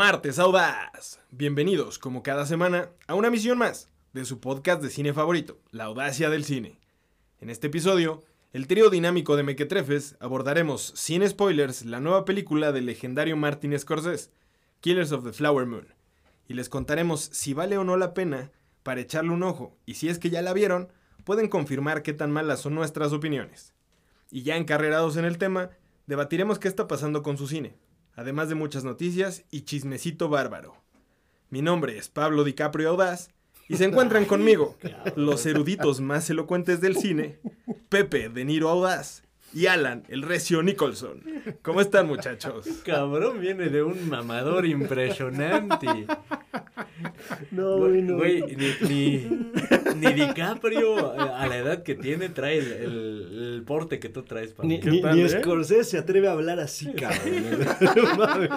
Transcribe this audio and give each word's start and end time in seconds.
Martes 0.00 0.38
Audaz. 0.38 1.20
Bienvenidos, 1.30 1.98
como 1.98 2.22
cada 2.22 2.46
semana, 2.46 2.88
a 3.06 3.14
una 3.14 3.28
misión 3.28 3.58
más 3.58 3.90
de 4.14 4.24
su 4.24 4.40
podcast 4.40 4.80
de 4.80 4.88
cine 4.88 5.12
favorito, 5.12 5.60
La 5.72 5.84
Audacia 5.84 6.30
del 6.30 6.44
Cine. 6.44 6.80
En 7.38 7.50
este 7.50 7.66
episodio, 7.66 8.24
el 8.54 8.66
trío 8.66 8.88
dinámico 8.88 9.36
de 9.36 9.42
Mequetrefes 9.42 10.16
abordaremos, 10.18 10.94
sin 10.96 11.28
spoilers, 11.28 11.84
la 11.84 12.00
nueva 12.00 12.24
película 12.24 12.72
del 12.72 12.86
legendario 12.86 13.36
Martin 13.36 13.78
Scorsese, 13.78 14.30
Killers 14.80 15.12
of 15.12 15.22
the 15.22 15.34
Flower 15.34 15.66
Moon, 15.66 15.92
y 16.48 16.54
les 16.54 16.70
contaremos 16.70 17.20
si 17.20 17.52
vale 17.52 17.76
o 17.76 17.84
no 17.84 17.98
la 17.98 18.14
pena 18.14 18.52
para 18.82 19.02
echarle 19.02 19.32
un 19.32 19.42
ojo, 19.42 19.76
y 19.84 19.96
si 19.96 20.08
es 20.08 20.18
que 20.18 20.30
ya 20.30 20.40
la 20.40 20.54
vieron, 20.54 20.88
pueden 21.24 21.48
confirmar 21.48 22.02
qué 22.02 22.14
tan 22.14 22.30
malas 22.30 22.60
son 22.60 22.74
nuestras 22.74 23.12
opiniones. 23.12 23.74
Y 24.30 24.44
ya 24.44 24.56
encarrerados 24.56 25.18
en 25.18 25.26
el 25.26 25.36
tema, 25.36 25.68
debatiremos 26.06 26.58
qué 26.58 26.68
está 26.68 26.88
pasando 26.88 27.22
con 27.22 27.36
su 27.36 27.46
cine, 27.46 27.76
además 28.20 28.50
de 28.50 28.54
muchas 28.54 28.84
noticias 28.84 29.44
y 29.50 29.62
chismecito 29.62 30.28
bárbaro. 30.28 30.76
Mi 31.48 31.62
nombre 31.62 31.96
es 31.96 32.10
Pablo 32.10 32.44
DiCaprio 32.44 32.90
Audaz 32.90 33.30
y 33.66 33.78
se 33.78 33.84
encuentran 33.86 34.24
conmigo 34.26 34.76
los 35.16 35.46
eruditos 35.46 36.02
más 36.02 36.28
elocuentes 36.28 36.82
del 36.82 36.96
cine, 36.96 37.38
Pepe 37.88 38.28
De 38.28 38.44
Niro 38.44 38.68
Audaz 38.68 39.22
y 39.54 39.66
Alan, 39.66 40.04
el 40.08 40.20
recio 40.20 40.62
Nicholson. 40.62 41.22
¿Cómo 41.62 41.80
están, 41.80 42.06
muchachos? 42.08 42.66
Cabrón, 42.84 43.40
viene 43.40 43.70
de 43.70 43.82
un 43.82 44.06
mamador 44.10 44.66
impresionante. 44.66 46.06
No, 47.50 47.78
Güey, 47.78 48.02
no. 48.02 48.16
güey, 48.18 48.42
ni, 48.54 48.88
ni, 48.88 49.52
ni 50.00 50.12
DiCaprio 50.12 51.12
a 51.34 51.46
la 51.46 51.56
edad 51.58 51.82
que 51.82 51.94
tiene 51.94 52.28
trae 52.28 52.58
el, 52.58 52.72
el- 52.72 53.52
el 53.54 53.62
porte 53.64 53.98
que 54.00 54.08
tú 54.08 54.22
traes 54.22 54.52
para 54.52 54.68
Ni, 54.68 54.78
mí. 54.78 54.84
ni, 54.90 55.02
ni 55.02 55.20
eh? 55.22 55.28
Scorsese 55.28 55.84
se 55.84 55.98
atreve 55.98 56.28
a 56.28 56.32
hablar 56.32 56.58
así, 56.60 56.92
cabrón. 56.92 57.66
No 57.96 58.14
mames. 58.18 58.50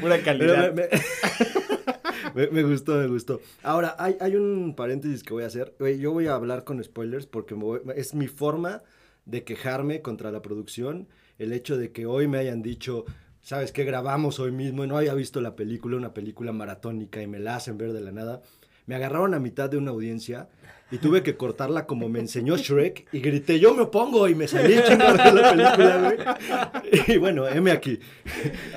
Pura 0.00 0.18
calidad. 0.22 0.72
me, 0.72 0.88
me- 2.34 2.48
me 2.48 2.62
gustó, 2.62 2.96
me 2.96 3.06
gustó. 3.06 3.40
Ahora, 3.62 3.96
hay, 3.98 4.16
hay 4.20 4.36
un 4.36 4.74
paréntesis 4.76 5.22
que 5.22 5.32
voy 5.34 5.44
a 5.44 5.46
hacer. 5.46 5.74
Yo 5.98 6.12
voy 6.12 6.26
a 6.26 6.34
hablar 6.34 6.64
con 6.64 6.82
spoilers 6.82 7.26
porque 7.26 7.54
me 7.54 7.64
voy- 7.64 7.80
es 7.96 8.14
mi 8.14 8.28
forma 8.28 8.82
de 9.24 9.44
quejarme 9.44 10.02
contra 10.02 10.30
la 10.30 10.42
producción. 10.42 11.08
El 11.38 11.52
hecho 11.52 11.76
de 11.76 11.92
que 11.92 12.06
hoy 12.06 12.28
me 12.28 12.38
hayan 12.38 12.62
dicho, 12.62 13.04
¿sabes 13.40 13.72
qué? 13.72 13.84
Grabamos 13.84 14.38
hoy 14.40 14.52
mismo 14.52 14.84
y 14.84 14.88
no 14.88 14.96
había 14.96 15.14
visto 15.14 15.40
la 15.40 15.56
película, 15.56 15.96
una 15.96 16.14
película 16.14 16.52
maratónica 16.52 17.22
y 17.22 17.26
me 17.26 17.38
la 17.40 17.56
hacen 17.56 17.78
ver 17.78 17.92
de 17.92 18.00
la 18.00 18.12
nada. 18.12 18.42
Me 18.86 18.94
agarraron 18.94 19.34
a 19.34 19.38
mitad 19.38 19.70
de 19.70 19.76
una 19.76 19.90
audiencia 19.92 20.48
y 20.90 20.98
tuve 20.98 21.22
que 21.22 21.36
cortarla 21.38 21.86
como 21.86 22.10
me 22.10 22.18
enseñó 22.18 22.54
Shrek 22.58 23.06
y 23.12 23.20
grité, 23.20 23.58
yo 23.58 23.72
me 23.74 23.82
opongo 23.84 24.28
y 24.28 24.34
me 24.34 24.46
salí 24.46 24.74
de 24.74 24.96
la 24.98 25.50
película, 25.50 26.36
güey. 26.76 27.14
Y 27.14 27.16
bueno, 27.16 27.48
heme 27.48 27.70
aquí. 27.70 27.98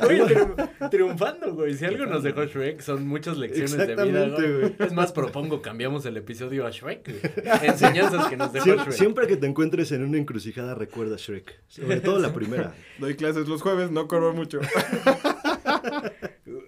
Güey, 0.02 0.22
triun- 0.22 0.90
triunfando, 0.90 1.54
güey. 1.54 1.74
Si 1.74 1.84
algo 1.84 2.06
nos 2.06 2.24
dejó 2.24 2.46
Shrek, 2.46 2.80
son 2.80 3.06
muchas 3.06 3.38
lecciones 3.38 3.76
de 3.76 3.96
vida, 4.06 4.28
güey. 4.30 4.76
Es 4.80 4.94
más, 4.94 5.12
propongo, 5.12 5.62
cambiamos 5.62 6.06
el 6.06 6.16
episodio 6.16 6.66
a 6.66 6.72
Shrek, 6.72 7.06
güey. 7.10 7.20
Enseñanzas 7.64 8.28
que 8.30 8.38
nos 8.38 8.54
dejó 8.54 8.66
Shrek. 8.68 8.92
siempre 8.92 9.28
que 9.28 9.36
te 9.36 9.48
encuentres 9.48 9.92
en 9.92 10.04
una 10.06 10.18
encrucijada, 10.18 10.74
recuerda 10.74 11.18
Shrek. 11.18 11.64
Sobre 11.68 12.00
todo 12.00 12.20
la 12.20 12.32
primera. 12.34 12.74
Doy 12.98 13.16
clases 13.16 13.50
los 13.50 13.62
jueves, 13.62 13.92
no 13.92 14.08
corro 14.08 14.34
mucho. 14.34 14.62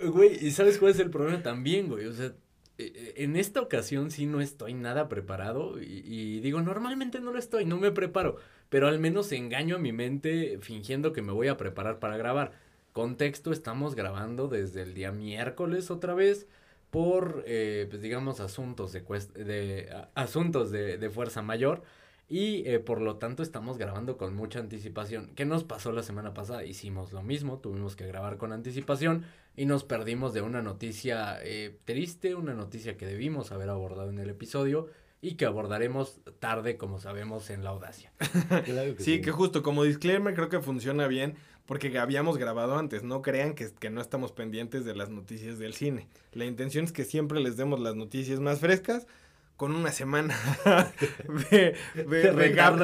Güey, 0.04 0.46
¿y 0.46 0.52
sabes 0.52 0.78
cuál 0.78 0.92
es 0.92 1.00
el 1.00 1.10
problema 1.10 1.42
también, 1.42 1.88
güey? 1.88 2.06
O 2.08 2.14
sea, 2.14 2.34
en 2.78 3.36
esta 3.36 3.62
ocasión 3.62 4.12
sí 4.12 4.26
no 4.26 4.40
estoy 4.40 4.74
nada 4.74 5.10
preparado 5.10 5.82
y, 5.82 6.40
digo, 6.42 6.62
normalmente 6.62 7.20
no 7.20 7.32
lo 7.32 7.40
estoy, 7.40 7.66
no 7.66 7.78
me 7.78 7.92
preparo, 7.92 8.38
pero 8.70 8.88
al 8.88 9.00
menos 9.00 9.32
engaño 9.32 9.78
a 9.78 9.80
mi 9.80 9.92
mente 9.92 10.60
fingiendo 10.62 11.14
que 11.14 11.22
me 11.22 11.34
voy 11.34 11.48
a 11.48 11.58
preparar 11.58 12.00
para 12.00 12.18
grabar. 12.18 12.52
Contexto, 12.94 13.52
estamos 13.52 13.96
grabando 13.96 14.48
desde 14.48 14.84
el 14.84 14.94
día 14.94 15.12
miércoles 15.12 15.90
otra 15.92 16.14
vez 16.14 16.48
por, 16.92 17.44
eh, 17.48 17.88
pues 17.90 18.02
digamos, 18.02 18.40
asuntos 18.40 18.92
de, 18.94 19.90
asuntos 20.16 20.72
de, 20.72 20.98
de 20.98 21.10
fuerza 21.10 21.42
mayor. 21.42 21.84
Y 22.30 22.68
eh, 22.68 22.80
por 22.80 23.00
lo 23.00 23.16
tanto 23.16 23.42
estamos 23.42 23.78
grabando 23.78 24.18
con 24.18 24.36
mucha 24.36 24.60
anticipación. 24.60 25.32
¿Qué 25.36 25.46
nos 25.46 25.64
pasó 25.64 25.94
la 25.94 26.04
semana 26.04 26.34
pasada? 26.34 26.66
Hicimos 26.66 27.14
lo 27.14 27.24
mismo, 27.24 27.60
tuvimos 27.60 27.96
que 27.96 28.06
grabar 28.06 28.38
con 28.38 28.52
anticipación 28.52 29.24
y 29.56 29.66
nos 29.66 29.86
perdimos 29.86 30.34
de 30.34 30.42
una 30.42 30.62
noticia 30.62 31.38
eh, 31.42 31.78
triste, 31.86 32.36
una 32.36 32.54
noticia 32.54 32.98
que 32.98 33.06
debimos 33.06 33.54
haber 33.54 33.70
abordado 33.70 34.10
en 34.10 34.20
el 34.20 34.30
episodio 34.30 34.90
y 35.22 35.36
que 35.36 35.46
abordaremos 35.46 36.20
tarde, 36.40 36.78
como 36.78 37.00
sabemos, 37.00 37.50
en 37.50 37.64
la 37.64 37.70
audacia. 37.70 38.12
Claro 38.66 38.96
que 38.96 39.04
Sí, 39.04 39.22
que 39.22 39.32
justo 39.32 39.64
como 39.64 39.84
disclaimer 39.84 40.36
creo 40.36 40.50
que 40.50 40.60
funciona 40.60 41.08
bien 41.08 41.36
porque 41.66 41.98
habíamos 41.98 42.38
grabado 42.38 42.78
antes. 42.78 43.04
No 43.04 43.22
crean 43.22 43.54
que, 43.54 43.70
que 43.72 43.90
no 43.90 44.02
estamos 44.02 44.34
pendientes 44.34 44.84
de 44.84 44.96
las 44.96 45.10
noticias 45.10 45.60
del 45.60 45.74
cine. 45.74 46.08
La 46.34 46.46
intención 46.46 46.84
es 46.84 46.92
que 46.92 47.06
siempre 47.06 47.40
les 47.40 47.56
demos 47.56 47.80
las 47.80 47.96
noticias 47.96 48.42
más 48.42 48.60
frescas 48.60 49.08
con 49.58 49.76
una 49.76 49.92
semana 49.92 50.36
de, 51.52 51.76
de, 51.96 52.04
de. 52.32 52.32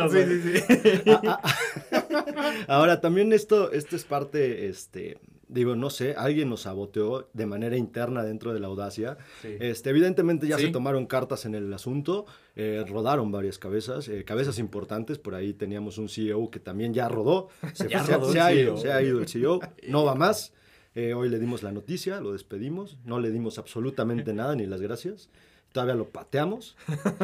Sí, 0.09 0.17
sí, 0.41 0.57
sí. 0.57 1.09
Ah, 1.25 1.39
ah. 1.43 2.53
Ahora, 2.67 2.99
también 3.01 3.31
esto, 3.33 3.71
esto 3.71 3.95
es 3.95 4.03
parte, 4.05 4.67
este, 4.67 5.17
digo, 5.47 5.75
no 5.75 5.89
sé, 5.89 6.15
alguien 6.17 6.49
nos 6.49 6.61
saboteó 6.61 7.29
de 7.33 7.45
manera 7.45 7.77
interna 7.77 8.23
dentro 8.23 8.53
de 8.53 8.59
la 8.59 8.67
audacia. 8.67 9.17
Este, 9.43 9.89
evidentemente 9.91 10.47
ya 10.47 10.57
se 10.57 10.69
tomaron 10.69 11.05
cartas 11.05 11.45
en 11.45 11.55
el 11.55 11.71
asunto, 11.73 12.25
eh, 12.55 12.83
rodaron 12.87 13.31
varias 13.31 13.59
cabezas, 13.59 14.07
eh, 14.07 14.23
cabezas 14.25 14.57
importantes, 14.59 15.19
por 15.19 15.35
ahí 15.35 15.53
teníamos 15.53 15.97
un 15.97 16.09
CEO 16.09 16.49
que 16.49 16.59
también 16.59 16.93
ya 16.93 17.07
rodó, 17.07 17.49
se, 17.73 17.87
Ya 17.87 18.03
se- 18.03 18.13
rodó 18.15 18.31
se 18.31 18.37
el 18.39 18.43
ha 18.43 18.47
CEO. 18.47 18.59
ido, 18.63 18.77
se 18.77 18.91
ha 18.91 19.01
ido 19.01 19.19
el 19.19 19.27
CEO, 19.27 19.59
no 19.89 20.03
va 20.05 20.15
más. 20.15 20.53
Eh, 20.95 21.13
hoy 21.15 21.27
le 21.29 21.39
dimos 21.39 21.63
la 21.63 21.71
noticia, 21.71 22.19
lo 22.21 22.33
despedimos, 22.33 22.97
no 23.03 23.19
le 23.19 23.31
dimos 23.31 23.57
absolutamente 23.57 24.31
nada, 24.33 24.55
ni 24.55 24.65
las 24.67 24.79
gracias. 24.81 25.29
Todavía 25.73 25.95
lo 25.95 26.07
pateamos, 26.07 26.77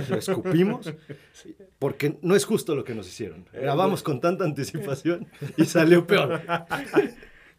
lo 0.10 0.18
escupimos, 0.18 0.92
porque 1.78 2.18
no 2.22 2.36
es 2.36 2.44
justo 2.46 2.76
lo 2.76 2.84
que 2.84 2.96
nos 2.96 3.08
hicieron. 3.08 3.46
Grabamos 3.54 4.04
con 4.04 4.20
tanta 4.20 4.44
anticipación 4.44 5.28
y 5.56 5.66
salió 5.66 6.06
peor. 6.08 6.42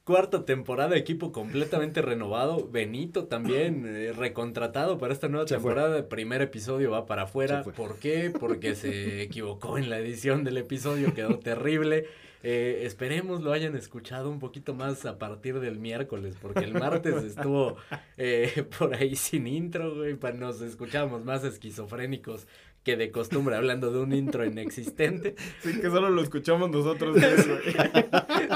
Cuarta 0.05 0.45
temporada, 0.45 0.97
equipo 0.97 1.31
completamente 1.31 2.03
renovado. 2.03 2.69
Benito 2.69 3.27
también 3.27 3.85
eh, 3.87 4.13
recontratado 4.13 4.99
para 4.99 5.13
esta 5.13 5.29
nueva 5.29 5.47
Se 5.47 5.61
fue. 5.61 5.71
temporada. 5.71 5.99
El 5.99 6.07
primer 6.07 6.43
episodio 6.43 6.91
va 6.91 7.07
para 7.07 7.23
afuera. 7.23 7.63
Fue. 7.63 7.73
¿Por 7.73 7.97
qué? 7.99 8.33
Porque 8.37 8.75
se 8.75 9.23
equivocó 9.23 9.79
en 9.79 9.89
la 9.91 9.99
edición 9.99 10.43
del 10.43 10.57
episodio, 10.57 11.15
quedó 11.15 11.39
terrible. 11.39 12.07
Eh, 12.43 12.83
esperemos 12.87 13.43
lo 13.43 13.53
hayan 13.53 13.77
escuchado 13.77 14.31
un 14.31 14.39
poquito 14.39 14.75
más 14.75 15.05
a 15.05 15.19
partir 15.19 15.61
del 15.61 15.79
miércoles, 15.79 16.37
porque 16.41 16.65
el 16.65 16.73
martes 16.75 17.15
estuvo 17.25 17.77
eh, 18.17 18.65
por 18.79 18.95
ahí 18.95 19.15
sin 19.17 19.47
intro, 19.47 19.95
güey. 19.95 20.15
pa- 20.15 20.33
Nos 20.33 20.61
escuchábamos 20.63 21.25
más 21.25 21.45
esquizofrénicos 21.45 22.47
que 22.83 22.97
de 22.97 23.11
costumbre, 23.11 23.57
hablando 23.57 23.93
de 23.93 23.99
un 23.99 24.15
intro 24.15 24.43
inexistente. 24.47 25.35
Sí, 25.63 25.79
que 25.83 25.91
solo 25.91 26.09
lo 26.09 26.23
escuchamos 26.23 26.71
nosotros. 26.71 27.15
tres, 27.15 27.47
güey. 27.47 27.61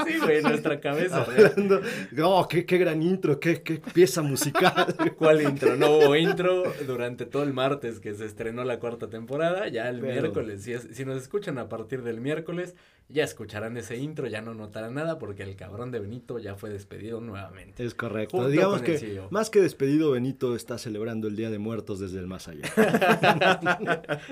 Sí, 0.07 0.17
güey, 0.19 0.37
en 0.37 0.43
nuestra 0.45 0.79
cabeza. 0.79 1.21
Hablando, 1.23 1.79
oh, 2.23 2.47
qué, 2.47 2.65
qué 2.65 2.79
gran 2.79 3.03
intro, 3.03 3.39
qué, 3.39 3.61
qué 3.61 3.79
pieza 3.93 4.23
musical. 4.23 4.95
¿Cuál 5.17 5.43
intro? 5.43 5.75
No 5.75 5.91
hubo 5.97 6.15
intro 6.15 6.63
durante 6.87 7.27
todo 7.27 7.43
el 7.43 7.53
martes 7.53 7.99
que 7.99 8.15
se 8.15 8.25
estrenó 8.25 8.63
la 8.63 8.79
cuarta 8.79 9.09
temporada. 9.11 9.67
Ya 9.67 9.89
el 9.89 9.99
Pero- 9.99 10.11
miércoles, 10.23 10.63
si, 10.63 10.73
es- 10.73 10.87
si 10.91 11.05
nos 11.05 11.21
escuchan 11.21 11.59
a 11.59 11.69
partir 11.69 12.01
del 12.01 12.19
miércoles, 12.19 12.75
ya 13.07 13.23
escucharán 13.23 13.77
ese 13.77 13.97
intro, 13.97 14.27
ya 14.27 14.41
no 14.41 14.53
notarán 14.53 14.95
nada 14.95 15.19
porque 15.19 15.43
el 15.43 15.55
cabrón 15.55 15.91
de 15.91 15.99
Benito 15.99 16.39
ya 16.39 16.55
fue 16.55 16.69
despedido 16.69 17.21
nuevamente. 17.21 17.85
Es 17.85 17.93
correcto. 17.93 18.37
Junto 18.37 18.49
Digamos 18.49 18.81
que 18.81 18.97
CEO. 18.97 19.27
más 19.31 19.49
que 19.49 19.61
despedido, 19.61 20.11
Benito 20.11 20.55
está 20.55 20.77
celebrando 20.77 21.27
el 21.27 21.35
Día 21.35 21.49
de 21.49 21.59
Muertos 21.59 21.99
desde 21.99 22.19
el 22.19 22.27
más 22.27 22.47
allá. 22.47 22.63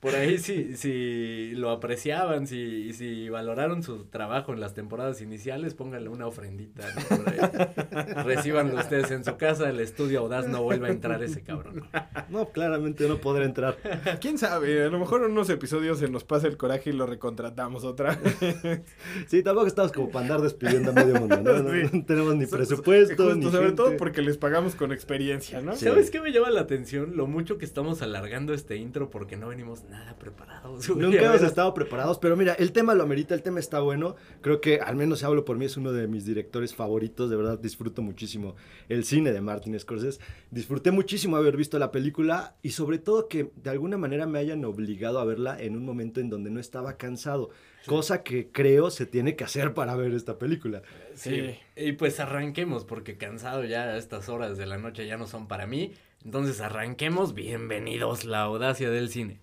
Por 0.00 0.14
ahí 0.14 0.38
si, 0.38 0.76
si 0.76 1.50
lo 1.54 1.70
apreciaban, 1.70 2.46
si, 2.46 2.92
si 2.92 3.28
valoraron 3.28 3.82
su 3.82 4.04
trabajo 4.04 4.52
en 4.52 4.60
las 4.60 4.72
temporadas 4.74 5.20
iniciales, 5.20 5.74
pónganle 5.74 6.08
una 6.08 6.26
ofrendita. 6.26 6.86
¿no? 6.94 7.16
Por 7.16 7.28
ahí. 7.28 7.38
Recíbanlo 8.24 8.76
ustedes 8.76 9.10
en 9.10 9.24
su 9.24 9.36
casa, 9.36 9.68
el 9.70 9.80
estudio 9.80 10.20
audaz 10.20 10.46
no 10.48 10.62
vuelve 10.62 10.88
a 10.88 10.90
entrar 10.90 11.22
ese 11.22 11.42
cabrón. 11.42 11.84
No, 12.28 12.48
claramente 12.50 13.08
no 13.08 13.18
podrá 13.18 13.44
entrar. 13.44 13.76
¿Quién 14.20 14.38
sabe? 14.38 14.84
A 14.84 14.88
lo 14.88 14.98
mejor 14.98 15.24
en 15.24 15.30
unos 15.32 15.48
episodios 15.50 15.98
se 15.98 16.08
nos 16.08 16.24
pasa 16.24 16.46
el 16.46 16.56
coraje 16.56 16.90
y 16.90 16.92
lo 16.92 17.06
recontratamos 17.06 17.84
otra 17.84 18.16
vez. 18.16 18.82
Sí, 19.26 19.42
tampoco 19.42 19.66
estamos 19.66 19.92
como 19.92 20.10
para 20.10 20.24
andar 20.26 20.40
despidiendo 20.42 20.90
a 20.90 20.94
medio 20.94 21.14
mundo, 21.20 21.36
¿no? 21.40 21.62
No, 21.62 21.68
Sí. 21.72 21.90
no 21.92 22.04
tenemos 22.04 22.34
ni 22.36 22.46
presupuesto, 22.46 23.24
Justo, 23.24 23.34
ni 23.36 23.44
sobre 23.44 23.58
gente. 23.66 23.76
todo 23.76 23.96
porque 23.96 24.22
les 24.22 24.36
pagamos 24.38 24.74
con 24.74 24.92
experiencia, 24.92 25.60
¿no? 25.60 25.74
Sí. 25.76 25.84
¿Sabes 25.84 26.10
qué 26.10 26.20
me 26.20 26.32
llama 26.32 26.50
la 26.50 26.60
atención? 26.60 27.16
Lo 27.16 27.26
mucho 27.26 27.58
que 27.58 27.64
estamos 27.64 28.02
alargando 28.02 28.54
este 28.54 28.76
intro 28.76 29.10
porque 29.10 29.36
no 29.36 29.48
venimos 29.48 29.84
nada 29.84 30.16
preparados. 30.18 30.88
Nunca 30.88 31.22
hemos 31.22 31.42
estado 31.42 31.72
preparados, 31.74 32.18
pero 32.18 32.36
mira, 32.36 32.54
el 32.54 32.72
tema 32.72 32.94
lo 32.94 33.02
amerita, 33.02 33.34
el 33.34 33.42
tema 33.42 33.60
está 33.60 33.80
bueno. 33.80 34.16
Creo 34.40 34.60
que, 34.60 34.80
al 34.80 34.96
menos 34.96 35.22
hablo 35.24 35.44
por 35.44 35.56
mí, 35.58 35.64
es 35.66 35.76
uno 35.76 35.92
de 35.92 36.06
mis 36.08 36.24
directores 36.24 36.74
favoritos. 36.74 37.30
De 37.30 37.36
verdad, 37.36 37.58
disfruto 37.58 37.87
muchísimo 37.96 38.56
el 38.88 39.04
cine 39.04 39.32
de 39.32 39.40
Martin 39.40 39.78
Scorsese. 39.78 40.20
Disfruté 40.50 40.90
muchísimo 40.90 41.36
haber 41.36 41.56
visto 41.56 41.78
la 41.78 41.90
película 41.90 42.56
y 42.62 42.70
sobre 42.70 42.98
todo 42.98 43.28
que 43.28 43.50
de 43.56 43.70
alguna 43.70 43.96
manera 43.96 44.26
me 44.26 44.38
hayan 44.38 44.64
obligado 44.64 45.18
a 45.18 45.24
verla 45.24 45.60
en 45.60 45.76
un 45.76 45.84
momento 45.84 46.20
en 46.20 46.30
donde 46.30 46.50
no 46.50 46.60
estaba 46.60 46.96
cansado. 46.96 47.50
Cosa 47.86 48.22
que 48.22 48.50
creo 48.50 48.90
se 48.90 49.06
tiene 49.06 49.34
que 49.34 49.44
hacer 49.44 49.74
para 49.74 49.96
ver 49.96 50.12
esta 50.12 50.38
película. 50.38 50.82
Sí. 51.14 51.56
Y 51.76 51.92
pues 51.92 52.20
arranquemos, 52.20 52.84
porque 52.84 53.16
cansado 53.16 53.64
ya 53.64 53.84
a 53.84 53.96
estas 53.96 54.28
horas 54.28 54.58
de 54.58 54.66
la 54.66 54.78
noche 54.78 55.06
ya 55.06 55.16
no 55.16 55.26
son 55.26 55.48
para 55.48 55.66
mí. 55.66 55.94
Entonces 56.24 56.60
arranquemos. 56.60 57.34
Bienvenidos, 57.34 58.24
la 58.24 58.42
audacia 58.42 58.90
del 58.90 59.08
cine. 59.08 59.40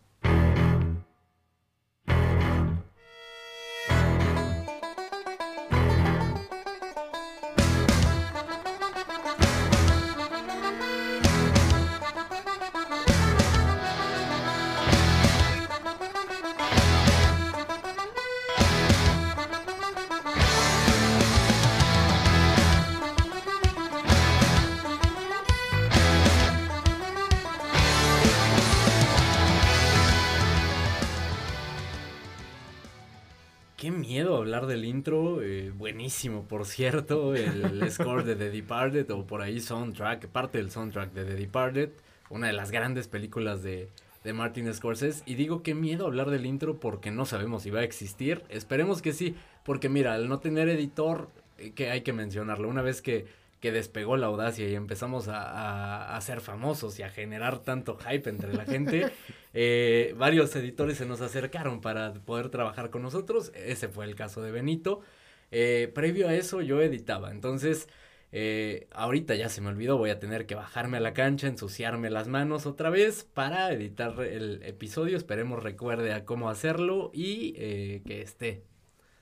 Buenísimo 36.30 36.48
por 36.48 36.66
cierto, 36.66 37.36
el 37.36 37.92
score 37.92 38.24
de 38.24 38.36
The 38.36 38.50
Departed 38.50 39.10
o 39.12 39.26
por 39.26 39.42
ahí 39.42 39.60
soundtrack, 39.60 40.28
parte 40.28 40.58
del 40.58 40.72
soundtrack 40.72 41.14
de 41.14 41.26
The 41.26 41.36
Departed, 41.36 41.90
una 42.30 42.48
de 42.48 42.54
las 42.54 42.72
grandes 42.72 43.08
películas 43.08 43.62
de, 43.62 43.90
de 44.24 44.34
Martin 44.34 44.74
Scorsese. 44.74 45.24
Y 45.26 45.36
digo 45.36 45.62
qué 45.62 45.76
miedo 45.76 46.08
hablar 46.08 46.30
del 46.30 46.46
intro 46.46 46.80
porque 46.80 47.12
no 47.12 47.26
sabemos 47.26 47.64
si 47.64 47.70
va 47.70 47.82
a 47.82 47.84
existir, 47.84 48.44
esperemos 48.50 49.02
que 49.02 49.14
sí, 49.14 49.36
porque 49.64 49.90
mira, 49.90 50.14
al 50.14 50.28
no 50.28 50.40
tener 50.40 50.68
editor, 50.70 51.30
eh, 51.58 51.72
que 51.72 51.92
hay 51.92 52.02
que 52.02 52.14
mencionarlo, 52.14 52.70
una 52.70 52.82
vez 52.82 53.02
que 53.02 53.26
que 53.62 53.72
despegó 53.72 54.16
la 54.16 54.28
audacia 54.28 54.70
y 54.70 54.76
empezamos 54.76 55.28
a, 55.28 55.42
a, 55.42 56.16
a, 56.16 56.22
ser 56.22 56.40
famosos 56.40 57.00
y 57.00 57.04
a 57.04 57.10
generar 57.10 57.60
tanto 57.60 57.98
hype 57.98 58.30
entre 58.30 58.54
la 58.54 58.64
gente, 58.64 59.12
eh, 59.56 60.14
varios 60.20 60.56
editores 60.56 61.00
se 61.00 61.08
nos 61.08 61.20
acercaron 61.22 61.82
para 61.82 62.14
poder 62.14 62.50
trabajar 62.50 62.92
con 62.92 63.02
nosotros. 63.02 63.52
Ese 63.56 63.88
fue 63.88 64.06
el 64.06 64.14
caso 64.14 64.44
de 64.44 64.52
Benito. 64.52 65.02
Eh, 65.52 65.92
previo 65.94 66.28
a 66.28 66.36
eso 66.36 66.62
yo 66.62 66.82
editaba, 66.82 67.32
entonces 67.32 67.88
eh, 68.38 68.88
ahorita 68.92 69.34
ya 69.36 69.48
se 69.48 69.62
me 69.62 69.70
olvidó, 69.70 69.98
voy 69.98 70.10
a 70.10 70.20
tener 70.20 70.46
que 70.46 70.56
bajarme 70.56 70.98
a 70.98 71.00
la 71.00 71.14
cancha, 71.14 71.48
ensuciarme 71.48 72.10
las 72.10 72.28
manos 72.28 72.66
otra 72.66 72.90
vez 72.90 73.24
para 73.24 73.72
editar 73.72 74.20
el 74.22 74.62
episodio. 74.64 75.16
Esperemos 75.16 75.64
recuerde 75.64 76.12
a 76.12 76.26
cómo 76.26 76.50
hacerlo 76.50 77.12
y 77.14 77.54
eh, 77.58 78.02
que 78.06 78.22
esté. 78.22 78.66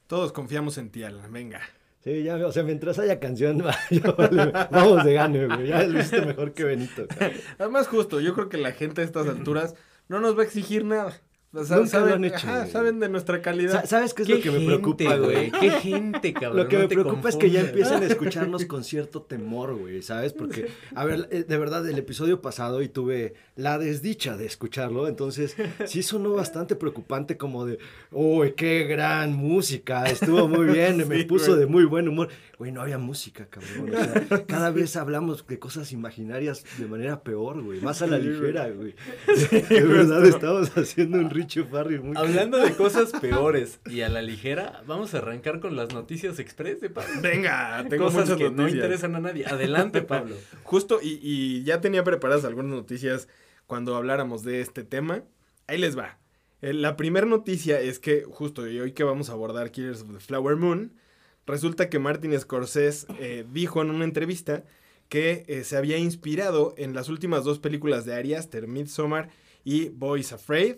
Todos 0.08 0.32
confiamos 0.32 0.80
en 0.80 0.90
ti, 0.90 1.04
Alan. 1.04 1.32
Venga. 1.32 1.62
Sí, 2.04 2.24
ya, 2.24 2.36
o 2.36 2.52
sea, 2.52 2.64
mientras 2.64 2.98
haya 2.98 3.20
canción, 3.20 3.60
vamos 4.72 5.04
de 5.06 5.14
gane, 5.14 5.46
güey. 5.46 5.68
Ya 5.68 5.84
lo 5.84 6.00
hiciste 6.00 6.26
mejor 6.26 6.54
que 6.54 6.64
Benito. 6.64 7.06
Además, 7.60 7.88
justo, 7.88 8.20
yo 8.20 8.34
creo 8.34 8.50
que 8.50 8.58
la 8.58 8.72
gente 8.72 9.02
a 9.02 9.04
estas 9.04 9.28
alturas 9.28 9.76
no 10.08 10.20
nos 10.20 10.36
va 10.36 10.42
a 10.42 10.46
exigir 10.46 10.86
nada. 10.86 11.22
O 11.56 11.64
sea, 11.64 11.78
Nunca 11.78 11.90
saben, 11.90 12.10
lo 12.10 12.16
han 12.16 12.26
hecho, 12.26 12.36
ajá, 12.48 12.66
saben 12.66 13.00
de 13.00 13.10
nuestra 13.10 13.42
calidad. 13.42 13.86
¿Sabes 13.86 14.16
qué 14.16 14.24
es 14.24 14.28
¿Qué 14.28 14.36
lo 14.36 14.42
que 14.42 14.50
me 14.50 14.58
gente, 14.60 14.74
preocupa, 14.76 15.16
güey? 15.18 15.52
Qué 15.52 15.70
gente, 15.70 16.34
cabrón. 16.34 16.58
Lo 16.58 16.68
que 16.68 16.76
no 16.78 16.82
me 16.84 16.88
te 16.88 16.96
preocupa 16.96 17.30
es 17.30 17.36
que 17.36 17.52
ya 17.52 17.62
empiezan 17.62 18.02
a 18.02 18.06
escucharnos 18.08 18.66
con 18.68 18.84
cierto 18.84 19.22
temor, 19.22 19.76
güey, 19.76 20.02
¿sabes? 20.02 20.34
Porque, 20.34 20.68
a 20.96 21.06
ver, 21.06 21.28
eh, 21.32 21.44
de 21.48 21.58
verdad, 21.60 21.88
el 21.88 21.98
episodio 22.00 22.42
pasado 22.42 22.82
y 22.82 22.90
tuve 22.90 23.36
la 23.56 23.78
desdicha 23.78 24.36
de 24.36 24.48
escucharlo, 24.48 25.08
entonces 25.08 25.56
sí 25.86 26.02
sonó 26.02 26.32
bastante 26.34 26.76
preocupante 26.76 27.38
como 27.38 27.66
de, 27.68 27.78
uy, 28.12 28.54
qué 28.54 28.86
gran 28.86 29.34
música, 29.34 30.06
estuvo 30.06 30.48
muy 30.48 30.66
bien, 30.74 30.98
me 31.08 31.18
Sí, 31.20 31.24
puso 31.26 31.52
güey. 31.52 31.60
de 31.60 31.66
muy 31.68 31.86
buen 31.86 32.08
humor. 32.08 32.30
Güey, 32.58 32.72
no 32.72 32.82
había 32.82 32.98
música, 32.98 33.46
cabrón, 33.48 33.94
o 33.94 34.28
sea, 34.28 34.46
cada 34.46 34.72
vez 34.72 34.96
hablamos 34.96 35.46
de 35.46 35.60
cosas 35.60 35.92
imaginarias 35.92 36.64
de 36.78 36.86
manera 36.88 37.22
peor, 37.22 37.62
güey, 37.62 37.82
más 37.82 38.02
a 38.02 38.08
la 38.08 38.18
ligera, 38.18 38.70
güey. 38.70 38.96
De 39.70 39.82
verdad, 39.84 40.26
estamos 40.26 40.72
haciendo 40.78 41.18
un 41.18 41.30
Muy... 42.02 42.18
Hablando 42.18 42.58
de 42.58 42.74
cosas 42.76 43.12
peores 43.12 43.80
y 43.90 44.02
a 44.02 44.10
la 44.10 44.22
ligera, 44.22 44.84
vamos 44.86 45.14
a 45.14 45.20
arrancar 45.20 45.60
con 45.60 45.76
las 45.76 45.94
noticias 45.94 46.40
express 46.40 46.82
de 46.82 46.90
Pablo. 46.90 47.12
Venga, 47.22 47.86
tengo 47.90 48.06
Cosas 48.06 48.30
muchas 48.30 48.38
que 48.38 48.50
no 48.52 48.68
interesan 48.68 49.16
a 49.16 49.20
nadie. 49.20 49.46
Adelante, 49.46 50.02
Pablo. 50.04 50.36
Justo, 50.64 51.00
y, 51.02 51.20
y 51.22 51.64
ya 51.64 51.82
tenía 51.82 52.04
preparadas 52.04 52.46
algunas 52.46 52.72
noticias 52.72 53.28
cuando 53.68 53.96
habláramos 53.96 54.44
de 54.44 54.62
este 54.62 54.84
tema. 54.84 55.24
Ahí 55.68 55.78
les 55.78 55.98
va. 55.98 56.20
Eh, 56.62 56.74
La 56.74 56.96
primera 56.96 57.26
noticia 57.26 57.80
es 57.80 58.00
que, 58.00 58.24
justo 58.24 58.68
y 58.68 58.80
hoy 58.80 58.94
que 58.94 59.04
vamos 59.04 59.30
a 59.30 59.34
abordar 59.34 59.72
Killers 59.72 60.02
of 60.02 60.14
the 60.14 60.20
Flower 60.20 60.56
Moon, 60.56 60.94
resulta 61.46 61.90
que 61.90 62.00
Martin 62.00 62.40
Scorsese 62.40 63.06
eh, 63.20 63.46
dijo 63.52 63.82
en 63.82 63.90
una 63.90 64.06
entrevista 64.06 64.64
que 65.10 65.44
eh, 65.48 65.64
se 65.64 65.78
había 65.78 65.98
inspirado 65.98 66.74
en 66.78 66.94
las 66.94 67.10
últimas 67.10 67.44
dos 67.44 67.60
películas 67.60 68.06
de 68.06 68.16
Ari 68.16 68.34
Aster, 68.34 68.68
Midsommar 68.68 69.30
y 69.64 69.90
Boys 69.90 70.34
Afraid. 70.34 70.78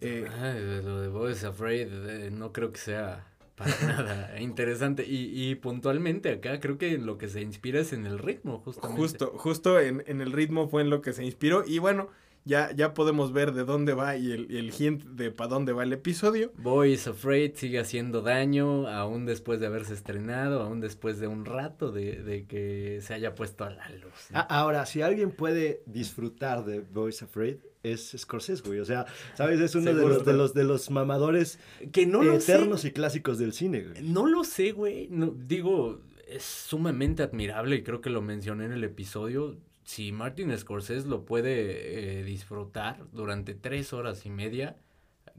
Eh, 0.00 0.26
Ay, 0.40 0.82
lo 0.82 1.00
de 1.00 1.08
Boys 1.08 1.44
Afraid 1.44 1.88
eh, 1.90 2.30
no 2.30 2.52
creo 2.52 2.72
que 2.72 2.78
sea 2.78 3.26
para 3.56 3.70
nada 3.86 4.40
interesante. 4.40 5.04
Y, 5.06 5.50
y 5.50 5.54
puntualmente 5.56 6.30
acá 6.30 6.60
creo 6.60 6.78
que 6.78 6.94
en 6.94 7.06
lo 7.06 7.18
que 7.18 7.28
se 7.28 7.40
inspira 7.40 7.80
es 7.80 7.92
en 7.92 8.06
el 8.06 8.18
ritmo, 8.18 8.60
justamente. 8.64 9.00
Justo, 9.00 9.32
justo 9.36 9.80
en, 9.80 10.02
en 10.06 10.20
el 10.20 10.32
ritmo 10.32 10.68
fue 10.68 10.82
en 10.82 10.90
lo 10.90 11.02
que 11.02 11.12
se 11.12 11.24
inspiró. 11.24 11.64
Y 11.66 11.78
bueno, 11.78 12.08
ya, 12.44 12.72
ya 12.72 12.94
podemos 12.94 13.32
ver 13.32 13.52
de 13.52 13.64
dónde 13.64 13.94
va 13.94 14.16
y 14.16 14.32
el, 14.32 14.50
y 14.50 14.58
el 14.58 14.72
hint 14.76 15.04
de 15.04 15.30
para 15.30 15.48
dónde 15.48 15.72
va 15.72 15.84
el 15.84 15.92
episodio. 15.92 16.52
Boys 16.58 17.06
Afraid 17.06 17.52
sigue 17.54 17.78
haciendo 17.78 18.22
daño, 18.22 18.88
aún 18.88 19.26
después 19.26 19.60
de 19.60 19.66
haberse 19.66 19.94
estrenado, 19.94 20.62
aún 20.62 20.80
después 20.80 21.20
de 21.20 21.26
un 21.26 21.44
rato 21.44 21.92
de, 21.92 22.22
de 22.22 22.46
que 22.46 23.00
se 23.02 23.14
haya 23.14 23.34
puesto 23.34 23.64
a 23.64 23.70
la 23.70 23.88
luz. 23.90 24.28
Ah, 24.32 24.40
ahora, 24.40 24.86
si 24.86 25.02
alguien 25.02 25.30
puede 25.30 25.82
disfrutar 25.86 26.64
de 26.64 26.80
Boys 26.80 27.22
Afraid, 27.22 27.56
es 27.82 28.14
Scorsese, 28.16 28.62
güey. 28.66 28.80
O 28.80 28.84
sea, 28.84 29.06
¿sabes? 29.34 29.60
Es 29.60 29.74
uno 29.74 29.92
de 29.92 30.06
los, 30.06 30.24
de 30.24 30.32
los 30.32 30.54
de 30.54 30.64
los 30.64 30.90
mamadores 30.90 31.58
que 31.92 32.06
no 32.06 32.22
sé. 32.22 32.52
eternos 32.52 32.84
y 32.84 32.92
clásicos 32.92 33.38
del 33.38 33.52
cine, 33.52 33.82
güey. 33.82 34.02
No 34.02 34.26
lo 34.26 34.44
sé, 34.44 34.72
güey. 34.72 35.08
No, 35.10 35.34
digo, 35.36 36.00
es 36.28 36.42
sumamente 36.42 37.22
admirable 37.22 37.76
y 37.76 37.82
creo 37.82 38.00
que 38.00 38.10
lo 38.10 38.22
mencioné 38.22 38.66
en 38.66 38.72
el 38.72 38.84
episodio. 38.84 39.56
Si 39.94 40.10
Martin 40.10 40.56
Scorsese 40.56 41.06
lo 41.06 41.26
puede 41.26 42.20
eh, 42.20 42.24
disfrutar 42.24 43.04
durante 43.12 43.52
tres 43.52 43.92
horas 43.92 44.24
y 44.24 44.30
media, 44.30 44.74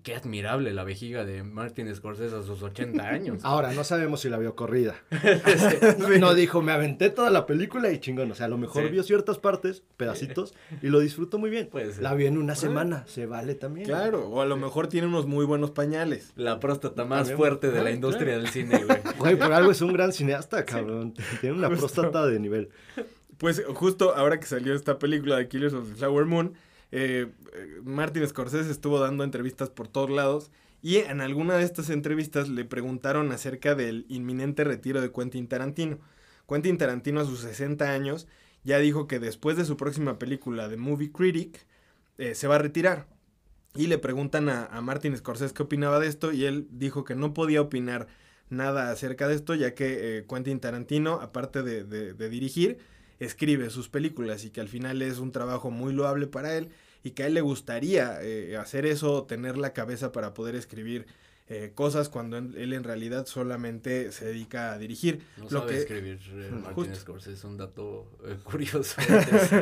qué 0.04 0.14
admirable 0.14 0.74
la 0.74 0.84
vejiga 0.84 1.26
de 1.26 1.42
Martin 1.42 1.92
Scorsese 1.96 2.36
a 2.36 2.44
sus 2.44 2.62
80 2.62 3.02
años. 3.10 3.40
Ahora, 3.44 3.74
no 3.74 3.84
sabemos 3.84 4.20
si 4.22 4.30
la 4.30 4.38
vio 4.38 4.56
corrida. 4.56 4.94
No 6.20 6.36
dijo, 6.36 6.62
me 6.62 6.72
aventé 6.72 7.10
toda 7.10 7.32
la 7.32 7.48
película 7.48 7.92
y 7.92 8.00
chingón. 8.00 8.30
O 8.32 8.36
sea, 8.36 8.46
a 8.46 8.50
lo 8.50 8.60
mejor 8.60 8.84
Sí. 8.84 8.90
vio 8.92 9.02
ciertas 9.02 9.40
partes, 9.40 9.82
pedacitos, 9.98 10.54
y 10.84 10.90
lo 10.90 11.00
disfrutó 11.00 11.40
muy 11.40 11.50
bien. 11.50 11.68
Puede 11.70 11.92
ser. 11.92 12.04
La 12.04 12.14
vi 12.14 12.28
en 12.28 12.38
una 12.38 12.54
semana, 12.56 13.06
se 13.08 13.26
vale 13.26 13.56
también. 13.56 13.88
Claro, 13.88 14.30
o 14.30 14.40
a 14.42 14.46
lo 14.46 14.56
mejor 14.56 14.86
tiene 14.88 15.08
unos 15.08 15.26
muy 15.26 15.46
buenos 15.48 15.72
pañales. 15.72 16.32
La 16.36 16.60
próstata 16.60 17.06
más 17.06 17.22
También. 17.22 17.38
fuerte 17.38 17.72
de 17.72 17.80
Ah, 17.80 17.84
la 17.84 17.92
industria 17.92 18.38
del 18.38 18.50
cine, 18.50 18.84
güey. 18.86 19.00
Güey, 19.18 19.36
por 19.36 19.52
algo 19.52 19.72
es 19.72 19.82
un 19.82 19.94
gran 19.94 20.14
cineasta, 20.14 20.64
cabrón. 20.64 21.16
Tiene 21.42 21.56
una 21.58 21.70
Justo. 21.70 21.88
próstata 21.88 22.28
de 22.28 22.40
nivel. 22.40 22.70
Pues 23.38 23.62
justo 23.74 24.16
ahora 24.16 24.40
que 24.40 24.46
salió 24.46 24.74
esta 24.76 25.00
película 25.00 25.38
de 25.38 25.48
Killers 25.48 25.74
of 25.74 25.90
the 25.90 25.96
Flower 25.96 26.26
Moon, 26.26 26.54
eh, 26.92 27.32
eh, 27.54 27.82
Martin 27.84 28.28
Scorsese 28.28 28.70
estuvo 28.72 29.00
dando 29.00 29.24
entrevistas 29.24 29.70
por 29.70 29.88
todos 29.88 30.10
lados 30.10 30.52
y 30.82 30.98
en 30.98 31.22
alguna 31.22 31.56
de 31.58 31.64
estas 31.64 31.90
entrevistas 31.90 32.50
le 32.50 32.66
preguntaron 32.66 33.32
acerca 33.32 33.74
del 33.76 34.06
inminente 34.10 34.64
retiro 34.64 35.02
de 35.02 35.12
Quentin 35.12 35.48
Tarantino. 35.48 36.00
Quentin 36.48 36.78
Tarantino 36.78 37.22
a 37.22 37.26
sus 37.26 37.40
60 37.40 37.92
años 37.92 38.28
ya 38.64 38.78
dijo 38.80 39.08
que 39.08 39.20
después 39.20 39.58
de 39.58 39.66
su 39.66 39.78
próxima 39.78 40.20
película 40.20 40.70
The 40.70 40.78
Movie 40.78 41.12
Critic 41.12 41.66
eh, 42.18 42.36
se 42.36 42.48
va 42.48 42.56
a 42.56 42.60
retirar. 42.60 43.08
Y 43.76 43.88
le 43.88 43.98
preguntan 43.98 44.50
a, 44.50 44.66
a 44.66 44.82
Martin 44.82 45.18
Scorsese 45.18 45.54
qué 45.54 45.64
opinaba 45.64 46.00
de 46.00 46.08
esto 46.08 46.32
y 46.32 46.46
él 46.46 46.68
dijo 46.72 47.04
que 47.04 47.16
no 47.16 47.34
podía 47.34 47.62
opinar 47.62 48.08
nada 48.50 48.92
acerca 48.92 49.28
de 49.28 49.36
esto 49.36 49.56
ya 49.56 49.74
que 49.74 50.20
eh, 50.20 50.26
Quentin 50.30 50.60
Tarantino, 50.60 51.16
aparte 51.22 51.64
de, 51.64 51.84
de- 51.84 52.14
de 52.14 52.30
dirigir, 52.30 52.78
escribe 53.20 53.70
sus 53.70 53.90
películas 53.90 54.46
y 54.46 54.50
que 54.50 54.62
al 54.62 54.68
final 54.68 55.02
es 55.02 55.20
un 55.20 55.32
trabajo 55.32 55.72
muy 55.72 55.94
loable 55.94 56.28
para 56.28 56.56
él 56.58 56.70
y 57.04 57.12
que 57.12 57.24
a 57.24 57.28
él 57.28 57.34
le 57.34 57.42
gustaría 57.42 58.18
eh, 58.22 58.56
hacer 58.58 58.86
eso, 58.86 59.24
tener 59.24 59.58
la 59.58 59.74
cabeza 59.74 60.12
para 60.12 60.34
poder 60.34 60.56
escribir 60.56 61.06
eh, 61.50 61.74
cosas 61.76 62.08
cuando 62.08 62.38
en- 62.38 62.54
él 62.58 62.72
en 62.72 62.86
realidad 62.86 63.26
solamente 63.26 64.14
se 64.14 64.24
dedica 64.26 64.72
a 64.72 64.78
dirigir. 64.78 65.20
No 65.38 65.44
Lo 65.44 65.50
sabe 65.60 65.72
que- 65.74 65.78
escribir 65.80 66.20
eh, 66.32 66.50
Martin. 66.64 66.96
Scorsese, 66.96 67.34
es 67.34 67.44
un 67.44 67.58
dato 67.58 68.08
eh, 68.26 68.38
curioso. 68.46 68.96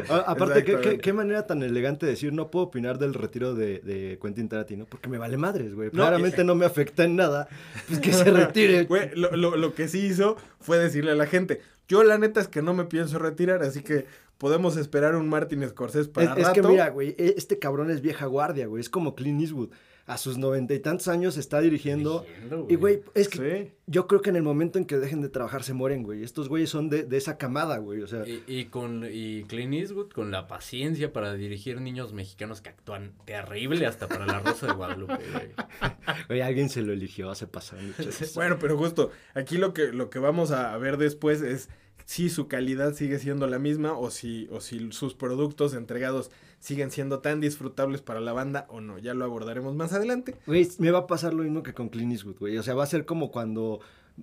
A- 0.10 0.18
aparte, 0.32 0.64
¿qué, 0.64 1.00
qué, 1.00 1.12
manera 1.14 1.48
tan 1.48 1.64
elegante 1.64 2.06
de 2.06 2.12
decir, 2.12 2.34
no 2.34 2.52
puedo 2.52 2.66
opinar 2.68 3.00
del 3.00 3.16
retiro 3.16 3.56
de, 3.56 3.80
de 3.80 4.20
Quentin 4.22 4.48
Tarantino, 4.48 4.86
porque 4.86 5.10
me 5.10 5.18
vale 5.18 5.38
madres, 5.38 5.74
güey. 5.74 5.88
No, 5.88 6.04
Claramente 6.04 6.44
no 6.44 6.54
me 6.54 6.68
afecta 6.68 7.04
en 7.04 7.16
nada, 7.16 7.50
pues 7.88 8.00
que 8.00 8.14
se 8.14 8.26
retire. 8.26 8.84
Güey, 8.92 9.10
lo, 9.16 9.36
lo- 9.36 9.58
lo 9.58 9.74
que 9.74 9.88
sí 9.88 10.06
hizo 10.06 10.38
fue 10.60 10.78
decirle 10.78 11.12
a 11.12 11.16
la 11.16 11.26
gente, 11.26 11.62
yo 11.92 12.04
la 12.04 12.18
neta 12.18 12.40
es 12.40 12.48
que 12.48 12.62
no 12.62 12.74
me 12.74 12.86
pienso 12.86 13.20
retirar, 13.20 13.62
así 13.64 13.82
que 13.84 14.06
podemos 14.38 14.78
esperar 14.78 15.16
un 15.16 15.28
Martin 15.28 15.68
Scorsese 15.68 16.00
Es, 16.04 16.08
para 16.08 16.32
es 16.36 16.48
que 16.50 16.62
rato". 16.62 16.70
mira, 16.70 16.90
güey, 16.90 17.10
e- 17.18 17.34
este 17.38 17.60
cabrón 17.60 17.92
es 17.92 18.02
vieja 18.02 18.28
guardia, 18.28 18.66
güey. 18.68 18.80
Es 18.80 18.90
como 18.90 19.14
Clint 19.14 19.42
Eastwood. 19.42 19.70
A 20.12 20.18
sus 20.18 20.38
noventa 20.38 20.74
y 20.74 20.80
tantos 20.80 21.08
años 21.08 21.38
está 21.38 21.62
dirigiendo. 21.62 22.22
Dirigiendo, 22.28 22.68
Y, 22.70 22.76
güey, 22.76 23.02
es 23.14 23.30
que 23.30 23.38
Sí. 23.66 23.72
yo 23.88 24.08
creo 24.08 24.22
que 24.22 24.30
en 24.30 24.36
el 24.36 24.44
momento 24.44 24.78
en 24.78 24.84
que 24.86 24.98
dejen 24.98 25.22
de 25.22 25.30
trabajar 25.30 25.64
se 25.64 25.74
mueren, 25.74 26.04
güey. 26.04 26.24
Estos 26.24 26.50
güeyes 26.50 26.70
son 26.70 26.90
de, 26.90 27.04
de 27.04 27.16
esa 27.18 27.38
camada, 27.38 27.78
güey. 27.78 28.02
O 28.02 28.08
sea, 28.08 28.28
Y, 28.28 28.44
y 28.46 28.66
con 28.66 29.06
y 29.10 29.44
Clint 29.46 29.74
Eastwood 29.74 30.10
con 30.12 30.30
la 30.32 30.48
paciencia 30.48 31.14
para 31.14 31.34
dirigir 31.36 31.80
niños 31.80 32.12
mexicanos 32.12 32.60
que 32.62 32.70
actúan 32.70 33.14
terrible 33.26 33.86
hasta 33.86 34.08
para 34.10 34.26
la 34.26 34.40
Rosa 34.40 34.68
de 34.68 34.74
Guadalupe. 34.74 35.14
güey. 35.32 35.48
güey, 36.28 36.42
alguien 36.42 36.68
se 36.70 36.82
lo 36.82 36.92
eligió, 36.92 37.30
de 37.32 37.36
chavos. 37.38 38.34
Bueno, 38.36 38.58
pero 38.60 38.78
justo, 38.78 39.12
aquí 39.34 39.58
lo 39.58 39.74
que, 39.74 39.94
lo 39.94 40.10
que 40.10 40.20
vamos 40.20 40.52
a 40.52 40.78
ver 40.78 40.98
después 40.98 41.42
es 41.42 41.70
si 42.12 42.30
su 42.30 42.50
calidad 42.50 42.94
sigue 42.94 43.20
siendo 43.20 43.48
la 43.48 43.58
misma 43.58 43.94
o 43.98 44.12
si, 44.12 44.50
o 44.52 44.60
si 44.60 44.92
sus 44.92 45.14
productos 45.14 45.74
entregados 45.74 46.30
siguen 46.60 46.92
siendo 46.92 47.20
tan 47.20 47.40
disfrutables 47.40 48.02
para 48.02 48.20
la 48.20 48.34
banda 48.34 48.66
o 48.68 48.82
no. 48.82 48.98
Ya 49.00 49.14
lo 49.14 49.24
abordaremos 49.24 49.76
más 49.76 49.94
adelante. 49.94 50.36
Güey, 50.46 50.68
me 50.80 50.92
va 50.92 51.00
a 51.00 51.08
pasar 51.08 51.34
lo 51.34 51.44
mismo 51.44 51.64
que 51.64 51.74
con 51.74 51.88
Clint 51.88 52.12
Eastwood, 52.12 52.38
güey. 52.38 52.58
O 52.58 52.64
sea, 52.64 52.74
va 52.74 52.84
a 52.84 52.88
ser 52.88 53.06
como 53.06 53.32
cuando 53.32 53.80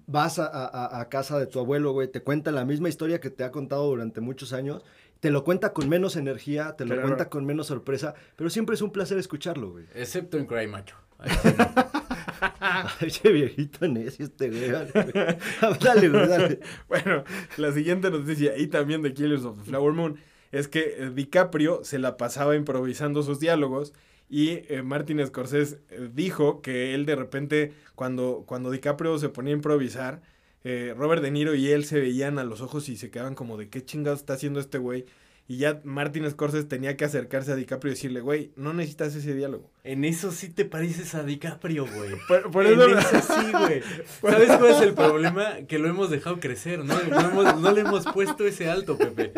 vas 0.07 0.39
a, 0.39 0.45
a- 0.49 1.01
a 1.01 1.09
casa 1.09 1.39
de 1.39 1.47
tu 1.47 1.61
abuelo, 1.61 1.93
güey, 1.93 2.09
te 2.09 2.21
cuenta 2.23 2.51
la 2.53 2.67
misma 2.67 2.91
historia 2.91 3.21
que 3.21 3.31
te 3.31 3.43
ha 3.43 3.51
contado 3.51 3.87
durante 3.87 4.21
muchos 4.21 4.53
años. 4.53 4.83
Te 5.21 5.31
lo 5.31 5.43
cuenta 5.43 5.73
con 5.73 5.89
menos 5.89 6.17
energía, 6.17 6.77
te 6.77 6.85
lo 6.85 6.91
Claro. 6.95 7.09
cuenta 7.09 7.31
con 7.31 7.47
menos 7.47 7.69
sorpresa, 7.69 8.15
pero 8.37 8.51
siempre 8.51 8.75
es 8.75 8.83
un 8.83 8.93
placer 8.93 9.17
escucharlo, 9.17 9.71
güey. 9.71 9.87
Excepto 9.95 10.37
en 10.37 10.45
Cry 10.45 10.67
Macho. 10.69 10.95
Ese 13.01 13.33
viejito 13.33 13.87
necio 13.89 14.25
este, 14.25 14.51
güey. 14.51 14.71
Dale, 14.71 15.13
güey. 15.13 15.79
Dale, 15.81 16.09
güey, 16.09 16.29
dale. 16.29 16.61
Bueno, 16.89 17.25
la 17.57 17.73
siguiente 17.73 18.11
noticia, 18.11 18.57
y 18.57 18.67
también 18.67 19.03
de 19.03 19.13
Killers 19.13 19.45
of 19.45 19.59
the 19.59 19.65
Flower 19.65 19.93
Moon, 19.93 20.19
es 20.53 20.69
que 20.69 20.95
eh, 20.99 21.11
DiCaprio 21.15 21.85
se 21.85 21.99
la 21.99 22.17
pasaba 22.17 22.57
improvisando 22.57 23.23
sus 23.23 23.41
diálogos 23.41 23.93
y 24.29 24.63
eh, 24.69 24.83
Martin 24.83 25.25
Scorsese 25.27 25.81
eh, 25.91 26.11
dijo 26.13 26.61
que 26.61 26.95
él 26.95 27.07
de 27.07 27.17
repente, 27.17 27.73
cuando, 27.95 28.45
cuando 28.47 28.71
DiCaprio 28.71 29.19
se 29.19 29.31
ponía 29.31 29.55
a 29.55 29.57
improvisar, 29.57 30.23
eh, 30.65 30.95
Robert 30.97 31.23
De 31.23 31.31
Niro 31.31 31.55
y 31.55 31.69
él 31.69 31.85
se 31.85 32.01
veían 32.01 32.39
a 32.39 32.45
los 32.45 32.61
ojos 32.61 32.89
y 32.89 32.97
se 32.97 33.11
quedaban 33.11 33.35
como 33.35 33.57
de 33.57 33.69
qué 33.71 33.85
chingados 33.85 34.21
está 34.21 34.35
haciendo 34.35 34.61
este 34.61 34.79
güey. 34.79 35.07
Y 35.47 35.57
ya 35.57 35.81
Martin 35.85 36.29
Scorsese 36.31 36.65
tenía 36.65 36.97
que 36.97 37.07
acercarse 37.07 37.53
a 37.53 37.57
DiCaprio 37.57 37.93
y 37.93 37.95
decirle, 37.95 38.21
güey, 38.21 38.53
no 38.57 38.75
necesitas 38.75 39.15
ese 39.15 39.35
diálogo. 39.35 39.71
En 39.85 40.05
eso 40.05 40.33
sí 40.33 40.49
te 40.51 40.65
pareces 40.65 41.15
a 41.15 41.23
DiCaprio, 41.23 41.87
güey. 41.87 42.11
Por, 42.29 42.51
por 42.51 42.67
en 42.67 42.81
eso... 42.81 42.99
eso 42.99 43.21
sí, 43.41 43.53
güey. 43.53 43.83
¿Sabes 44.21 44.49
cuál 44.59 44.71
es 44.73 44.81
el 44.83 44.95
problema? 44.95 45.57
Que 45.67 45.79
lo 45.79 45.89
hemos 45.89 46.11
dejado 46.11 46.41
crecer, 46.41 46.85
¿no? 46.85 46.95
No, 47.09 47.21
hemos- 47.21 47.61
no 47.61 47.73
le 47.73 47.81
hemos 47.83 48.05
puesto 48.07 48.45
ese 48.47 48.69
alto, 48.69 48.99
Pepe. 48.99 49.33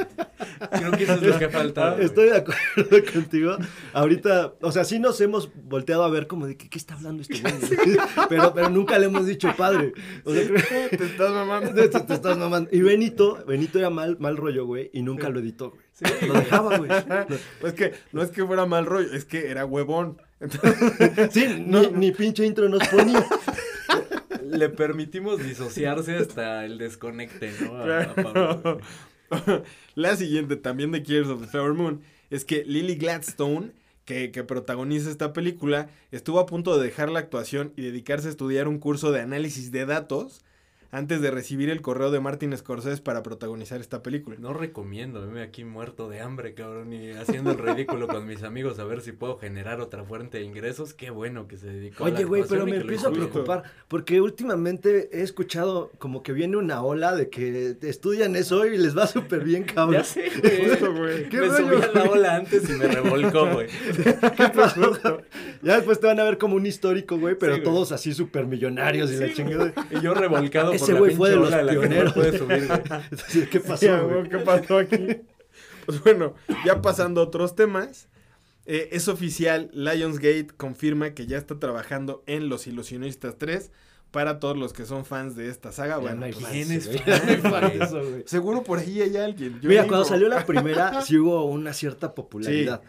Creo 0.73 0.90
que 0.92 1.04
eso 1.04 1.14
es 1.14 1.23
lo 1.23 1.38
que 1.38 1.44
ha 1.44 1.50
faltado. 1.50 1.99
Estoy 1.99 2.30
de 2.30 2.37
acuerdo 2.38 3.04
contigo. 3.12 3.56
Ahorita, 3.92 4.54
o 4.61 4.73
sea, 4.73 4.85
sí 4.85 4.99
nos 4.99 5.20
hemos 5.20 5.50
volteado 5.64 6.04
a 6.04 6.09
ver 6.11 6.26
como 6.26 6.47
de 6.47 6.56
que, 6.56 6.68
¿qué 6.68 6.78
está 6.78 6.94
hablando 6.94 7.23
este 7.23 7.40
güey? 7.40 7.54
pero, 8.28 8.52
pero 8.54 8.70
nunca 8.70 8.99
le 8.99 9.06
hemos 9.06 9.26
dicho 9.26 9.52
padre. 9.56 9.92
O 10.25 10.32
sea, 10.32 10.42
Te 10.90 11.04
estás 11.04 11.30
mamando. 11.30 11.73
te, 11.75 11.88
te 11.88 12.14
estás 12.14 12.37
mamando. 12.38 12.68
Y 12.73 12.80
Benito, 12.80 13.44
Benito 13.47 13.78
era 13.78 13.90
mal, 13.90 14.16
mal 14.18 14.37
rollo, 14.37 14.66
güey, 14.66 14.90
y 14.92 15.02
nunca 15.02 15.28
lo 15.28 15.40
editó, 15.40 15.70
güey. 15.70 15.82
Sí, 15.92 16.26
Lo 16.26 16.32
dejaba, 16.35 16.78
güey. 16.78 16.90
Pues 17.61 17.75
que 17.75 17.92
no 18.12 18.23
es 18.23 18.30
que 18.30 18.44
fuera 18.44 18.64
mal 18.66 18.87
rollo, 18.87 19.12
es 19.12 19.25
que 19.25 19.50
era 19.50 19.64
huevón. 19.66 20.20
Entonces, 20.40 21.30
Sí, 21.32 21.47
ni, 21.66 21.87
ni 21.88 22.12
pinche 22.12 22.44
intro 22.47 22.68
nos 22.68 22.87
ponía. 22.88 23.25
Le 24.44 24.68
permitimos 24.68 25.42
disociarse 25.42 26.16
hasta 26.16 26.64
el 26.64 26.78
desconecte, 26.78 27.52
¿no? 27.61 27.76
A- 27.76 28.02
a 28.02 28.14
Pablo, 28.14 28.61
güey. 28.62 28.76
La 29.94 30.16
siguiente, 30.16 30.56
también 30.56 30.90
de 30.92 31.02
Killers 31.02 31.28
of 31.28 31.42
the 31.42 31.47
Flower 31.47 31.75
Moon, 31.75 32.00
es 32.30 32.44
que 32.44 32.64
Lily 32.64 32.97
Gladstone, 32.97 33.73
que, 34.04 34.32
que 34.32 34.42
protagoniza 34.42 35.09
esta 35.11 35.32
película, 35.32 35.88
estuvo 36.11 36.40
a 36.40 36.47
punto 36.47 36.76
de 36.76 36.85
dejar 36.85 37.11
la 37.11 37.20
actuación 37.20 37.73
y 37.76 37.82
dedicarse 37.82 38.26
a 38.28 38.30
estudiar 38.30 38.66
un 38.66 38.78
curso 38.78 39.12
de 39.12 39.20
análisis 39.20 39.70
de 39.70 39.87
datos 39.87 40.42
antes 40.92 41.20
de 41.20 41.30
recibir 41.30 41.70
el 41.70 41.82
correo 41.82 42.11
de 42.11 42.20
Martin 42.20 42.56
Scorsese 42.56 43.00
para 43.02 43.23
protagonizar 43.23 43.80
esta 43.80 44.02
película. 44.02 44.37
No 44.40 44.52
recomiendo, 44.52 45.20
verme 45.20 45.42
aquí 45.42 45.64
muerto 45.64 46.09
de 46.09 46.20
hambre, 46.20 46.54
cabrón, 46.54 46.92
y 46.92 47.11
haciendo 47.12 47.52
el 47.52 47.59
ridículo 47.59 48.09
con 48.09 48.26
mis 48.26 48.42
amigos 48.42 48.78
a 48.78 48.85
ver 48.85 49.00
si 49.00 49.12
puedo 49.12 49.38
generar 49.38 49.80
otra 49.80 50.04
fuente 50.04 50.38
de 50.38 50.44
ingresos. 50.44 50.94
Qué 50.94 51.11
bueno 51.11 51.47
que 51.47 51.56
se 51.59 51.68
dedicó 51.68 52.04
a 52.04 52.09
la 52.11 52.14
Oye, 52.16 52.25
güey, 52.25 52.44
pero 52.49 52.66
me 52.66 52.76
empiezo 52.76 53.09
a 53.09 53.12
preocupar 53.12 53.62
porque 53.88 54.20
últimamente 54.20 55.11
he 55.12 55.23
escuchado 55.23 55.90
como 55.99 56.23
que 56.23 56.32
viene 56.32 56.56
una 56.56 56.82
ola 56.82 57.14
de 57.14 57.28
que 57.30 57.76
estudian 57.82 58.35
eso 58.37 58.66
y 58.66 58.76
les 58.76 58.97
va 58.97 59.06
súper 59.06 59.44
bien, 59.44 59.62
cabrón. 59.75 59.94
Ya 60.02 60.04
sé, 60.04 60.28
güey. 60.42 60.68
Justo, 60.70 60.92
güey. 60.94 61.28
¿Qué 61.28 61.40
me 61.40 61.49
rollo, 61.49 61.56
subí 61.82 61.82
a 61.82 61.92
la 62.04 62.11
ola 62.11 62.35
antes 62.37 62.68
y 62.68 62.73
me 62.73 62.88
revolcó, 62.88 63.47
güey. 63.52 63.68
¿Qué 64.37 64.49
pasó? 64.54 65.23
ya 65.62 65.76
después 65.76 66.00
te 66.00 66.06
van 66.06 66.18
a 66.18 66.25
ver 66.25 66.38
como 66.38 66.56
un 66.56 66.66
histórico, 66.66 67.18
güey, 67.18 67.37
pero 67.38 67.54
Sí, 67.54 67.61
güey. 67.61 67.73
todos 67.73 67.92
así 67.92 68.12
súper 68.12 68.47
millonarios 68.47 69.12
y 69.12 69.16
la 69.16 69.32
chingada. 69.32 69.73
Y 69.90 70.00
yo 70.00 70.14
revolcado 70.14 70.73
Ese 70.83 70.95
güey 70.95 71.15
fue 71.15 71.31
de 71.31 71.37
los 71.37 71.55
pioneros. 71.55 72.13
subir. 72.15 72.69
Entonces, 72.71 73.49
¿Qué 73.49 73.61
Sí, 73.61 73.69
pasó, 73.69 74.05
güey, 74.07 74.19
güey? 74.19 74.29
¿Qué 74.31 74.39
pasó 74.39 74.79
aquí? 74.79 74.97
Pues 75.87 76.05
bueno, 76.05 76.35
ya 76.65 76.83
pasando 76.83 77.21
a 77.21 77.25
otros 77.25 77.57
temas. 77.57 78.09
eh, 78.67 78.91
es 78.93 79.09
oficial, 79.09 79.71
Lionsgate 79.73 80.49
confirma 80.57 81.15
que 81.15 81.27
ya 81.27 81.37
está 81.39 81.59
trabajando 81.59 82.23
en 82.27 82.49
Los 82.49 82.67
Ilusionistas 82.69 83.39
3 83.39 83.73
para 84.13 84.39
todos 84.39 84.57
los 84.57 84.73
que 84.73 84.85
son 84.85 85.05
fans 85.05 85.35
de 85.35 85.49
esta 85.49 85.73
saga. 85.73 85.95
Ya 85.97 86.01
bueno, 86.01 86.27
no 86.27 86.33
fans, 86.33 86.47
¿quién 86.53 86.71
es 86.73 86.87
fan, 87.41 87.79
de 87.79 87.85
eso, 87.85 88.01
güey. 88.09 88.23
seguro 88.27 88.63
por 88.63 88.79
ahí 88.79 89.01
hay 89.01 89.17
alguien. 89.17 89.59
yo 89.61 89.69
Mira, 89.69 89.83
digo. 89.83 89.89
cuando 89.95 90.05
salió 90.05 90.29
la 90.29 90.45
primera, 90.47 91.01
sí 91.07 91.17
hubo 91.17 91.45
una 91.47 91.73
cierta 91.73 92.15
popularidad. 92.15 92.83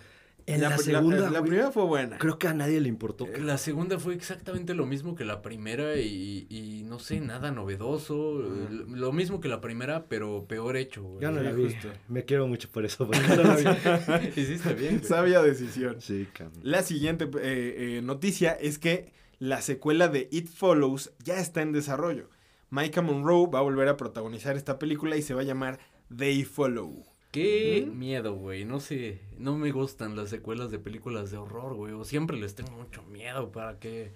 En 0.47 0.61
la, 0.61 0.69
la, 0.69 0.77
segunda, 0.77 1.29
la 1.29 1.39
güey, 1.39 1.49
primera 1.51 1.71
fue 1.71 1.83
buena. 1.85 2.17
creo 2.17 2.37
que 2.39 2.47
a 2.47 2.53
nadie 2.53 2.79
le 2.81 2.89
importó. 2.89 3.25
Eh, 3.27 3.39
La 3.41 3.57
segunda 3.57 3.99
fue 3.99 4.13
exactamente 4.15 4.73
lo 4.73 4.85
mismo 4.85 5.15
que 5.15 5.23
la 5.25 5.41
primera 5.41 5.95
y, 5.97 6.47
y 6.49 6.83
no 6.83 6.99
sé, 6.99 7.19
nada 7.21 7.51
novedoso. 7.51 8.41
eh, 8.41 8.67
Lo 8.89 9.11
mismo 9.11 9.39
que 9.39 9.47
la 9.47 9.61
primera, 9.61 10.05
pero 10.07 10.45
peor 10.47 10.77
hecho. 10.77 11.03
güey. 11.03 11.21
Ya 11.21 11.31
no 11.31 11.41
la 11.41 11.51
vi. 11.51 11.65
justo. 11.65 11.89
Me 12.07 12.25
quiero 12.25 12.47
mucho 12.47 12.69
por 12.69 12.85
eso, 12.85 13.05
porque 13.11 13.19
no 13.27 13.43
la 13.43 13.55
vi. 13.55 14.27
Hiciste 14.41 14.73
bien. 14.73 14.97
güey. 14.97 15.07
Sabia 15.07 15.41
decisión. 15.41 15.97
Sí, 16.01 16.27
cabrón. 16.33 16.59
La 16.63 16.83
siguiente 16.83 17.25
eh, 17.41 17.97
eh, 17.97 18.01
noticia 18.03 18.51
es 18.53 18.79
que 18.79 19.13
la 19.39 19.61
secuela 19.61 20.07
de 20.07 20.27
It 20.31 20.47
Follows 20.49 21.11
ya 21.23 21.39
está 21.39 21.61
en 21.61 21.71
desarrollo. 21.71 22.29
Micah 22.69 23.01
Monroe 23.01 23.47
va 23.53 23.59
a 23.59 23.63
volver 23.63 23.87
a 23.89 23.97
protagonizar 23.97 24.55
esta 24.55 24.79
película 24.79 25.17
y 25.17 25.21
se 25.21 25.33
va 25.33 25.41
a 25.41 25.45
llamar 25.45 25.79
They 26.15 26.43
Follow. 26.45 27.05
Qué 27.31 27.89
miedo, 27.91 28.35
güey. 28.35 28.65
No 28.65 28.79
sé, 28.81 29.21
no 29.37 29.57
me 29.57 29.71
gustan 29.71 30.15
las 30.17 30.29
secuelas 30.29 30.69
de 30.69 30.79
películas 30.79 31.31
de 31.31 31.37
horror, 31.37 31.75
güey. 31.75 31.93
O 31.93 32.03
siempre 32.03 32.37
les 32.37 32.55
tengo 32.55 32.71
mucho 32.71 33.03
miedo 33.03 33.51
para 33.51 33.79
que... 33.79 34.11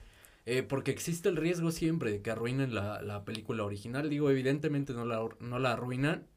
eh, 0.46 0.64
porque 0.64 0.92
existe 0.92 1.30
el 1.30 1.38
riesgo 1.38 1.72
siempre 1.72 2.12
de 2.12 2.22
que 2.22 2.32
arruinen 2.32 2.76
la, 2.76 3.02
la 3.02 3.24
película 3.24 3.64
original. 3.64 4.10
Digo, 4.10 4.30
evidentemente 4.30 4.94
no 4.94 5.06
la, 5.06 5.28
no 5.40 5.60
la 5.60 5.72
arruinan, 5.74 6.28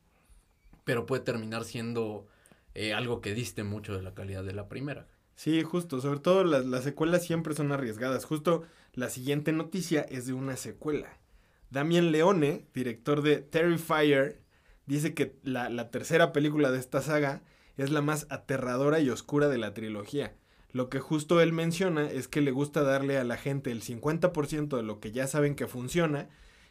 pero 0.85 1.05
puede 1.05 1.23
terminar 1.23 1.65
siendo 1.65 2.27
eh, 2.75 2.95
algo 2.95 3.21
que 3.21 3.35
diste 3.35 3.65
mucho 3.65 3.97
de 3.97 4.03
la 4.03 4.15
calidad 4.15 4.45
de 4.45 4.53
la 4.55 4.69
primera. 4.69 5.09
Sí, 5.35 5.63
justo, 5.63 6.01
sobre 6.01 6.21
todo 6.21 6.45
las, 6.45 6.65
las 6.65 6.85
secuelas 6.85 7.25
siempre 7.25 7.55
son 7.55 7.73
arriesgadas. 7.73 8.25
Justo 8.25 8.63
la 8.95 9.11
siguiente 9.11 9.53
noticia 9.53 10.03
es 10.03 10.27
de 10.27 10.33
una 10.33 10.57
secuela. 10.57 11.19
Damien 11.71 12.13
Leone, 12.13 12.67
director 12.73 13.23
de 13.23 13.39
Terrifier, 13.39 14.41
dice 14.89 15.15
que 15.15 15.37
la, 15.45 15.69
la 15.69 15.91
tercera 15.91 16.33
película 16.33 16.71
de 16.71 16.79
esta 16.79 17.01
saga 17.03 17.43
es 17.77 17.91
la 17.91 18.03
más 18.03 18.27
aterradora 18.31 18.99
y 19.01 19.11
oscura 19.11 19.49
de 19.49 19.59
la 19.59 19.73
trilogía. 19.75 20.35
Lo 20.73 20.89
que 20.91 20.99
justo 20.99 21.41
él 21.41 21.53
menciona 21.53 22.11
es 22.11 22.29
que 22.29 22.41
le 22.41 22.51
gusta 22.51 22.83
darle 22.83 23.17
a 23.19 23.25
la 23.25 23.37
gente 23.37 23.71
el 23.71 23.83
50% 23.83 24.77
de 24.77 24.83
lo 24.83 25.01
que 25.01 25.13
ya 25.13 25.27
saben 25.27 25.55
que 25.55 25.67
funciona 25.67 26.29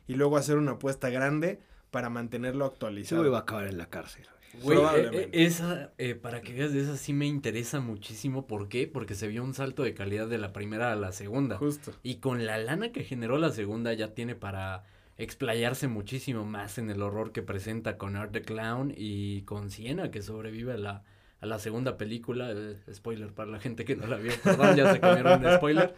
y 0.07 0.15
luego 0.15 0.37
hacer 0.37 0.57
una 0.57 0.73
apuesta 0.73 1.09
grande 1.09 1.59
para 1.91 2.09
mantenerlo 2.09 2.65
actualizado. 2.65 3.21
güey 3.21 3.31
va 3.31 3.39
a 3.39 3.41
acabar 3.41 3.67
en 3.67 3.77
la 3.77 3.87
cárcel. 3.89 4.25
güey. 4.61 4.77
Eh, 4.77 4.81
Probablemente. 4.81 5.23
eh, 5.41 5.45
esa, 5.45 5.91
eh, 5.97 6.13
para 6.15 6.41
que 6.41 6.53
veas 6.53 6.73
de 6.73 6.81
esa 6.81 6.97
sí 6.97 7.13
me 7.13 7.25
interesa 7.25 7.79
muchísimo. 7.79 8.45
¿Por 8.45 8.67
qué? 8.69 8.87
Porque 8.87 9.15
se 9.15 9.27
vio 9.27 9.43
un 9.43 9.53
salto 9.53 9.83
de 9.83 9.93
calidad 9.93 10.27
de 10.27 10.37
la 10.37 10.53
primera 10.53 10.91
a 10.91 10.95
la 10.95 11.11
segunda. 11.11 11.57
Justo. 11.57 11.93
Y 12.03 12.17
con 12.17 12.45
la 12.45 12.57
lana 12.57 12.91
que 12.91 13.03
generó 13.03 13.37
la 13.37 13.51
segunda 13.51 13.93
ya 13.93 14.13
tiene 14.13 14.35
para 14.35 14.83
explayarse 15.17 15.87
muchísimo 15.87 16.45
más 16.45 16.77
en 16.77 16.89
el 16.89 17.01
horror 17.01 17.31
que 17.31 17.41
presenta 17.41 17.97
con 17.97 18.15
Art 18.15 18.31
the 18.31 18.41
Clown 18.41 18.93
y 18.95 19.41
con 19.43 19.71
Siena 19.71 20.11
que 20.11 20.21
sobrevive 20.21 20.73
a 20.73 20.77
la, 20.77 21.03
a 21.39 21.45
la 21.45 21.59
segunda 21.59 21.97
película. 21.97 22.51
Eh, 22.51 22.77
spoiler 22.93 23.33
para 23.33 23.49
la 23.49 23.59
gente 23.59 23.85
que 23.85 23.95
no 23.95 24.07
la 24.07 24.17
vio, 24.17 24.33
perdón, 24.43 24.75
ya 24.75 24.93
se 24.93 24.99
comieron 24.99 25.45
un 25.45 25.53
spoiler. 25.53 25.93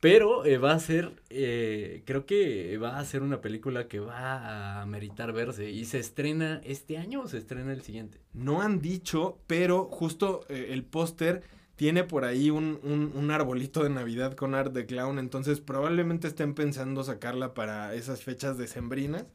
Pero 0.00 0.44
eh, 0.44 0.58
va 0.58 0.72
a 0.72 0.78
ser, 0.80 1.12
eh, 1.30 2.02
creo 2.04 2.26
que 2.26 2.76
va 2.76 2.98
a 2.98 3.04
ser 3.06 3.22
una 3.22 3.40
película 3.40 3.88
que 3.88 4.00
va 4.00 4.82
a 4.82 4.86
meritar 4.86 5.32
verse. 5.32 5.70
¿Y 5.70 5.86
se 5.86 5.98
estrena 5.98 6.60
este 6.62 6.98
año 6.98 7.22
o 7.22 7.28
se 7.28 7.38
estrena 7.38 7.72
el 7.72 7.80
siguiente? 7.80 8.20
No 8.34 8.60
han 8.60 8.82
dicho, 8.82 9.38
pero 9.46 9.86
justo 9.86 10.46
el 10.50 10.84
póster 10.84 11.42
tiene 11.76 12.04
por 12.04 12.24
ahí 12.24 12.50
un, 12.50 12.78
un, 12.82 13.12
un, 13.14 13.30
arbolito 13.30 13.82
de 13.82 13.90
Navidad 13.90 14.34
con 14.34 14.54
art 14.54 14.72
de 14.72 14.86
clown, 14.86 15.18
entonces 15.18 15.60
probablemente 15.60 16.28
estén 16.28 16.54
pensando 16.54 17.02
sacarla 17.02 17.54
para 17.54 17.94
esas 17.94 18.22
fechas 18.22 18.58
decembrinas. 18.58 19.26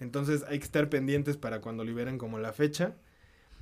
Entonces 0.00 0.44
hay 0.48 0.58
que 0.58 0.64
estar 0.64 0.88
pendientes 0.88 1.36
para 1.36 1.60
cuando 1.60 1.84
liberen 1.84 2.18
como 2.18 2.38
la 2.38 2.52
fecha. 2.52 2.94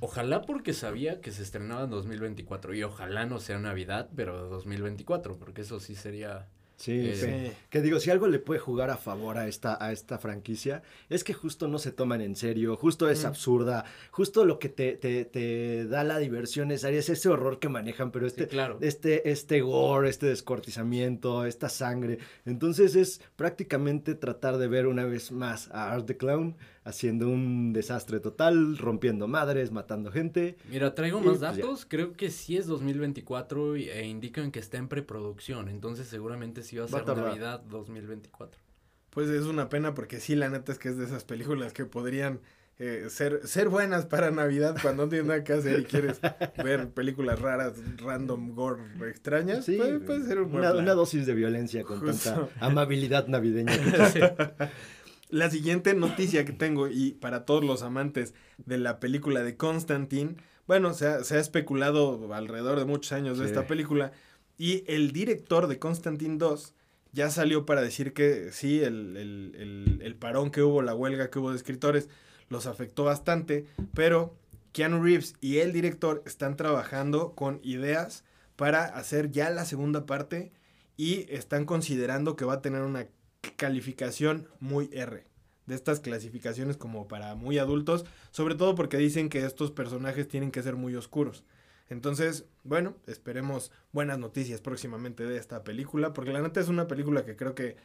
Ojalá 0.00 0.42
porque 0.42 0.74
sabía 0.74 1.20
que 1.20 1.32
se 1.32 1.42
estrenaba 1.42 1.84
en 1.84 1.90
2024 1.90 2.74
y 2.74 2.82
ojalá 2.82 3.24
no 3.24 3.40
sea 3.40 3.58
Navidad, 3.58 4.10
pero 4.14 4.48
2024, 4.48 5.38
porque 5.38 5.62
eso 5.62 5.80
sí 5.80 5.94
sería 5.94 6.48
Sí, 6.76 7.08
eh, 7.08 7.16
sí. 7.48 7.56
Que 7.70 7.80
digo, 7.80 7.98
si 8.00 8.10
algo 8.10 8.28
le 8.28 8.38
puede 8.38 8.60
jugar 8.60 8.90
a 8.90 8.98
favor 8.98 9.38
a 9.38 9.48
esta, 9.48 9.82
a 9.82 9.92
esta 9.92 10.18
franquicia, 10.18 10.82
es 11.08 11.24
que 11.24 11.32
justo 11.32 11.68
no 11.68 11.78
se 11.78 11.90
toman 11.90 12.20
en 12.20 12.36
serio, 12.36 12.76
justo 12.76 13.08
es 13.08 13.24
mm. 13.24 13.26
absurda, 13.26 13.84
justo 14.10 14.44
lo 14.44 14.58
que 14.58 14.68
te, 14.68 14.92
te, 14.96 15.24
te, 15.24 15.86
da 15.86 16.04
la 16.04 16.18
diversión 16.18 16.70
es, 16.70 16.84
es 16.84 17.08
ese 17.08 17.28
horror 17.30 17.58
que 17.58 17.70
manejan, 17.70 18.10
pero 18.10 18.26
este, 18.26 18.46
claro. 18.46 18.78
este, 18.82 19.30
este 19.30 19.62
gore, 19.62 20.10
este 20.10 20.26
descortizamiento, 20.26 21.46
esta 21.46 21.70
sangre. 21.70 22.18
Entonces 22.44 22.94
es 22.94 23.22
prácticamente 23.36 24.14
tratar 24.14 24.58
de 24.58 24.68
ver 24.68 24.86
una 24.86 25.04
vez 25.04 25.32
más 25.32 25.70
a 25.70 25.92
Art 25.92 26.06
the 26.06 26.16
Clown 26.16 26.56
haciendo 26.86 27.28
un 27.28 27.72
desastre 27.72 28.20
total, 28.20 28.78
rompiendo 28.78 29.26
madres, 29.26 29.72
matando 29.72 30.12
gente. 30.12 30.56
Mira, 30.70 30.94
traigo 30.94 31.18
más 31.18 31.38
pues, 31.38 31.40
datos, 31.40 31.84
creo 31.84 32.12
que 32.12 32.30
sí 32.30 32.56
es 32.56 32.68
2024 32.68 33.74
e 33.74 34.06
indican 34.06 34.52
que 34.52 34.60
está 34.60 34.78
en 34.78 34.86
preproducción, 34.86 35.68
entonces 35.68 36.06
seguramente 36.06 36.62
sí 36.62 36.76
va 36.76 36.84
a 36.84 36.88
ser 36.88 37.04
Navidad 37.04 37.60
2024. 37.68 38.60
Pues 39.10 39.28
es 39.30 39.46
una 39.46 39.68
pena 39.68 39.94
porque 39.94 40.20
sí, 40.20 40.36
la 40.36 40.48
neta 40.48 40.70
es 40.70 40.78
que 40.78 40.90
es 40.90 40.96
de 40.96 41.06
esas 41.06 41.24
películas 41.24 41.72
que 41.72 41.86
podrían 41.86 42.38
eh, 42.78 43.06
ser, 43.08 43.40
ser 43.48 43.68
buenas 43.68 44.06
para 44.06 44.30
Navidad 44.30 44.76
cuando 44.80 45.04
no 45.04 45.08
tienes 45.08 45.26
nada 45.26 45.42
que 45.42 45.54
hacer 45.54 45.80
y 45.80 45.84
quieres 45.84 46.20
ver 46.62 46.90
películas 46.90 47.40
raras, 47.40 47.72
random, 47.96 48.54
gore, 48.54 48.82
extrañas. 49.08 49.64
Sí, 49.64 49.76
puede, 50.06 50.24
ser 50.24 50.40
un 50.40 50.54
una, 50.54 50.72
una, 50.72 50.92
dosis 50.92 51.26
de 51.26 51.34
violencia 51.34 51.82
con 51.82 52.04
tanta 52.04 52.48
amabilidad 52.60 53.26
navideña. 53.26 53.72
La 55.28 55.50
siguiente 55.50 55.94
noticia 55.94 56.44
que 56.44 56.52
tengo, 56.52 56.88
y 56.88 57.12
para 57.12 57.44
todos 57.44 57.64
los 57.64 57.82
amantes 57.82 58.34
de 58.64 58.78
la 58.78 59.00
película 59.00 59.42
de 59.42 59.56
Constantine, 59.56 60.36
bueno, 60.66 60.94
se 60.94 61.06
ha, 61.06 61.24
se 61.24 61.36
ha 61.36 61.40
especulado 61.40 62.32
alrededor 62.32 62.78
de 62.78 62.84
muchos 62.84 63.12
años 63.12 63.38
de 63.38 63.46
esta 63.46 63.66
película, 63.66 64.12
y 64.58 64.84
el 64.86 65.12
director 65.12 65.66
de 65.66 65.78
Constantine 65.78 66.38
2 66.38 66.74
ya 67.12 67.30
salió 67.30 67.66
para 67.66 67.82
decir 67.82 68.12
que 68.12 68.52
sí, 68.52 68.82
el, 68.82 69.16
el, 69.16 70.00
el, 70.02 70.16
parón 70.16 70.50
que 70.50 70.62
hubo, 70.62 70.82
la 70.82 70.94
huelga 70.94 71.30
que 71.30 71.38
hubo 71.38 71.50
de 71.50 71.56
escritores, 71.56 72.08
los 72.48 72.66
afectó 72.66 73.04
bastante, 73.04 73.66
pero 73.94 74.36
Keanu 74.72 75.02
Reeves 75.02 75.34
y 75.40 75.58
el 75.58 75.72
director 75.72 76.22
están 76.26 76.56
trabajando 76.56 77.32
con 77.34 77.60
ideas 77.62 78.24
para 78.56 78.84
hacer 78.84 79.30
ya 79.30 79.50
la 79.50 79.64
segunda 79.64 80.04
parte 80.06 80.52
y 80.96 81.26
están 81.30 81.64
considerando 81.64 82.36
que 82.36 82.44
va 82.44 82.54
a 82.54 82.62
tener 82.62 82.82
una 82.82 83.06
calificación 83.52 84.48
muy 84.60 84.90
R. 84.92 85.24
De 85.66 85.74
estas 85.74 86.00
clasificaciones 86.00 86.76
como 86.76 87.08
para 87.08 87.34
muy 87.34 87.58
adultos, 87.58 88.04
sobre 88.30 88.54
todo 88.54 88.74
porque 88.74 88.96
dicen 88.98 89.28
que 89.28 89.44
estos 89.44 89.72
personajes 89.72 90.28
tienen 90.28 90.52
que 90.52 90.62
ser 90.62 90.76
muy 90.76 90.94
oscuros. 90.94 91.44
Entonces, 91.88 92.46
bueno, 92.64 92.94
esperemos 93.06 93.72
buenas 93.92 94.18
noticias 94.18 94.60
próximamente 94.60 95.24
de 95.24 95.36
esta 95.38 95.64
película, 95.64 96.12
porque 96.12 96.32
la 96.32 96.42
neta 96.42 96.60
es 96.60 96.68
una 96.68 96.88
película 96.88 97.24
que 97.24 97.36
creo 97.36 97.54
que 97.54 97.76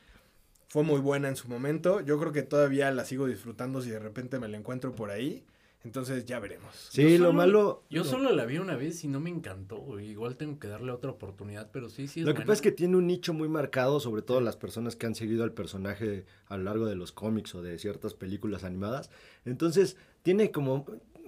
fue 0.67 0.83
muy 0.83 0.99
buena 0.99 1.27
en 1.27 1.35
su 1.35 1.47
momento. 1.49 2.01
Yo 2.01 2.17
creo 2.17 2.31
que 2.31 2.43
todavía 2.43 2.89
la 2.91 3.05
sigo 3.05 3.27
disfrutando 3.27 3.81
si 3.81 3.89
de 3.89 3.99
repente 3.99 4.39
me 4.39 4.47
la 4.47 4.57
encuentro 4.57 4.95
por 4.95 5.11
ahí. 5.11 5.43
Entonces 5.83 6.25
ya 6.25 6.39
veremos. 6.39 6.75
Sí, 6.89 7.17
lo 7.17 7.33
malo. 7.33 7.83
Yo 7.89 8.03
solo 8.03 8.31
la 8.31 8.45
vi 8.45 8.59
una 8.59 8.75
vez 8.75 9.03
y 9.03 9.07
no 9.07 9.19
me 9.19 9.31
encantó. 9.31 9.99
Igual 9.99 10.37
tengo 10.37 10.59
que 10.59 10.67
darle 10.67 10.91
otra 10.91 11.09
oportunidad, 11.11 11.71
pero 11.71 11.89
sí, 11.89 12.07
sí. 12.07 12.19
Es 12.19 12.25
lo 12.25 12.35
que 12.35 12.41
pasa 12.41 12.53
es 12.53 12.61
que 12.61 12.71
tiene 12.71 12.97
un 12.97 13.07
nicho 13.07 13.33
muy 13.33 13.49
marcado, 13.49 13.99
sobre 13.99 14.21
todo 14.21 14.41
las 14.41 14.57
personas 14.57 14.95
que 14.95 15.07
han 15.07 15.15
seguido 15.15 15.43
al 15.43 15.53
personaje 15.53 16.25
a 16.47 16.57
lo 16.57 16.63
largo 16.63 16.85
de 16.85 16.95
los 16.95 17.11
cómics 17.11 17.55
o 17.55 17.63
de 17.63 17.79
ciertas 17.79 18.13
películas 18.13 18.63
animadas. 18.63 19.09
Entonces, 19.43 19.97
tiene 20.21 20.51
como, 20.51 20.85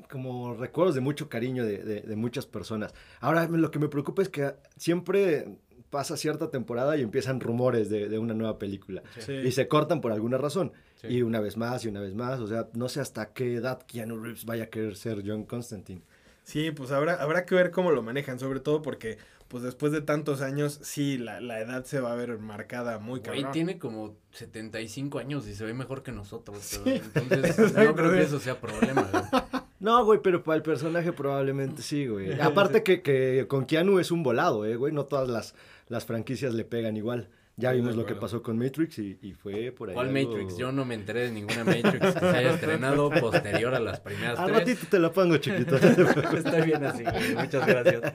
como 0.10 0.54
recuerdos 0.54 0.94
de 0.94 1.02
mucho 1.02 1.30
cariño 1.30 1.66
de, 1.66 1.80
de 2.02 2.16
muchas 2.16 2.46
personas. 2.46 2.94
Ahora, 3.22 3.48
lo 3.48 3.72
que 3.72 3.80
me 3.80 3.90
preocupa 3.90 4.22
es 4.22 4.30
que 4.30 4.54
siempre 4.78 5.58
pasa 5.94 6.18
cierta 6.18 6.50
temporada 6.50 6.98
y 6.98 7.04
empiezan 7.04 7.40
rumores 7.40 7.88
de, 7.88 8.10
de 8.10 8.18
una 8.18 8.34
nueva 8.34 8.58
película. 8.58 9.04
Y 9.28 9.52
se 9.52 9.68
cortan 9.68 10.02
por 10.02 10.12
alguna 10.12 10.40
razón. 10.40 10.72
Y 11.08 11.22
una 11.22 11.40
vez 11.40 11.56
más 11.56 11.86
y 11.86 11.90
una 11.90 12.02
vez 12.02 12.16
más. 12.16 12.40
O 12.40 12.48
sea, 12.48 12.68
no 12.74 12.90
sé 12.90 13.00
hasta 13.00 13.32
qué 13.32 13.54
edad 13.54 13.84
Keanu 13.86 14.18
Reeves 14.18 14.46
vaya 14.46 14.64
a 14.64 14.68
querer 14.68 14.96
ser 14.96 15.22
John 15.24 15.44
Constantine. 15.44 16.02
Sí, 16.42 16.72
pues 16.72 16.90
habrá, 16.92 17.22
habrá 17.22 17.46
que 17.46 17.54
ver 17.54 17.70
cómo 17.70 17.92
lo 17.92 18.02
manejan, 18.02 18.40
sobre 18.40 18.60
todo 18.60 18.82
porque, 18.82 19.20
pues 19.50 19.62
después 19.62 19.92
de 19.92 20.02
tantos 20.02 20.42
años, 20.42 20.80
sí, 20.82 21.20
la, 21.20 21.40
la 21.40 21.60
edad 21.60 21.86
se 21.86 22.00
va 22.00 22.12
a 22.12 22.16
ver 22.16 22.40
marcada 22.40 22.98
muy 22.98 23.22
cabrón. 23.22 23.44
Güey, 23.44 23.54
tiene 23.54 23.78
como 23.78 24.18
75 24.32 25.20
años 25.20 25.48
y 25.48 25.54
se 25.54 25.64
ve 25.64 25.76
mejor 25.76 26.02
que 26.02 26.12
nosotros. 26.12 26.82
entonces, 26.84 27.74
no 27.78 27.96
creo 27.96 28.12
que 28.12 28.22
eso 28.24 28.40
sea 28.40 28.60
problema. 28.60 29.30
No, 29.84 30.06
güey, 30.06 30.22
pero 30.24 30.42
para 30.46 30.56
el 30.56 30.64
personaje 30.64 31.12
probablemente 31.12 31.82
sí, 31.82 32.08
güey. 32.08 32.32
Aparte 32.42 32.84
que, 32.84 33.02
que 33.02 33.48
con 33.50 33.66
Keanu 33.66 34.00
es 34.00 34.12
un 34.12 34.24
volado, 34.24 34.66
eh, 34.66 34.78
güey. 34.78 34.94
No 34.94 35.04
todas 35.04 35.28
las, 35.28 35.56
las 35.88 36.06
franquicias 36.06 36.54
le 36.54 36.66
pegan 36.66 36.98
igual. 36.98 37.30
Ya 37.56 37.72
vimos 37.72 37.96
lo 37.96 38.06
que 38.06 38.16
pasó 38.16 38.42
con 38.42 38.58
Matrix 38.58 38.98
y, 38.98 39.34
fue 39.34 39.72
por 39.72 39.90
ahí. 39.90 39.96
¿Cuál 39.96 40.12
Matrix? 40.12 40.58
Yo 40.58 40.72
no 40.72 40.86
me 40.86 40.96
enteré 40.96 41.22
de 41.22 41.32
ninguna 41.32 41.64
Matrix 41.64 42.00
que 42.00 42.20
se 42.20 42.26
haya 42.26 42.52
estrenado 42.56 43.12
posterior 43.12 43.76
a 43.76 43.80
las 43.80 44.00
primeras 44.00 44.40
Al 44.40 44.50
ratito 44.52 44.88
te 44.90 44.98
lo 44.98 45.14
pongo, 45.14 45.38
chiquito. 45.38 45.76
Está 45.78 46.62
bien 46.66 46.84
así, 46.84 47.04
muchas 47.36 47.68
gracias. 47.68 48.14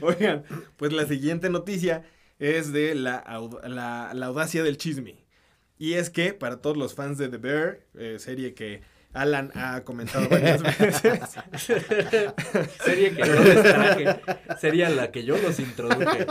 Oigan, 0.00 0.44
pues 0.76 0.92
la 0.92 1.06
siguiente 1.06 1.50
noticia 1.50 2.04
es 2.38 2.72
de 2.72 2.94
la, 2.94 3.24
la, 3.64 4.12
la, 4.14 4.26
audacia 4.26 4.62
del 4.62 4.76
chisme. 4.76 5.24
Y 5.78 5.94
es 5.94 6.10
que 6.10 6.32
para 6.32 6.60
todos 6.60 6.76
los 6.76 6.94
fans 6.94 7.18
de 7.18 7.28
The 7.28 7.38
Bear, 7.38 7.80
eh, 7.94 8.16
serie 8.18 8.54
que 8.54 8.82
Alan 9.12 9.50
ha 9.54 9.82
comentado 9.84 10.28
varias 10.30 10.62
veces. 10.62 11.20
serie 12.84 13.14
que 13.14 13.26
yo 13.26 13.42
les 13.42 13.62
traje, 13.62 14.20
sería 14.60 14.88
la 14.90 15.10
que 15.10 15.24
yo 15.24 15.36
los 15.38 15.58
introduje. 15.58 16.26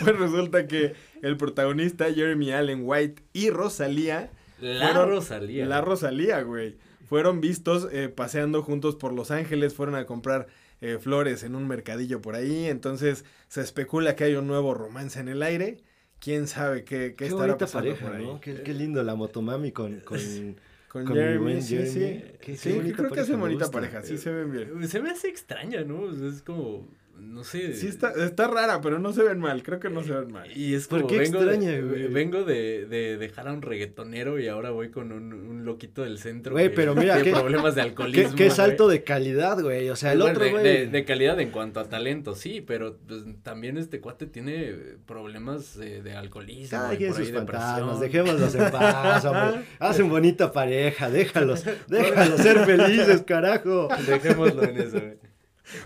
Pues 0.00 0.18
resulta 0.18 0.66
que 0.66 0.94
el 1.22 1.36
protagonista 1.36 2.12
Jeremy 2.12 2.52
Allen 2.52 2.80
White 2.82 3.22
y 3.32 3.50
Rosalía. 3.50 4.30
La 4.60 4.92
Rosalía. 5.04 5.66
La 5.66 5.80
Rosalía, 5.80 6.42
güey. 6.42 6.76
Fueron 7.08 7.40
vistos 7.40 7.88
eh, 7.92 8.08
paseando 8.08 8.62
juntos 8.62 8.96
por 8.96 9.12
Los 9.12 9.30
Ángeles, 9.30 9.74
fueron 9.74 9.96
a 9.96 10.06
comprar 10.06 10.46
eh, 10.80 10.98
flores 11.00 11.42
en 11.42 11.54
un 11.54 11.66
mercadillo 11.66 12.22
por 12.22 12.36
ahí. 12.36 12.66
Entonces 12.66 13.24
se 13.48 13.60
especula 13.60 14.16
que 14.16 14.24
hay 14.24 14.34
un 14.34 14.46
nuevo 14.46 14.74
romance 14.74 15.18
en 15.18 15.28
el 15.28 15.42
aire. 15.42 15.78
Quién 16.20 16.46
sabe 16.46 16.84
qué, 16.84 17.14
qué, 17.16 17.16
qué 17.16 17.26
estará 17.26 17.58
pasando 17.58 17.94
pareja, 17.94 18.18
¿no? 18.18 18.40
Qué, 18.40 18.62
qué, 18.62 18.74
lindo 18.74 19.02
la 19.02 19.14
motomami 19.14 19.72
con, 19.72 20.00
con, 20.00 20.18
con, 20.90 21.06
Jeremy, 21.06 21.62
sí, 21.62 21.86
sí. 21.86 22.56
sí, 22.56 22.92
creo 22.92 23.12
que 23.12 23.20
hace 23.20 23.36
bonita 23.36 23.70
pareja, 23.70 24.02
sí 24.02 24.18
se 24.18 24.32
ven 24.32 24.50
bien. 24.50 24.88
Se 24.88 25.00
me 25.00 25.10
hace 25.10 25.28
extraña, 25.28 25.84
¿no? 25.84 26.10
Es 26.10 26.42
como 26.42 26.88
no 27.20 27.44
sé. 27.44 27.74
Sí, 27.74 27.86
está, 27.86 28.12
está 28.12 28.48
rara, 28.48 28.80
pero 28.80 28.98
no 28.98 29.12
se 29.12 29.22
ven 29.22 29.38
mal. 29.38 29.62
Creo 29.62 29.80
que 29.80 29.90
no 29.90 30.02
se 30.02 30.12
ven 30.12 30.32
mal. 30.32 30.50
Y 30.56 30.74
es 30.74 30.88
como, 30.88 31.06
vengo, 31.06 31.44
de, 31.44 32.08
vengo 32.08 32.44
de, 32.44 32.86
de, 32.86 33.16
dejar 33.16 33.48
a 33.48 33.52
un 33.52 33.62
reggaetonero 33.62 34.38
y 34.38 34.48
ahora 34.48 34.70
voy 34.70 34.90
con 34.90 35.12
un, 35.12 35.32
un 35.32 35.64
loquito 35.64 36.02
del 36.02 36.18
centro. 36.18 36.52
Güey, 36.52 36.74
pero 36.74 36.94
mira. 36.94 37.14
Tiene 37.22 37.38
problemas 37.38 37.74
de 37.74 37.82
alcoholismo. 37.82 38.36
Qué, 38.36 38.50
salto 38.50 38.88
de 38.88 39.04
calidad, 39.04 39.60
güey. 39.60 39.88
O 39.90 39.96
sea, 39.96 40.12
el 40.12 40.22
otro, 40.22 40.50
güey. 40.50 40.86
De, 40.86 41.04
calidad 41.04 41.40
en 41.40 41.50
cuanto 41.50 41.80
a 41.80 41.88
talento, 41.88 42.34
sí, 42.34 42.60
pero 42.60 42.96
pues, 43.06 43.22
también 43.42 43.76
este 43.78 44.00
cuate 44.00 44.26
tiene 44.26 44.74
problemas 45.06 45.78
de 45.78 46.12
alcoholismo. 46.12 46.78
Ay, 46.78 47.06
por 47.06 47.16
sus 47.16 47.30
fantasmas, 47.30 48.00
dejémoslos 48.00 48.54
en 48.54 48.70
paz, 48.70 49.24
hombre. 49.24 49.64
Hacen 49.78 50.08
bonita 50.08 50.52
pareja, 50.52 51.10
déjalos, 51.10 51.64
déjalos 51.88 52.40
ser 52.40 52.64
felices, 52.64 53.22
carajo. 53.22 53.88
Dejémoslo 54.06 54.64
en 54.64 54.76
eso, 54.78 55.00
güey. 55.00 55.29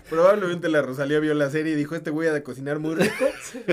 Probablemente 0.09 0.69
la 0.69 0.81
Rosalía 0.81 1.19
vio 1.19 1.33
la 1.33 1.49
serie 1.49 1.73
y 1.73 1.75
dijo, 1.75 1.95
este 1.95 2.09
güey 2.09 2.27
a 2.29 2.33
de 2.33 2.43
cocinar 2.43 2.79
muy 2.79 2.95
rico, 2.95 3.25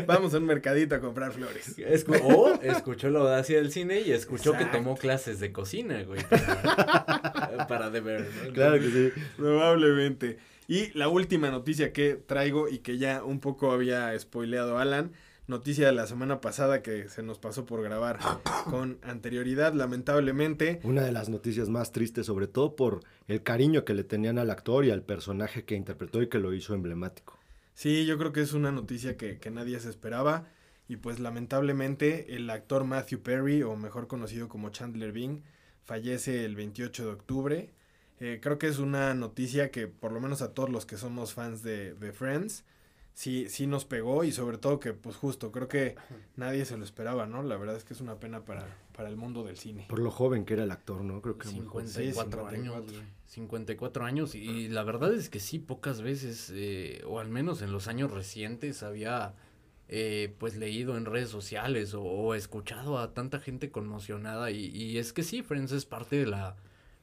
vamos 0.07 0.35
a 0.35 0.39
un 0.39 0.47
mercadito 0.47 0.95
a 0.95 1.01
comprar 1.01 1.33
flores. 1.33 1.75
o 2.23 2.53
escuchó 2.63 3.11
la 3.11 3.21
audacia 3.21 3.57
del 3.57 3.73
cine 3.73 4.01
y 4.01 4.13
escuchó 4.13 4.53
que 4.57 4.65
tomó 4.67 4.97
clases 4.97 5.41
de 5.41 5.53
cocina, 5.53 6.03
güey, 6.03 6.23
para, 6.29 7.67
para 7.69 7.91
de 7.91 8.01
ver. 8.01 8.29
Claro 8.53 8.79
que 8.79 8.91
sí. 8.91 9.23
Probablemente. 9.37 10.39
Y 10.69 10.97
la 10.97 11.09
última 11.09 11.51
noticia 11.51 11.93
que 11.93 12.15
traigo 12.15 12.69
y 12.69 12.79
que 12.79 12.99
ya 12.99 13.25
un 13.25 13.41
poco 13.41 13.73
había 13.73 14.19
spoileado 14.19 14.79
Alan, 14.79 15.13
noticia 15.47 15.87
de 15.87 15.93
la 15.93 16.07
semana 16.07 16.41
pasada 16.41 16.83
que 16.83 17.09
se 17.09 17.23
nos 17.23 17.39
pasó 17.39 17.67
por 17.67 17.83
grabar 17.83 18.19
con 18.71 18.99
anterioridad, 19.03 19.75
lamentablemente. 19.75 20.81
Una 20.83 21.03
de 21.03 21.13
las 21.13 21.29
noticias 21.29 21.69
más 21.69 21.93
tristes, 21.93 22.27
sobre 22.27 22.47
todo 22.47 22.77
por 22.77 23.01
el 23.29 23.43
cariño 23.43 23.85
que 23.85 23.95
le 23.95 24.05
tenían 24.05 24.39
al 24.39 24.51
actor 24.51 24.85
y 24.85 24.91
al 24.91 25.03
personaje 25.03 25.65
que 25.65 25.75
interpretó 25.75 26.23
y 26.23 26.29
que 26.29 26.39
lo 26.39 26.53
hizo 26.55 26.75
emblemático. 26.75 27.39
Sí, 27.75 28.07
yo 28.07 28.19
creo 28.19 28.33
que 28.33 28.43
es 28.43 28.53
una 28.53 28.71
noticia 28.71 29.17
que, 29.17 29.39
nadie 29.51 29.81
se 29.81 29.91
esperaba. 29.91 30.47
Y 30.89 30.97
pues 30.97 31.21
lamentablemente 31.21 32.35
el 32.35 32.51
actor 32.51 32.85
Matthew 32.85 33.23
Perry, 33.23 33.63
o 33.63 33.77
mejor 33.77 34.09
conocido 34.09 34.49
como 34.49 34.71
Chandler 34.71 35.13
Bing, 35.13 35.43
fallece 35.85 36.45
el 36.45 36.55
28 36.55 37.05
de 37.05 37.11
octubre. 37.11 37.71
Eh, 38.21 38.41
creo 38.43 38.59
que 38.59 38.69
es 38.69 38.79
una 38.79 39.15
noticia 39.15 39.71
que 39.71 39.87
por 39.87 40.13
lo 40.13 40.21
menos 40.21 40.43
a 40.43 40.53
todos 40.53 40.71
los 40.71 40.85
que 40.85 40.97
somos 40.97 41.35
fans 41.35 41.63
de, 41.63 41.95
de 41.95 42.13
Friends, 42.13 42.65
sí, 43.15 43.49
sí 43.49 43.67
nos 43.67 43.85
pegó 43.85 44.25
y 44.25 44.33
sobre 44.33 44.59
todo 44.59 44.81
que 44.81 44.93
pues 44.93 45.17
justo, 45.17 45.53
creo 45.53 45.69
que 45.69 45.97
nadie 46.37 46.65
se 46.65 46.77
lo 46.77 46.85
esperaba, 46.85 47.27
¿no? 47.27 47.43
La 47.43 47.57
verdad 47.57 47.77
es 47.77 47.85
que 47.85 47.95
es 47.95 48.01
una 48.01 48.17
pena 48.21 48.45
para, 48.45 48.67
para 48.97 49.09
el 49.09 49.17
mundo 49.17 49.45
del 49.45 49.57
cine. 49.57 49.87
Por 49.89 49.99
lo 50.01 50.11
joven 50.11 50.45
que 50.45 50.55
era 50.55 50.65
el 50.65 50.71
actor, 50.71 51.03
¿no? 51.03 51.21
Creo 51.23 51.39
que 51.39 51.49
muy 51.49 51.67
joven. 51.67 51.89
54 51.89 52.49
Sí, 52.51 52.57
años. 52.57 52.75
54. 52.75 52.93
güey. 52.93 53.07
54 53.27 54.05
años. 54.05 54.35
Y 54.35 54.69
la 54.69 54.83
verdad 54.83 55.13
es 55.15 55.31
que 55.31 55.41
sí, 55.41 55.59
pocas 55.59 56.03
veces, 56.03 56.51
eh, 56.55 57.03
o 57.07 57.19
al 57.19 57.29
menos 57.29 57.63
en 57.63 57.73
los 57.73 57.89
años 57.89 58.11
recientes, 58.11 58.83
había 58.83 59.35
eh, 59.89 60.35
pues 60.39 60.57
leído 60.57 60.97
en 60.97 61.05
redes 61.07 61.29
sociales 61.31 61.95
o, 61.95 62.03
o 62.03 62.35
escuchado 62.35 62.99
a 62.99 63.15
tanta 63.15 63.41
gente 63.41 63.71
conmocionada. 63.71 64.51
Y, 64.51 64.67
y 64.67 64.99
es 64.99 65.13
que 65.13 65.23
sí, 65.23 65.43
Friends 65.43 65.73
es 65.73 65.87
parte 65.87 66.17
de 66.17 66.27
la. 66.27 66.57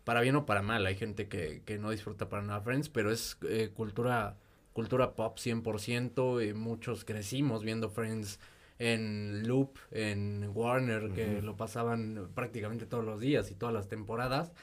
Para 0.04 0.22
bien 0.22 0.36
o 0.36 0.46
para 0.46 0.64
mal, 0.64 0.86
hay 0.88 0.96
gente 0.96 1.28
que, 1.28 1.62
que 1.66 1.78
no 1.78 1.92
disfruta 1.92 2.30
para 2.30 2.42
nada 2.42 2.62
Friends, 2.62 2.90
pero 2.90 3.12
es 3.12 3.38
eh, 3.44 3.70
cultura, 3.76 4.38
cultura 4.74 5.16
pop 5.16 5.38
100%. 5.38 6.50
Y 6.50 6.54
muchos 6.54 7.06
crecimos 7.06 7.64
viendo 7.64 7.90
Friends 7.90 8.40
en 8.80 9.48
Loop, 9.48 9.78
en 9.92 10.50
Warner, 10.54 11.12
que 11.12 11.42
lo 11.42 11.56
pasaban 11.58 12.30
prácticamente 12.34 12.86
todos 12.86 13.04
los 13.06 13.20
días 13.20 13.52
y 13.52 13.56
todas 13.56 13.74
las 13.74 13.88
temporadas. 13.90 14.54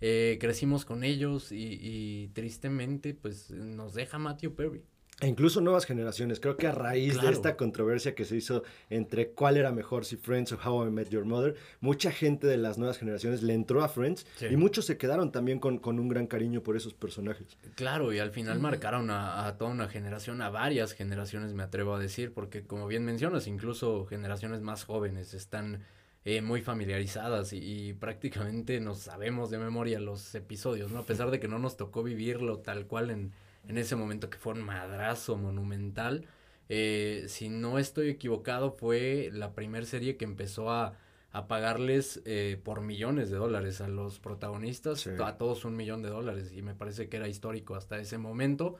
Eh, 0.00 0.38
crecimos 0.40 0.84
con 0.84 1.04
ellos 1.04 1.52
y, 1.52 1.78
y 1.80 2.28
tristemente 2.34 3.14
pues 3.14 3.50
nos 3.50 3.94
deja 3.94 4.18
Matthew 4.18 4.54
Perry. 4.54 4.84
E 5.22 5.28
incluso 5.28 5.60
nuevas 5.60 5.86
generaciones. 5.86 6.40
Creo 6.40 6.56
que 6.56 6.66
a 6.66 6.72
raíz 6.72 7.12
Claro. 7.12 7.28
de 7.28 7.34
esta 7.34 7.56
controversia 7.56 8.14
que 8.16 8.24
se 8.24 8.36
hizo 8.36 8.64
entre 8.90 9.28
cuál 9.30 9.56
era 9.56 9.70
mejor, 9.70 10.04
si 10.04 10.16
Friends 10.16 10.50
o 10.52 10.58
How 10.62 10.88
I 10.88 10.90
Met 10.90 11.10
Your 11.10 11.24
Mother, 11.24 11.54
mucha 11.80 12.10
gente 12.10 12.48
de 12.48 12.56
las 12.56 12.76
nuevas 12.76 12.98
generaciones 12.98 13.40
le 13.44 13.54
entró 13.54 13.84
a 13.84 13.88
Friends 13.88 14.26
Sí. 14.36 14.46
y 14.50 14.56
muchos 14.56 14.84
se 14.84 14.98
quedaron 14.98 15.30
también 15.30 15.60
con, 15.60 15.78
con 15.78 16.00
un 16.00 16.08
gran 16.08 16.26
cariño 16.26 16.62
por 16.64 16.76
esos 16.76 16.92
personajes. 16.92 17.56
Claro, 17.76 18.12
y 18.12 18.18
al 18.18 18.32
final 18.32 18.58
marcaron 18.58 19.10
a, 19.10 19.46
a 19.46 19.56
toda 19.58 19.70
una 19.70 19.88
generación, 19.88 20.42
a 20.42 20.50
varias 20.50 20.92
generaciones 20.92 21.54
me 21.54 21.62
atrevo 21.62 21.94
a 21.94 22.00
decir, 22.00 22.32
porque 22.34 22.64
como 22.64 22.88
bien 22.88 23.04
mencionas, 23.04 23.46
incluso 23.46 24.04
generaciones 24.06 24.60
más 24.60 24.82
jóvenes 24.82 25.34
están 25.34 25.84
eh, 26.24 26.42
muy 26.42 26.62
familiarizadas 26.62 27.52
y, 27.52 27.58
y 27.58 27.92
prácticamente 27.94 28.80
nos 28.80 28.98
sabemos 28.98 29.50
de 29.50 29.58
memoria 29.58 30.00
los 30.00 30.34
episodios, 30.34 30.90
¿no? 30.90 30.98
A 30.98 31.06
pesar 31.06 31.30
de 31.30 31.38
que 31.38 31.46
no 31.48 31.58
nos 31.60 31.76
tocó 31.76 32.02
vivirlo 32.02 32.58
tal 32.58 32.86
cual 32.86 33.10
en, 33.10 33.32
en 33.68 33.78
ese 33.78 33.96
momento 33.96 34.28
que 34.30 34.38
fue 34.38 34.52
un 34.54 34.62
madrazo 34.62 35.36
monumental. 35.36 36.26
eh, 36.68 37.24
si 37.28 37.48
no 37.50 37.78
estoy 37.78 38.08
equivocado, 38.08 38.70
fue 38.70 39.30
la 39.32 39.52
primera 39.52 39.84
serie 39.84 40.16
que 40.16 40.24
empezó 40.24 40.70
a, 40.70 40.96
a 41.30 41.46
pagarles 41.46 42.22
eh, 42.24 42.58
por 42.62 42.80
millones 42.80 43.30
de 43.30 43.36
dólares 43.36 43.80
a 43.82 43.88
los 43.88 44.20
protagonistas, 44.20 45.00
Sí. 45.00 45.10
a 45.22 45.36
todos 45.36 45.64
un 45.66 45.76
millón 45.76 46.02
de 46.02 46.08
dólares, 46.08 46.52
y 46.54 46.62
me 46.62 46.74
parece 46.74 47.08
que 47.08 47.18
era 47.18 47.28
histórico 47.28 47.74
hasta 47.74 47.98
ese 47.98 48.16
momento, 48.16 48.76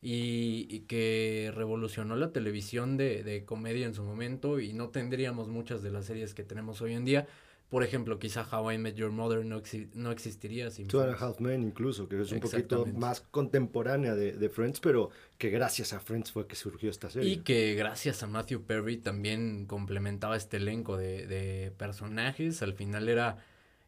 y, 0.00 0.66
y 0.70 0.80
que 0.80 1.50
revolucionó 1.54 2.16
la 2.16 2.30
televisión 2.32 2.96
de, 2.96 3.22
de 3.24 3.44
comedia 3.44 3.86
en 3.86 3.94
su 3.94 4.04
momento, 4.04 4.58
y 4.60 4.72
no 4.72 4.88
tendríamos 4.90 5.48
muchas 5.48 5.82
de 5.82 5.90
las 5.90 6.06
series 6.06 6.34
que 6.34 6.44
tenemos 6.44 6.80
hoy 6.82 6.92
en 6.94 7.04
día. 7.04 7.26
Por 7.74 7.82
ejemplo, 7.82 8.20
quizá 8.20 8.46
How 8.48 8.70
I 8.70 8.78
Met 8.78 8.94
Your 8.94 9.10
Mother 9.10 9.44
no, 9.44 9.60
exi- 9.60 9.88
no 9.94 10.12
existiría 10.12 10.70
sin 10.70 10.86
Two 10.86 11.00
and 11.00 11.10
a. 11.10 11.16
Half 11.18 11.40
Men 11.40 11.64
incluso, 11.64 12.08
que 12.08 12.20
es 12.22 12.30
un 12.30 12.38
poquito 12.38 12.86
más 12.86 13.20
contemporánea 13.32 14.14
de, 14.14 14.30
de 14.30 14.48
Friends, 14.48 14.78
pero 14.78 15.10
que 15.38 15.50
gracias 15.50 15.92
a 15.92 15.98
Friends 15.98 16.30
fue 16.30 16.46
que 16.46 16.54
surgió 16.54 16.88
esta 16.88 17.10
serie. 17.10 17.28
Y 17.32 17.36
que 17.38 17.74
gracias 17.74 18.22
a 18.22 18.28
Matthew 18.28 18.62
Perry 18.62 18.98
también 18.98 19.66
complementaba 19.66 20.36
este 20.36 20.58
elenco 20.58 20.96
de, 20.96 21.26
de 21.26 21.72
personajes. 21.76 22.62
Al 22.62 22.74
final 22.74 23.08
era, 23.08 23.44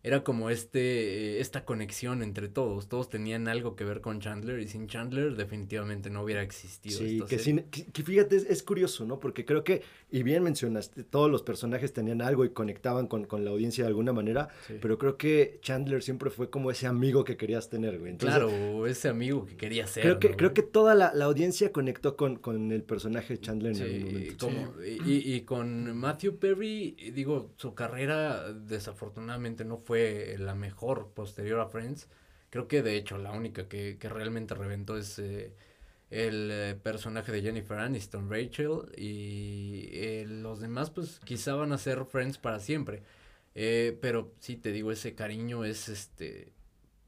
era 0.06 0.22
como 0.22 0.50
este, 0.50 1.36
eh, 1.36 1.40
esta 1.40 1.64
conexión 1.64 2.22
entre 2.22 2.48
todos. 2.48 2.88
Todos 2.88 3.08
tenían 3.08 3.48
algo 3.48 3.74
que 3.74 3.82
ver 3.84 4.00
con 4.00 4.20
Chandler 4.20 4.60
y 4.60 4.68
sin 4.68 4.86
Chandler 4.86 5.34
definitivamente 5.34 6.10
no 6.10 6.22
hubiera 6.22 6.42
existido. 6.42 6.98
Sí, 6.98 7.16
esta 7.16 7.26
que, 7.28 7.38
sin- 7.40 7.62
que- 7.70 7.86
que 7.86 8.02
fíjate, 8.04 8.36
es, 8.36 8.44
es 8.44 8.62
curioso, 8.62 9.04
¿no? 9.04 9.18
Porque 9.18 9.44
creo 9.44 9.64
que, 9.64 9.82
y 10.10 10.22
bien 10.22 10.44
mencionaste, 10.44 11.02
todos 11.02 11.28
los 11.30 11.42
personajes 11.42 11.92
tenían 11.92 12.22
algo 12.22 12.44
y 12.44 12.50
conectaban 12.50 13.08
con, 13.08 13.24
con 13.24 13.44
la 13.44 13.50
audiencia 13.50 13.82
de 13.82 13.88
alguna 13.88 14.12
manera, 14.12 14.48
Sí. 14.68 14.74
pero 14.80 14.96
creo 14.96 15.16
que 15.16 15.58
Chandler 15.60 16.02
siempre 16.04 16.30
fue 16.30 16.50
como 16.50 16.70
ese 16.70 16.86
amigo 16.86 17.24
que 17.24 17.36
querías 17.36 17.68
tener, 17.68 17.98
güey. 17.98 18.12
Entonces, 18.12 18.38
claro, 18.38 18.86
ese 18.86 19.08
amigo 19.08 19.44
que 19.44 19.56
quería 19.56 19.88
ser. 19.88 20.04
Creo 20.04 20.20
que, 20.20 20.28
¿no, 20.30 20.36
creo 20.36 20.54
que 20.54 20.62
toda 20.62 20.94
la, 20.94 21.12
la 21.14 21.24
audiencia 21.24 21.72
conectó 21.72 22.16
con, 22.16 22.36
con 22.36 22.70
el 22.70 22.84
personaje 22.84 23.34
de 23.34 23.40
Chandler 23.40 23.74
en 23.74 23.82
algún 23.82 23.98
Sí, 23.98 24.04
momento. 24.04 24.46
como- 24.46 24.72
y, 25.04 25.34
y 25.34 25.40
con 25.40 25.96
Matthew 25.96 26.36
Perry, 26.38 26.92
digo, 27.12 27.50
su 27.56 27.74
carrera 27.74 28.52
desafortunadamente 28.52 29.64
no 29.64 29.78
fue 29.78 29.95
la 30.38 30.54
mejor 30.54 31.10
posterior 31.14 31.60
a 31.60 31.66
Friends. 31.66 32.08
Creo 32.50 32.68
que 32.68 32.82
de 32.82 32.96
hecho 32.96 33.18
la 33.18 33.32
única 33.32 33.68
que, 33.68 33.98
que 33.98 34.08
realmente 34.08 34.54
reventó 34.54 34.96
es 34.96 35.18
eh, 35.18 35.52
el 36.10 36.50
eh, 36.50 36.74
personaje 36.80 37.32
de 37.32 37.42
Jennifer 37.42 37.78
Aniston, 37.78 38.30
Rachel, 38.30 38.92
y 38.96 39.88
eh, 39.92 40.24
los 40.26 40.60
demás 40.60 40.90
pues 40.90 41.20
quizá 41.24 41.54
van 41.54 41.72
a 41.72 41.78
ser 41.78 42.04
Friends 42.04 42.38
para 42.38 42.60
siempre. 42.60 43.02
Pero 43.54 44.34
sí, 44.38 44.56
te 44.56 44.70
digo, 44.70 44.92
ese 44.92 45.14
cariño 45.14 45.64
es 45.64 45.88
este 45.88 46.52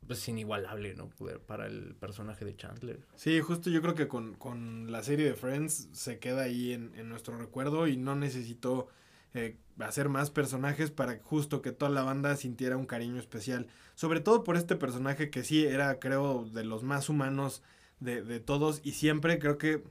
pues 0.06 0.26
inigualable, 0.28 0.94
¿no? 0.94 1.10
Para 1.46 1.66
el 1.66 1.94
personaje 1.94 2.46
de 2.46 2.56
Chandler. 2.56 3.00
Sí, 3.14 3.38
justo 3.40 3.68
yo 3.68 3.82
creo 3.82 3.94
que 3.94 4.08
con, 4.08 4.32
con 4.32 4.90
la 4.90 5.02
serie 5.02 5.26
de 5.26 5.34
Friends 5.34 5.90
se 5.92 6.18
queda 6.18 6.44
ahí 6.44 6.72
en, 6.72 6.94
en 6.96 7.10
nuestro 7.10 7.36
recuerdo 7.36 7.86
y 7.86 7.98
no 7.98 8.16
necesitó 8.16 8.88
eh, 9.34 9.56
hacer 9.80 10.08
más 10.08 10.30
personajes 10.30 10.90
para 10.90 11.18
justo 11.22 11.62
que 11.62 11.72
toda 11.72 11.90
la 11.90 12.02
banda 12.02 12.36
sintiera 12.36 12.76
un 12.76 12.86
cariño 12.86 13.18
especial. 13.18 13.66
Sobre 13.94 14.20
todo 14.20 14.44
por 14.44 14.56
este 14.56 14.76
personaje 14.76 15.30
que 15.30 15.44
sí 15.44 15.64
era, 15.64 15.98
creo, 15.98 16.44
de 16.52 16.64
los 16.64 16.82
más 16.82 17.08
humanos 17.08 17.62
de, 18.00 18.22
de 18.22 18.40
todos 18.40 18.80
y 18.84 18.92
siempre 18.92 19.38
creo 19.38 19.58
que 19.58 19.82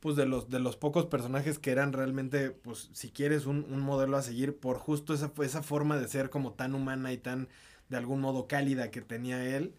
pues 0.00 0.14
de 0.14 0.26
los 0.26 0.48
de 0.50 0.60
los 0.60 0.76
pocos 0.76 1.06
personajes 1.06 1.58
que 1.58 1.70
eran 1.70 1.92
realmente 1.92 2.50
pues 2.50 2.90
si 2.92 3.10
quieres 3.10 3.46
un, 3.46 3.66
un 3.70 3.80
modelo 3.80 4.16
a 4.16 4.22
seguir 4.22 4.56
por 4.56 4.78
justo 4.78 5.14
esa 5.14 5.32
esa 5.42 5.62
forma 5.62 5.96
de 5.96 6.06
ser 6.06 6.30
como 6.30 6.52
tan 6.52 6.74
humana 6.74 7.12
y 7.12 7.18
tan 7.18 7.48
de 7.88 7.96
algún 7.96 8.20
modo 8.20 8.46
cálida 8.46 8.90
que 8.90 9.00
tenía 9.00 9.56
él 9.56 9.74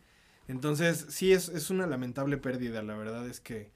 entonces 0.48 1.06
sí 1.10 1.32
es, 1.32 1.50
es 1.50 1.70
una 1.70 1.88
lamentable 1.88 2.38
pérdida 2.38 2.82
la 2.82 2.96
verdad 2.98 3.28
es 3.28 3.40
que 3.40 3.72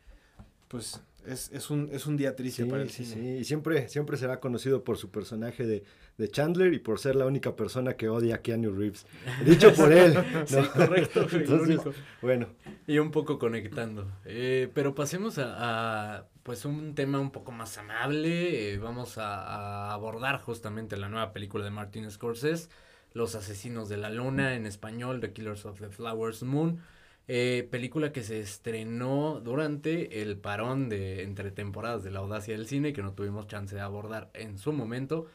pues 0.68 1.02
es, 1.26 1.52
es 1.52 1.70
un 1.70 1.90
es 1.92 2.06
un 2.06 2.18
día 2.18 2.36
triste 2.36 2.64
Sí, 2.64 2.70
para 2.70 2.82
el 2.84 2.90
sí, 2.90 3.06
cine 3.06 3.22
sí. 3.22 3.30
Y 3.42 3.44
siempre, 3.46 3.88
siempre 3.90 4.18
será 4.18 4.40
conocido 4.40 4.84
por 4.84 4.98
su 4.98 5.10
personaje 5.12 5.66
de, 5.66 5.84
de 6.18 6.28
Chandler 6.30 6.74
y 6.74 6.80
por 6.80 7.00
ser 7.00 7.16
la 7.16 7.26
única 7.26 7.56
persona 7.56 7.96
que 7.96 8.10
odia 8.10 8.36
a 8.36 8.42
Keanu 8.42 8.72
Reeves. 8.72 9.06
Dicho 9.46 9.74
por 9.74 9.92
él. 9.94 10.14
¿no? 10.14 10.48
Sí, 10.48 10.58
correcto, 10.74 11.28
Entonces, 11.32 11.84
único. 11.84 11.96
bueno, 12.22 12.48
Y 12.88 12.98
un 13.00 13.12
poco 13.12 13.40
conectando. 13.40 14.12
Eh, 14.26 14.70
pero 14.74 14.96
pasemos 14.96 15.38
a, 15.38 16.18
a, 16.18 16.28
pues 16.44 16.66
un 16.66 16.96
tema 16.96 17.20
un 17.20 17.32
poco 17.32 17.52
más 17.52 17.78
amable. 17.78 18.74
Eh, 18.74 18.78
vamos 18.78 19.18
a, 19.18 19.44
a 19.90 19.94
abordar 19.94 20.42
justamente 20.42 20.98
la 20.98 21.10
nueva 21.10 21.34
película 21.34 21.64
de 21.64 21.72
Martin 21.72 22.10
Scorsese, 22.10 22.70
Los 23.14 23.36
Asesinos 23.36 23.90
de 23.90 23.98
la 23.98 24.10
Luna, 24.10 24.56
en 24.56 24.66
español, 24.66 25.20
The 25.22 25.34
Killers 25.34 25.66
of 25.66 25.80
the 25.80 25.90
Flowers 25.90 26.44
Moon. 26.44 26.80
Eh, 27.28 27.68
película 27.72 28.12
que 28.12 28.24
se 28.24 28.40
estrenó 28.40 29.40
durante 29.42 30.22
el 30.22 30.38
parón 30.38 30.90
de 30.90 31.24
entre 31.24 31.52
temporadas 31.52 32.04
de 32.04 32.12
la 32.12 32.20
audacia 32.20 32.56
del 32.56 32.68
cine, 32.68 32.94
que 32.94 33.04
no 33.04 33.14
tuvimos 33.14 33.48
chance 33.48 33.76
de 33.76 33.82
abordar 33.82 34.30
en 34.34 34.58
su 34.58 34.74
momento. 34.74 35.28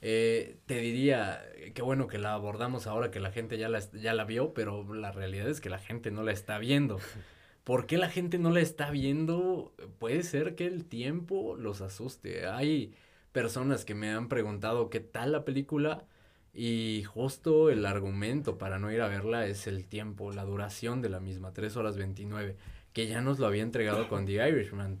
Eh, 0.00 0.56
te 0.66 0.78
diría 0.80 1.42
que 1.74 1.82
bueno 1.82 2.08
que 2.08 2.18
la 2.18 2.34
abordamos 2.34 2.86
ahora 2.86 3.10
que 3.10 3.20
la 3.20 3.30
gente 3.30 3.58
ya 3.58 3.68
la, 3.68 3.80
ya 3.92 4.14
la 4.14 4.24
vio, 4.24 4.52
pero 4.54 4.94
la 4.94 5.12
realidad 5.12 5.48
es 5.48 5.60
que 5.60 5.70
la 5.70 5.78
gente 5.78 6.10
no 6.10 6.22
la 6.22 6.32
está 6.32 6.58
viendo. 6.58 6.98
¿Por 7.64 7.86
qué 7.86 7.96
la 7.98 8.08
gente 8.08 8.38
no 8.38 8.50
la 8.50 8.60
está 8.60 8.90
viendo? 8.90 9.74
Puede 9.98 10.22
ser 10.24 10.56
que 10.56 10.66
el 10.66 10.84
tiempo 10.84 11.56
los 11.56 11.80
asuste. 11.80 12.46
Hay 12.46 12.94
personas 13.32 13.84
que 13.84 13.94
me 13.94 14.10
han 14.10 14.28
preguntado 14.28 14.90
qué 14.90 15.00
tal 15.00 15.32
la 15.32 15.44
película 15.44 16.06
y 16.54 17.02
justo 17.04 17.70
el 17.70 17.86
argumento 17.86 18.58
para 18.58 18.78
no 18.78 18.92
ir 18.92 19.00
a 19.00 19.08
verla 19.08 19.46
es 19.46 19.66
el 19.66 19.86
tiempo, 19.86 20.32
la 20.32 20.44
duración 20.44 21.00
de 21.00 21.08
la 21.08 21.20
misma, 21.20 21.52
3 21.52 21.76
horas 21.76 21.96
29, 21.96 22.56
que 22.92 23.06
ya 23.06 23.20
nos 23.22 23.38
lo 23.38 23.46
había 23.46 23.62
entregado 23.62 24.06
con 24.08 24.26
The 24.26 24.48
Irishman, 24.48 24.98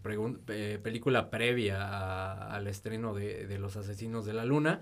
eh, 0.48 0.78
película 0.82 1.28
previa 1.30 1.82
a- 1.86 2.54
al 2.54 2.66
estreno 2.68 3.12
de, 3.14 3.46
de 3.46 3.58
Los 3.58 3.76
Asesinos 3.76 4.24
de 4.24 4.32
la 4.32 4.44
Luna. 4.46 4.80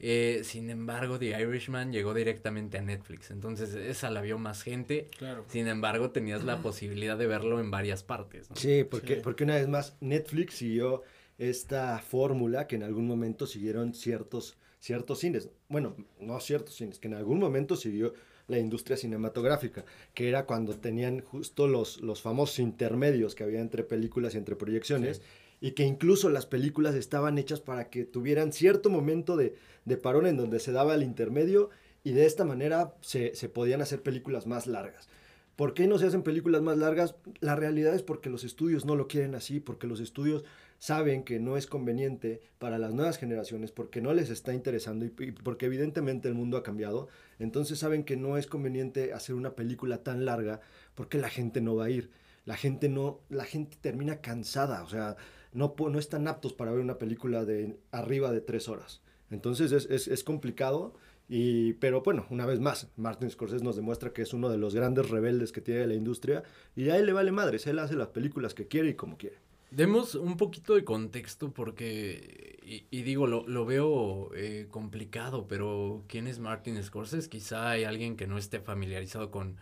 Eh, 0.00 0.42
sin 0.44 0.70
embargo, 0.70 1.18
The 1.18 1.40
Irishman 1.40 1.92
llegó 1.92 2.14
directamente 2.14 2.78
a 2.78 2.82
Netflix, 2.82 3.30
entonces 3.30 3.74
esa 3.74 4.10
la 4.10 4.20
vio 4.20 4.38
más 4.38 4.62
gente. 4.62 5.08
claro 5.16 5.44
Sin 5.48 5.66
embargo, 5.66 6.10
tenías 6.10 6.44
la 6.44 6.58
posibilidad 6.62 7.16
de 7.16 7.26
verlo 7.26 7.58
en 7.60 7.70
varias 7.70 8.02
partes. 8.04 8.50
¿no? 8.50 8.56
sí, 8.56 8.84
porque, 8.88 9.16
Sí. 9.16 9.20
porque 9.22 9.44
una 9.44 9.54
vez 9.54 9.66
más 9.68 9.96
Netflix 10.00 10.54
siguió 10.54 11.02
esta 11.38 11.98
fórmula 12.00 12.66
que 12.68 12.76
en 12.76 12.82
algún 12.84 13.06
momento 13.06 13.46
siguieron 13.46 13.94
ciertos, 13.94 14.56
ciertos 14.84 15.20
cines. 15.20 15.48
Bueno, 15.70 15.96
no 16.20 16.38
ciertos 16.40 16.74
cines, 16.74 16.98
que 16.98 17.08
en 17.08 17.14
algún 17.14 17.38
momento 17.38 17.74
siguió 17.74 18.12
la 18.48 18.58
industria 18.58 18.98
cinematográfica, 18.98 19.86
que 20.12 20.28
era 20.28 20.44
cuando 20.44 20.76
tenían 20.76 21.22
justo 21.22 21.66
los, 21.66 22.02
los 22.02 22.20
famosos 22.20 22.58
intermedios 22.58 23.34
que 23.34 23.44
había 23.44 23.60
entre 23.60 23.82
películas 23.82 24.34
y 24.34 24.38
entre 24.38 24.56
proyecciones. 24.56 25.22
y 25.62 25.70
que 25.70 25.84
incluso 25.84 26.28
las 26.28 26.44
películas 26.44 26.94
estaban 26.94 27.38
hechas 27.38 27.60
para 27.60 27.88
que 27.88 28.04
tuvieran 28.04 28.52
cierto 28.52 28.90
momento 28.90 29.38
de, 29.38 29.54
de 29.86 29.96
parón 29.96 30.26
en 30.26 30.36
donde 30.36 30.60
se 30.60 30.72
daba 30.72 30.94
el 30.94 31.02
intermedio 31.02 31.70
y 32.02 32.12
de 32.12 32.26
esta 32.26 32.44
manera 32.44 32.94
se, 33.00 33.34
se 33.34 33.48
podían 33.48 33.80
hacer 33.80 34.02
películas 34.02 34.46
más 34.46 34.66
largas. 34.66 35.08
¿Por 35.56 35.72
qué 35.72 35.86
no 35.86 35.96
se 35.96 36.06
hacen 36.06 36.22
películas 36.22 36.60
más 36.60 36.76
largas? 36.76 37.14
La 37.40 37.56
realidad 37.56 37.94
es 37.94 38.02
porque 38.02 38.28
los 38.28 38.44
estudios 38.44 38.84
no 38.84 38.96
lo 38.96 39.08
quieren 39.08 39.34
así, 39.34 39.60
porque 39.60 39.86
los 39.86 40.00
estudios 40.00 40.44
saben 40.84 41.24
que 41.24 41.40
no 41.40 41.56
es 41.56 41.66
conveniente 41.66 42.42
para 42.58 42.76
las 42.76 42.92
nuevas 42.92 43.16
generaciones, 43.16 43.72
porque 43.72 44.02
no 44.02 44.12
les 44.12 44.28
está 44.28 44.52
interesando 44.52 45.06
y, 45.06 45.08
porque 45.08 45.64
evidentemente 45.64 46.28
el 46.28 46.34
mundo 46.34 46.58
ha 46.58 46.62
cambiado. 46.62 47.08
Entonces 47.38 47.78
saben 47.78 48.04
que 48.04 48.18
no 48.18 48.36
es 48.36 48.46
conveniente 48.46 49.14
hacer 49.14 49.34
una 49.34 49.54
película 49.54 50.02
tan 50.02 50.26
larga 50.26 50.60
porque 50.94 51.16
la 51.16 51.30
gente 51.30 51.62
no 51.62 51.74
va 51.74 51.86
a 51.86 51.90
ir. 51.90 52.10
La 52.44 52.58
gente 52.58 52.90
no, 52.90 53.20
la 53.30 53.46
gente 53.46 53.78
termina 53.80 54.20
cansada, 54.20 54.82
o 54.82 54.86
sea, 54.86 55.16
no, 55.54 55.74
no 55.78 55.98
están 55.98 56.28
aptos 56.28 56.52
para 56.52 56.72
ver 56.72 56.80
una 56.80 56.98
película 56.98 57.46
de 57.46 57.78
arriba 57.90 58.30
de 58.30 58.42
tres 58.42 58.68
horas. 58.68 59.00
Entonces 59.30 59.72
es, 59.72 59.86
es, 59.86 60.06
es 60.06 60.22
complicado 60.22 60.92
y, 61.30 61.72
pero 61.74 62.02
bueno, 62.02 62.26
una 62.28 62.44
vez 62.44 62.60
más, 62.60 62.88
Martin 62.98 63.30
Scorsese 63.30 63.64
nos 63.64 63.76
demuestra 63.76 64.12
que 64.12 64.20
es 64.20 64.34
uno 64.34 64.50
de 64.50 64.58
los 64.58 64.74
grandes 64.74 65.08
rebeldes 65.08 65.50
que 65.50 65.62
tiene 65.62 65.86
la 65.86 65.94
industria 65.94 66.42
y 66.76 66.90
a 66.90 66.98
él 66.98 67.06
le 67.06 67.14
vale 67.14 67.32
madres, 67.32 67.66
él 67.66 67.78
hace 67.78 67.94
las 67.94 68.08
películas 68.08 68.52
que 68.52 68.68
quiere 68.68 68.90
y 68.90 68.94
como 68.94 69.16
quiere. 69.16 69.38
Demos 69.74 70.14
un 70.14 70.36
poquito 70.36 70.76
de 70.76 70.84
contexto 70.84 71.52
porque, 71.52 72.86
y, 72.90 73.02
digo, 73.02 73.26
lo, 73.26 73.44
lo 73.48 73.66
veo 73.66 74.30
eh, 74.36 74.68
complicado, 74.70 75.48
pero 75.48 76.04
¿quién 76.06 76.28
es 76.28 76.38
Martin 76.38 76.80
Scorsese? 76.80 77.28
Quizá 77.28 77.70
hay 77.70 77.82
alguien 77.82 78.16
que 78.16 78.28
no 78.28 78.38
esté 78.38 78.60
familiarizado 78.60 79.32
con, 79.32 79.56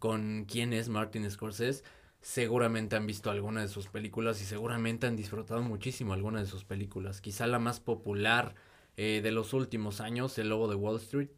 con 0.00 0.46
quién 0.48 0.72
es 0.72 0.88
Martin 0.88 1.30
Scorsese. 1.30 1.84
Seguramente 2.20 2.96
han 2.96 3.06
visto 3.06 3.30
alguna 3.30 3.60
de 3.60 3.68
sus 3.68 3.86
películas 3.86 4.42
y 4.42 4.46
seguramente 4.46 5.06
han 5.06 5.14
disfrutado 5.14 5.62
muchísimo 5.62 6.12
alguna 6.12 6.40
de 6.40 6.46
sus 6.46 6.64
películas. 6.64 7.20
Quizá 7.20 7.46
la 7.46 7.60
más 7.60 7.78
popular 7.78 8.56
eh, 8.96 9.20
de 9.22 9.30
los 9.30 9.52
últimos 9.52 10.00
años, 10.00 10.36
El 10.38 10.48
Lobo 10.48 10.66
de 10.66 10.74
Wall 10.74 10.96
Street. 10.96 11.30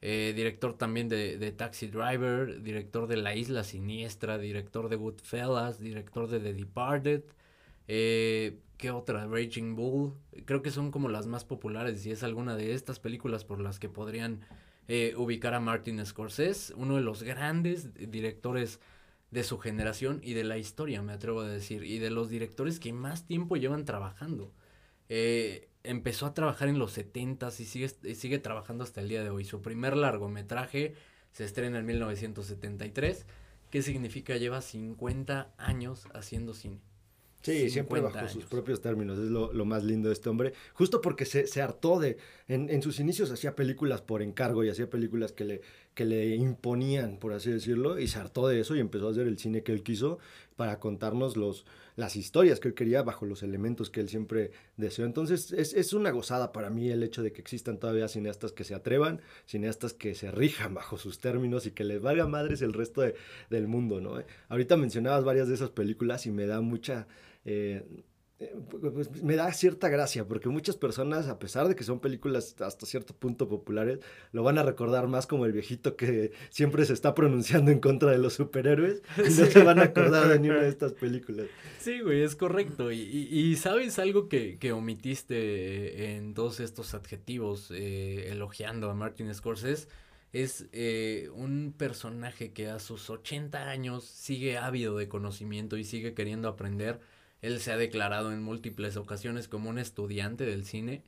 Eh, 0.00 0.32
director 0.34 0.78
también 0.78 1.10
de, 1.10 1.36
de, 1.36 1.52
Taxi 1.52 1.88
Driver, 1.88 2.62
director 2.62 3.06
de 3.06 3.18
La 3.18 3.36
Isla 3.36 3.64
Siniestra, 3.64 4.38
director 4.38 4.88
de 4.88 4.96
Goodfellas, 4.96 5.78
director 5.78 6.26
de 6.26 6.40
The 6.40 6.54
Departed. 6.54 7.22
Eh, 7.92 8.60
¿Qué 8.78 8.92
otra? 8.92 9.26
Raging 9.26 9.74
Bull. 9.74 10.14
Creo 10.44 10.62
que 10.62 10.70
son 10.70 10.92
como 10.92 11.08
las 11.08 11.26
más 11.26 11.44
populares 11.44 12.06
y 12.06 12.12
es 12.12 12.22
alguna 12.22 12.54
de 12.54 12.72
estas 12.72 13.00
películas 13.00 13.44
por 13.44 13.60
las 13.60 13.80
que 13.80 13.88
podrían 13.88 14.42
eh, 14.86 15.14
ubicar 15.16 15.54
a 15.54 15.60
Martin 15.60 16.04
Scorsese, 16.06 16.72
uno 16.76 16.94
de 16.94 17.02
los 17.02 17.24
grandes 17.24 17.92
directores 17.94 18.78
de 19.32 19.42
su 19.42 19.58
generación 19.58 20.20
y 20.22 20.34
de 20.34 20.44
la 20.44 20.56
historia, 20.56 21.02
me 21.02 21.12
atrevo 21.12 21.40
a 21.40 21.48
decir, 21.48 21.82
y 21.82 21.98
de 21.98 22.10
los 22.10 22.30
directores 22.30 22.78
que 22.78 22.92
más 22.92 23.26
tiempo 23.26 23.56
llevan 23.56 23.84
trabajando. 23.84 24.52
Eh, 25.08 25.68
empezó 25.82 26.26
a 26.26 26.34
trabajar 26.34 26.68
en 26.68 26.78
los 26.78 26.92
70 26.92 27.48
y 27.58 27.64
sigue, 28.14 28.38
trabajando 28.38 28.84
hasta 28.84 29.00
el 29.00 29.08
día 29.08 29.24
de 29.24 29.30
hoy. 29.30 29.44
Su 29.44 29.62
primer 29.62 29.96
largometraje 29.96 30.94
se 31.32 31.44
estrena 31.44 31.80
en 31.80 31.86
1973. 31.86 33.26
¿Qué 33.70 33.82
significa? 33.82 34.36
Lleva 34.36 34.60
50 34.60 35.54
años 35.58 36.06
haciendo 36.14 36.54
cine. 36.54 36.89
Sí, 37.42 37.70
siempre 37.70 38.00
bajo 38.00 38.28
sus 38.28 38.44
propios 38.44 38.82
términos, 38.82 39.18
es 39.18 39.30
lo, 39.30 39.50
lo, 39.52 39.64
más 39.64 39.82
lindo 39.82 40.08
de 40.08 40.12
este 40.12 40.28
hombre, 40.28 40.52
justo 40.74 41.00
porque 41.00 41.24
se, 41.24 41.46
se 41.46 41.62
hartó 41.62 41.98
de, 41.98 42.18
en, 42.48 42.68
en, 42.68 42.82
sus 42.82 43.00
inicios 43.00 43.30
hacía 43.30 43.56
películas 43.56 44.02
por 44.02 44.20
encargo 44.20 44.62
y 44.62 44.68
hacía 44.68 44.90
películas 44.90 45.32
que 45.32 45.44
le, 45.44 45.60
que 45.94 46.04
le 46.04 46.36
imponían, 46.36 47.16
por 47.16 47.32
así 47.32 47.50
decirlo, 47.50 47.98
y 47.98 48.08
se 48.08 48.18
hartó 48.18 48.46
de 48.46 48.60
eso 48.60 48.76
y 48.76 48.80
empezó 48.80 49.08
a 49.08 49.12
hacer 49.12 49.26
el 49.26 49.38
cine 49.38 49.62
que 49.62 49.72
él 49.72 49.82
quiso 49.82 50.18
para 50.56 50.78
contarnos 50.78 51.38
los, 51.38 51.64
las 51.96 52.16
historias 52.16 52.60
que 52.60 52.68
él 52.68 52.74
quería 52.74 53.02
bajo 53.02 53.24
los 53.24 53.42
elementos 53.42 53.88
que 53.88 54.00
él 54.00 54.10
siempre 54.10 54.50
deseó. 54.76 55.06
Entonces 55.06 55.52
es, 55.52 55.72
es 55.72 55.94
una 55.94 56.10
gozada 56.10 56.52
para 56.52 56.68
mí 56.68 56.90
el 56.90 57.02
hecho 57.02 57.22
de 57.22 57.32
que 57.32 57.40
existan 57.40 57.78
todavía 57.78 58.08
cineastas 58.08 58.52
que 58.52 58.64
se 58.64 58.74
atrevan, 58.74 59.22
cineastas 59.46 59.94
que 59.94 60.14
se 60.14 60.30
rijan 60.30 60.74
bajo 60.74 60.98
sus 60.98 61.18
términos 61.18 61.64
y 61.64 61.70
que 61.70 61.84
les 61.84 62.02
valga 62.02 62.26
madres 62.26 62.60
el 62.60 62.74
resto 62.74 63.00
de, 63.00 63.14
del 63.48 63.68
mundo, 63.68 64.02
¿no? 64.02 64.22
Ahorita 64.50 64.76
mencionabas 64.76 65.24
varias 65.24 65.48
de 65.48 65.54
esas 65.54 65.70
películas 65.70 66.26
y 66.26 66.30
me 66.30 66.46
da 66.46 66.60
mucha 66.60 67.06
eh, 67.44 67.84
eh, 68.40 68.56
pues 68.70 69.22
me 69.22 69.36
da 69.36 69.52
cierta 69.52 69.90
gracia, 69.90 70.26
porque 70.26 70.48
muchas 70.48 70.74
personas, 70.74 71.28
a 71.28 71.38
pesar 71.38 71.68
de 71.68 71.76
que 71.76 71.84
son 71.84 72.00
películas 72.00 72.56
hasta 72.60 72.86
cierto 72.86 73.14
punto 73.14 73.50
populares, 73.50 74.00
lo 74.32 74.42
van 74.42 74.56
a 74.56 74.62
recordar 74.62 75.08
más 75.08 75.26
como 75.26 75.44
el 75.44 75.52
viejito 75.52 75.94
que 75.94 76.32
siempre 76.48 76.86
se 76.86 76.94
está 76.94 77.14
pronunciando 77.14 77.70
en 77.70 77.80
contra 77.80 78.10
de 78.10 78.16
los 78.16 78.32
superhéroes 78.32 79.02
y 79.18 79.40
no 79.40 79.46
se 79.46 79.62
van 79.62 79.78
a 79.78 79.84
acordar 79.84 80.28
de 80.28 80.40
ninguna 80.40 80.62
de 80.62 80.70
estas 80.70 80.94
películas. 80.94 81.48
Sí, 81.80 82.00
güey, 82.00 82.22
es 82.22 82.34
correcto. 82.34 82.90
Y, 82.90 83.00
y, 83.00 83.56
sabes 83.56 83.98
algo 83.98 84.30
que, 84.30 84.56
que, 84.58 84.72
omitiste 84.72 86.14
en 86.14 86.32
todos 86.32 86.60
estos 86.60 86.94
adjetivos 86.94 87.70
eh, 87.70 88.30
elogiando 88.30 88.90
a 88.90 88.94
Martin 88.94 89.34
Scorsese 89.34 89.86
es 90.32 90.66
eh, 90.72 91.28
un 91.34 91.74
personaje 91.76 92.52
que 92.52 92.68
a 92.68 92.78
sus 92.78 93.10
80 93.10 93.68
años 93.68 94.04
sigue 94.04 94.56
ávido 94.56 94.96
de 94.96 95.08
conocimiento 95.08 95.76
y 95.76 95.84
sigue 95.84 96.14
queriendo 96.14 96.48
aprender 96.48 97.00
él 97.42 97.60
se 97.60 97.72
ha 97.72 97.76
declarado 97.76 98.32
en 98.32 98.42
múltiples 98.42 98.96
ocasiones 98.96 99.48
como 99.48 99.70
un 99.70 99.78
estudiante 99.78 100.44
del 100.44 100.64
cine 100.64 101.02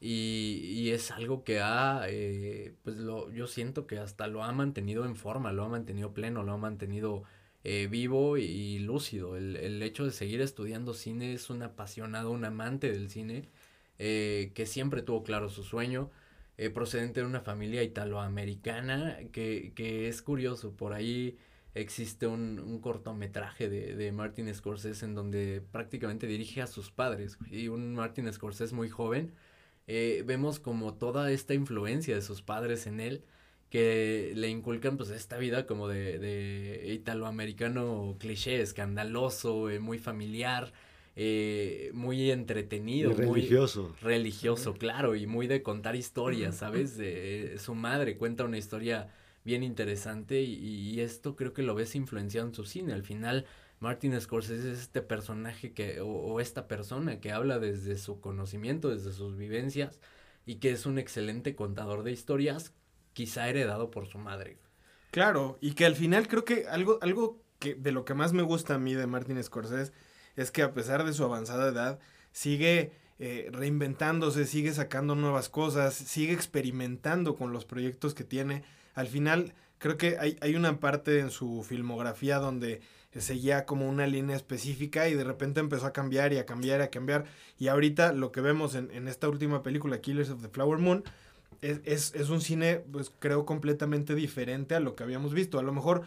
y, 0.00 0.60
y 0.74 0.90
es 0.90 1.10
algo 1.10 1.44
que 1.44 1.60
ha, 1.60 2.02
eh, 2.08 2.74
pues 2.82 2.96
lo, 2.96 3.30
yo 3.30 3.46
siento 3.46 3.86
que 3.86 3.98
hasta 3.98 4.26
lo 4.26 4.44
ha 4.44 4.52
mantenido 4.52 5.06
en 5.06 5.16
forma, 5.16 5.52
lo 5.52 5.64
ha 5.64 5.68
mantenido 5.68 6.12
pleno, 6.12 6.42
lo 6.42 6.52
ha 6.52 6.58
mantenido 6.58 7.22
eh, 7.64 7.88
vivo 7.90 8.36
y, 8.36 8.78
lúcido. 8.80 9.36
El, 9.36 9.56
el, 9.56 9.82
hecho 9.82 10.04
de 10.04 10.10
seguir 10.12 10.40
estudiando 10.42 10.94
cine 10.94 11.32
es 11.34 11.48
un 11.50 11.62
apasionado, 11.62 12.32
un 12.32 12.44
amante 12.44 12.92
del 12.92 13.08
cine 13.10 13.48
eh, 13.98 14.52
que 14.54 14.66
siempre 14.66 15.02
tuvo 15.02 15.22
claro 15.22 15.48
su 15.48 15.64
sueño. 15.64 16.10
procedente 16.74 17.20
de 17.20 17.26
una 17.26 17.40
familia 17.40 17.82
italoamericana 17.82 19.18
que, 19.32 19.72
que 19.74 20.08
es 20.08 20.22
curioso, 20.22 20.72
por 20.76 20.92
ahí 20.92 21.38
existe 21.74 22.26
un, 22.26 22.60
un 22.60 22.80
cortometraje 22.80 23.68
de, 23.68 23.96
de, 23.96 24.12
Martin 24.12 24.52
Scorsese 24.54 25.04
en 25.04 25.14
donde 25.14 25.60
prácticamente 25.72 26.26
dirige 26.26 26.62
a 26.62 26.66
sus 26.66 26.90
padres 26.90 27.36
y 27.50 27.68
un 27.68 27.94
Martin 27.94 28.32
Scorsese 28.32 28.74
muy 28.74 28.88
joven. 28.88 29.32
Eh, 29.86 30.22
vemos 30.24 30.60
como 30.60 30.94
toda 30.94 31.30
esta 31.30 31.52
influencia 31.52 32.14
de 32.14 32.22
sus 32.22 32.40
padres 32.40 32.86
en 32.86 33.00
él 33.00 33.22
que 33.68 34.32
le 34.36 34.48
inculcan 34.48 34.96
pues 34.96 35.10
esta 35.10 35.36
vida 35.36 35.66
como 35.66 35.88
de, 35.88 36.18
de 36.18 36.92
italoamericano 36.92 38.16
cliché, 38.20 38.60
escandaloso, 38.60 39.68
eh, 39.68 39.80
muy 39.80 39.98
familiar, 39.98 40.72
eh, 41.16 41.90
muy 41.92 42.30
entretenido. 42.30 43.10
Y 43.10 43.14
religioso. 43.14 43.88
Muy 43.88 43.98
religioso, 44.00 44.74
claro, 44.74 45.16
y 45.16 45.26
muy 45.26 45.48
de 45.48 45.62
contar 45.62 45.96
historias, 45.96 46.56
¿sabes? 46.56 47.00
Su 47.60 47.74
madre 47.74 48.16
cuenta 48.16 48.44
una 48.44 48.58
historia 48.58 49.08
bien 49.44 49.62
interesante 49.62 50.40
y, 50.42 50.54
y, 50.54 51.00
esto 51.00 51.36
creo 51.36 51.52
que 51.52 51.62
lo 51.62 51.74
ves 51.74 51.94
influenciado 51.94 52.48
en 52.48 52.54
su 52.54 52.64
cine. 52.64 52.92
Al 52.92 53.02
final, 53.02 53.46
Martin 53.78 54.18
Scorsese 54.20 54.72
es 54.72 54.80
este 54.80 55.02
personaje 55.02 55.72
que, 55.72 56.00
o, 56.00 56.08
o, 56.08 56.40
esta 56.40 56.66
persona 56.66 57.20
que 57.20 57.32
habla 57.32 57.58
desde 57.58 57.98
su 57.98 58.20
conocimiento, 58.20 58.88
desde 58.88 59.12
sus 59.12 59.36
vivencias 59.36 60.00
y 60.46 60.56
que 60.56 60.70
es 60.70 60.86
un 60.86 60.98
excelente 60.98 61.54
contador 61.54 62.02
de 62.02 62.12
historias, 62.12 62.72
quizá 63.12 63.48
heredado 63.48 63.90
por 63.90 64.06
su 64.06 64.18
madre. 64.18 64.58
Claro, 65.10 65.58
y 65.60 65.74
que 65.74 65.86
al 65.86 65.94
final 65.94 66.26
creo 66.26 66.44
que 66.44 66.66
algo, 66.66 66.98
algo 67.02 67.40
que 67.58 67.74
de 67.74 67.92
lo 67.92 68.04
que 68.04 68.14
más 68.14 68.32
me 68.32 68.42
gusta 68.42 68.74
a 68.74 68.78
mí 68.78 68.94
de 68.94 69.06
Martin 69.06 69.42
Scorsese 69.42 69.92
es 70.36 70.50
que 70.50 70.62
a 70.62 70.74
pesar 70.74 71.04
de 71.04 71.12
su 71.12 71.22
avanzada 71.22 71.68
edad, 71.68 72.00
sigue 72.32 72.92
eh, 73.18 73.48
reinventándose, 73.52 74.44
sigue 74.44 74.72
sacando 74.72 75.14
nuevas 75.14 75.48
cosas, 75.48 75.94
sigue 75.94 76.32
experimentando 76.32 77.36
con 77.36 77.52
los 77.52 77.64
proyectos 77.64 78.14
que 78.14 78.24
tiene 78.24 78.64
al 78.94 79.08
final 79.08 79.54
creo 79.78 79.96
que 79.96 80.16
hay, 80.18 80.36
hay 80.40 80.56
una 80.56 80.80
parte 80.80 81.18
en 81.18 81.30
su 81.30 81.62
filmografía 81.62 82.38
donde 82.38 82.80
seguía 83.20 83.64
como 83.64 83.88
una 83.88 84.06
línea 84.06 84.36
específica 84.36 85.08
y 85.08 85.14
de 85.14 85.24
repente 85.24 85.60
empezó 85.60 85.86
a 85.86 85.92
cambiar 85.92 86.32
y 86.32 86.38
a 86.38 86.46
cambiar 86.46 86.80
y 86.80 86.84
a 86.84 86.90
cambiar. 86.90 87.24
Y 87.58 87.68
ahorita 87.68 88.12
lo 88.12 88.32
que 88.32 88.40
vemos 88.40 88.74
en, 88.74 88.90
en 88.90 89.08
esta 89.08 89.28
última 89.28 89.62
película, 89.62 90.00
Killers 90.00 90.30
of 90.30 90.42
the 90.42 90.48
Flower 90.48 90.78
Moon, 90.78 91.04
es, 91.60 91.80
es, 91.84 92.14
es, 92.14 92.28
un 92.30 92.40
cine, 92.40 92.82
pues 92.92 93.12
creo, 93.18 93.46
completamente 93.46 94.14
diferente 94.14 94.74
a 94.74 94.80
lo 94.80 94.96
que 94.96 95.04
habíamos 95.04 95.32
visto. 95.32 95.58
A 95.58 95.62
lo 95.62 95.72
mejor 95.72 96.02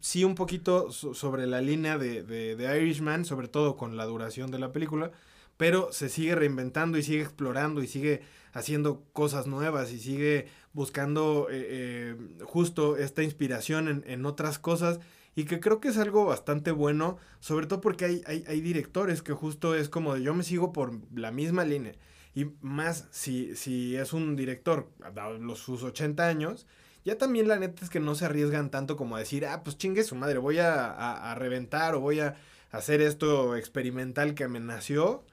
sí 0.00 0.24
un 0.24 0.34
poquito 0.34 0.90
so, 0.90 1.14
sobre 1.14 1.46
la 1.46 1.60
línea 1.60 1.96
de, 1.96 2.22
de, 2.22 2.56
de, 2.56 2.82
Irishman, 2.82 3.24
sobre 3.24 3.48
todo 3.48 3.76
con 3.76 3.96
la 3.96 4.04
duración 4.04 4.50
de 4.50 4.58
la 4.58 4.72
película, 4.72 5.12
pero 5.56 5.92
se 5.92 6.08
sigue 6.08 6.34
reinventando 6.34 6.98
y 6.98 7.02
sigue 7.02 7.22
explorando 7.22 7.82
y 7.82 7.86
sigue 7.86 8.22
haciendo 8.52 9.02
cosas 9.12 9.46
nuevas 9.46 9.92
y 9.92 9.98
sigue 9.98 10.48
buscando 10.78 11.48
eh, 11.50 11.66
eh, 11.68 12.16
justo 12.44 12.96
esta 12.96 13.22
inspiración 13.22 13.88
en, 13.88 14.04
en, 14.06 14.24
otras 14.24 14.58
cosas 14.58 15.00
y 15.34 15.44
que 15.44 15.60
creo 15.60 15.80
que 15.80 15.88
es 15.88 15.98
algo 15.98 16.24
bastante 16.24 16.70
bueno, 16.70 17.18
sobre 17.40 17.66
todo 17.66 17.80
porque 17.80 18.04
hay, 18.04 18.22
hay, 18.26 18.44
hay, 18.46 18.60
directores 18.60 19.22
que 19.22 19.32
justo 19.32 19.74
es 19.74 19.88
como 19.88 20.14
de 20.14 20.22
yo 20.22 20.34
me 20.34 20.44
sigo 20.44 20.72
por 20.72 20.92
la 21.14 21.32
misma 21.32 21.64
línea 21.64 21.94
y 22.34 22.46
más 22.60 23.08
si, 23.10 23.56
si 23.56 23.96
es 23.96 24.12
un 24.12 24.36
director 24.36 24.88
a 25.02 25.30
los, 25.30 25.58
sus 25.58 25.82
80 25.82 26.26
años, 26.26 26.66
ya 27.04 27.18
también 27.18 27.48
la 27.48 27.58
neta 27.58 27.84
es 27.84 27.90
que 27.90 28.00
no 28.00 28.14
se 28.14 28.26
arriesgan 28.26 28.70
tanto 28.70 28.96
como 28.96 29.16
a 29.16 29.18
decir, 29.18 29.46
ah, 29.46 29.62
pues 29.64 29.76
chingue 29.76 30.04
su 30.04 30.14
madre, 30.14 30.38
voy 30.38 30.58
a, 30.58 30.86
a, 30.86 31.32
a 31.32 31.34
reventar 31.34 31.96
o 31.96 32.00
voy 32.00 32.20
a, 32.20 32.36
hacer 32.70 33.00
esto 33.00 33.56
experimental 33.56 34.34
que 34.34 34.48
me 34.48 34.60
nació. 34.60 35.24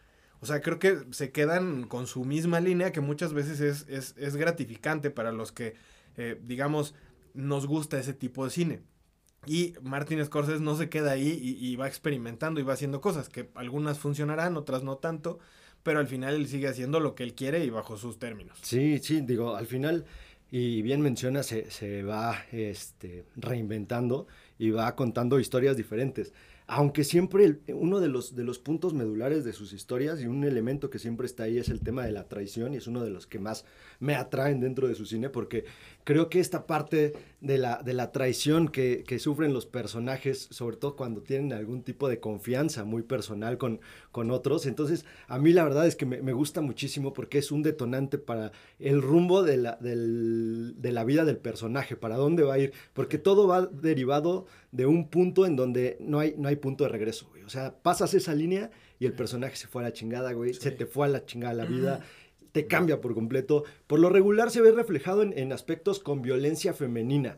O 0.42 0.46
sea, 0.46 0.62
creo 0.62 0.80
que 0.80 1.00
se 1.12 1.32
quedan 1.32 1.88
con 1.88 2.08
su 2.08 2.26
misma 2.26 2.60
línea 2.60 2.92
que 2.92 3.02
muchas 3.02 3.34
veces 3.34 3.60
es, 3.62 3.86
es, 3.88 4.16
es 4.18 4.36
gratificante 4.36 5.10
para 5.10 5.32
los 5.32 5.52
que, 5.52 5.76
eh, 6.18 6.40
digamos, 6.44 6.94
nos 7.34 7.68
gusta 7.68 8.00
ese 8.00 8.14
tipo 8.14 8.46
de 8.46 8.52
cine. 8.52 8.82
Y 9.48 9.74
Martin 9.82 10.24
Scorsese 10.26 10.62
no 10.62 10.76
se 10.76 10.90
queda 10.90 11.12
ahí 11.12 11.40
y, 11.42 11.68
y, 11.68 11.76
va 11.76 11.88
experimentando 11.88 12.60
y 12.60 12.64
va 12.64 12.74
haciendo 12.74 13.00
cosas 13.00 13.30
que 13.30 13.50
algunas 13.54 14.00
funcionarán, 14.00 14.58
otras 14.58 14.84
no 14.84 14.98
tanto, 14.98 15.40
pero 15.84 16.00
al 16.00 16.08
final 16.08 16.34
él 16.34 16.48
sigue 16.48 16.68
haciendo 16.68 17.00
lo 17.00 17.14
que 17.14 17.24
él 17.24 17.36
quiere 17.36 17.64
y 17.64 17.70
bajo 17.70 17.98
sus 17.98 18.18
términos. 18.18 18.58
Sí, 18.64 18.98
sí, 19.00 19.22
digo, 19.22 19.56
al 19.56 19.68
final, 19.68 20.06
y 20.50 20.82
bien 20.82 21.02
menciona, 21.02 21.44
se, 21.44 21.70
se 21.70 22.02
va 22.02 22.44
este, 22.52 23.26
reinventando 23.36 24.26
y 24.58 24.72
va 24.72 24.96
contando 24.96 25.40
historias 25.40 25.78
diferentes 25.78 26.34
aunque 26.68 27.04
siempre 27.04 27.60
uno 27.68 28.00
de 28.00 28.08
los, 28.08 28.36
de 28.36 28.44
los 28.44 28.58
puntos 28.58 28.94
medulares 28.94 29.44
de 29.44 29.54
sus 29.54 29.72
historias 29.72 30.20
y 30.20 30.28
un 30.28 30.44
elemento 30.44 30.90
que 30.90 30.98
siempre 30.98 31.28
está 31.28 31.44
ahí 31.44 31.60
es 31.60 31.70
el 31.70 31.82
tema 31.82 32.06
de 32.06 32.12
la 32.12 32.28
traición 32.28 32.74
y 32.74 32.78
es 32.78 32.88
uno 32.88 33.04
de 33.04 33.12
los 33.12 33.28
que 33.28 33.38
más 33.38 33.66
me 34.00 34.16
atraen 34.16 34.60
dentro 34.60 34.88
de 34.88 34.96
su 34.96 35.06
cine 35.06 35.30
porque 35.30 35.66
creo 36.06 36.30
que 36.30 36.40
esta 36.40 36.66
parte 36.68 37.14
de 37.42 37.58
la, 37.58 37.82
de 37.84 37.94
la 37.94 38.12
traición 38.12 38.70
que, 38.70 39.04
que 39.06 39.20
sufren 39.20 39.54
los 39.54 39.66
personajes, 39.66 40.48
sobre 40.52 40.78
todo 40.78 40.96
cuando 40.96 41.22
tienen 41.22 41.52
algún 41.52 41.82
tipo 41.82 42.08
de 42.08 42.20
confianza 42.20 42.86
muy 42.86 43.02
personal 43.02 43.58
con, 43.58 43.82
con 44.12 44.32
otros, 44.32 44.66
entonces 44.68 45.04
a 45.28 45.38
mí 45.40 45.52
la 45.52 45.64
verdad 45.64 45.86
es 45.86 45.96
que 45.96 46.06
me, 46.06 46.22
me 46.22 46.32
gusta 46.32 46.62
muchísimo 46.62 47.12
porque 47.12 47.40
es 47.40 47.52
un 47.52 47.64
detonante 47.64 48.18
para 48.18 48.52
el 48.80 49.02
rumbo 49.02 49.44
de 49.44 49.58
la, 49.58 49.78
del, 49.82 50.76
de 50.78 50.92
la 50.92 51.04
vida 51.04 51.26
del 51.26 51.38
personaje, 51.38 51.96
para 51.96 52.16
dónde 52.18 52.44
va 52.44 52.54
a 52.54 52.60
ir, 52.60 52.72
porque 52.94 53.18
todo 53.18 53.48
va 53.48 53.66
derivado 53.66 54.46
de 54.72 54.86
un 54.86 55.10
punto 55.10 55.46
en 55.46 55.56
donde 55.56 55.98
no 56.00 56.20
hay, 56.20 56.36
no 56.38 56.50
hay 56.50 56.56
punto 56.56 56.84
de 56.84 56.92
regreso, 56.92 57.28
güey. 57.32 57.44
O 57.44 57.50
sea, 57.50 57.76
pasas 57.82 58.14
esa 58.14 58.34
línea 58.36 58.72
y 59.00 59.06
el 59.06 59.14
personaje 59.14 59.56
se 59.56 59.68
fue 59.68 59.82
a 59.84 59.86
la 59.86 59.94
chingada, 59.94 60.34
güey. 60.34 60.54
Sí. 60.54 60.62
Se 60.62 60.72
te 60.72 60.86
fue 60.86 61.08
a 61.08 61.10
la 61.10 61.26
chingada 61.26 61.54
la 61.54 61.66
vida. 61.66 62.02
Te 62.56 62.68
cambia 62.68 63.02
por 63.02 63.14
completo. 63.14 63.66
Por 63.86 64.00
lo 64.00 64.10
regular 64.10 64.50
se 64.50 64.62
ve 64.62 64.72
reflejado 64.72 65.24
en, 65.24 65.38
en 65.38 65.52
aspectos 65.52 66.00
con 66.00 66.22
violencia 66.22 66.74
femenina 66.74 67.36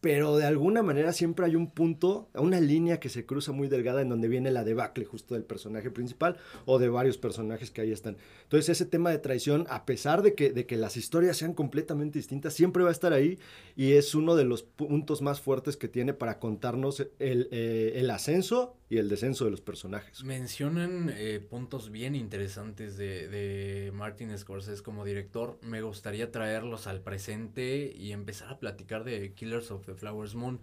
pero 0.00 0.36
de 0.36 0.44
alguna 0.44 0.82
manera 0.82 1.12
siempre 1.12 1.46
hay 1.46 1.56
un 1.56 1.70
punto, 1.70 2.28
una 2.34 2.60
línea 2.60 3.00
que 3.00 3.08
se 3.08 3.26
cruza 3.26 3.50
muy 3.50 3.68
delgada 3.68 4.00
en 4.00 4.08
donde 4.08 4.28
viene 4.28 4.52
la 4.52 4.62
debacle 4.62 5.04
justo 5.04 5.34
del 5.34 5.42
personaje 5.42 5.90
principal 5.90 6.36
o 6.66 6.78
de 6.78 6.88
varios 6.88 7.18
personajes 7.18 7.72
que 7.72 7.80
ahí 7.80 7.90
están. 7.90 8.16
Entonces 8.44 8.68
ese 8.68 8.86
tema 8.86 9.10
de 9.10 9.18
traición, 9.18 9.66
a 9.68 9.86
pesar 9.86 10.22
de 10.22 10.34
que, 10.34 10.52
de 10.52 10.66
que 10.66 10.76
las 10.76 10.96
historias 10.96 11.36
sean 11.36 11.52
completamente 11.52 12.18
distintas, 12.18 12.54
siempre 12.54 12.84
va 12.84 12.90
a 12.90 12.92
estar 12.92 13.12
ahí 13.12 13.40
y 13.74 13.92
es 13.92 14.14
uno 14.14 14.36
de 14.36 14.44
los 14.44 14.62
puntos 14.62 15.20
más 15.20 15.40
fuertes 15.40 15.76
que 15.76 15.88
tiene 15.88 16.14
para 16.14 16.38
contarnos 16.38 17.00
el, 17.18 17.48
eh, 17.50 17.94
el 17.96 18.10
ascenso 18.10 18.77
y 18.90 18.98
el 18.98 19.08
descenso 19.08 19.44
de 19.44 19.50
los 19.50 19.60
personajes. 19.60 20.24
Mencionan 20.24 21.12
eh, 21.14 21.40
puntos 21.40 21.90
bien 21.90 22.14
interesantes 22.14 22.96
de, 22.96 23.28
de 23.28 23.92
Martin 23.92 24.36
Scorsese 24.36 24.82
como 24.82 25.04
director. 25.04 25.58
Me 25.62 25.82
gustaría 25.82 26.30
traerlos 26.30 26.86
al 26.86 27.00
presente 27.02 27.92
y 27.94 28.12
empezar 28.12 28.50
a 28.50 28.58
platicar 28.58 29.04
de 29.04 29.32
Killers 29.34 29.70
of 29.70 29.84
the 29.84 29.94
Flowers 29.94 30.34
Moon, 30.34 30.60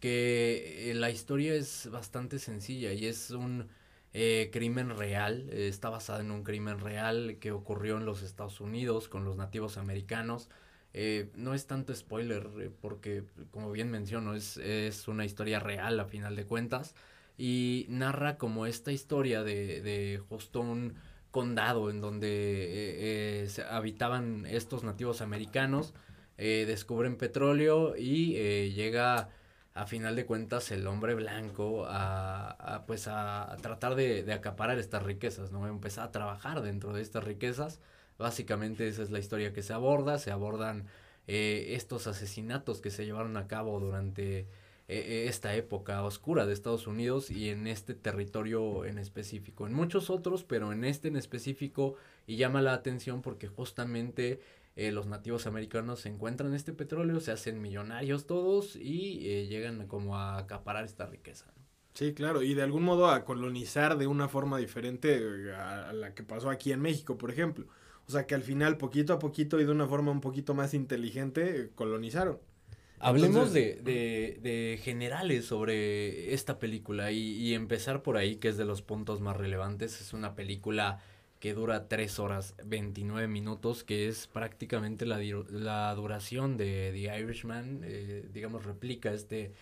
que 0.00 0.90
eh, 0.90 0.94
la 0.94 1.10
historia 1.10 1.54
es 1.54 1.88
bastante 1.90 2.38
sencilla 2.38 2.92
y 2.92 3.06
es 3.06 3.30
un 3.30 3.68
eh, 4.12 4.50
crimen 4.52 4.96
real, 4.96 5.48
está 5.50 5.88
basada 5.88 6.20
en 6.20 6.32
un 6.32 6.42
crimen 6.42 6.80
real 6.80 7.36
que 7.38 7.52
ocurrió 7.52 7.96
en 7.96 8.06
los 8.06 8.22
Estados 8.22 8.60
Unidos 8.60 9.08
con 9.08 9.24
los 9.24 9.36
nativos 9.36 9.78
americanos. 9.78 10.48
Eh, 10.92 11.30
no 11.36 11.54
es 11.54 11.66
tanto 11.68 11.94
spoiler 11.94 12.48
eh, 12.60 12.70
porque, 12.80 13.22
como 13.52 13.70
bien 13.70 13.90
menciono, 13.92 14.34
es, 14.34 14.56
es 14.56 15.06
una 15.06 15.24
historia 15.24 15.60
real 15.60 16.00
a 16.00 16.06
final 16.06 16.34
de 16.34 16.44
cuentas 16.46 16.94
y 17.40 17.86
narra 17.88 18.36
como 18.36 18.66
esta 18.66 18.92
historia 18.92 19.42
de, 19.42 19.80
de 19.80 20.20
justo 20.28 20.60
un 20.60 20.94
condado 21.30 21.90
en 21.90 22.00
donde 22.00 23.48
habitaban 23.70 24.44
estos 24.46 24.84
nativos 24.84 25.22
americanos 25.22 25.94
eh, 26.42 26.64
descubren 26.66 27.16
petróleo 27.16 27.96
y 27.98 28.34
eh, 28.36 28.70
llega 28.70 29.28
a 29.74 29.86
final 29.86 30.16
de 30.16 30.24
cuentas 30.24 30.70
el 30.70 30.86
hombre 30.86 31.14
blanco 31.14 31.84
a, 31.86 32.50
a 32.50 32.86
pues 32.86 33.08
a, 33.08 33.52
a 33.52 33.56
tratar 33.58 33.94
de, 33.94 34.22
de, 34.22 34.32
acaparar 34.32 34.78
estas 34.78 35.02
riquezas, 35.02 35.52
¿no? 35.52 35.68
Empezar 35.68 36.08
a 36.08 36.12
trabajar 36.12 36.62
dentro 36.62 36.94
de 36.94 37.02
estas 37.02 37.24
riquezas. 37.24 37.78
Básicamente 38.16 38.88
esa 38.88 39.02
es 39.02 39.10
la 39.10 39.18
historia 39.18 39.52
que 39.52 39.62
se 39.62 39.74
aborda, 39.74 40.18
se 40.18 40.30
abordan 40.30 40.86
eh, 41.26 41.74
estos 41.76 42.06
asesinatos 42.06 42.80
que 42.80 42.90
se 42.90 43.04
llevaron 43.04 43.36
a 43.36 43.46
cabo 43.46 43.78
durante 43.78 44.46
eh, 44.92 45.28
esta 45.28 45.54
época 45.54 46.02
oscura 46.02 46.46
de 46.46 46.52
Estados 46.52 46.88
Unidos 46.88 47.30
y 47.30 47.50
en 47.50 47.68
este 47.68 47.94
territorio 47.94 48.84
en 48.84 48.98
específico. 48.98 49.68
En 49.68 49.72
muchos 49.72 50.10
otros, 50.10 50.42
pero 50.42 50.72
en 50.72 50.84
este 50.84 51.06
en 51.06 51.16
específico 51.16 51.94
y 52.26 52.36
llama 52.36 52.60
la 52.60 52.72
atención 52.72 53.22
porque 53.22 53.46
justamente 53.46 54.40
eh, 54.74 54.90
los 54.90 55.06
nativos 55.06 55.46
americanos 55.46 56.04
encuentran 56.06 56.54
este 56.54 56.72
petróleo, 56.72 57.20
se 57.20 57.30
hacen 57.30 57.62
millonarios 57.62 58.26
todos 58.26 58.74
y 58.74 59.28
eh, 59.28 59.46
llegan 59.46 59.86
como 59.86 60.16
a 60.16 60.38
acaparar 60.38 60.84
esta 60.84 61.06
riqueza. 61.06 61.46
Sí, 61.94 62.12
claro, 62.12 62.42
y 62.42 62.54
de 62.54 62.62
algún 62.62 62.82
modo 62.82 63.10
a 63.10 63.24
colonizar 63.24 63.96
de 63.96 64.08
una 64.08 64.28
forma 64.28 64.58
diferente 64.58 65.52
a, 65.54 65.92
la 65.92 66.14
que 66.14 66.24
pasó 66.24 66.50
aquí 66.50 66.72
en 66.72 66.80
México, 66.80 67.16
por 67.16 67.30
ejemplo. 67.30 67.66
O 68.08 68.10
sea 68.10 68.26
que 68.26 68.34
al 68.34 68.42
final, 68.42 68.76
poquito 68.76 69.12
a 69.12 69.20
poquito 69.20 69.60
y 69.60 69.64
de 69.64 69.70
una 69.70 69.86
forma 69.86 70.10
un 70.10 70.20
poquito 70.20 70.52
más 70.52 70.74
inteligente, 70.74 71.70
colonizaron. 71.76 72.40
Hablemos 73.00 73.48
Entonces, 73.48 73.82
de, 73.82 73.92
de, 73.92 74.38
de, 74.42 74.78
generales 74.78 75.46
sobre 75.46 76.34
esta 76.34 76.58
película 76.58 77.10
y, 77.12 77.18
y, 77.18 77.54
empezar 77.54 78.02
por 78.02 78.16
ahí, 78.16 78.36
que 78.36 78.48
es 78.48 78.56
de 78.56 78.64
los 78.64 78.82
puntos 78.82 79.20
más 79.20 79.36
relevantes. 79.36 80.00
Es 80.00 80.12
una 80.12 80.34
película 80.34 81.00
que 81.40 81.54
dura 81.54 81.88
3 81.88 82.18
horas 82.18 82.54
29 82.64 83.26
minutos, 83.26 83.82
que 83.84 84.08
es 84.08 84.26
prácticamente 84.26 85.06
la, 85.06 85.18
la 85.48 85.94
duración 85.94 86.58
de 86.58 86.90
The 86.92 87.20
Irishman, 87.20 87.80
eh, 87.84 88.28
digamos, 88.32 88.64
replica 88.66 89.12
este, 89.12 89.52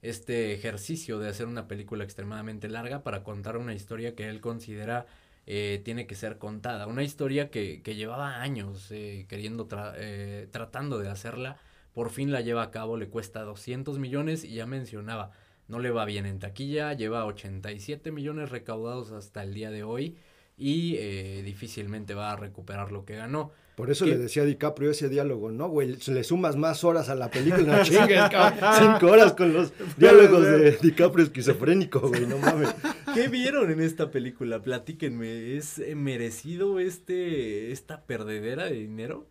este 0.00 0.52
ejercicio 0.54 1.18
de 1.18 1.28
hacer 1.28 1.46
una 1.46 1.66
película 1.66 2.04
extremadamente 2.04 2.68
larga 2.68 3.02
para 3.02 3.24
contar 3.24 3.56
una 3.56 3.74
historia 3.74 4.14
que 4.14 4.28
él 4.28 4.40
considera 4.40 5.06
eh, 5.46 5.82
tiene 5.84 6.06
que 6.06 6.14
ser 6.14 6.38
contada. 6.38 6.86
Una 6.86 7.02
historia 7.02 7.50
que, 7.50 7.82
que 7.82 7.96
llevaba 7.96 8.40
años 8.40 8.90
eh, 8.90 9.26
queriendo, 9.28 9.66
tra 9.66 9.94
eh, 9.96 10.48
tratando 10.50 10.98
de 10.98 11.10
hacerla, 11.10 11.58
por 11.94 12.10
fin 12.10 12.32
la 12.32 12.42
lleva 12.42 12.62
a 12.62 12.70
cabo, 12.70 12.96
le 12.96 13.08
cuesta 13.08 13.42
200 13.42 13.98
millones 13.98 14.44
y 14.44 14.54
ya 14.54 14.66
mencionaba, 14.66 15.30
no 15.68 15.78
le 15.78 15.90
va 15.90 16.04
bien 16.04 16.26
en 16.26 16.40
taquilla, 16.40 16.92
lleva 16.92 17.24
87 17.24 18.10
millones 18.12 18.50
recaudados 18.50 19.12
hasta 19.12 19.42
el 19.42 19.54
día 19.54 19.70
de 19.70 19.84
hoy 19.84 20.16
y 20.56 20.96
eh, 20.98 21.42
difícilmente 21.44 22.14
va 22.14 22.32
a 22.32 22.36
recuperar 22.36 22.92
lo 22.92 23.04
que 23.04 23.16
ganó. 23.16 23.52
Por 23.76 23.90
eso 23.90 24.06
le 24.06 24.16
decía 24.16 24.44
a 24.44 24.46
DiCaprio 24.46 24.92
ese 24.92 25.08
diálogo, 25.08 25.50
¿no, 25.50 25.68
güey? 25.68 25.96
Le 26.06 26.22
sumas 26.22 26.54
más 26.54 26.84
horas 26.84 27.08
a 27.08 27.16
la 27.16 27.28
película, 27.28 27.84
cinco 27.84 29.06
horas 29.06 29.32
con 29.32 29.52
los 29.52 29.72
diálogos 29.96 30.44
de 30.44 30.72
DiCaprio 30.80 31.24
esquizofrénico, 31.24 32.00
güey, 32.00 32.26
no 32.26 32.38
mames. 32.38 32.72
¿Qué 33.14 33.26
vieron 33.26 33.72
en 33.72 33.80
esta 33.80 34.12
película? 34.12 34.62
Platíquenme, 34.62 35.56
¿es 35.56 35.80
merecido 35.96 36.78
este, 36.78 37.72
esta 37.72 38.02
perdedera 38.02 38.66
de 38.66 38.74
dinero? 38.74 39.26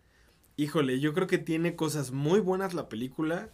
Híjole, 0.63 1.01
yo 1.01 1.13
creo 1.13 1.27
que 1.27 1.39
tiene 1.39 1.75
cosas 1.75 2.11
muy 2.11 2.39
buenas 2.39 2.73
la 2.73 2.87
película, 2.87 3.49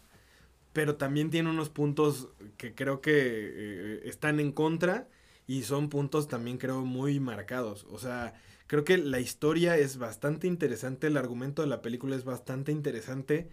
pero 0.73 0.95
también 0.97 1.31
tiene 1.31 1.49
unos 1.49 1.69
puntos 1.69 2.29
que 2.55 2.75
creo 2.75 3.01
que 3.01 3.11
eh, 3.15 4.01
están 4.03 4.39
en 4.39 4.51
contra 4.51 5.09
y 5.47 5.63
son 5.63 5.89
puntos 5.89 6.27
también 6.27 6.59
creo 6.59 6.85
muy 6.85 7.19
marcados. 7.19 7.87
O 7.89 7.97
sea, 7.97 8.35
creo 8.67 8.83
que 8.83 8.99
la 8.99 9.19
historia 9.19 9.75
es 9.75 9.97
bastante 9.97 10.45
interesante, 10.45 11.07
el 11.07 11.17
argumento 11.17 11.63
de 11.63 11.69
la 11.69 11.81
película 11.81 12.15
es 12.15 12.25
bastante 12.25 12.71
interesante 12.71 13.49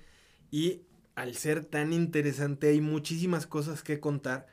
y 0.51 0.83
al 1.15 1.35
ser 1.35 1.65
tan 1.65 1.95
interesante 1.95 2.69
hay 2.69 2.83
muchísimas 2.83 3.47
cosas 3.47 3.83
que 3.83 4.01
contar 4.01 4.49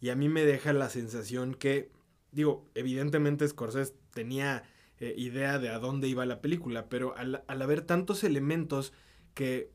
y 0.00 0.08
a 0.08 0.16
mí 0.16 0.28
me 0.28 0.44
deja 0.44 0.72
la 0.72 0.90
sensación 0.90 1.54
que, 1.54 1.92
digo, 2.32 2.68
evidentemente 2.74 3.46
Scorsese 3.46 3.94
tenía 4.12 4.64
eh, 5.00 5.14
idea 5.16 5.58
de 5.58 5.68
a 5.68 5.78
dónde 5.78 6.08
iba 6.08 6.26
la 6.26 6.40
película, 6.40 6.88
pero 6.88 7.16
al, 7.16 7.42
al 7.46 7.62
haber 7.62 7.82
tantos 7.82 8.24
elementos 8.24 8.92
que, 9.34 9.70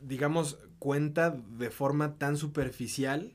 digamos, 0.00 0.58
cuenta 0.78 1.30
de 1.30 1.70
forma 1.70 2.16
tan 2.18 2.36
superficial, 2.36 3.34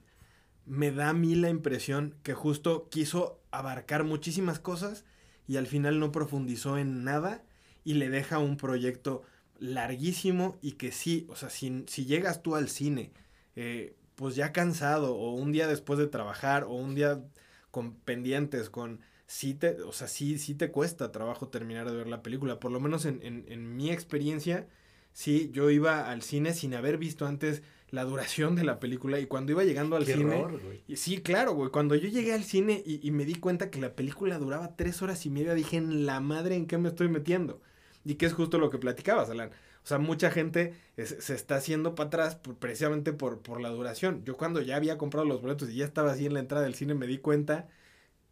me 0.65 0.91
da 0.91 1.09
a 1.09 1.13
mí 1.13 1.35
la 1.35 1.49
impresión 1.49 2.15
que 2.23 2.33
justo 2.33 2.89
quiso 2.89 3.39
abarcar 3.51 4.03
muchísimas 4.03 4.59
cosas 4.59 5.05
y 5.47 5.57
al 5.57 5.67
final 5.67 5.99
no 5.99 6.11
profundizó 6.11 6.77
en 6.77 7.03
nada 7.03 7.43
y 7.83 7.93
le 7.93 8.09
deja 8.09 8.37
un 8.37 8.57
proyecto 8.57 9.23
larguísimo 9.59 10.57
y 10.61 10.73
que 10.73 10.91
sí, 10.91 11.25
o 11.29 11.35
sea, 11.35 11.49
si, 11.49 11.85
si 11.87 12.05
llegas 12.05 12.43
tú 12.43 12.55
al 12.55 12.67
cine, 12.67 13.13
eh, 13.55 13.95
pues 14.15 14.35
ya 14.35 14.51
cansado 14.51 15.15
o 15.15 15.33
un 15.33 15.51
día 15.51 15.67
después 15.67 15.97
de 15.99 16.07
trabajar 16.07 16.65
o 16.65 16.73
un 16.73 16.95
día 16.95 17.23
con 17.71 17.93
pendientes, 17.95 18.69
con... 18.69 18.99
Sí 19.27 19.53
te, 19.53 19.81
o 19.81 19.91
sea, 19.91 20.07
sí, 20.07 20.39
sí 20.39 20.55
te 20.55 20.71
cuesta 20.71 21.11
trabajo 21.11 21.49
terminar 21.49 21.89
de 21.89 21.97
ver 21.97 22.07
la 22.07 22.23
película. 22.23 22.59
Por 22.59 22.71
lo 22.71 22.79
menos 22.79 23.05
en, 23.05 23.19
en, 23.23 23.45
en 23.47 23.75
mi 23.75 23.91
experiencia, 23.91 24.67
sí, 25.13 25.51
yo 25.53 25.69
iba 25.69 26.09
al 26.09 26.21
cine 26.21 26.53
sin 26.53 26.73
haber 26.73 26.97
visto 26.97 27.25
antes 27.27 27.61
la 27.89 28.03
duración 28.03 28.55
de 28.55 28.63
la 28.63 28.79
película 28.79 29.19
y 29.19 29.27
cuando 29.27 29.51
iba 29.51 29.63
llegando 29.63 29.95
al 29.95 30.05
cine... 30.05 30.45
Y 30.87 30.97
sí, 30.97 31.19
claro, 31.19 31.53
güey. 31.53 31.71
Cuando 31.71 31.95
yo 31.95 32.09
llegué 32.09 32.33
al 32.33 32.43
cine 32.43 32.83
y, 32.85 33.05
y, 33.05 33.11
me 33.11 33.25
di 33.25 33.35
cuenta 33.35 33.69
que 33.69 33.79
la 33.79 33.95
película 33.95 34.37
duraba 34.39 34.75
tres 34.75 35.01
horas 35.01 35.25
y 35.25 35.29
media, 35.29 35.53
dije, 35.53 35.77
en 35.77 36.05
la 36.05 36.19
madre, 36.19 36.55
¿en 36.55 36.65
qué 36.65 36.77
me 36.77 36.89
estoy 36.89 37.07
metiendo? 37.07 37.61
Y 38.03 38.15
que 38.15 38.25
es 38.25 38.33
justo 38.33 38.57
lo 38.57 38.69
que 38.69 38.77
platicabas, 38.77 39.29
Alan. 39.29 39.51
O 39.83 39.87
sea, 39.87 39.99
mucha 39.99 40.31
gente 40.31 40.73
se 40.97 41.33
está 41.33 41.55
haciendo 41.55 41.95
para 41.95 42.07
atrás 42.07 42.39
precisamente 42.59 43.13
por, 43.13 43.41
por 43.41 43.61
la 43.61 43.69
duración. 43.69 44.21
Yo 44.25 44.35
cuando 44.35 44.61
ya 44.61 44.75
había 44.75 44.97
comprado 44.97 45.25
los 45.25 45.41
boletos 45.41 45.69
y 45.69 45.75
ya 45.77 45.85
estaba 45.85 46.11
así 46.11 46.25
en 46.25 46.33
la 46.33 46.41
entrada 46.41 46.65
del 46.65 46.75
cine 46.75 46.93
me 46.93 47.07
di 47.07 47.19
cuenta, 47.19 47.69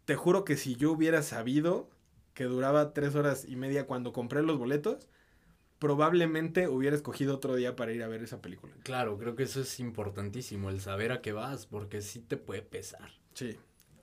te 0.06 0.16
juro 0.16 0.45
que 0.45 0.56
si 0.56 0.76
yo 0.76 0.91
hubiera 0.91 1.22
sabido 1.22 1.89
que 2.34 2.45
duraba 2.45 2.93
tres 2.93 3.16
horas 3.16 3.45
y 3.47 3.56
media 3.56 3.88
cuando 3.88 4.14
compré 4.14 4.43
los 4.43 4.58
boletos, 4.58 5.10
probablemente 5.80 6.68
hubiera 6.68 6.95
escogido 6.95 7.36
otro 7.36 7.56
día 7.56 7.76
para 7.76 7.93
ir 7.93 8.03
a 8.03 8.08
ver 8.08 8.24
esa 8.24 8.41
película. 8.41 8.74
Claro, 8.84 9.18
creo 9.18 9.36
que 9.36 9.43
eso 9.43 9.62
es 9.62 9.80
importantísimo, 9.80 10.70
el 10.70 10.82
saber 10.82 11.12
a 11.12 11.22
qué 11.22 11.32
vas, 11.32 11.66
porque 11.66 12.01
sí 12.01 12.20
te 12.20 12.38
puede 12.38 12.62
pesar. 12.62 13.10
Sí. 13.34 13.58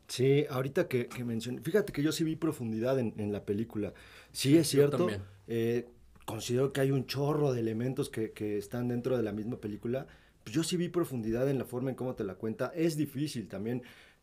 Sí, 0.08 0.44
ahorita 0.50 0.88
que, 0.88 1.06
que 1.06 1.24
mencioné, 1.24 1.60
fíjate 1.62 1.92
que 1.92 2.02
yo 2.02 2.12
sí 2.12 2.24
vi 2.24 2.36
profundidad 2.36 2.98
en, 2.98 3.14
en 3.16 3.32
la 3.32 3.44
película. 3.44 3.94
Sí, 4.32 4.56
es 4.56 4.68
cierto. 4.68 4.98
Yo 4.98 4.98
también. 4.98 5.22
Eh, 5.46 5.88
considero 6.24 6.72
que 6.72 6.80
hay 6.82 6.90
un 6.90 7.06
chorro 7.06 7.52
de 7.52 7.60
elementos 7.60 8.10
que, 8.10 8.32
que, 8.32 8.58
están 8.58 8.88
dentro 8.88 9.16
de 9.16 9.22
la 9.22 9.32
misma 9.32 9.56
película. 9.56 10.06
Pues 10.44 10.54
yo 10.54 10.64
sí 10.64 10.76
vi 10.76 10.88
profundidad 10.88 11.48
en 11.48 11.58
la 11.58 11.64
forma 11.64 11.90
en 11.90 11.96
cómo 11.96 12.14
te 12.14 12.24
la 12.24 12.34
cuenta. 12.34 12.72
Es 12.74 12.96
difícil 12.96 13.48
también 13.48 13.82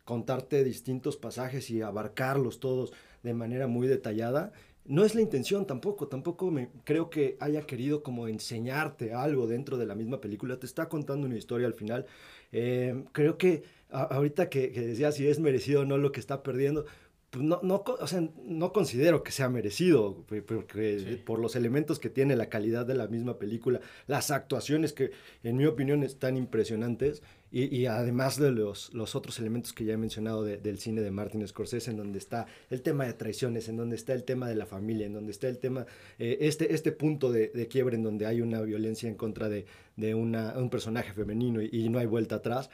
contarte 0.10 0.64
distintos 0.64 1.18
pasajes 1.18 1.70
y 1.70 1.84
abarcarlos 1.84 2.60
todos 2.60 2.94
de 3.22 3.36
manera 3.36 3.68
muy 3.68 3.88
detallada. 3.88 4.54
No 4.86 5.06
es 5.06 5.14
la 5.14 5.22
intención 5.22 5.68
tampoco, 5.68 6.08
tampoco 6.08 6.50
me 6.50 6.70
creo 6.84 7.12
que 7.12 7.38
haya 7.40 7.62
querido 7.68 8.02
como 8.02 8.28
enseñarte 8.28 9.14
algo 9.14 9.46
dentro 9.46 9.78
de 9.78 9.86
la 9.86 9.94
misma 9.94 10.20
película. 10.20 10.58
Te 10.60 10.66
está 10.66 10.90
contando 10.90 11.28
una 11.28 11.38
historia 11.38 11.68
al 11.68 11.76
final. 11.76 12.08
Eh, 12.52 13.04
creo 13.12 13.38
que 13.38 13.62
ahorita 13.92 14.50
que, 14.50 14.72
que 14.72 14.82
decía 14.82 15.12
si 15.12 15.28
es 15.28 15.40
merecido 15.40 15.82
o 15.82 15.86
no 15.86 16.00
lo 16.00 16.12
que 16.12 16.20
está 16.20 16.42
perdiendo, 16.42 16.86
pues 17.30 17.46
no, 17.46 17.60
no, 17.62 17.84
o 17.86 18.08
sea, 18.08 18.28
no 18.44 18.74
considero 18.74 19.22
que 19.22 19.32
sea 19.32 19.50
merecido, 19.50 20.26
porque 20.28 21.22
por 21.24 21.38
los 21.38 21.56
elementos 21.56 22.00
que 22.00 22.10
tiene, 22.10 22.36
la 22.36 22.50
calidad 22.50 22.88
de 22.88 22.96
la 22.96 23.08
misma 23.08 23.38
película, 23.38 23.80
las 24.08 24.32
actuaciones 24.32 24.94
que 24.94 25.12
en 25.44 25.58
mi 25.58 25.68
opinión 25.68 26.02
están 26.02 26.38
impresionantes, 26.38 27.22
y, 27.52 27.86
además 27.88 28.38
de 28.38 28.52
los, 28.52 28.94
los, 28.94 29.16
otros 29.16 29.40
elementos 29.40 29.74
que 29.74 29.84
ya 29.84 29.94
he 29.94 29.98
mencionado 29.98 30.44
del 30.44 30.78
cine 30.78 31.02
de 31.02 31.10
Martin 31.10 31.48
Scorsese, 31.48 31.90
en 31.90 31.98
donde 31.98 32.20
está 32.20 32.46
el 32.70 32.82
tema 32.82 33.06
de 33.06 33.14
traiciones, 33.14 33.68
en 33.70 33.78
donde 33.78 33.96
está 33.96 34.14
el 34.14 34.24
tema 34.24 34.48
de 34.48 34.56
la 34.56 34.66
familia, 34.66 35.08
en 35.08 35.14
donde 35.14 35.32
está 35.32 35.48
el 35.48 35.58
tema, 35.58 35.86
eh, 36.20 36.38
este, 36.42 36.74
este 36.74 36.92
punto 36.92 37.32
de, 37.32 37.48
de, 37.48 37.68
quiebre 37.68 37.96
en 37.96 38.04
donde 38.04 38.28
hay 38.28 38.42
una 38.42 38.62
violencia 38.62 39.10
en 39.10 39.16
contra 39.16 39.50
de, 39.50 39.66
de 39.96 40.14
una, 40.14 40.58
un 40.58 40.70
personaje 40.70 41.14
femenino 41.14 41.62
y, 41.62 41.70
y 41.72 41.90
no 41.90 42.00
hay 42.00 42.06
vuelta 42.06 42.36
atrás 42.36 42.70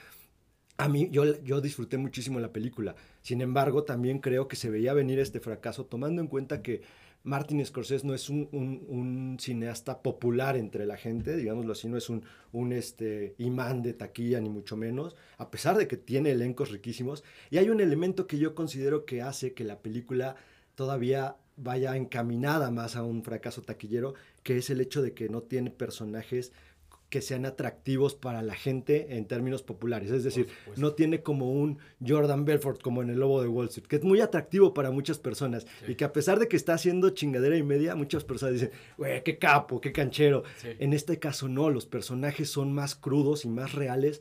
a 0.78 0.90
mí, 0.90 1.08
yo, 1.12 1.42
yo 1.44 1.62
disfruté 1.62 1.98
muchísimo 1.98 2.40
la 2.40 2.52
película. 2.52 2.96
Sin 3.22 3.42
embargo, 3.42 3.84
también 3.84 4.20
creo 4.20 4.48
que 4.48 4.56
se 4.56 4.70
veía 4.70 4.94
venir 4.94 5.20
este 5.20 5.40
fracaso, 5.40 5.86
tomando 5.86 6.22
en 6.22 6.28
cuenta 6.28 6.62
que 6.62 6.82
Martin 7.26 7.66
Scorsese 7.66 8.06
no 8.06 8.14
es 8.14 8.30
un, 8.30 8.48
un, 8.52 8.86
un 8.88 9.38
cineasta 9.40 10.04
popular 10.04 10.56
entre 10.56 10.86
la 10.86 10.96
gente, 10.96 11.36
digámoslo 11.36 11.72
así, 11.72 11.90
no 11.90 11.98
es 11.98 12.08
un, 12.08 12.24
un 12.54 12.72
este, 12.72 13.34
imán 13.40 13.82
de 13.82 13.94
taquilla, 13.94 14.40
ni 14.40 14.50
mucho 14.50 14.78
menos, 14.78 15.16
a 15.38 15.50
pesar 15.50 15.76
de 15.76 15.88
que 15.88 15.98
tiene 15.98 16.32
elencos 16.32 16.70
riquísimos. 16.70 17.24
Y 17.50 17.58
hay 17.58 17.70
un 17.70 17.82
elemento 17.82 18.28
que 18.28 18.38
yo 18.38 18.54
considero 18.54 19.06
que 19.06 19.24
hace 19.24 19.54
que 19.54 19.64
la 19.64 19.80
película 19.80 20.36
todavía 20.76 21.36
vaya 21.58 21.98
encaminada 21.98 22.70
más 22.70 22.96
a 22.96 23.04
un 23.04 23.24
fracaso 23.24 23.64
taquillero, 23.64 24.14
que 24.44 24.58
es 24.58 24.70
el 24.70 24.80
hecho 24.80 25.02
de 25.02 25.14
que 25.14 25.28
no 25.28 25.42
tiene 25.42 25.72
personajes 25.72 26.52
que 27.16 27.22
sean 27.22 27.46
atractivos 27.46 28.14
para 28.14 28.42
la 28.42 28.56
gente 28.56 29.16
en 29.16 29.26
términos 29.26 29.64
populares. 29.64 30.12
Es 30.12 30.26
decir, 30.26 30.50
no 30.76 30.96
tiene 30.96 31.24
como 31.24 31.50
un 31.50 31.80
Jordan 32.06 32.44
Belfort 32.44 32.82
como 32.82 33.02
en 33.02 33.10
El 33.10 33.22
Lobo 33.22 33.42
de 33.42 33.48
Wall 33.48 33.70
Street, 33.70 33.88
que 33.88 33.96
es 33.96 34.04
muy 34.04 34.20
atractivo 34.20 34.74
para 34.74 34.92
muchas 34.92 35.18
personas 35.18 35.66
y 35.88 35.96
que 35.96 36.04
a 36.04 36.12
pesar 36.12 36.40
de 36.40 36.50
que 36.50 36.58
está 36.58 36.74
haciendo 36.74 37.12
chingadera 37.12 37.56
y 37.56 37.64
media, 37.64 37.96
muchas 37.96 38.26
personas 38.26 38.56
dicen, 38.56 38.72
güey, 38.98 39.24
qué 39.24 39.38
capo, 39.38 39.80
qué 39.80 39.94
canchero. 39.94 40.44
En 40.66 40.92
este 40.92 41.18
caso 41.18 41.48
no, 41.48 41.70
los 41.70 41.86
personajes 41.86 42.50
son 42.50 42.74
más 42.74 42.96
crudos 42.96 43.46
y 43.46 43.48
más 43.48 43.72
reales 43.72 44.20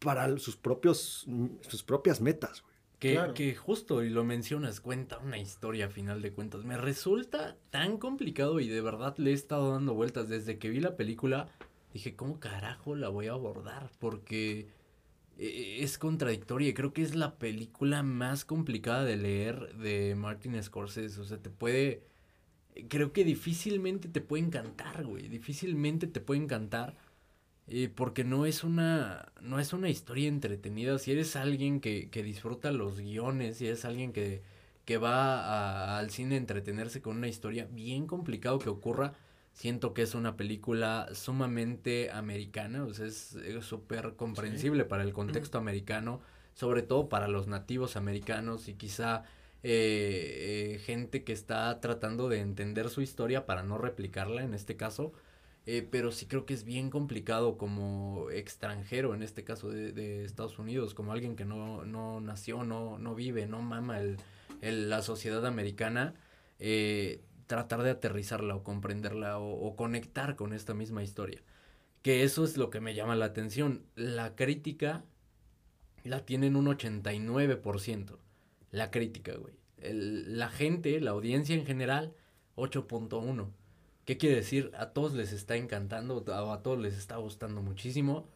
para 0.00 0.36
sus, 0.38 0.56
propios, 0.56 1.24
sus 1.68 1.84
propias 1.84 2.20
metas. 2.20 2.64
Que, 2.98 3.20
que, 3.36 3.54
justo, 3.54 4.02
y 4.02 4.10
lo 4.10 4.24
mencionas, 4.24 4.80
cuenta 4.80 5.18
una 5.18 5.38
historia 5.38 5.86
a 5.86 5.90
final 5.90 6.22
de 6.22 6.32
cuentas. 6.32 6.64
Me 6.64 6.76
resulta 6.76 7.56
tan 7.70 7.98
complicado 7.98 8.58
y 8.58 8.66
de 8.66 8.80
verdad 8.80 9.16
le 9.18 9.30
he 9.30 9.34
estado 9.34 9.70
dando 9.70 9.94
vueltas 9.94 10.28
desde 10.28 10.58
que 10.58 10.70
vi 10.70 10.80
la 10.80 10.96
película 10.96 11.48
dije, 11.92 12.16
¿cómo 12.16 12.40
carajo 12.40 12.94
la 12.96 13.08
voy 13.08 13.26
a 13.28 13.32
abordar? 13.32 13.90
Porque 13.98 14.68
eh, 15.38 15.78
es 15.80 15.98
contradictoria 15.98 16.68
y 16.70 16.74
creo 16.74 16.92
que 16.92 17.02
es 17.02 17.14
la 17.14 17.38
película 17.38 18.02
más 18.02 18.44
complicada 18.44 19.04
de 19.04 19.16
leer 19.16 19.74
de 19.76 20.14
Martin 20.14 20.62
Scorsese. 20.62 21.20
O 21.20 21.24
sea, 21.24 21.38
te 21.38 21.50
puede... 21.50 22.04
Creo 22.88 23.12
que 23.12 23.24
difícilmente 23.24 24.08
te 24.08 24.20
puede 24.20 24.44
encantar, 24.44 25.04
güey. 25.04 25.28
Difícilmente 25.28 26.06
te 26.06 26.20
puede 26.20 26.42
encantar. 26.42 26.96
Eh, 27.68 27.88
porque 27.94 28.24
no 28.24 28.44
es 28.44 28.64
una 28.64 29.32
no 29.40 29.60
es 29.60 29.72
una 29.72 29.88
historia 29.88 30.28
entretenida. 30.28 30.98
Si 30.98 31.12
eres 31.12 31.36
alguien 31.36 31.80
que, 31.80 32.10
que 32.10 32.22
disfruta 32.22 32.72
los 32.72 32.98
guiones, 33.00 33.58
si 33.58 33.66
eres 33.66 33.84
alguien 33.84 34.12
que, 34.12 34.42
que 34.84 34.98
va 34.98 35.98
al 35.98 36.10
cine 36.10 36.34
a 36.36 36.38
entretenerse 36.38 37.02
con 37.02 37.16
una 37.16 37.28
historia, 37.28 37.68
bien 37.70 38.06
complicado 38.06 38.58
que 38.58 38.68
ocurra 38.68 39.14
Siento 39.52 39.92
que 39.92 40.02
es 40.02 40.14
una 40.14 40.36
película 40.36 41.08
sumamente 41.12 42.10
americana, 42.10 42.84
o 42.84 42.94
sea, 42.94 43.06
es 43.06 43.36
súper 43.60 44.14
comprensible 44.16 44.84
para 44.84 45.02
el 45.02 45.12
contexto 45.12 45.58
americano, 45.58 46.20
sobre 46.54 46.82
todo 46.82 47.08
para 47.08 47.28
los 47.28 47.48
nativos 47.48 47.96
americanos 47.96 48.68
y 48.68 48.74
quizá 48.74 49.24
eh, 49.62 50.74
eh, 50.74 50.78
gente 50.80 51.22
que 51.22 51.32
está 51.32 51.80
tratando 51.80 52.28
de 52.28 52.40
entender 52.40 52.88
su 52.88 53.02
historia 53.02 53.46
para 53.46 53.62
no 53.62 53.78
replicarla 53.78 54.42
en 54.42 54.54
este 54.54 54.76
caso. 54.76 55.12
Eh, 55.64 55.86
pero 55.88 56.10
sí 56.10 56.26
creo 56.26 56.44
que 56.44 56.54
es 56.54 56.64
bien 56.64 56.90
complicado 56.90 57.56
como 57.56 58.30
extranjero, 58.30 59.14
en 59.14 59.22
este 59.22 59.44
caso 59.44 59.70
de, 59.70 59.92
de 59.92 60.24
Estados 60.24 60.58
Unidos, 60.58 60.92
como 60.92 61.12
alguien 61.12 61.36
que 61.36 61.44
no, 61.44 61.84
no 61.84 62.20
nació, 62.20 62.64
no, 62.64 62.98
no 62.98 63.14
vive, 63.14 63.46
no 63.46 63.62
mama 63.62 64.00
el, 64.00 64.16
el 64.60 64.90
la 64.90 65.02
sociedad 65.02 65.46
americana. 65.46 66.14
Eh, 66.58 67.20
tratar 67.52 67.82
de 67.82 67.90
aterrizarla 67.90 68.56
o 68.56 68.64
comprenderla 68.64 69.38
o, 69.38 69.76
conectar 69.76 70.36
con 70.36 70.54
esta 70.54 70.72
misma 70.72 71.02
historia. 71.02 71.42
Que 72.00 72.22
eso 72.24 72.44
es 72.44 72.56
lo 72.56 72.70
que 72.70 72.80
me 72.80 72.94
llama 72.94 73.14
la 73.14 73.26
atención. 73.26 73.84
La 73.94 74.34
crítica 74.36 75.04
la 76.02 76.24
tienen 76.24 76.56
un 76.56 76.64
89%. 76.64 78.16
La 78.70 78.90
crítica, 78.90 79.34
güey. 79.36 79.52
la 79.76 80.48
gente, 80.48 80.98
la 80.98 81.10
audiencia 81.10 81.54
en 81.54 81.66
general, 81.66 82.14
8.1. 82.56 83.50
¿Qué 84.06 84.16
quiere 84.16 84.36
decir? 84.36 84.70
A 84.74 84.94
todos 84.94 85.12
les 85.12 85.32
está 85.32 85.56
encantando, 85.56 86.24
a, 86.28 86.54
a 86.54 86.62
todos 86.62 86.78
les 86.78 86.96
está 86.96 87.16
gustando 87.18 87.60
muchísimo, 87.60 88.30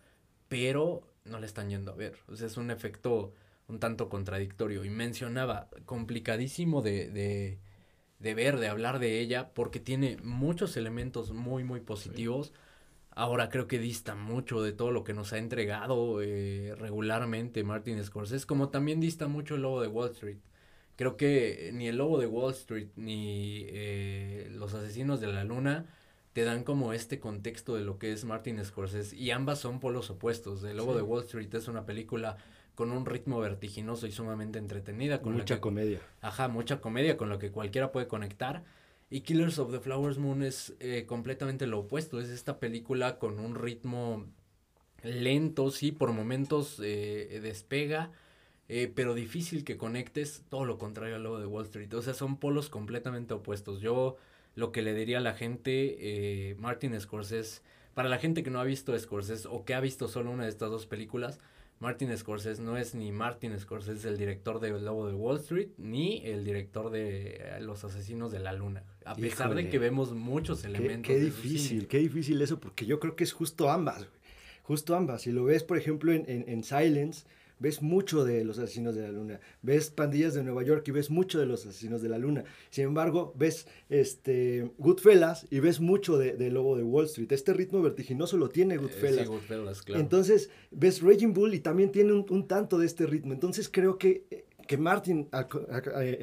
pero 0.49 1.09
no 1.25 1.41
le 1.41 1.47
están 1.47 1.71
yendo 1.71 1.91
a 1.91 1.95
ver. 1.95 2.19
O 2.29 2.37
sea, 2.37 2.49
es 2.49 2.59
un 2.59 2.71
efecto 2.71 3.33
un 3.69 3.81
tanto 3.81 4.11
contradictorio. 4.11 4.85
Y 4.85 4.91
mencionaba, 4.91 5.71
complicadísimo 5.87 6.83
de, 6.83 7.09
de 7.11 7.59
de 8.19 8.35
ver, 8.35 8.59
de 8.59 8.69
hablar 8.69 8.99
de 8.99 9.21
ella, 9.21 9.51
porque 9.55 9.81
tiene 9.81 10.17
muchos 10.23 10.77
elementos 10.77 11.33
muy, 11.33 11.65
muy 11.65 11.81
positivos. 11.81 12.53
Ahora 13.11 13.49
creo 13.49 13.67
que 13.67 13.79
dista 13.79 14.15
mucho 14.15 14.63
de 14.63 14.73
todo 14.73 14.91
lo 14.91 15.05
que 15.05 15.15
nos 15.15 15.33
ha 15.33 15.39
entregado 15.39 16.21
eh, 16.23 16.75
regularmente 16.79 17.65
Martin 17.65 18.03
Scorsese, 18.05 18.47
como 18.47 18.69
también 18.69 19.01
dista 19.01 19.27
mucho 19.29 19.55
el 19.55 19.63
Lobo 19.63 19.81
de 19.81 19.89
Wall 19.89 20.11
Street. 20.11 20.39
Creo 20.97 21.17
que 21.17 21.71
ni 21.75 21.89
el 21.89 21.97
Lobo 21.97 22.19
de 22.19 22.27
Wall 22.27 22.53
Street 22.53 22.89
ni 22.97 23.65
eh, 23.69 24.49
Los 24.53 24.75
Asesinos 24.75 25.21
de 25.21 25.29
la 25.29 25.45
Luna 25.45 25.87
te 26.33 26.45
dan 26.45 26.65
como 26.65 26.93
este 26.93 27.19
contexto 27.19 27.75
de 27.77 27.85
lo 27.85 27.99
que 27.99 28.13
es 28.13 28.25
Martin 28.27 28.63
Scorsese 28.63 29.17
y 29.17 29.31
ambas 29.31 29.59
son 29.59 29.81
polos 29.81 30.11
opuestos. 30.11 30.63
El 30.65 30.77
Lobo 30.77 30.95
de 30.95 31.03
Wall 31.03 31.25
Street 31.25 31.55
es 31.55 31.69
una 31.69 31.87
película 31.87 32.37
con 32.77 32.93
un 32.93 33.07
ritmo 33.07 33.41
vertiginoso 33.41 34.07
y 34.07 34.13
sumamente 34.13 34.59
entretenida. 34.59 35.23
Con 35.23 35.33
mucha 35.33 35.61
comedia. 35.61 35.99
Ajá, 36.21 36.47
mucha 36.47 36.81
comedia 36.81 37.17
con 37.17 37.31
lo 37.31 37.39
que 37.39 37.51
cualquiera 37.51 37.91
puede 37.91 38.07
conectar. 38.07 38.65
Y 39.09 39.23
Killers 39.23 39.59
of 39.59 39.73
the 39.73 39.81
Flowers 39.81 40.19
Moon 40.19 40.43
es 40.43 40.75
eh, 40.79 41.07
completamente 41.07 41.67
lo 41.67 41.81
opuesto. 41.81 42.21
Es 42.21 42.29
esta 42.29 42.61
película 42.61 43.19
con 43.19 43.41
un 43.41 43.55
ritmo 43.55 44.27
lento, 45.03 45.71
sí, 45.71 45.91
por 45.91 46.13
momentos 46.13 46.79
eh, 46.85 47.41
despega, 47.43 48.13
eh, 48.69 48.93
pero 48.95 49.15
difícil 49.15 49.65
que 49.65 49.79
conectes. 49.79 50.45
Todo 50.51 50.67
lo 50.67 50.77
contrario 50.77 51.17
al 51.17 51.23
logo 51.23 51.41
de 51.41 51.47
Wall 51.47 51.65
Street. 51.65 51.95
O 51.95 52.03
sea, 52.03 52.13
son 52.13 52.37
polos 52.37 52.69
completamente 52.69 53.33
opuestos. 53.33 53.81
Yo 53.81 54.19
lo 54.55 54.71
que 54.71 54.83
le 54.83 54.93
diría 54.93 55.19
a 55.19 55.23
la 55.23 55.33
gente, 55.33 56.55
Martin 56.59 56.99
Scorsese, 57.01 57.63
para 57.95 58.11
la 58.11 58.19
gente 58.19 58.43
que 58.43 58.51
no 58.51 58.61
ha 58.61 58.65
visto 58.65 58.99
Scorsese 58.99 59.49
o 59.51 59.65
que 59.65 59.73
ha 59.73 59.81
visto 59.81 60.09
solo 60.09 60.31
una 60.31 60.45
de 60.45 60.51
estas 60.51 60.71
dos 60.71 60.85
películas, 60.85 61.39
Martin 61.79 62.17
Scorsese 62.17 62.63
no 62.63 62.77
es 62.77 62.95
ni 62.95 63.13
Martin 63.13 63.59
Scorsese 63.59 64.09
el 64.09 64.17
director 64.17 64.61
de 64.61 64.69
El 64.69 64.85
Lobo 64.85 65.07
de 65.09 65.15
Wall 65.15 65.37
Street 65.39 65.69
ni 65.77 66.25
el 66.25 66.45
director 66.45 66.91
de 66.91 67.37
eh, 67.37 67.61
Los 67.61 67.85
Asesinos 67.85 68.33
de 68.33 68.39
la 68.39 68.53
Luna. 68.53 68.83
A 69.05 69.15
pesar 69.15 69.55
de 69.55 69.69
que 69.69 69.79
vemos 69.79 70.13
muchos 70.13 70.65
elementos. 70.65 71.07
Qué, 71.07 71.21
difícil, 71.21 71.87
qué 71.87 71.99
difícil 71.99 72.41
eso, 72.41 72.59
porque 72.59 72.87
yo 72.87 72.99
creo 72.99 73.15
que 73.15 73.25
es 73.25 73.33
justo 73.33 73.71
ambas. 73.71 74.07
justo 74.63 74.97
ambas. 74.97 75.23
Si 75.23 75.33
lo 75.33 75.45
ves, 75.45 75.65
por 75.65 75.77
ejemplo, 75.77 76.13
en, 76.13 76.25
en, 76.29 76.49
en 76.49 76.65
Silence, 76.65 77.25
ves 77.59 77.83
mucho 77.83 78.25
de 78.25 78.45
los 78.45 78.59
asesinos 78.59 78.95
de 78.95 79.03
la 79.03 79.13
luna, 79.13 79.41
ves 79.63 79.91
pandillas 79.91 80.35
de 80.35 80.43
Nueva 80.43 80.63
York 80.63 80.87
y 80.89 80.91
ves 80.91 81.11
mucho 81.11 81.39
de 81.39 81.47
los 81.47 81.65
asesinos 81.67 82.03
de 82.03 82.09
la 82.09 82.19
luna. 82.19 82.45
Sin 82.71 82.85
embargo, 82.85 83.33
ves 83.37 83.67
este 83.89 84.71
Goodfellas 84.79 85.47
y 85.51 85.61
ves 85.61 85.81
mucho 85.81 86.19
de, 86.19 86.37
de 86.37 86.51
Lobo 86.51 86.77
de 86.77 86.83
Wall 86.83 87.07
Street. 87.07 87.33
Este 87.33 87.55
ritmo 87.55 87.83
vertiginoso 87.83 88.37
lo 88.37 88.49
tiene 88.49 88.77
Goodfellas. 88.77 89.19
Eh, 89.19 89.25
sí, 89.25 89.29
Goodfellas, 89.29 89.83
claro. 89.83 90.01
Entonces, 90.01 90.51
ves 90.71 91.03
Raging 91.03 91.33
Bull 91.33 91.55
y 91.55 91.61
también 91.61 91.91
tiene 91.91 92.13
un, 92.13 92.27
un 92.29 92.47
tanto 92.47 92.79
de 92.79 92.87
este 92.87 93.07
ritmo. 93.07 93.33
Entonces, 93.33 93.69
creo 93.71 93.99
que, 93.99 94.45
que 94.67 94.77
Martin, 94.77 95.29
al, 95.33 95.49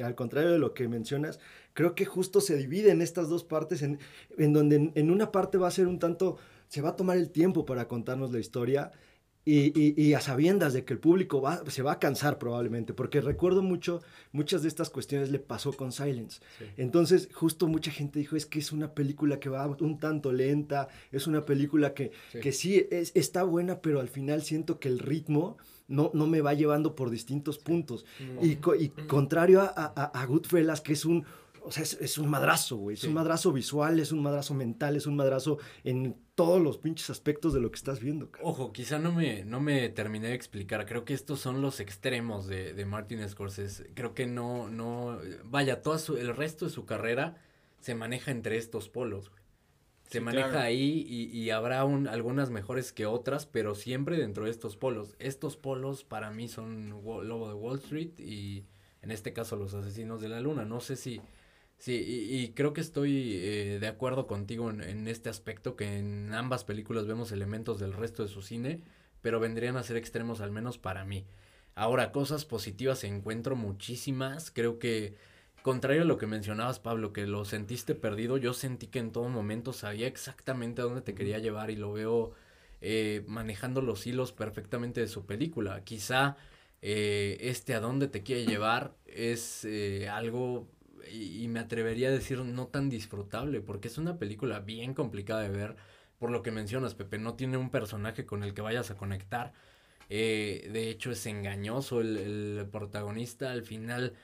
al, 0.02 0.14
contrario 0.14 0.52
de 0.52 0.58
lo 0.58 0.72
que 0.74 0.86
mencionas, 0.88 1.40
creo 1.72 1.94
que 1.94 2.04
justo 2.04 2.40
se 2.40 2.56
divide 2.56 2.90
en 2.90 3.02
estas 3.02 3.28
dos 3.28 3.42
partes, 3.44 3.82
en, 3.82 3.98
en 4.38 4.52
donde 4.52 4.76
en, 4.76 4.92
en 4.94 5.10
una 5.10 5.32
parte 5.32 5.58
va 5.58 5.68
a 5.68 5.72
ser 5.72 5.88
un 5.88 5.98
tanto, 5.98 6.38
se 6.68 6.80
va 6.80 6.90
a 6.90 6.96
tomar 6.96 7.16
el 7.16 7.30
tiempo 7.30 7.64
para 7.64 7.88
contarnos 7.88 8.32
la 8.32 8.38
historia 8.38 8.92
y, 9.44 9.78
y, 9.78 9.94
y, 10.02 10.14
a 10.14 10.20
sabiendas 10.20 10.72
de 10.72 10.84
que 10.84 10.94
el 10.94 10.98
público 10.98 11.42
va, 11.42 11.62
se 11.68 11.82
va 11.82 11.92
a 11.92 11.98
cansar 11.98 12.38
probablemente, 12.38 12.94
porque 12.94 13.20
recuerdo 13.20 13.62
mucho, 13.62 14.02
muchas 14.32 14.62
de 14.62 14.68
estas 14.68 14.88
cuestiones 14.88 15.30
le 15.30 15.38
pasó 15.38 15.72
con 15.72 15.92
Silence. 15.92 16.40
Sí. 16.58 16.64
Entonces, 16.78 17.28
justo 17.32 17.66
mucha 17.68 17.90
gente 17.90 18.18
dijo, 18.18 18.36
es 18.36 18.46
que 18.46 18.58
es 18.58 18.72
una 18.72 18.94
película 18.94 19.40
que 19.40 19.50
va 19.50 19.66
un 19.66 19.98
tanto 19.98 20.32
lenta, 20.32 20.88
es 21.12 21.26
una 21.26 21.44
película 21.44 21.92
que 21.92 22.12
sí, 22.32 22.40
que 22.40 22.52
sí 22.52 22.86
es, 22.90 23.12
está 23.14 23.42
buena, 23.42 23.80
pero 23.80 24.00
al 24.00 24.08
final 24.08 24.42
siento 24.42 24.78
que 24.78 24.88
el 24.88 24.98
ritmo 24.98 25.58
no, 25.88 26.10
no 26.14 26.26
me 26.26 26.40
va 26.40 26.54
llevando 26.54 26.96
por 26.96 27.10
distintos 27.10 27.58
puntos. 27.58 28.06
No. 28.18 28.42
Y, 28.42 28.58
y, 28.78 28.88
contrario 29.06 29.60
a, 29.60 29.72
a, 29.76 30.04
a 30.04 30.26
Goodfellas, 30.26 30.80
que 30.80 30.94
es 30.94 31.04
un 31.04 31.26
o 31.64 31.72
sea, 31.72 31.82
es, 31.82 31.94
es 32.00 32.18
un 32.18 32.28
madrazo, 32.28 32.76
güey. 32.76 32.94
Es 32.94 33.00
sí. 33.00 33.06
un 33.08 33.14
madrazo 33.14 33.52
visual, 33.52 33.98
es 33.98 34.12
un 34.12 34.22
madrazo 34.22 34.54
mental, 34.54 34.96
es 34.96 35.06
un 35.06 35.16
madrazo 35.16 35.58
en 35.82 36.16
todos 36.34 36.60
los 36.60 36.76
pinches 36.78 37.08
aspectos 37.10 37.54
de 37.54 37.60
lo 37.60 37.70
que 37.70 37.76
estás 37.76 38.00
viendo. 38.00 38.30
Cara. 38.30 38.44
Ojo, 38.44 38.72
quizá 38.72 38.98
no 38.98 39.12
me, 39.12 39.44
no 39.44 39.60
me 39.60 39.88
terminé 39.88 40.28
de 40.28 40.34
explicar. 40.34 40.84
Creo 40.84 41.04
que 41.04 41.14
estos 41.14 41.40
son 41.40 41.62
los 41.62 41.80
extremos 41.80 42.46
de, 42.46 42.74
de 42.74 42.84
Martin 42.84 43.26
Scorsese. 43.28 43.90
Creo 43.94 44.14
que 44.14 44.26
no, 44.26 44.68
no, 44.68 45.18
vaya, 45.44 45.80
todo 45.82 45.98
su, 45.98 46.16
el 46.18 46.36
resto 46.36 46.66
de 46.66 46.70
su 46.70 46.84
carrera 46.84 47.36
se 47.80 47.94
maneja 47.94 48.30
entre 48.30 48.56
estos 48.58 48.88
polos, 48.88 49.30
güey. 49.30 49.42
Se 50.04 50.18
sí, 50.18 50.24
maneja 50.24 50.50
claro. 50.50 50.66
ahí 50.66 51.06
y, 51.08 51.24
y 51.36 51.48
habrá 51.48 51.84
un, 51.84 52.08
algunas 52.08 52.50
mejores 52.50 52.92
que 52.92 53.06
otras, 53.06 53.46
pero 53.46 53.74
siempre 53.74 54.18
dentro 54.18 54.44
de 54.44 54.50
estos 54.50 54.76
polos. 54.76 55.16
Estos 55.18 55.56
polos 55.56 56.04
para 56.04 56.30
mí 56.30 56.46
son 56.46 56.90
Lobo 56.90 57.48
de 57.48 57.54
Wall 57.54 57.78
Street 57.78 58.10
y 58.18 58.66
en 59.00 59.10
este 59.10 59.32
caso 59.32 59.56
los 59.56 59.72
Asesinos 59.72 60.20
de 60.20 60.28
la 60.28 60.40
Luna. 60.40 60.66
No 60.66 60.80
sé 60.80 60.96
si 60.96 61.22
Sí, 61.84 61.92
y, 62.02 62.42
y, 62.42 62.48
creo 62.54 62.72
que 62.72 62.80
estoy 62.80 63.34
eh, 63.34 63.78
de 63.78 63.88
acuerdo 63.88 64.26
contigo 64.26 64.70
en, 64.70 64.80
en, 64.82 65.06
este 65.06 65.28
aspecto, 65.28 65.76
que 65.76 65.98
en 65.98 66.32
ambas 66.32 66.64
películas 66.64 67.06
vemos 67.06 67.30
elementos 67.30 67.78
del 67.78 67.92
resto 67.92 68.22
de 68.22 68.30
su 68.30 68.40
cine, 68.40 68.80
pero 69.20 69.38
vendrían 69.38 69.76
a 69.76 69.82
ser 69.82 69.98
extremos 69.98 70.40
al 70.40 70.50
menos 70.50 70.78
para 70.78 71.04
mí. 71.04 71.26
Ahora, 71.74 72.10
cosas 72.10 72.46
positivas 72.46 73.04
encuentro 73.04 73.54
muchísimas, 73.54 74.50
creo 74.50 74.78
que, 74.78 75.14
contrario 75.60 76.02
a 76.02 76.04
lo 76.06 76.16
que 76.16 76.26
mencionabas, 76.26 76.78
Pablo, 76.78 77.12
que 77.12 77.26
lo 77.26 77.44
sentiste 77.44 77.94
perdido, 77.94 78.38
yo 78.38 78.54
sentí 78.54 78.86
que 78.86 79.00
en 79.00 79.12
todo 79.12 79.28
momento 79.28 79.74
sabía 79.74 80.06
exactamente 80.06 80.80
a 80.80 80.84
dónde 80.84 81.02
te 81.02 81.14
quería 81.14 81.38
llevar 81.38 81.70
y 81.70 81.76
lo 81.76 81.92
veo 81.92 82.32
eh, 82.80 83.24
manejando 83.26 83.82
los 83.82 84.06
hilos 84.06 84.32
perfectamente 84.32 85.02
de 85.02 85.08
su 85.08 85.26
película. 85.26 85.84
Quizá 85.84 86.38
eh, 86.80 87.36
este 87.40 87.74
a 87.74 87.80
dónde 87.80 88.08
te 88.08 88.22
quiere 88.22 88.46
llevar 88.46 88.94
es 89.04 89.66
algo 90.10 90.66
y, 91.10 91.42
y, 91.42 91.48
me 91.48 91.60
atrevería 91.60 92.08
a 92.08 92.12
decir 92.12 92.38
no 92.38 92.66
tan 92.68 92.88
disfrutable, 92.88 93.60
porque 93.60 93.88
es 93.88 93.98
una 93.98 94.18
película 94.18 94.60
bien 94.60 94.94
complicada 94.94 95.42
de 95.42 95.50
ver, 95.50 95.76
por 96.18 96.30
lo 96.30 96.42
que 96.42 96.50
mencionas, 96.50 96.94
Pepe, 96.94 97.18
no 97.18 97.34
tiene 97.34 97.56
un 97.56 97.70
personaje 97.70 98.26
con 98.26 98.42
el 98.42 98.54
que 98.54 98.62
vayas 98.62 98.90
a 98.90 98.96
conectar. 98.96 99.52
Eh, 100.10 100.68
de 100.72 100.90
hecho, 100.90 101.10
es 101.10 101.26
engañoso 101.26 102.00
el, 102.00 102.16
el 102.16 102.66
protagonista 102.70 103.52
al 103.52 103.62
final. 103.62 104.14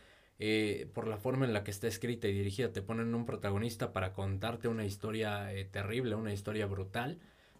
Eh, 0.42 0.88
por 0.94 1.06
la 1.06 1.18
forma 1.18 1.44
en 1.44 1.52
la 1.52 1.64
que 1.64 1.70
está 1.70 1.86
escrita 1.86 2.26
y 2.26 2.32
dirigida, 2.32 2.72
te 2.72 2.80
ponen 2.80 3.14
un 3.14 3.26
protagonista 3.26 3.92
para 3.92 4.14
contarte 4.14 4.68
una 4.68 4.86
historia 4.86 5.52
eh, 5.52 5.66
terrible, 5.66 6.14
una 6.14 6.32
historia 6.32 6.64
brutal, 6.64 7.18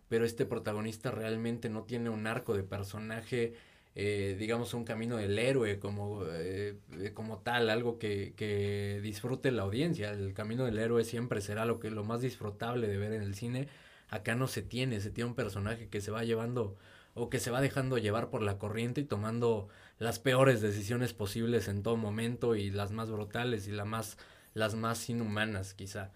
pero 0.09 0.25
este 0.25 0.47
protagonista 0.47 1.11
realmente 1.11 1.69
no 1.69 1.83
tiene 1.85 2.09
un 2.09 2.27
arco 2.27 2.57
de 2.57 2.63
personaje 2.63 3.53
eh, 3.97 4.37
digamos, 4.39 4.73
un 4.75 4.85
camino 4.85 5.17
del 5.17 5.39
héroe 5.39 5.81
como, 5.81 6.23
eh, 6.27 6.79
como 7.13 7.39
tal, 7.39 7.71
algo 7.71 7.99
que, 7.99 8.35
que, 8.37 9.01
disfrute 9.03 9.51
la 9.51 9.63
audiencia. 9.63 10.11
El 10.13 10.33
camino 10.33 10.65
del 10.65 10.79
héroe 10.79 11.05
siempre 11.05 11.41
será 11.41 11.65
lo, 11.65 11.81
que, 11.81 11.91
lo 11.91 12.05
más 12.05 12.21
disfrutable 12.21 12.87
de 12.87 12.97
ver 12.99 13.13
en 13.13 13.23
el 13.23 13.35
cine. 13.35 13.69
Acá 14.09 14.35
no 14.35 14.47
se 14.47 14.63
tiene, 14.63 15.01
se 15.01 15.11
tiene 15.11 15.31
un 15.31 15.37
personaje 15.37 15.89
que 15.89 16.01
se 16.01 16.11
va 16.11 16.25
llevando 16.25 16.77
o 17.15 17.31
que 17.31 17.41
se 17.41 17.51
va 17.51 17.61
dejando 17.61 17.99
llevar 17.99 18.31
por 18.31 18.43
la 18.43 18.59
corriente 18.59 19.01
y 19.01 19.05
tomando 19.05 19.69
las 19.99 20.19
peores 20.21 20.61
decisiones 20.61 21.13
posibles 21.13 21.69
en 21.69 21.83
todo 21.83 21.97
momento 21.97 22.55
y 22.55 22.71
las 22.71 22.93
más 22.93 23.11
brutales 23.11 23.67
y 23.67 23.73
la 23.73 23.85
más, 23.85 24.19
las 24.55 24.75
más 24.77 25.09
inhumanas 25.11 25.75
quizá. 25.75 26.13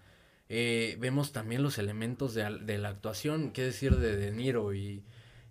Eh, 0.47 0.97
vemos 0.99 1.33
también 1.33 1.63
los 1.63 1.77
elementos 1.77 2.33
de, 2.33 2.59
de 2.61 2.77
la 2.77 2.89
actuación, 2.89 3.51
qué 3.51 3.63
decir 3.63 3.97
de 3.97 4.15
De 4.15 4.31
Niro 4.31 4.73
y, 4.73 5.03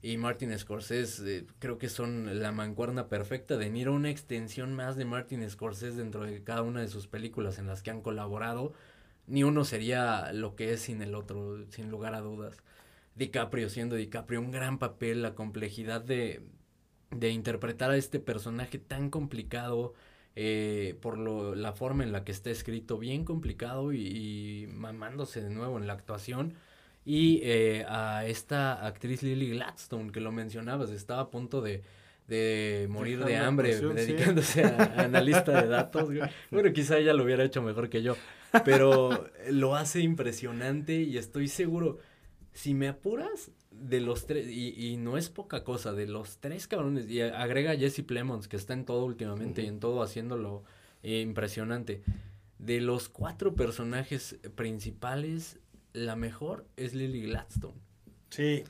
y 0.04 0.18
Martin 0.18 0.56
Scorsese 0.58 1.38
eh, 1.38 1.46
creo 1.58 1.78
que 1.78 1.88
son 1.88 2.42
la 2.42 2.52
mancuerna 2.52 3.08
perfecta. 3.08 3.56
De 3.56 3.70
Niro 3.70 3.94
una 3.94 4.10
extensión 4.10 4.74
más 4.74 4.96
de 4.96 5.06
Martin 5.06 5.48
Scorsese 5.48 5.96
dentro 5.96 6.24
de 6.24 6.44
cada 6.44 6.60
una 6.60 6.82
de 6.82 6.88
sus 6.88 7.06
películas 7.06 7.58
en 7.58 7.66
las 7.66 7.82
que 7.82 7.90
han 7.90 8.02
colaborado. 8.02 8.74
Ni 9.26 9.44
uno 9.44 9.64
sería 9.64 10.30
lo 10.34 10.56
que 10.56 10.74
es 10.74 10.82
sin 10.82 11.00
el 11.00 11.14
otro, 11.14 11.64
sin 11.70 11.90
lugar 11.90 12.14
a 12.14 12.20
dudas. 12.20 12.58
DiCaprio 13.14 13.70
siendo 13.70 13.96
DiCaprio 13.96 14.40
un 14.40 14.50
gran 14.50 14.78
papel, 14.78 15.22
la 15.22 15.34
complejidad 15.34 16.02
de, 16.02 16.42
de 17.10 17.30
interpretar 17.30 17.90
a 17.90 17.96
este 17.96 18.20
personaje 18.20 18.78
tan 18.78 19.08
complicado 19.08 19.94
eh, 20.36 20.98
por 21.00 21.16
lo, 21.16 21.54
la 21.54 21.72
forma 21.72 22.04
en 22.04 22.12
la 22.12 22.24
que 22.24 22.32
está 22.32 22.50
escrito, 22.50 22.98
bien 22.98 23.24
complicado 23.24 23.94
y, 23.94 24.06
y 24.06 24.66
mamándose 24.66 25.40
de 25.40 25.48
nuevo 25.48 25.78
en 25.78 25.86
la 25.86 25.94
actuación 25.94 26.56
y 27.04 27.40
eh, 27.42 27.84
a 27.88 28.26
esta 28.26 28.86
actriz 28.86 29.22
Lily 29.22 29.50
Gladstone, 29.50 30.10
que 30.10 30.20
lo 30.20 30.32
mencionabas, 30.32 30.90
estaba 30.90 31.22
a 31.22 31.30
punto 31.30 31.60
de, 31.60 31.82
de 32.28 32.86
morir 32.88 33.18
Dejando 33.18 33.30
de 33.30 33.36
hambre 33.36 33.68
presión, 33.70 33.94
dedicándose 33.94 34.62
sí. 34.62 34.74
a, 34.74 34.84
analista 35.04 35.62
de 35.62 35.68
datos. 35.68 36.08
Bueno, 36.50 36.72
quizá 36.72 36.98
ella 36.98 37.12
lo 37.12 37.24
hubiera 37.24 37.44
hecho 37.44 37.62
mejor 37.62 37.90
que 37.90 38.02
yo, 38.02 38.16
pero 38.64 39.28
lo 39.50 39.76
hace 39.76 40.00
impresionante 40.00 40.94
y 40.94 41.18
estoy 41.18 41.48
seguro, 41.48 41.98
si 42.52 42.72
me 42.74 42.88
apuras, 42.88 43.50
de 43.70 44.00
los 44.00 44.26
tres, 44.26 44.48
y, 44.48 44.72
y, 44.76 44.96
no 44.96 45.18
es 45.18 45.28
poca 45.28 45.64
cosa, 45.64 45.92
de 45.92 46.06
los 46.06 46.38
tres 46.38 46.68
cabrones, 46.68 47.10
y 47.10 47.20
agrega 47.20 47.72
a 47.72 47.76
Jesse 47.76 48.02
Plemons, 48.02 48.48
que 48.48 48.56
está 48.56 48.72
en 48.72 48.84
todo 48.84 49.04
últimamente 49.04 49.60
uh 49.60 49.64
-huh. 49.64 49.66
y 49.66 49.68
en 49.68 49.80
todo 49.80 50.02
haciéndolo 50.02 50.62
eh, 51.02 51.20
impresionante. 51.20 52.02
De 52.58 52.80
los 52.80 53.08
cuatro 53.08 53.54
personajes 53.54 54.38
principales, 54.54 55.58
la 55.94 56.16
mejor 56.16 56.66
es 56.76 56.92
Lily 56.92 57.22
Gladstone. 57.22 57.78
Sí, 58.28 58.64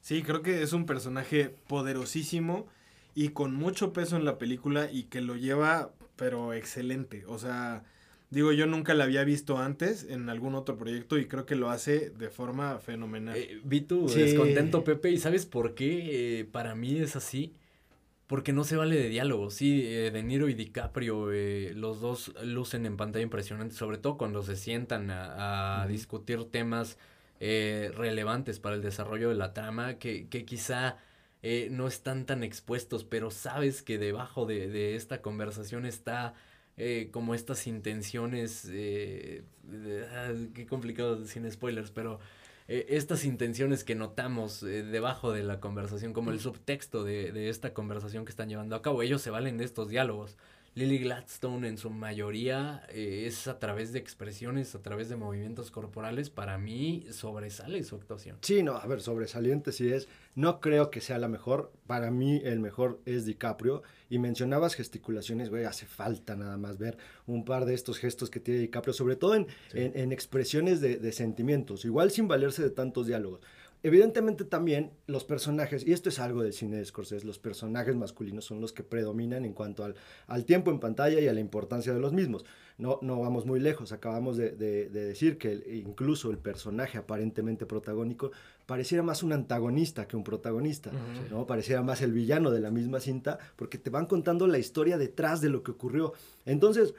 sí, 0.00 0.22
creo 0.22 0.42
que 0.42 0.62
es 0.62 0.72
un 0.72 0.86
personaje 0.86 1.54
poderosísimo 1.68 2.66
y 3.14 3.28
con 3.28 3.54
mucho 3.54 3.92
peso 3.92 4.16
en 4.16 4.24
la 4.24 4.38
película 4.38 4.90
y 4.90 5.04
que 5.04 5.20
lo 5.20 5.36
lleva, 5.36 5.92
pero 6.16 6.54
excelente. 6.54 7.24
O 7.26 7.38
sea, 7.38 7.84
digo, 8.30 8.52
yo 8.52 8.66
nunca 8.66 8.94
la 8.94 9.04
había 9.04 9.22
visto 9.22 9.58
antes 9.58 10.04
en 10.04 10.28
algún 10.30 10.54
otro 10.54 10.78
proyecto 10.78 11.18
y 11.18 11.26
creo 11.26 11.44
que 11.46 11.56
lo 11.56 11.70
hace 11.70 12.10
de 12.10 12.30
forma 12.30 12.78
fenomenal. 12.78 13.36
Eh, 13.36 13.60
vi 13.62 13.82
tu 13.82 14.08
sí. 14.08 14.20
descontento, 14.20 14.82
Pepe, 14.82 15.10
y 15.10 15.18
¿sabes 15.18 15.44
por 15.44 15.74
qué? 15.74 16.40
Eh, 16.40 16.44
para 16.46 16.74
mí 16.74 16.96
es 16.98 17.16
así. 17.16 17.54
Porque 18.26 18.52
no 18.52 18.64
se 18.64 18.76
vale 18.76 18.96
de 18.96 19.08
diálogo. 19.08 19.50
Sí, 19.50 19.82
eh, 19.86 20.10
De 20.10 20.22
Niro 20.22 20.48
y 20.48 20.54
DiCaprio, 20.54 21.32
eh, 21.32 21.72
los 21.74 22.00
dos 22.00 22.32
lucen 22.42 22.84
en 22.86 22.96
pantalla 22.96 23.22
impresionante, 23.22 23.74
sobre 23.74 23.98
todo 23.98 24.16
cuando 24.18 24.42
se 24.42 24.56
sientan 24.56 25.10
a, 25.10 25.82
a 25.82 25.84
uh 25.84 25.88
-huh. 25.88 25.92
discutir 25.92 26.44
temas 26.50 26.98
eh, 27.40 27.90
relevantes 27.94 28.58
para 28.60 28.74
el 28.76 28.82
desarrollo 28.82 29.28
de 29.28 29.36
la 29.36 29.52
trama, 29.52 29.98
que, 29.98 30.28
que 30.28 30.44
quizá 30.44 30.96
eh, 31.42 31.68
no 31.70 31.86
están 31.86 32.26
tan 32.26 32.42
expuestos, 32.42 33.04
pero 33.04 33.30
sabes 33.30 33.82
que 33.82 33.98
debajo 33.98 34.46
de, 34.46 34.68
de 34.68 34.96
esta 34.96 35.22
conversación 35.22 35.86
está 35.86 36.34
eh, 36.76 37.10
como 37.12 37.34
estas 37.34 37.66
intenciones, 37.66 38.68
eh, 38.70 39.44
ah, 40.12 40.32
qué 40.54 40.66
complicado 40.66 41.24
sin 41.26 41.50
spoilers, 41.50 41.90
pero 41.90 42.18
eh, 42.68 42.86
estas 42.90 43.24
intenciones 43.24 43.84
que 43.84 43.94
notamos 43.94 44.62
eh, 44.62 44.82
debajo 44.82 45.32
de 45.32 45.42
la 45.42 45.60
conversación, 45.60 46.12
como 46.12 46.30
el 46.30 46.40
subtexto 46.40 47.04
de, 47.04 47.32
de, 47.32 47.48
esta 47.48 47.72
conversación 47.72 48.24
que 48.24 48.30
están 48.30 48.48
llevando 48.48 48.76
a 48.76 48.82
cabo. 48.82 49.02
Ellos 49.02 49.22
se 49.22 49.30
valen 49.30 49.58
de 49.58 49.64
estos 49.64 49.88
diálogos. 49.88 50.36
Lily 50.76 50.98
Gladstone 50.98 51.68
en 51.68 51.78
su 51.78 51.88
mayoría 51.88 52.82
eh, 52.90 53.24
es 53.26 53.48
a 53.48 53.58
través 53.58 53.94
de 53.94 53.98
expresiones, 53.98 54.74
a 54.74 54.82
través 54.82 55.08
de 55.08 55.16
movimientos 55.16 55.70
corporales. 55.70 56.28
Para 56.28 56.58
mí 56.58 57.06
sobresale 57.10 57.82
su 57.82 57.96
actuación. 57.96 58.36
Sí, 58.42 58.62
no, 58.62 58.76
a 58.76 58.86
ver, 58.86 59.00
sobresaliente 59.00 59.72
sí 59.72 59.90
es. 59.90 60.06
No 60.34 60.60
creo 60.60 60.90
que 60.90 61.00
sea 61.00 61.16
la 61.16 61.28
mejor. 61.28 61.72
Para 61.86 62.10
mí 62.10 62.42
el 62.44 62.60
mejor 62.60 63.00
es 63.06 63.24
DiCaprio. 63.24 63.84
Y 64.10 64.18
mencionabas 64.18 64.74
gesticulaciones, 64.74 65.48
güey, 65.48 65.64
hace 65.64 65.86
falta 65.86 66.36
nada 66.36 66.58
más 66.58 66.76
ver 66.76 66.98
un 67.26 67.46
par 67.46 67.64
de 67.64 67.72
estos 67.72 67.98
gestos 67.98 68.28
que 68.28 68.38
tiene 68.38 68.60
DiCaprio, 68.60 68.92
sobre 68.92 69.16
todo 69.16 69.34
en, 69.34 69.46
sí. 69.72 69.78
en, 69.78 69.92
en 69.96 70.12
expresiones 70.12 70.82
de, 70.82 70.98
de, 70.98 71.12
sentimientos, 71.12 71.86
igual 71.86 72.10
sin 72.10 72.28
valerse 72.28 72.62
de 72.62 72.70
tantos 72.70 73.06
diálogos. 73.06 73.40
Evidentemente 73.86 74.44
también 74.44 74.90
los 75.06 75.24
personajes, 75.24 75.86
y 75.86 75.92
esto 75.92 76.08
es 76.08 76.18
algo 76.18 76.42
del 76.42 76.52
cine 76.52 76.76
de 76.76 76.84
Scorsese, 76.84 77.26
los 77.26 77.38
personajes 77.38 77.94
masculinos 77.94 78.44
son 78.44 78.60
los 78.60 78.72
que 78.72 78.82
predominan 78.82 79.44
en 79.44 79.52
cuanto 79.52 79.84
al, 79.84 79.94
al 80.26 80.44
tiempo 80.44 80.70
en 80.70 80.80
pantalla 80.80 81.20
y 81.20 81.28
a 81.28 81.32
la 81.32 81.40
importancia 81.40 81.94
de 81.94 82.00
los 82.00 82.12
mismos. 82.12 82.44
No, 82.78 82.98
no 83.00 83.20
vamos 83.20 83.46
muy 83.46 83.58
lejos, 83.58 83.92
acabamos 83.92 84.36
de, 84.36 84.50
de, 84.50 84.90
de 84.90 85.04
decir 85.06 85.38
que 85.38 85.52
el, 85.52 85.74
incluso 85.74 86.30
el 86.30 86.36
personaje 86.36 86.98
aparentemente 86.98 87.64
protagónico 87.64 88.32
pareciera 88.66 89.02
más 89.02 89.22
un 89.22 89.32
antagonista 89.32 90.06
que 90.06 90.16
un 90.16 90.24
protagonista, 90.24 90.90
¿no? 91.30 91.46
Pareciera 91.46 91.82
más 91.82 92.02
el 92.02 92.12
villano 92.12 92.50
de 92.50 92.60
la 92.60 92.70
misma 92.70 93.00
cinta, 93.00 93.38
porque 93.54 93.78
te 93.78 93.88
van 93.88 94.06
contando 94.06 94.46
la 94.46 94.58
historia 94.58 94.98
detrás 94.98 95.40
de 95.40 95.48
lo 95.48 95.62
que 95.62 95.70
ocurrió. 95.70 96.12
Entonces, 96.44 96.92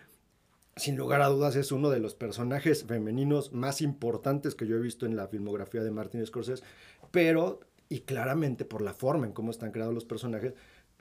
sin 0.78 0.96
lugar 0.96 1.22
a 1.22 1.28
dudas 1.28 1.56
es 1.56 1.72
uno 1.72 1.90
de 1.90 2.00
los 2.00 2.16
personajes 2.16 2.84
femeninos 2.86 3.52
más 3.54 3.82
importantes 3.82 4.56
que 4.56 4.68
yo 4.68 4.78
he 4.78 4.82
visto 4.82 5.06
en 5.06 5.16
la 5.16 5.28
filmografía 5.28 5.84
de 5.84 5.92
Martin 5.92 6.26
Scorsese, 6.26 6.64
pero, 7.12 7.60
y 7.90 8.02
claramente 8.02 8.66
por 8.66 8.82
la 8.82 8.94
forma 8.94 9.26
en 9.26 9.34
cómo 9.34 9.52
están 9.52 9.72
creados 9.72 9.94
los 9.94 10.06
personajes, 10.06 10.54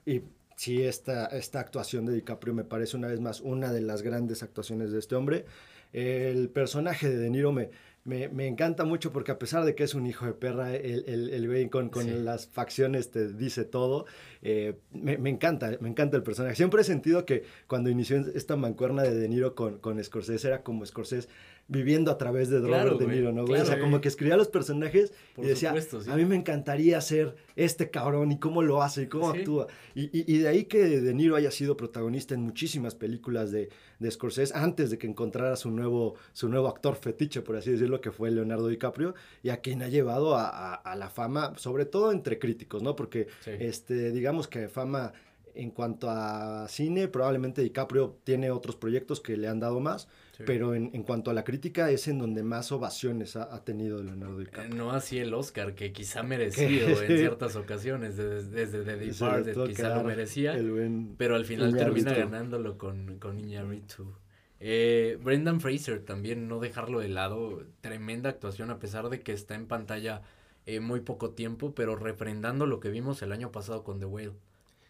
y 0.05 0.21
sí, 0.55 0.83
esta, 0.83 1.27
esta 1.27 1.59
actuación 1.59 2.05
de 2.05 2.13
DiCaprio 2.13 2.53
me 2.53 2.63
parece 2.63 2.97
una 2.97 3.07
vez 3.07 3.19
más 3.19 3.41
una 3.41 3.71
de 3.71 3.81
las 3.81 4.01
grandes 4.01 4.43
actuaciones 4.43 4.91
de 4.91 4.99
este 4.99 5.15
hombre. 5.15 5.45
El 5.93 6.49
personaje 6.49 7.09
de 7.09 7.17
De 7.17 7.29
Niro 7.29 7.51
me, 7.51 7.69
me, 8.07 8.29
me, 8.29 8.47
encanta 8.47 8.85
mucho 8.85 9.11
porque 9.11 9.31
a 9.33 9.37
pesar 9.37 9.65
de 9.65 9.75
que 9.75 9.83
es 9.83 9.93
un 9.93 10.07
hijo 10.07 10.25
de 10.25 10.31
perra, 10.31 10.73
el, 10.73 11.03
el, 11.07 11.29
el 11.29 11.69
con, 11.69 11.89
con 11.89 12.05
sí. 12.05 12.11
las 12.11 12.47
facciones 12.47 13.11
te 13.11 13.33
dice 13.33 13.65
todo. 13.65 14.05
Eh, 14.41 14.79
me, 14.93 15.17
me, 15.17 15.29
encanta, 15.29 15.77
me 15.81 15.89
encanta 15.89 16.15
el 16.15 16.23
personaje. 16.23 16.55
Siempre 16.55 16.81
he 16.81 16.85
sentido 16.85 17.25
que 17.25 17.43
cuando 17.67 17.89
inició 17.89 18.17
esta 18.33 18.55
mancuerna 18.55 19.03
de 19.03 19.13
De 19.13 19.27
Niro 19.27 19.55
con, 19.55 19.79
con 19.79 20.01
Scorsese 20.01 20.47
era 20.47 20.63
como 20.63 20.85
Scorsese 20.85 21.27
viviendo 21.67 22.11
a 22.11 22.17
través 22.17 22.49
de 22.49 22.59
Robert 22.59 22.83
claro, 22.83 22.97
De 22.97 23.07
Niro, 23.07 23.31
¿no? 23.33 23.43
Claro, 23.45 23.63
o 23.63 23.65
sea, 23.65 23.79
como 23.79 23.99
que 23.99 24.07
escribía 24.07 24.37
los 24.37 24.47
personajes 24.47 25.11
Por 25.35 25.43
y 25.43 25.49
decía, 25.49 25.69
supuesto, 25.69 26.01
sí. 26.01 26.09
a 26.09 26.15
mí 26.15 26.23
me 26.23 26.35
encantaría 26.35 26.99
ser 27.01 27.35
este 27.55 27.89
cabrón 27.89 28.31
y 28.31 28.39
cómo 28.39 28.61
lo 28.61 28.81
hace 28.81 29.03
y 29.03 29.07
cómo 29.07 29.33
sí. 29.33 29.39
actúa. 29.39 29.67
Y, 29.93 30.03
y, 30.17 30.23
y, 30.33 30.37
de 30.39 30.47
ahí 30.47 30.65
que 30.65 30.85
De 30.85 31.13
Niro 31.13 31.35
haya 31.35 31.51
sido 31.51 31.75
protagonista 31.75 32.35
en 32.35 32.41
muchísimas 32.41 32.95
películas 32.95 33.51
de, 33.51 33.69
de 33.99 34.11
Scorsese 34.11 34.53
antes 34.55 34.91
de 34.91 34.97
que 34.97 35.07
encontrara 35.07 35.55
su 35.57 35.69
nuevo, 35.71 36.15
su 36.31 36.47
nuevo 36.47 36.69
actor 36.69 36.95
fetiche, 36.95 37.41
por 37.41 37.57
así 37.57 37.71
decirlo, 37.71 37.99
que 37.99 38.11
fue 38.11 38.31
Leonardo 38.31 38.69
DiCaprio, 38.69 39.13
y 39.43 39.49
a 39.49 39.57
quien 39.57 39.81
ha 39.81 39.89
llevado 39.89 40.35
a, 40.35 40.47
a, 40.47 40.75
a 40.75 40.95
la 40.95 41.09
fama, 41.09 41.53
sobre 41.57 41.85
todo 41.85 42.11
entre 42.11 42.39
críticos, 42.39 42.81
¿no? 42.81 42.95
Porque, 42.95 43.27
sí. 43.41 43.51
este, 43.59 44.11
digamos 44.11 44.47
que 44.47 44.69
fama 44.69 45.13
en 45.57 45.71
cuanto 45.71 46.09
a 46.09 46.67
cine, 46.69 47.07
probablemente 47.07 47.63
DiCaprio 47.63 48.19
tiene 48.23 48.51
otros 48.51 48.75
proyectos 48.75 49.19
que 49.19 49.35
le 49.35 49.47
han 49.47 49.59
dado 49.59 49.79
más, 49.79 50.07
sí. 50.37 50.43
pero 50.45 50.75
en, 50.75 50.91
en, 50.93 51.03
cuanto 51.03 51.31
a 51.31 51.33
la 51.33 51.43
crítica 51.43 51.89
es 51.91 52.07
en 52.07 52.19
donde 52.19 52.43
más 52.43 52.71
ovaciones 52.71 53.35
ha, 53.35 53.53
ha 53.53 53.63
tenido 53.63 54.01
Leonardo 54.01 54.37
DiCaprio. 54.37 54.75
No 54.75 54.91
así 54.91 55.19
el 55.19 55.33
Oscar, 55.33 55.75
que 55.75 55.91
quizá 55.91 56.23
merecido 56.23 56.87
en 56.87 57.07
ciertas 57.17 57.55
ocasiones, 57.55 58.17
desde, 58.17 58.49
desde 58.49 58.83
The 58.83 58.97
Departed 58.97 59.67
quizá 59.67 59.95
lo 59.95 60.03
merecía, 60.03 60.53
buen, 60.61 61.15
pero 61.17 61.35
al 61.35 61.45
final 61.45 61.75
termina 61.75 62.13
ganándolo 62.13 62.77
con, 62.77 63.17
con 63.19 63.39
Iñárritu. 63.39 64.13
Eh, 64.59 65.19
Brendan 65.21 65.61
Fraser 65.61 66.03
también, 66.03 66.47
no 66.47 66.59
dejarlo 66.59 66.99
de 66.99 67.09
lado, 67.09 67.63
tremenda 67.81 68.29
actuación 68.29 68.71
a 68.71 68.79
pesar 68.79 69.09
de 69.09 69.21
que 69.21 69.31
está 69.31 69.55
en 69.55 69.67
pantalla 69.67 70.23
eh, 70.65 70.79
muy 70.79 71.01
poco 71.01 71.31
tiempo, 71.31 71.73
pero 71.75 71.95
refrendando 71.95 72.65
lo 72.65 72.79
que 72.79 72.89
vimos 72.89 73.21
el 73.21 73.31
año 73.31 73.51
pasado 73.51 73.83
con 73.83 73.99
The 73.99 74.05
Whale. 74.05 74.33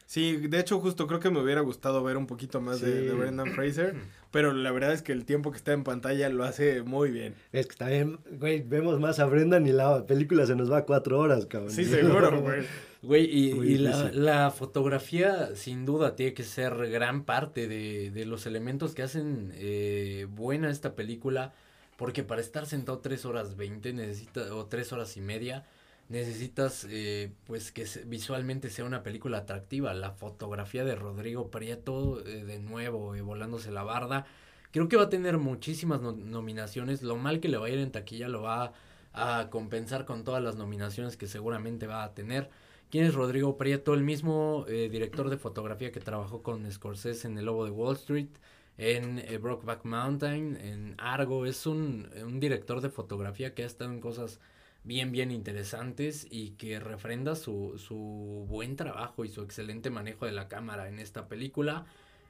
Sí, 0.06 0.38
de 0.38 0.60
hecho 0.60 0.80
justo 0.80 1.06
creo 1.06 1.20
que 1.20 1.30
me 1.30 1.42
hubiera 1.42 1.60
gustado 1.60 2.02
ver 2.02 2.16
un 2.16 2.28
poquito 2.28 2.62
más 2.62 2.80
sí. 2.80 2.86
de, 2.86 3.02
de, 3.02 3.14
Brendan 3.14 3.52
Fraser, 3.52 3.96
pero 4.32 4.54
la 4.54 4.72
verdad 4.72 4.94
es 4.94 5.02
que 5.02 5.12
el 5.12 5.26
tiempo 5.26 5.52
que 5.52 5.58
está 5.58 5.74
en 5.74 5.84
pantalla 5.84 6.30
lo 6.30 6.44
hace 6.44 6.82
muy 6.82 7.12
bien. 7.12 7.36
Es 7.52 7.66
que 7.66 7.72
está 7.72 7.88
bien, 7.88 8.20
güey, 8.32 8.62
vemos 8.62 9.00
más 9.00 9.20
a 9.20 9.26
Brendan 9.26 9.66
y 9.68 9.72
la 9.72 10.06
película 10.06 10.46
se 10.46 10.56
nos 10.56 10.72
va 10.72 10.80
a 10.80 10.86
cuatro 10.86 11.20
horas, 11.20 11.46
cabrón. 11.46 11.72
Sí, 11.72 11.86
seguro, 11.86 12.42
güey. 12.42 12.66
Güey, 13.04 13.26
y, 13.26 13.52
y 13.52 13.78
la, 13.78 14.12
la, 14.12 14.52
fotografía 14.52 15.56
sin 15.56 15.86
duda 15.86 16.16
tiene 16.16 16.34
que 16.34 16.44
ser 16.44 16.90
gran 16.90 17.26
parte 17.26 17.68
de, 17.68 18.10
de 18.10 18.26
los 18.26 18.48
elementos 18.48 18.96
que 18.96 19.04
hacen 19.04 19.54
eh, 19.56 20.26
buena 20.30 20.72
esta 20.72 20.96
película, 20.96 21.54
porque 21.96 22.24
para 22.24 22.42
estar 22.42 22.66
sentado 22.66 23.00
tres 23.00 23.24
horas 23.24 23.56
veinte 23.56 23.94
necesita, 23.94 24.54
o 24.56 24.66
tres 24.66 24.92
horas 24.94 25.16
y 25.16 25.22
media, 25.22 25.66
necesitas 26.10 26.86
eh, 26.90 27.32
pues 27.46 27.72
que 27.72 27.86
visualmente 28.06 28.70
sea 28.70 28.86
una 28.86 29.04
película 29.04 29.40
atractiva. 29.40 29.94
La 29.94 30.12
fotografía 30.12 30.84
de 30.86 30.96
Rodrigo 30.96 31.50
Prieto, 31.52 32.26
eh, 32.26 32.44
de 32.46 32.60
nuevo, 32.60 33.16
eh, 33.16 33.22
volándose 33.22 33.72
la 33.72 33.84
barda, 33.84 34.26
creo 34.72 34.88
que 34.88 34.98
va 34.98 35.04
a 35.04 35.10
tener 35.10 35.38
muchísimas 35.38 36.02
no 36.02 36.14
nominaciones. 36.14 37.04
Lo 37.04 37.18
mal 37.18 37.40
que 37.40 37.50
le 37.50 37.58
va 37.58 37.68
a 37.68 37.70
ir 37.70 37.80
en 37.80 37.92
taquilla 37.92 38.28
lo 38.30 38.42
va 38.42 38.74
a, 39.14 39.40
a 39.40 39.50
compensar 39.50 40.06
con 40.06 40.24
todas 40.24 40.44
las 40.44 40.56
nominaciones 40.56 41.18
que 41.18 41.28
seguramente 41.28 41.88
va 41.88 42.04
a 42.04 42.14
tener. 42.14 42.50
¿Quién 42.90 43.04
es 43.04 43.16
Rodrigo 43.16 43.58
Prieto? 43.58 43.94
El 43.94 44.04
mismo 44.04 44.66
eh, 44.70 44.88
director 44.90 45.30
de 45.30 45.38
fotografía 45.38 45.92
que 45.92 46.00
trabajó 46.00 46.42
con 46.42 46.72
Scorsese 46.72 47.28
en 47.28 47.38
El 47.38 47.46
Lobo 47.46 47.66
de 47.66 47.72
Wall 47.72 47.98
Street, 47.98 48.30
en 48.78 49.20
eh, 49.20 49.38
Brokeback 49.40 49.84
Mountain, 49.84 50.56
en 50.56 50.96
Argo. 50.98 51.46
Es 51.46 51.66
un, 51.66 52.10
un, 52.24 52.40
director 52.40 52.80
de 52.80 52.90
fotografía 52.90 53.54
que 53.54 53.64
ha 53.64 53.66
estado 53.66 53.92
en 53.92 54.00
cosas 54.00 54.40
bien, 54.88 55.12
bien 55.12 55.32
interesantes 55.32 56.26
y 56.30 56.52
que 56.52 56.80
refrenda 56.80 57.36
su, 57.36 57.78
su 57.78 58.46
buen 58.50 58.76
trabajo 58.76 59.26
y 59.26 59.30
su 59.30 59.42
excelente 59.42 59.90
manejo 59.90 60.26
de 60.26 60.32
la 60.32 60.48
cámara 60.48 60.88
en 60.88 61.00
esta 61.00 61.28
película, 61.28 61.86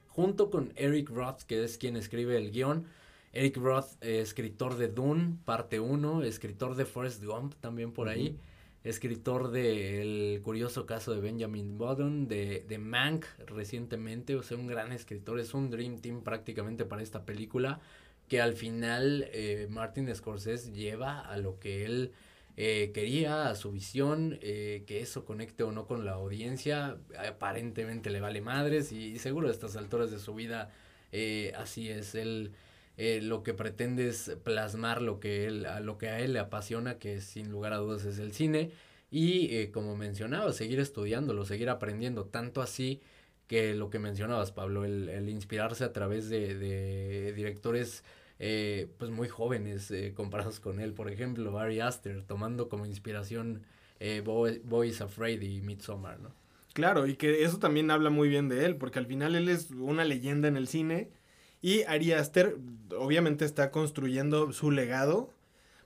junto 0.08 0.50
con 0.50 0.72
Eric 0.76 1.08
Roth, 1.08 1.42
que 1.42 1.64
es 1.64 1.78
quien 1.78 1.96
escribe 1.96 2.36
el 2.36 2.50
guion. 2.50 2.86
Eric 3.32 3.56
Roth, 3.56 4.02
eh, 4.02 4.20
escritor 4.20 4.76
de 4.76 4.88
Dune, 4.88 5.36
parte 5.44 5.80
1, 5.80 6.22
escritor 6.24 6.74
de 6.74 6.84
Forrest 6.84 7.22
Gump 7.24 7.54
también 7.60 7.92
por 7.92 8.08
ahí. 8.08 8.30
Uh 8.30 8.32
-huh 8.32 8.58
escritor 8.84 9.50
de 9.50 10.40
curioso 10.42 10.86
caso 10.86 11.14
de 11.14 11.20
Benjamin 11.20 11.78
Button, 11.78 12.28
de, 12.28 12.64
de 12.68 12.78
Mank 12.78 13.26
recientemente, 13.46 14.36
o 14.36 14.42
sea, 14.42 14.56
un 14.56 14.66
gran 14.66 14.92
escritor, 14.92 15.40
es 15.40 15.54
un 15.54 15.70
Dream 15.70 16.00
Team 16.00 16.22
prácticamente 16.22 16.84
para 16.84 17.02
esta 17.02 17.24
película, 17.24 17.80
que 18.28 18.40
al 18.40 18.54
final 18.54 19.28
eh, 19.32 19.66
Martin 19.70 20.14
Scorsese 20.14 20.72
lleva 20.72 21.20
a 21.20 21.36
lo 21.38 21.58
que 21.58 21.84
él 21.84 22.12
eh, 22.60 22.90
quería, 22.92 23.50
a 23.50 23.54
su 23.54 23.70
visión, 23.70 24.36
eh, 24.42 24.82
que 24.84 25.00
eso 25.00 25.24
conecte 25.24 25.62
o 25.62 25.70
no 25.70 25.86
con 25.86 26.04
la 26.04 26.14
audiencia, 26.14 26.98
aparentemente 27.16 28.10
le 28.10 28.18
vale 28.18 28.40
madres 28.40 28.90
y, 28.90 29.16
seguro 29.20 29.46
a 29.46 29.52
estas 29.52 29.76
alturas 29.76 30.10
de 30.10 30.18
su 30.18 30.34
vida 30.34 30.72
eh, 31.12 31.52
así 31.56 31.88
es, 31.88 32.14
él... 32.16 32.52
Eh, 33.00 33.20
lo 33.22 33.44
que 33.44 33.54
pretende 33.54 34.08
es 34.08 34.36
plasmar 34.42 35.02
lo 35.02 35.20
que, 35.20 35.46
él, 35.46 35.66
a 35.66 35.78
lo 35.78 35.98
que 35.98 36.08
a 36.08 36.18
él 36.18 36.32
le 36.32 36.40
apasiona, 36.40 36.98
que 36.98 37.20
sin 37.20 37.48
lugar 37.48 37.72
a 37.72 37.76
dudas 37.76 38.04
es 38.04 38.18
el 38.18 38.32
cine, 38.32 38.72
y 39.08 39.68
como 39.68 39.94
mencionaba, 39.94 40.52
seguir 40.52 40.80
estudiándolo, 40.80 41.44
seguir 41.44 41.70
aprendiendo, 41.70 42.24
tanto 42.24 42.60
así 42.60 43.00
que 43.46 43.72
lo 43.74 43.88
que 43.88 44.00
mencionabas, 44.00 44.50
Pablo, 44.50 44.84
el, 44.84 45.28
inspirarse 45.28 45.84
a 45.84 45.92
través 45.92 46.28
de 46.28 47.32
directores 47.36 48.02
eh, 48.38 48.88
pues 48.98 49.10
muy 49.10 49.28
jóvenes 49.28 49.90
eh, 49.90 50.12
comparados 50.14 50.60
con 50.60 50.80
él, 50.80 50.92
por 50.92 51.10
ejemplo, 51.10 51.50
Barry 51.50 51.80
Aster, 51.80 52.22
tomando 52.22 52.68
como 52.68 52.86
inspiración 52.86 53.62
eh, 53.98 54.22
Boy, 54.24 54.60
Boys 54.64 55.00
Afraid 55.00 55.42
y 55.42 55.60
Midsommar, 55.60 56.20
¿no? 56.20 56.32
Claro, 56.72 57.06
y 57.08 57.16
que 57.16 57.42
eso 57.42 57.58
también 57.58 57.90
habla 57.90 58.10
muy 58.10 58.28
bien 58.28 58.48
de 58.48 58.64
él, 58.64 58.76
porque 58.76 59.00
al 59.00 59.06
final 59.06 59.34
él 59.34 59.48
es 59.48 59.72
una 59.72 60.04
leyenda 60.04 60.46
en 60.46 60.56
el 60.56 60.68
cine, 60.68 61.10
y 61.60 61.82
Ari 61.82 62.12
Aster 62.12 62.56
obviamente 62.96 63.44
está 63.44 63.72
construyendo 63.72 64.52
su 64.52 64.70
legado, 64.70 65.34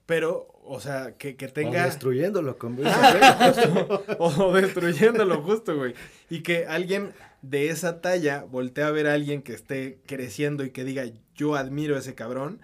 pero, 0.05 0.48
o 0.64 0.80
sea, 0.80 1.16
que, 1.16 1.36
que 1.36 1.48
tenga... 1.48 1.82
O 1.82 1.86
destruyéndolo, 1.86 2.59
con... 2.59 2.76
o 4.18 4.53
destruyéndolo 4.53 5.40
justo, 5.40 5.74
güey. 5.76 5.94
Y 6.28 6.42
que 6.42 6.66
alguien 6.66 7.14
de 7.40 7.70
esa 7.70 8.03
talla 8.03 8.44
voltee 8.44 8.84
a 8.84 8.90
ver 8.90 9.07
a 9.07 9.14
alguien 9.14 9.40
que 9.42 9.55
esté 9.55 10.00
creciendo 10.07 10.64
y 10.64 10.70
que 10.70 10.84
diga, 10.84 11.05
yo 11.35 11.55
admiro 11.57 11.97
a 11.97 11.99
ese 11.99 12.14
cabrón. 12.14 12.61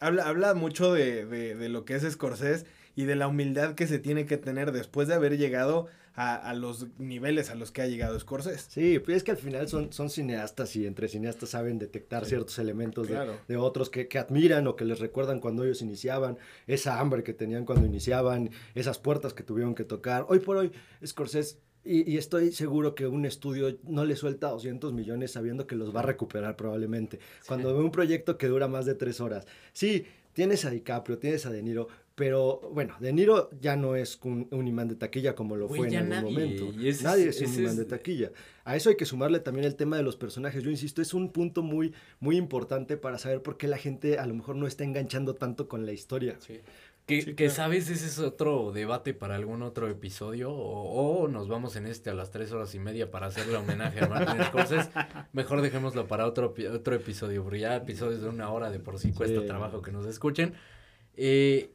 Habla, 0.00 0.24
habla 0.28 0.54
mucho 0.54 0.92
de, 0.92 1.26
de, 1.26 1.54
de 1.54 1.68
lo 1.68 1.84
que 1.84 1.94
es 1.94 2.10
Scorsese 2.10 2.66
y 2.96 3.04
de 3.04 3.16
la 3.16 3.28
humildad 3.28 3.74
que 3.74 3.86
se 3.86 3.98
tiene 3.98 4.26
que 4.26 4.36
tener 4.36 4.72
después 4.72 5.08
de 5.08 5.14
haber 5.14 5.36
llegado 5.38 5.88
a, 6.14 6.34
a, 6.34 6.54
los 6.54 6.86
niveles 6.98 7.50
a 7.50 7.54
los 7.54 7.70
que 7.70 7.82
ha 7.82 7.86
llegado 7.86 8.18
Scorsese. 8.18 8.70
Sí, 8.70 8.98
pues 8.98 9.18
es 9.18 9.22
que 9.22 9.30
al 9.30 9.36
final 9.36 9.68
son, 9.68 9.92
son 9.92 10.10
cineastas 10.10 10.74
y 10.76 10.86
entre 10.86 11.08
cineastas 11.08 11.50
saben 11.50 11.78
detectar 11.78 12.24
sí, 12.24 12.30
ciertos 12.30 12.58
elementos 12.58 13.06
claro. 13.06 13.32
de, 13.46 13.54
de, 13.54 13.56
otros 13.56 13.90
que, 13.90 14.08
que, 14.08 14.18
admiran 14.18 14.66
o 14.66 14.76
que 14.76 14.84
les 14.84 14.98
recuerdan 14.98 15.40
cuando 15.40 15.64
ellos 15.64 15.82
iniciaban, 15.82 16.38
esa 16.66 17.00
hambre 17.00 17.22
que 17.22 17.32
tenían 17.32 17.64
cuando 17.64 17.86
iniciaban, 17.86 18.50
esas 18.74 18.98
puertas 18.98 19.34
que 19.34 19.42
tuvieron 19.42 19.74
que 19.74 19.84
tocar. 19.84 20.26
Hoy 20.28 20.40
por 20.40 20.56
hoy, 20.56 20.72
Scorsese 21.04 21.58
y, 21.84 22.12
y, 22.12 22.18
estoy 22.18 22.52
seguro 22.52 22.94
que 22.94 23.06
un 23.06 23.24
estudio 23.24 23.78
no 23.84 24.04
le 24.04 24.14
suelta 24.14 24.50
200 24.50 24.92
millones 24.92 25.32
sabiendo 25.32 25.66
que 25.66 25.76
los 25.76 25.94
va 25.94 26.00
a 26.00 26.04
recuperar 26.04 26.56
probablemente. 26.56 27.18
Sí. 27.18 27.48
Cuando 27.48 27.74
ve 27.74 27.82
un 27.82 27.90
proyecto 27.90 28.36
que 28.36 28.48
dura 28.48 28.68
más 28.68 28.84
de 28.84 28.94
tres 28.94 29.20
horas. 29.20 29.46
Sí, 29.72 30.04
tienes 30.34 30.64
a 30.64 30.70
DiCaprio, 30.70 31.18
tienes 31.18 31.46
a 31.46 31.50
De 31.50 31.62
Niro, 31.62 31.88
pero 32.14 32.60
bueno, 32.72 32.94
De 33.00 33.12
Niro 33.12 33.48
ya 33.60 33.76
no 33.76 33.96
es 33.96 34.18
un, 34.22 34.46
un 34.50 34.68
imán 34.68 34.88
de 34.88 34.94
taquilla 34.94 35.34
como 35.34 35.56
lo 35.56 35.68
fue 35.68 35.88
en 35.88 35.96
algún 35.96 36.10
nadie, 36.10 36.30
momento. 36.30 36.72
Ese, 36.82 37.04
nadie 37.04 37.28
es 37.28 37.40
un 37.40 37.54
imán 37.54 37.72
es... 37.72 37.76
de 37.78 37.84
taquilla. 37.86 38.30
A 38.64 38.76
eso 38.76 38.90
hay 38.90 38.96
que 38.96 39.06
sumarle 39.06 39.40
también 39.40 39.64
el 39.64 39.74
tema 39.74 39.96
de 39.96 40.02
los 40.02 40.16
personajes. 40.16 40.62
Yo 40.62 40.70
insisto, 40.70 41.00
es 41.00 41.14
un 41.14 41.32
punto 41.32 41.62
muy, 41.62 41.94
muy 42.20 42.36
importante 42.36 42.98
para 42.98 43.16
saber 43.18 43.42
por 43.42 43.56
qué 43.56 43.68
la 43.68 43.78
gente 43.78 44.18
a 44.18 44.26
lo 44.26 44.34
mejor 44.34 44.56
no 44.56 44.66
está 44.66 44.84
enganchando 44.84 45.34
tanto 45.34 45.66
con 45.66 45.86
la 45.86 45.92
historia. 45.92 46.36
Sí 46.40 46.60
Que, 47.10 47.50
sabes, 47.50 47.90
ese 47.90 48.06
es 48.06 48.18
otro 48.20 48.70
debate 48.70 49.14
para 49.14 49.34
algún 49.34 49.62
otro 49.62 49.88
episodio. 49.88 50.52
O, 50.52 51.26
nos 51.26 51.48
vamos 51.48 51.74
en 51.74 51.86
este 51.86 52.10
a 52.10 52.14
las 52.14 52.30
tres 52.30 52.52
horas 52.52 52.74
y 52.74 52.78
media 52.78 53.10
para 53.10 53.26
hacerle 53.26 53.56
homenaje 53.56 54.04
a 54.04 54.08
Martin 54.08 54.42
Scorsese. 54.46 54.90
Mejor 55.32 55.60
dejémoslo 55.60 56.06
para 56.06 56.26
otro, 56.26 56.54
otro 56.72 56.94
episodio, 56.94 57.42
porque 57.42 57.60
ya 57.60 57.74
episodios 57.74 58.22
de 58.22 58.28
una 58.28 58.50
hora 58.50 58.70
de 58.70 58.78
por 58.78 58.98
sí 58.98 59.12
cuesta 59.12 59.44
trabajo 59.44 59.82
que 59.82 59.90
nos 59.90 60.06
escuchen. 60.06 60.54
Eh, 61.16 61.74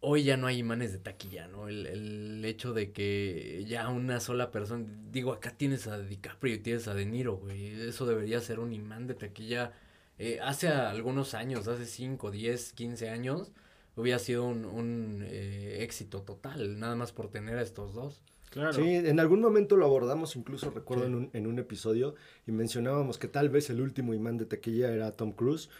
hoy 0.00 0.24
ya 0.24 0.36
no 0.36 0.48
hay 0.48 0.58
imanes 0.58 0.92
de 0.92 0.98
taquilla, 0.98 1.46
¿no? 1.46 1.68
El, 1.68 1.86
el, 1.86 2.44
hecho 2.44 2.72
de 2.72 2.90
que 2.90 3.64
ya 3.66 3.88
una 3.88 4.18
sola 4.18 4.50
persona, 4.50 4.84
digo, 5.10 5.32
acá 5.32 5.52
tienes 5.56 5.86
a 5.86 5.98
DiCaprio 5.98 6.54
y 6.54 6.58
tienes 6.58 6.88
a 6.88 6.94
De 6.94 7.06
Niro, 7.06 7.36
güey, 7.36 7.80
eso 7.88 8.04
debería 8.04 8.40
ser 8.40 8.58
un 8.58 8.72
imán 8.72 9.06
de 9.06 9.14
taquilla. 9.14 9.72
Eh, 10.18 10.40
hace 10.42 10.68
algunos 10.68 11.34
años, 11.34 11.68
hace 11.68 11.86
5, 11.86 12.30
10, 12.30 12.72
15 12.72 13.10
años, 13.10 13.52
hubiera 13.96 14.18
sido 14.18 14.44
un, 14.44 14.64
un 14.64 15.22
eh, 15.26 15.78
éxito 15.82 16.22
total, 16.22 16.78
nada 16.78 16.96
más 16.96 17.12
por 17.12 17.28
tener 17.28 17.58
a 17.58 17.62
estos 17.62 17.94
dos. 17.94 18.22
Claro. 18.50 18.74
Sí, 18.74 18.82
en 18.82 19.18
algún 19.18 19.40
momento 19.40 19.76
lo 19.76 19.86
abordamos, 19.86 20.36
incluso 20.36 20.70
recuerdo 20.70 21.06
en, 21.06 21.14
un, 21.14 21.30
en 21.32 21.46
un 21.46 21.58
episodio, 21.58 22.14
y 22.46 22.52
mencionábamos 22.52 23.16
que 23.18 23.26
tal 23.26 23.48
vez 23.48 23.70
el 23.70 23.80
último 23.80 24.12
imán 24.12 24.36
de 24.36 24.44
taquilla 24.44 24.92
era 24.92 25.12
Tom 25.12 25.32
Cruise, 25.32 25.70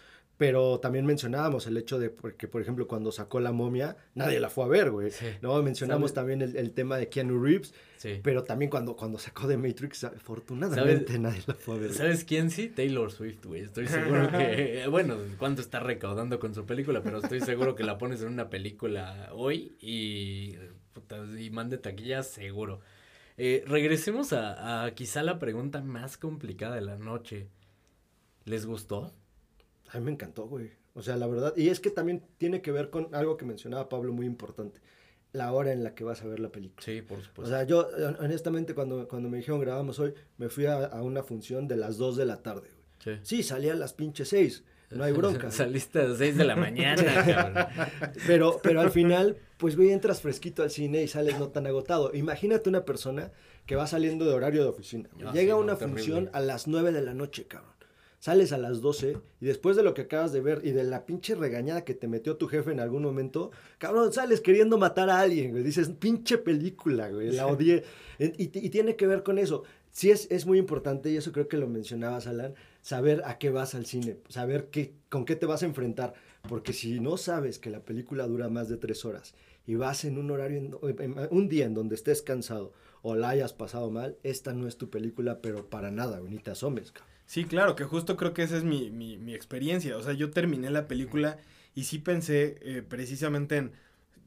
pero 0.43 0.81
también 0.81 1.07
mencionábamos 1.07 1.69
el 1.69 1.77
hecho 1.77 2.01
de 2.01 2.13
que, 2.37 2.49
por 2.49 2.61
ejemplo, 2.61 2.89
cuando 2.89 3.13
sacó 3.13 3.39
La 3.39 3.53
momia, 3.53 3.97
nadie 4.17 4.41
la 4.41 4.51
fue 4.51 4.65
a 4.65 4.67
ver, 4.67 4.91
güey. 4.91 5.13
¿no? 5.41 5.63
Mencionamos 5.63 6.15
también 6.15 6.43
el, 6.43 6.57
el, 6.57 6.73
tema 6.73 6.97
de 6.97 7.09
Keanu 7.09 7.41
Reeves, 7.41 7.73
pero 8.25 8.43
también 8.43 8.69
cuando, 8.69 8.97
cuando 8.97 9.21
sacó 9.21 9.47
de 9.47 9.57
Matrix, 9.57 10.03
afortunadamente 10.03 11.17
nadie 11.21 11.45
la 11.47 11.55
fue 11.55 11.77
a 11.77 11.79
ver. 11.79 11.95
¿Sabes 11.95 12.25
quién 12.25 12.51
sí? 12.51 12.67
Taylor 12.67 13.13
Swift, 13.13 13.47
güey. 13.47 13.61
Estoy 13.63 13.87
seguro 13.87 14.33
que, 14.33 14.85
bueno, 14.91 15.17
cuánto 15.39 15.63
está 15.63 15.79
recaudando 15.79 16.41
con 16.41 16.57
su 16.57 16.67
película, 16.67 17.05
pero 17.05 17.19
estoy 17.19 17.41
seguro 17.41 17.77
que 17.77 17.85
la 17.85 17.97
pones 17.97 18.21
en 18.23 18.27
una 18.27 18.51
película 18.51 19.29
hoy 19.35 19.77
y, 19.81 20.57
puta, 20.93 21.25
y 21.39 21.51
mande 21.51 21.79
taquilla 21.79 22.25
seguro. 22.25 22.81
Eh, 23.37 23.63
regresemos 23.69 24.33
a, 24.33 24.83
a 24.83 24.91
quizá 24.97 25.23
la 25.23 25.39
pregunta 25.39 25.83
más 25.83 26.19
complicada 26.19 26.75
de 26.75 26.81
la 26.81 26.97
noche. 26.97 27.47
¿Les 28.45 28.67
gustó? 28.67 29.15
A 29.93 29.99
mí 29.99 30.05
me 30.07 30.13
encantó, 30.13 30.47
güey. 30.47 30.71
O 30.95 31.03
sea, 31.03 31.17
la 31.17 31.27
verdad. 31.27 31.55
Y 31.57 31.69
es 31.69 31.81
que 31.81 31.91
también 31.91 32.23
tiene 32.39 32.63
que 32.63 32.73
ver 32.73 32.91
con 32.91 33.15
algo 33.15 33.37
que 33.37 33.45
mencionaba 33.45 33.89
Pablo 33.89 34.13
muy 34.13 34.27
importante. 34.27 34.81
La 35.33 35.53
hora 35.53 35.73
en 35.73 35.85
la 35.85 35.95
que 35.95 36.05
vas 36.05 36.23
a 36.23 36.27
ver 36.27 36.41
la 36.41 36.51
película. 36.51 36.83
Sí, 36.85 37.03
por 37.03 37.23
supuesto. 37.23 37.43
O 37.43 37.47
sea, 37.47 37.65
yo, 37.65 37.89
honestamente, 38.21 38.75
cuando, 38.75 39.09
cuando 39.09 39.29
me 39.29 39.39
dijeron 39.39 39.61
grabamos 39.61 39.99
hoy, 39.99 40.15
me 40.37 40.49
fui 40.49 40.67
a, 40.67 40.89
una 41.03 41.23
función 41.23 41.69
de 41.69 41.77
las 41.77 41.97
2 41.97 42.17
de 42.17 42.27
la 42.27 42.43
tarde, 42.43 42.69
güey. 42.71 42.83
Sí. 42.99 43.21
Sí, 43.23 43.43
salía 43.43 43.73
a 43.73 43.77
las 43.77 43.95
pinches 43.95 44.29
6. 44.29 44.65
No 44.91 45.05
hay 45.05 45.13
bronca. 45.13 45.51
Saliste 45.51 46.01
a 46.01 46.09
las 46.09 46.19
6 46.19 46.37
de 46.37 46.45
la 46.45 46.57
mañana, 46.57 47.03
cabrón. 47.27 47.67
pero, 48.27 48.61
pero 48.63 48.81
al 48.81 48.91
final, 48.91 49.39
pues, 49.57 49.77
güey, 49.77 49.91
entras 49.91 50.21
fresquito 50.21 50.63
al 50.63 50.71
cine 50.71 51.03
y 51.03 51.09
sales 51.09 51.39
no 51.39 51.49
tan 51.49 51.67
agotado. 51.67 52.15
Imagínate 52.15 52.69
una 52.69 52.85
persona 52.85 53.33
que 53.65 53.77
va 53.77 53.87
saliendo 53.87 54.27
de 54.27 54.35
horario 54.35 54.63
de 54.63 54.69
oficina. 54.69 55.09
Ah, 55.25 55.33
Llega 55.33 55.55
a 55.55 55.57
una 55.57 55.77
función 55.77 56.29
a 56.35 56.41
las 56.41 56.67
9 56.67 56.93
de 56.93 57.01
la 57.01 57.15
noche, 57.15 57.47
cabrón 57.47 57.73
sales 58.23 58.53
a 58.53 58.59
las 58.59 58.81
12 58.81 59.19
y 59.41 59.47
después 59.47 59.75
de 59.75 59.83
lo 59.83 59.95
que 59.95 60.03
acabas 60.03 60.31
de 60.31 60.41
ver 60.41 60.61
y 60.63 60.71
de 60.71 60.85
la 60.85 61.07
pinche 61.07 61.35
regañada 61.35 61.85
que 61.85 61.93
te 61.93 62.07
metió 62.07 62.37
tu 62.37 62.47
jefe 62.47 62.71
en 62.71 62.79
algún 62.79 63.03
momento, 63.03 63.51
cabrón, 63.79 64.13
sales 64.13 64.41
queriendo 64.41 64.79
matar 64.79 65.11
a 65.11 65.19
alguien, 65.19 65.51
güey. 65.51 65.65
Dices, 65.65 65.89
pinche 65.89 66.39
película, 66.39 67.11
güey, 67.11 67.33
la 67.33 67.49
odié. 67.49 67.83
Y, 68.21 68.47
tiene 68.69 68.95
que 68.95 69.09
ver 69.09 69.25
con 69.25 69.39
eso. 69.39 69.65
Sí 69.91 70.13
es, 70.13 70.31
es 70.31 70.47
muy 70.47 70.59
importante, 70.59 71.11
y 71.11 71.17
eso 71.17 71.33
creo 71.33 71.49
que 71.49 71.57
lo 71.57 71.67
mencionabas, 71.67 72.29
Alan, 72.29 72.55
saber 72.81 73.23
a 73.25 73.39
qué 73.39 73.51
vas 73.51 73.75
al 73.75 73.87
cine, 73.87 74.19
saber 74.29 74.69
qué, 74.71 74.95
con 75.09 75.25
qué 75.25 75.35
te 75.35 75.47
vas 75.47 75.65
a 75.65 75.67
enfrentar. 75.67 76.15
Porque 76.49 76.73
si 76.73 77.01
no 77.01 77.17
sabes 77.17 77.59
que 77.59 77.71
la 77.71 77.81
película 77.81 78.29
dura 78.29 78.49
más 78.49 78.69
de 78.69 78.77
tres 78.77 79.05
horas 79.05 79.35
y 79.67 79.75
vas 79.75 80.05
en 80.05 80.17
un 80.17 80.31
horario, 80.31 80.79
un 81.33 81.49
día 81.49 81.67
en 81.67 81.75
donde 81.75 81.97
estés 81.97 82.23
cansado 82.23 82.73
o 83.03 83.17
la 83.17 83.31
hayas 83.31 83.53
pasado 83.53 83.91
mal, 83.91 84.17
esta 84.23 84.53
no 84.53 84.69
es 84.69 84.77
tu 84.77 84.91
película, 84.91 85.41
pero 85.43 85.69
para 85.69 85.91
nada, 85.91 86.21
ni 86.21 86.39
te 86.39 86.53
asomes, 86.53 86.93
cabrón. 86.93 87.12
Sí, 87.33 87.47
claro, 87.47 87.77
que 87.77 87.85
justo 87.85 88.19
creo 88.19 88.35
que 88.35 88.43
esa 88.43 88.59
es 88.59 88.63
mi, 88.63 88.91
mi, 88.91 89.17
mi 89.17 89.33
experiencia. 89.35 89.97
O 89.97 90.03
sea, 90.03 90.13
yo 90.13 90.31
terminé 90.31 90.69
la 90.69 90.87
película 90.87 91.39
y 91.75 91.85
sí 91.85 91.99
pensé 91.99 92.59
eh, 92.61 92.83
precisamente 92.87 93.57
en, 93.57 93.73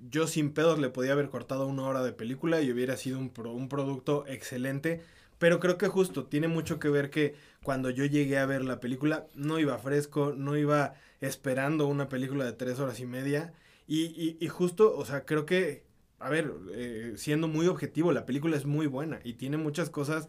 yo 0.10 0.26
sin 0.26 0.53
pedos 0.53 0.80
le 0.80 0.89
podía 0.89 1.12
haber 1.12 1.30
cortado 1.30 1.68
una 1.68 1.84
hora 1.84 2.01
de 2.03 2.14
película 2.14 2.62
y 2.62 2.72
hubiera 2.72 2.97
sido 2.97 3.20
un, 3.20 3.32
un 3.45 3.70
producto 3.70 4.26
excelente. 4.26 5.03
Pero 5.38 5.60
creo 5.60 5.78
que 5.78 5.88
justo 5.88 6.26
tiene 6.26 6.47
mucho 6.47 6.80
que 6.80 6.89
ver 6.89 7.12
que 7.12 7.36
cuando 7.62 7.91
yo 7.91 8.06
llegué 8.06 8.39
a 8.39 8.47
ver 8.47 8.64
la 8.66 8.80
película 8.80 9.28
no 9.36 9.60
iba 9.60 9.78
fresco, 9.78 10.34
no 10.36 10.58
iba 10.58 10.95
esperando 11.22 11.86
una 11.86 12.10
película 12.10 12.43
de 12.45 12.53
tres 12.53 12.80
horas 12.80 12.99
y 12.99 13.06
media. 13.06 13.53
Y, 13.88 14.06
y, 14.20 14.38
y 14.39 14.47
justo, 14.47 14.97
o 14.97 15.06
sea, 15.06 15.26
creo 15.26 15.45
que, 15.45 15.84
a 16.18 16.30
ver, 16.32 16.51
eh, 16.74 17.14
siendo 17.18 17.47
muy 17.47 17.68
objetivo, 17.68 18.12
la 18.12 18.26
película 18.26 18.58
es 18.58 18.66
muy 18.66 18.88
buena 18.88 19.20
y 19.24 19.34
tiene 19.34 19.58
muchas 19.58 19.91
cosas 19.91 20.28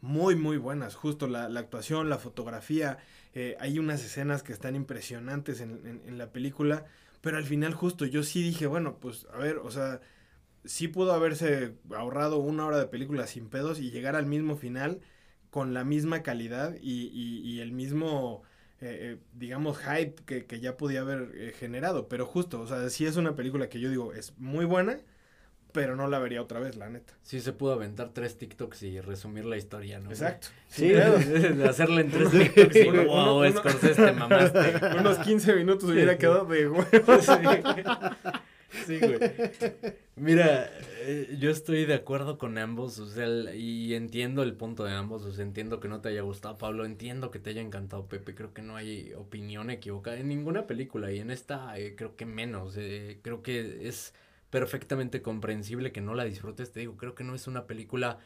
muy, 0.00 0.36
muy 0.36 0.56
buenas. 0.56 0.94
Justo 0.94 1.26
la, 1.26 1.48
la 1.48 1.60
actuación, 1.60 2.08
la 2.08 2.18
fotografía. 2.18 2.98
Eh, 3.34 3.56
hay 3.60 3.78
unas 3.78 4.04
escenas 4.04 4.42
que 4.42 4.52
están 4.52 4.76
impresionantes 4.76 5.60
en, 5.60 6.02
en, 6.06 6.18
la 6.18 6.32
película. 6.32 6.86
Pero 7.20 7.38
al 7.38 7.44
final, 7.44 7.74
justo 7.74 8.06
yo 8.06 8.22
sí 8.22 8.42
dije, 8.42 8.66
bueno, 8.66 8.98
pues 9.00 9.26
a 9.32 9.38
ver, 9.38 9.58
o 9.58 9.70
sea, 9.70 10.00
sí 10.64 10.88
pudo 10.88 11.12
haberse 11.12 11.74
ahorrado 11.94 12.38
una 12.38 12.66
hora 12.66 12.78
de 12.78 12.86
película 12.86 13.26
sin 13.26 13.48
pedos 13.48 13.80
y 13.80 13.90
llegar 13.90 14.16
al 14.16 14.26
mismo 14.26 14.56
final 14.56 15.00
con 15.50 15.74
la 15.74 15.84
misma 15.84 16.22
calidad 16.22 16.76
y, 16.80 17.08
y, 17.12 17.60
el 17.60 17.72
mismo, 17.72 18.42
eh, 18.80 19.16
eh, 19.16 19.18
digamos, 19.32 19.78
hype 19.78 20.16
que, 20.26 20.46
que, 20.46 20.60
ya 20.60 20.76
podía 20.76 21.00
haber 21.00 21.54
generado. 21.54 22.08
Pero 22.08 22.26
justo, 22.26 22.60
o 22.60 22.66
sea, 22.66 22.88
sí 22.90 23.06
es 23.06 23.16
una 23.16 23.34
película 23.34 23.68
que 23.68 23.80
yo 23.80 23.90
digo 23.90 24.12
es 24.12 24.34
muy 24.38 24.64
buena 24.66 25.00
pero 25.76 25.94
no 25.94 26.08
la 26.08 26.18
vería 26.18 26.40
otra 26.40 26.58
vez, 26.58 26.76
la 26.76 26.88
neta. 26.88 27.12
Sí, 27.22 27.38
se 27.38 27.52
pudo 27.52 27.74
aventar 27.74 28.08
tres 28.14 28.38
TikToks 28.38 28.82
y 28.84 28.98
resumir 29.02 29.44
la 29.44 29.58
historia, 29.58 30.00
¿no? 30.00 30.08
Exacto. 30.08 30.48
Sí, 30.68 30.88
de 30.88 31.64
hacerle 31.68 32.00
en 32.00 32.10
tres 32.10 32.30
TikToks 32.30 32.76
y 32.76 32.90
wow, 33.04 33.40
uno, 33.46 33.62
te 33.62 34.12
mamaste. 34.12 34.58
Unos 34.98 35.18
15 35.18 35.54
minutos 35.54 35.90
hubiera 35.90 36.16
quedado 36.16 36.46
de 36.46 36.66
huevo. 36.66 36.86
Sí. 38.84 38.98
güey. 38.98 39.18
Mira, 40.16 40.70
eh, 41.00 41.36
yo 41.38 41.50
estoy 41.50 41.86
de 41.86 41.94
acuerdo 41.94 42.36
con 42.36 42.58
ambos, 42.58 42.98
o 42.98 43.06
sea, 43.06 43.54
y 43.54 43.94
entiendo 43.94 44.42
el 44.42 44.54
punto 44.54 44.84
de 44.84 44.92
ambos, 44.92 45.24
o 45.24 45.32
sea, 45.32 45.44
entiendo 45.44 45.78
que 45.78 45.88
no 45.88 46.00
te 46.00 46.08
haya 46.08 46.22
gustado 46.22 46.58
Pablo, 46.58 46.84
entiendo 46.84 47.30
que 47.30 47.38
te 47.38 47.50
haya 47.50 47.62
encantado 47.62 48.06
Pepe, 48.06 48.34
creo 48.34 48.52
que 48.52 48.62
no 48.62 48.76
hay 48.76 49.14
opinión 49.14 49.70
equivocada 49.70 50.18
en 50.18 50.28
ninguna 50.28 50.66
película 50.66 51.10
y 51.12 51.20
en 51.20 51.30
esta 51.30 51.78
eh, 51.78 51.94
creo 51.96 52.16
que 52.16 52.26
menos, 52.26 52.74
eh, 52.76 53.18
creo 53.22 53.42
que 53.42 53.88
es 53.88 54.14
perfectamente 54.50 55.22
comprensible 55.22 55.92
que 55.92 56.00
no 56.00 56.14
la 56.14 56.24
disfrutes. 56.24 56.72
Te 56.72 56.80
digo, 56.80 56.96
creo 56.96 57.14
que 57.14 57.24
no 57.24 57.34
es 57.34 57.46
una 57.46 57.66
película. 57.66 58.18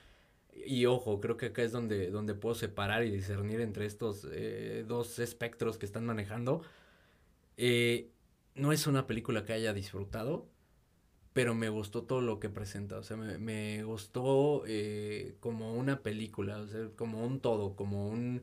Y 0.55 0.87
ojo, 0.87 1.21
creo 1.21 1.37
que 1.37 1.47
acá 1.47 1.62
es 1.62 1.73
donde, 1.73 2.11
donde 2.11 2.35
puedo 2.35 2.55
separar 2.55 3.05
y 3.05 3.11
discernir 3.11 3.61
entre 3.61 3.87
estos 3.87 4.27
eh, 4.33 4.85
dos 4.87 5.18
espectros 5.18 5.79
que 5.79 5.87
están 5.87 6.07
manejando. 6.07 6.62
Eh, 7.57 8.11
no 8.55 8.73
es 8.73 8.87
una 8.87 9.07
película 9.07 9.45
que 9.45 9.53
haya 9.53 9.73
disfrutado, 9.73 10.49
pero 11.33 11.55
me 11.55 11.68
gustó 11.68 12.05
todo 12.05 12.21
lo 12.21 12.41
que 12.41 12.49
presenta. 12.51 12.99
O 12.99 13.03
sea, 13.03 13.16
me, 13.16 13.39
me 13.39 13.85
gustó 13.85 14.64
eh, 14.66 15.37
como 15.41 15.75
una 15.75 16.03
película, 16.03 16.59
o 16.59 16.66
sea, 16.68 16.91
como 16.97 17.25
un 17.27 17.41
todo, 17.41 17.77
como 17.77 18.09
un 18.09 18.43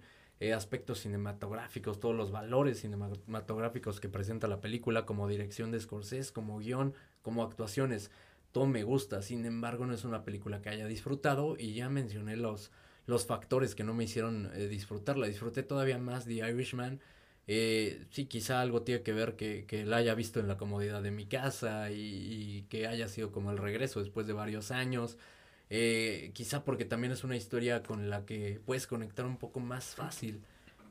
aspectos 0.54 1.00
cinematográficos, 1.00 2.00
todos 2.00 2.16
los 2.16 2.32
valores 2.32 2.80
cinematográficos 2.80 4.00
que 4.00 4.10
presenta 4.10 4.48
la 4.48 4.62
película, 4.62 5.06
como 5.06 5.28
dirección 5.28 5.72
de 5.72 5.80
Scorsese, 5.80 6.32
como 6.32 6.60
guion, 6.60 6.94
como 7.22 7.44
actuaciones, 7.44 8.12
todo 8.52 8.66
me 8.66 8.84
gusta, 8.84 9.22
sin 9.22 9.46
embargo 9.46 9.86
no 9.86 9.94
es 9.94 10.04
una 10.04 10.24
película 10.24 10.62
que 10.62 10.70
haya 10.70 10.88
disfrutado 10.88 11.58
y 11.58 11.74
ya 11.74 11.90
mencioné 11.90 12.38
los, 12.38 12.72
los 13.06 13.26
factores 13.26 13.76
que 13.76 13.84
no 13.84 13.94
me 13.94 14.06
hicieron 14.06 14.52
eh, 14.54 14.68
disfrutarla, 14.68 15.28
disfruté 15.28 15.64
todavía 15.64 15.98
más 15.98 16.26
The 16.26 16.34
Irishman, 16.34 17.00
eh, 17.48 18.06
sí, 18.12 18.26
quizá 18.26 18.60
algo 18.62 18.82
tiene 18.82 19.04
que 19.04 19.14
ver 19.14 19.38
que, 19.38 19.66
que, 19.66 19.86
la 19.86 19.98
haya 19.98 20.14
visto 20.16 20.42
en 20.42 20.50
la 20.50 20.58
comodidad 20.58 21.02
de 21.02 21.12
mi 21.12 21.26
casa 21.28 21.92
y, 21.92 22.66
que 22.70 22.88
haya 22.88 23.08
sido 23.08 23.32
como 23.32 23.52
el 23.52 23.58
regreso 23.58 24.02
después 24.02 24.28
de 24.28 24.34
varios 24.34 24.72
años. 24.72 25.18
Eh, 25.70 26.32
quizá 26.34 26.64
porque 26.64 26.86
también 26.86 27.12
es 27.12 27.24
una 27.24 27.36
historia 27.36 27.84
con 27.84 28.10
la 28.10 28.26
que 28.26 28.62
puedes 28.66 28.88
conectar 28.88 29.26
un 29.26 29.38
poco 29.38 29.60
más 29.60 29.96
fácil. 29.96 30.42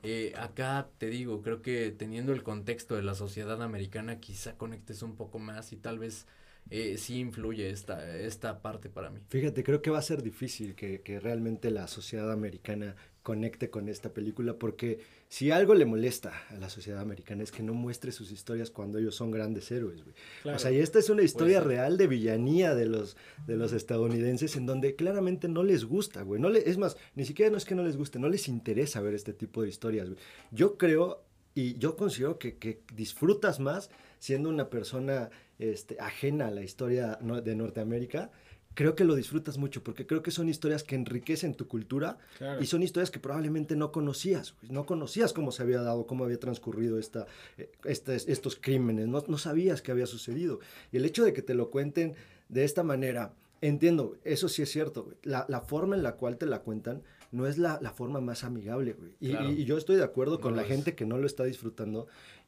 Eh, 0.03 0.35
acá 0.37 0.89
te 0.99 1.09
digo, 1.09 1.43
creo 1.43 1.63
que 1.63 1.91
teniendo 1.91 2.33
el 2.33 2.43
contexto 2.43 2.95
de 2.95 3.03
la 3.03 3.15
sociedad 3.15 3.63
americana, 3.63 4.21
quizá 4.21 4.57
conectes 4.57 5.03
un 5.03 5.17
poco 5.17 5.39
más 5.39 5.73
y 5.73 5.77
tal 5.77 5.99
vez 5.99 6.27
eh, 6.71 6.99
sí 6.99 7.19
influye 7.19 7.71
esta, 7.71 8.17
esta 8.17 8.61
parte 8.61 8.89
para 8.91 9.11
mí. 9.11 9.21
Fíjate, 9.29 9.65
creo 9.65 9.83
que 9.83 9.91
va 9.91 9.99
a 9.99 10.03
ser 10.03 10.23
difícil 10.23 10.75
que, 10.75 11.01
que 11.01 11.21
realmente 11.21 11.71
la 11.71 11.87
sociedad 11.87 12.31
americana 12.31 12.95
conecte 13.27 13.71
con 13.71 13.89
esta 13.89 14.15
película 14.15 14.57
porque 14.57 15.01
si 15.29 15.51
algo 15.51 15.75
le 15.75 15.85
molesta 15.85 16.45
a 16.49 16.59
la 16.59 16.71
sociedad 16.71 17.01
americana 17.01 17.43
es 17.43 17.51
que 17.51 17.65
no 17.65 17.75
muestre 17.75 18.13
sus 18.13 18.31
historias 18.31 18.71
cuando 18.71 18.99
ellos 19.01 19.17
son 19.17 19.33
grandes 19.33 19.69
héroes, 19.73 20.05
güey. 20.05 20.55
o 20.55 20.59
sea, 20.61 20.71
y 20.71 20.79
esta 20.79 21.01
es 21.01 21.11
una 21.11 21.25
historia 21.25 21.59
real 21.59 21.97
de 21.97 22.07
villanía 22.07 22.77
de 22.77 22.87
los, 22.87 23.17
de 23.49 23.57
los 23.57 23.73
estadounidenses 23.73 24.55
en 24.55 24.65
donde 24.65 24.95
claramente 24.95 25.49
no 25.49 25.65
les 25.65 25.87
gusta, 25.87 26.23
güey. 26.23 26.41
No 26.41 26.51
le, 26.51 26.71
es 26.71 26.79
más, 26.79 26.97
ni 27.17 27.25
siquiera 27.25 27.51
no 27.51 27.57
es 27.57 27.65
que 27.65 27.75
no 27.75 27.83
les 27.83 27.97
guste, 27.97 28.21
no 28.21 28.29
les 28.29 28.47
interesa 28.47 29.01
ver 29.01 29.15
este 29.15 29.33
tipo 29.33 29.61
de 29.61 29.71
historias, 29.71 30.07
güey. 30.07 30.21
Yo 30.53 30.79
creo 30.79 31.25
Y 31.53 31.77
yo 31.79 31.97
considero 31.97 32.39
que, 32.39 32.59
que 32.59 32.83
disfrutas 32.95 33.59
más 33.59 33.91
siendo 34.21 34.49
una 34.51 34.71
persona 34.71 35.31
este, 35.59 35.97
ajena 35.99 36.47
a 36.47 36.51
la 36.53 36.63
historia 36.63 37.19
de 37.43 37.57
Norteamérica. 37.57 38.31
Creo 38.77 38.95
que 38.95 39.05
lo 39.05 39.15
disfrutas 39.17 39.57
mucho 39.59 39.83
porque 39.83 40.07
creo 40.07 40.23
que 40.23 40.31
son 40.31 40.49
historias 40.49 40.85
que 40.85 40.95
enriquecen 40.95 41.55
tu 41.55 41.67
cultura 41.67 42.19
Claro. 42.39 42.63
y 42.63 42.67
son 42.67 42.83
historias 42.83 43.11
que 43.11 43.19
probablemente 43.19 43.75
no 43.75 43.91
conocías. 43.91 44.55
No 44.71 44.85
conocías 44.87 45.33
cómo 45.33 45.51
se 45.51 45.63
había 45.63 45.81
dado, 45.81 46.07
cómo 46.07 46.25
había 46.25 46.39
transcurrido 46.39 46.99
esta, 46.99 47.27
eh, 47.57 47.71
estos 47.85 48.57
crímenes. 48.57 49.09
No, 49.09 49.25
no 49.27 49.39
sabías 49.39 49.81
qué 49.83 49.93
había 49.93 50.07
sucedido. 50.07 50.61
Y 50.93 50.99
el 50.99 51.05
hecho 51.07 51.25
de 51.25 51.33
que 51.33 51.43
te 51.43 51.55
lo 51.55 51.71
cuenten 51.71 52.15
de 52.51 52.65
esta 52.65 52.83
manera, 52.83 53.33
entiendo, 53.63 54.17
eso 54.25 54.49
sí 54.51 54.61
es 54.63 54.71
cierto. 54.71 55.09
La, 55.23 55.47
la 55.49 55.63
forma 55.63 55.97
en 55.97 56.03
la 56.03 56.17
cual 56.17 56.37
te 56.37 56.45
la 56.47 56.61
cuentan 56.61 57.03
no 57.33 57.47
es 57.47 57.59
la, 57.59 57.79
la 57.83 57.91
forma 57.93 58.21
más 58.21 58.45
amigable. 58.45 58.95
Y, 59.21 59.31
Claro. 59.31 59.51
y- 59.51 59.63
y 59.63 59.65
yo 59.65 59.79
estoy 59.79 59.97
de 59.97 60.05
acuerdo 60.05 60.39
con 60.41 60.53
No 60.53 60.57
la 60.57 60.63
es. 60.63 60.69
gente 60.69 60.95
que 60.95 61.07
no 61.07 61.19
lo 61.19 61.27
está 61.27 61.45
disfrutando. 61.45 62.07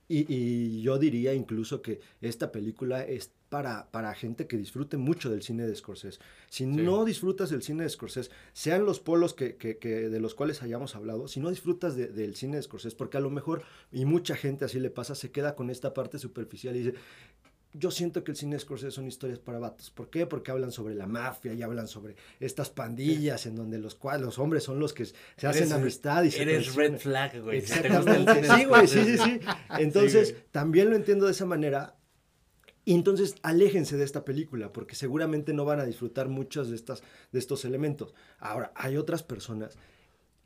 Y, 0.08 0.24
y 0.34 0.80
yo 0.80 0.98
diría 0.98 1.34
incluso 1.34 1.82
que 1.82 2.00
esta 2.22 2.50
película 2.50 3.04
es 3.04 3.30
para, 3.50 3.90
para 3.90 4.14
gente 4.14 4.46
que 4.46 4.56
disfrute 4.56 4.96
mucho 4.96 5.30
del 5.30 5.42
cine 5.42 5.66
de 5.66 5.74
Scorsese. 5.74 6.18
Si 6.48 6.64
no 6.66 7.04
disfrutas 7.04 7.50
del 7.50 7.62
cine 7.62 7.82
de 7.82 7.90
Scorsese, 7.90 8.30
sean 8.52 8.84
los 8.86 9.00
polos 9.00 9.34
que, 9.34 9.56
que- 9.56 9.76
que 9.78 10.08
de 10.08 10.20
los 10.20 10.34
cuales 10.34 10.62
hayamos 10.62 10.96
hablado, 10.96 11.28
si 11.28 11.40
no 11.40 11.50
disfrutas 11.50 11.94
de- 11.96 12.08
del 12.08 12.34
cine 12.36 12.56
de 12.56 12.62
Scorsese, 12.62 12.96
porque 12.96 13.16
a 13.18 13.20
lo 13.20 13.30
mejor, 13.30 13.62
y 13.92 14.04
mucha 14.06 14.34
gente 14.36 14.64
así 14.64 14.80
le 14.80 14.90
pasa, 14.90 15.14
se 15.14 15.30
queda 15.30 15.54
con 15.54 15.68
esta 15.70 15.92
parte 15.94 16.18
superficial 16.18 16.74
y 16.76 16.80
dice, 16.80 16.94
yo 17.74 17.90
siento 17.90 18.24
que 18.24 18.30
el 18.32 18.36
cine 18.36 18.56
de 18.56 18.60
Scorsese 18.60 18.90
son 18.90 19.06
historias 19.06 19.38
para 19.38 19.58
vatos. 19.58 19.90
¿Por 19.90 20.08
qué? 20.10 20.26
Porque 20.26 20.50
hablan 20.50 20.72
sobre 20.72 20.94
la 20.94 21.06
mafia 21.06 21.52
y 21.52 21.62
hablan 21.62 21.86
sobre 21.86 22.16
estas 22.40 22.70
pandillas 22.70 23.46
en 23.46 23.56
donde 23.56 23.78
los, 23.78 23.98
los 24.20 24.38
hombres 24.38 24.64
son 24.64 24.78
los 24.80 24.92
que 24.94 25.04
se 25.04 25.14
hacen 25.46 25.64
Eres- 25.64 25.72
amistad 25.72 26.22
y 26.24 26.30
se 26.30 26.42
Eres 26.42 26.74
red 26.74 26.98
flag, 26.98 27.40
güey. 27.42 27.58
Exactamente. 27.58 28.42
Sí, 28.56 28.64
güey, 28.64 28.86
sí, 28.88 29.04
sí, 29.04 29.18
sí. 29.18 29.40
Entonces, 29.78 30.34
también 30.50 30.90
lo 30.90 30.96
entiendo 30.96 31.26
de 31.26 31.32
esa 31.32 31.44
manera. 31.46 31.94
Y 32.84 32.94
entonces, 32.94 33.34
aléjense 33.42 33.98
de 33.98 34.04
esta 34.04 34.24
película, 34.24 34.72
porque 34.72 34.94
seguramente 34.94 35.52
no 35.52 35.66
van 35.66 35.78
a 35.78 35.84
disfrutar 35.84 36.28
muchos 36.30 36.70
de, 36.70 36.76
estas, 36.76 37.02
de 37.32 37.38
estos 37.38 37.66
elementos. 37.66 38.14
Ahora, 38.38 38.72
hay 38.74 38.96
otras 38.96 39.22
personas 39.22 39.76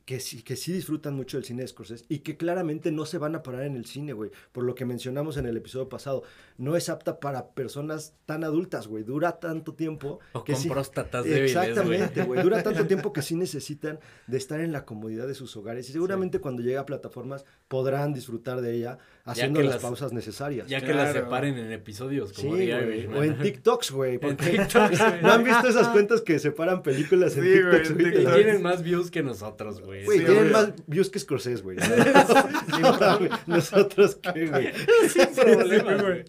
que 0.05 0.19
sí, 0.19 0.43
que 0.43 0.57
sí 0.57 0.73
disfrutan 0.73 1.13
mucho 1.15 1.37
del 1.37 1.45
cine 1.45 1.61
de 1.61 1.67
Scorsese 1.69 2.03
y 2.09 2.19
que 2.19 2.35
claramente 2.35 2.91
no 2.91 3.05
se 3.05 3.17
van 3.17 3.35
a 3.35 3.43
parar 3.43 3.63
en 3.63 3.77
el 3.77 3.85
cine, 3.85 4.11
güey. 4.11 4.31
Por 4.51 4.65
lo 4.65 4.75
que 4.75 4.83
mencionamos 4.85 5.37
en 5.37 5.45
el 5.45 5.55
episodio 5.55 5.87
pasado. 5.87 6.23
No 6.57 6.75
es 6.75 6.89
apta 6.89 7.19
para 7.21 7.51
personas 7.51 8.13
tan 8.25 8.43
adultas, 8.43 8.87
güey. 8.87 9.03
Dura 9.05 9.39
tanto 9.39 9.73
tiempo. 9.75 10.19
O 10.33 10.43
que 10.43 10.53
con 10.53 10.61
sí- 10.61 10.69
próstatas 10.69 11.23
débiles, 11.23 11.53
güey. 11.55 11.67
Exactamente, 11.69 12.23
güey. 12.23 12.43
Dura 12.43 12.61
tanto 12.61 12.85
tiempo 12.87 13.13
que 13.13 13.21
sí 13.21 13.35
necesitan 13.35 13.99
de 14.27 14.37
estar 14.37 14.59
en 14.59 14.71
la 14.73 14.83
comodidad 14.85 15.25
de 15.25 15.35
sus 15.35 15.55
hogares. 15.55 15.89
Y 15.89 15.93
seguramente 15.93 16.39
cuando 16.39 16.61
llegue 16.61 16.77
a 16.77 16.85
plataformas 16.85 17.45
podrán 17.69 18.13
disfrutar 18.13 18.59
de 18.61 18.73
ella 18.75 18.97
haciendo 19.23 19.61
las, 19.61 19.75
las- 19.75 19.81
pausas 19.81 20.11
necesarias. 20.11 20.67
Ya 20.67 20.81
que 20.81 20.93
las 20.93 21.13
separen 21.13 21.57
en 21.57 21.71
episodios, 21.71 22.31
Sí, 22.31 22.35
como 22.41 22.49
güey. 22.55 22.67
The 22.67 22.83
Irishman. 22.87 23.17
O 23.17 23.23
en 23.23 23.37
TikToks, 23.39 23.91
güey. 23.91 24.13
En 24.15 24.19
porque- 24.19 24.49
TikToks, 24.51 24.99
güey. 24.99 25.21
¿No 25.21 25.31
han 25.31 25.43
visto 25.45 25.67
esas 25.69 25.87
cuentas 25.89 26.19
que 26.21 26.39
separan 26.39 26.83
películas 26.83 27.37
en 27.37 27.43
Sí, 27.45 27.49
güey, 27.61 27.63
TikToks? 27.63 27.89
en 27.89 27.95
güey? 27.97 28.07
Y 28.07 28.15
TikTok. 28.17 28.35
tienen 28.35 28.61
más 28.61 28.83
views 28.83 29.09
que 29.09 29.23
nosotros, 29.23 29.79
güey. 29.81 29.92
Güey, 30.01 30.19
Sí, 30.19 30.25
tienen 30.25 30.51
más 30.51 30.73
views 30.87 31.09
que 31.09 31.19
Scorsese, 31.19 31.61
güey. 31.61 31.77
No, 32.81 33.17
güey, 33.19 33.29
Nosotros 33.45 34.17
qué, 34.33 34.47
güey. 34.47 34.73
Sin 35.09 35.27
problema, 35.35 35.95
güey. 36.01 36.25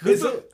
Justo, 0.02 0.48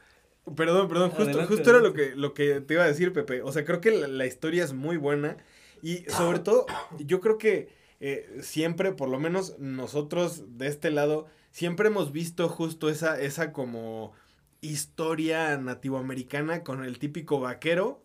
perdón, 0.56 0.88
perdón, 0.88 1.10
justo, 1.10 1.22
Adelante, 1.22 1.46
justo 1.54 1.70
era 1.70 1.80
lo 1.80 1.92
que, 1.92 2.14
lo 2.14 2.34
que 2.34 2.60
te 2.60 2.74
iba 2.74 2.84
a 2.84 2.88
decir, 2.88 3.12
Pepe. 3.12 3.42
O 3.42 3.52
sea, 3.52 3.64
creo 3.64 3.80
que 3.80 3.90
la, 3.90 4.08
la 4.08 4.26
historia 4.26 4.64
es 4.64 4.72
muy 4.72 4.96
buena 4.96 5.36
y 5.82 6.04
sobre 6.08 6.38
todo, 6.38 6.66
yo 6.98 7.20
creo 7.20 7.38
que 7.38 7.68
eh, 8.00 8.38
siempre, 8.40 8.92
por 8.92 9.08
lo 9.08 9.18
menos 9.18 9.58
nosotros 9.58 10.58
de 10.58 10.68
este 10.68 10.90
lado, 10.90 11.26
siempre 11.50 11.88
hemos 11.88 12.12
visto 12.12 12.48
justo 12.48 12.88
esa, 12.88 13.20
esa 13.20 13.52
como 13.52 14.12
historia 14.62 15.56
nativoamericana 15.58 16.62
con 16.62 16.84
el 16.84 16.98
típico 16.98 17.40
vaquero, 17.40 18.02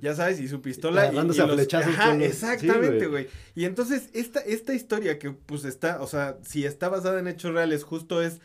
ya 0.00 0.14
sabes, 0.14 0.40
y 0.40 0.48
su 0.48 0.60
pistola. 0.62 1.12
y- 1.12 1.14
y 1.14 1.18
a 1.18 1.22
los- 1.46 1.54
flechazos 1.54 1.94
Ajá, 1.94 2.14
los- 2.14 2.26
exactamente, 2.26 3.00
sí, 3.00 3.06
güey. 3.06 3.28
y 3.54 3.64
entonces, 3.66 4.08
esta, 4.14 4.40
esta 4.40 4.74
historia 4.74 5.18
que 5.18 5.30
pues 5.30 5.64
está, 5.64 6.00
o 6.02 6.06
sea, 6.06 6.38
si 6.42 6.64
está 6.64 6.88
basada 6.88 7.20
en 7.20 7.28
hechos 7.28 7.52
reales, 7.54 7.84
justo 7.84 8.20
es 8.22 8.40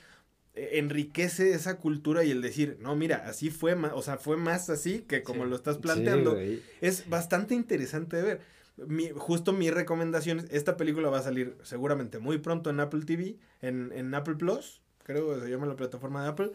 eh, 0.58 0.78
enriquece 0.80 1.52
esa 1.54 1.78
cultura 1.78 2.24
y 2.24 2.32
el 2.32 2.42
decir, 2.42 2.78
no, 2.80 2.96
mira, 2.96 3.24
así 3.28 3.50
fue 3.50 3.76
más, 3.76 3.92
o 3.94 4.02
sea, 4.02 4.16
fue 4.18 4.38
más 4.38 4.70
así 4.70 5.00
que 5.08 5.22
como 5.24 5.44
Sí. 5.44 5.50
lo 5.50 5.56
estás 5.58 5.78
planteando. 5.78 6.38
es 6.82 7.10
bastante 7.10 7.56
interesante 7.56 8.16
de 8.18 8.24
ver. 8.24 8.42
Mi- 8.88 9.10
justo 9.16 9.52
mi 9.54 9.70
recomendación 9.70 10.40
es, 10.40 10.46
esta 10.52 10.76
película 10.78 11.10
va 11.10 11.20
a 11.20 11.24
salir 11.24 11.58
seguramente 11.64 12.20
muy 12.20 12.38
pronto 12.38 12.70
en 12.70 12.80
Apple 12.82 13.04
TV, 13.06 13.38
en, 13.62 13.92
en 13.94 14.14
Apple 14.14 14.36
Plus, 14.36 14.82
creo 15.04 15.34
que 15.36 15.42
se 15.46 15.50
llama 15.50 15.66
la 15.66 15.76
plataforma 15.78 16.24
de 16.24 16.30
Apple. 16.30 16.52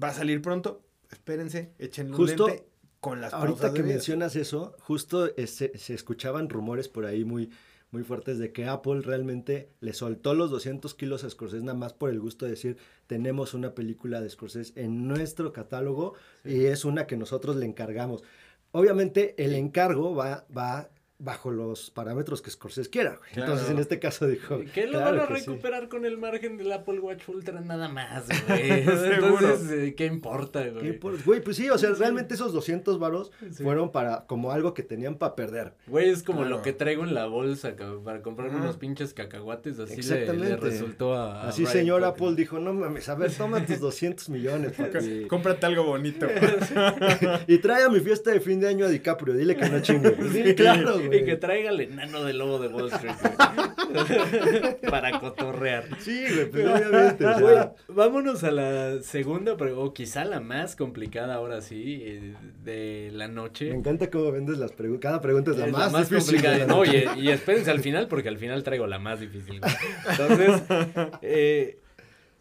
Va 0.00 0.08
a 0.08 0.14
salir 0.14 0.40
pronto, 0.40 0.82
espérense, 1.10 1.72
échenle 1.78 2.12
un 2.12 2.16
Justo 2.16 2.48
lente 2.48 2.66
con 3.00 3.20
las 3.20 3.32
Ahorita 3.34 3.74
que 3.74 3.82
mencionas 3.82 4.36
eso, 4.36 4.76
justo 4.80 5.34
eh, 5.36 5.46
se, 5.46 5.76
se 5.76 5.94
escuchaban 5.94 6.48
rumores 6.48 6.88
por 6.88 7.04
ahí 7.04 7.24
muy, 7.24 7.50
muy 7.92 8.04
fuertes 8.04 8.38
de 8.38 8.52
que 8.52 8.66
Apple 8.66 9.02
realmente 9.02 9.68
le 9.80 9.92
soltó 9.92 10.34
los 10.34 10.50
200 10.50 10.94
kilos 10.94 11.24
a 11.24 11.30
Scorsese 11.30 11.62
nada 11.62 11.76
más 11.76 11.92
por 11.92 12.10
el 12.10 12.20
gusto 12.20 12.46
de 12.46 12.52
decir, 12.52 12.78
tenemos 13.06 13.54
una 13.54 13.74
película 13.74 14.20
de 14.20 14.30
Scorsese 14.30 14.72
en 14.80 15.06
nuestro 15.06 15.52
catálogo 15.52 16.14
y 16.44 16.64
es 16.64 16.84
una 16.84 17.06
que 17.06 17.16
nosotros 17.16 17.56
le 17.56 17.66
encargamos. 17.66 18.24
Obviamente 18.72 19.34
el 19.42 19.54
encargo 19.54 20.14
va, 20.14 20.46
va 20.56 20.88
bajo 21.18 21.52
los 21.52 21.90
parámetros 21.92 22.42
que 22.42 22.50
Scorsese 22.50 22.90
quiera. 22.90 23.16
güey. 23.16 23.30
Claro. 23.32 23.52
Entonces 23.52 23.70
en 23.72 23.78
este 23.78 24.00
caso 24.00 24.26
dijo... 24.26 24.60
Que 24.74 24.86
lo 24.86 24.98
"Claro 24.98 25.18
van 25.18 25.20
a 25.20 25.26
sí". 25.38 25.46
recuperar 25.46 25.88
con 25.88 26.04
el 26.04 26.18
margen 26.18 26.56
del 26.56 26.72
Apple 26.72 26.98
Watch 26.98 27.28
Ultra 27.28 27.60
nada 27.60 27.88
más, 27.88 28.24
güey. 28.48 28.84
Seguro. 28.84 29.38
Entonces, 29.38 29.70
eh, 29.70 29.94
¿qué 29.94 30.06
importa, 30.06 30.64
¿Qué 30.64 30.70
güey? 30.70 30.98
por- 30.98 31.22
Güey, 31.22 31.40
pues 31.40 31.56
sí, 31.58 31.70
o 31.70 31.78
sea, 31.78 31.90
realmente 31.90 32.34
esos 32.34 32.52
200 32.52 32.98
varos 32.98 33.30
Sí. 33.52 33.62
fueron 33.62 33.92
para 33.92 34.26
como 34.26 34.50
algo 34.50 34.74
que 34.74 34.82
tenían 34.82 35.14
para 35.16 35.36
perder. 35.36 35.74
Güey, 35.86 36.10
es 36.10 36.24
como 36.24 36.40
Claro. 36.40 36.56
lo 36.56 36.62
que 36.62 36.72
traigo 36.72 37.04
en 37.04 37.14
la 37.14 37.26
bolsa 37.26 37.76
ca- 37.76 37.92
para 38.04 38.20
comprarme 38.22 38.56
unos 38.56 38.76
pinches 38.76 39.14
cacahuates. 39.14 39.78
Así 39.78 40.02
le, 40.02 40.56
resultó 40.56 41.14
a. 41.14 41.42
a 41.42 41.48
Así 41.50 41.62
Brian 41.62 41.72
señor. 41.78 42.04
Apple 42.04 42.34
dijo, 42.34 42.58
no 42.58 42.74
mames, 42.74 43.08
a 43.08 43.14
ver, 43.14 43.32
toma 43.32 43.64
tus 43.64 43.78
200 43.80 44.28
millones, 44.28 44.72
papi. 44.72 45.26
Cómprate 45.28 45.66
algo 45.66 45.84
bonito. 45.84 46.26
y 47.46 47.58
trae 47.58 47.84
a 47.84 47.88
mi 47.88 48.00
fiesta 48.00 48.32
de 48.32 48.40
fin 48.40 48.58
de 48.58 48.66
año 48.68 48.86
a 48.86 48.88
DiCaprio, 48.88 49.34
dile 49.34 49.56
que 49.56 49.68
no 49.68 49.80
chingue. 49.80 50.16
Sí, 50.32 50.54
claro, 50.56 51.00
Y 51.11 51.11
güey. 51.18 51.24
que 51.24 51.36
traiga 51.36 51.70
el 51.70 51.80
enano 51.80 52.24
del 52.24 52.38
lobo 52.38 52.58
de 52.58 52.68
Wall 52.68 52.90
Street, 52.92 53.14
güey. 53.20 54.74
para 54.90 55.20
cotorrear. 55.20 55.84
Sí, 56.00 56.24
güey, 56.34 56.50
pues 56.50 56.66
obviamente. 56.66 57.24
Güey, 57.40 57.58
vámonos 57.88 58.44
a 58.44 58.50
la 58.50 59.02
segunda, 59.02 59.56
pero, 59.56 59.80
o 59.80 59.92
quizá 59.92 60.24
la 60.24 60.40
más 60.40 60.76
complicada 60.76 61.34
ahora 61.34 61.60
sí, 61.60 62.02
eh, 62.04 62.34
de 62.64 63.10
la 63.12 63.28
noche. 63.28 63.70
me 63.70 63.76
encanta 63.76 64.10
cómo 64.10 64.32
vendes 64.32 64.58
las 64.58 64.72
preguntas. 64.72 65.02
Cada 65.10 65.20
pregunta 65.20 65.50
es 65.50 65.58
la 65.58 65.66
Es 65.66 65.72
más, 65.72 65.92
difícil. 66.10 66.36
complicada. 66.36 66.54
de 66.54 66.60
la 66.60 66.66
No, 66.66 66.84
y, 66.84 67.20
y 67.20 67.28
espérense 67.30 67.70
al 67.70 67.80
final, 67.80 68.08
porque 68.08 68.28
al 68.28 68.38
final 68.38 68.62
traigo 68.62 68.86
la 68.86 68.98
más 68.98 69.20
difícil. 69.20 69.60
güey. 69.60 69.72
Entonces, 70.10 70.62
eh, 71.22 71.78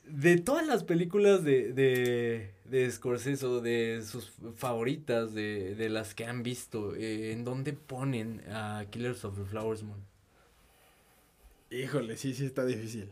de 0.05 0.37
todas 0.37 0.65
las 0.67 0.83
películas 0.83 1.43
de, 1.43 1.71
de, 1.73 2.51
de 2.71 2.89
Scorsese 2.89 3.45
o 3.45 3.59
de 3.61 4.01
sus 4.05 4.31
favoritas, 4.55 5.33
de, 5.33 5.75
de 5.75 5.89
las 5.89 6.15
que 6.15 6.25
han 6.25 6.41
visto, 6.41 6.95
eh, 6.95 7.31
¿en 7.33 7.43
dónde 7.43 7.73
ponen 7.73 8.41
a 8.49 8.85
Killers 8.89 9.25
of 9.25 9.37
the 9.37 9.43
Flowers 9.45 9.83
Moon? 9.83 9.99
Híjole, 11.69 12.17
sí, 12.17 12.33
sí 12.33 12.45
está 12.45 12.65
difícil. 12.65 13.09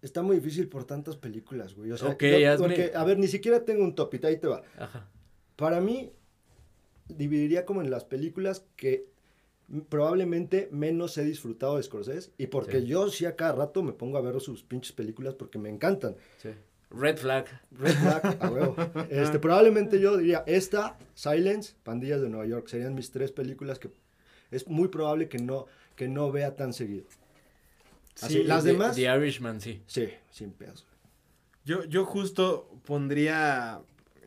Está 0.00 0.22
muy 0.22 0.36
difícil 0.36 0.68
por 0.68 0.84
tantas 0.84 1.16
películas, 1.16 1.74
güey. 1.74 1.90
O 1.92 1.96
sea, 1.98 2.10
Ok, 2.10 2.22
yo- 2.22 2.36
hazme- 2.52 2.58
porque, 2.58 2.92
a 2.94 3.04
ver, 3.04 3.18
ni 3.18 3.26
siquiera 3.28 3.64
tengo 3.64 3.82
un 3.82 3.94
top, 3.94 4.14
y 4.14 4.26
ahí 4.26 4.36
te 4.38 4.46
va. 4.46 4.62
Ajá. 4.78 5.08
Para 5.56 5.80
mí, 5.80 6.12
dividiría 7.08 7.64
como 7.64 7.82
en 7.82 7.90
las 7.90 8.04
películas 8.04 8.64
que 8.76 9.06
probablemente 9.88 10.68
menos 10.72 11.18
he 11.18 11.24
disfrutado 11.24 11.76
de 11.76 11.82
Scorsese 11.82 12.30
y 12.38 12.46
porque 12.46 12.80
Sí. 12.80 12.86
yo 12.86 13.10
sí 13.10 13.26
a 13.26 13.36
cada 13.36 13.52
rato 13.52 13.82
me 13.82 13.92
pongo 13.92 14.16
a 14.16 14.22
ver 14.22 14.40
sus 14.40 14.62
pinches 14.62 14.92
películas 14.92 15.34
porque 15.34 15.58
me 15.58 15.68
encantan. 15.68 16.16
Sí. 16.40 16.50
Red 16.90 17.18
Flag. 17.18 17.46
Red 17.72 17.94
Flag, 17.96 18.38
a 18.40 18.50
huevo. 18.50 18.76
Este, 19.10 19.38
probablemente 19.38 20.00
yo 20.00 20.16
diría 20.16 20.42
esta, 20.46 20.96
Silence, 21.14 21.74
Pandillas 21.84 22.20
de 22.20 22.28
Nueva 22.28 22.46
York. 22.46 22.66
Serían 22.68 22.94
mis 22.94 23.10
tres 23.10 23.30
películas 23.32 23.78
que 23.78 23.90
es 24.50 24.66
muy 24.68 24.88
probable 24.88 25.28
que 25.28 25.38
no, 25.38 25.66
que 25.96 26.08
no 26.08 26.32
vea 26.32 26.56
tan 26.56 26.72
seguido. 26.72 27.04
Así, 28.20 28.38
Sí, 28.38 28.42
las 28.44 28.64
The- 28.64 28.72
demás, 28.72 28.96
The 28.96 29.02
Irishman, 29.16 29.60
sí. 29.60 29.82
sí, 29.86 30.08
sin 30.30 30.50
pedos. 30.52 30.86
Yo, 31.64 31.84
yo 31.84 32.04
justo 32.06 32.68
pondría 32.84 33.80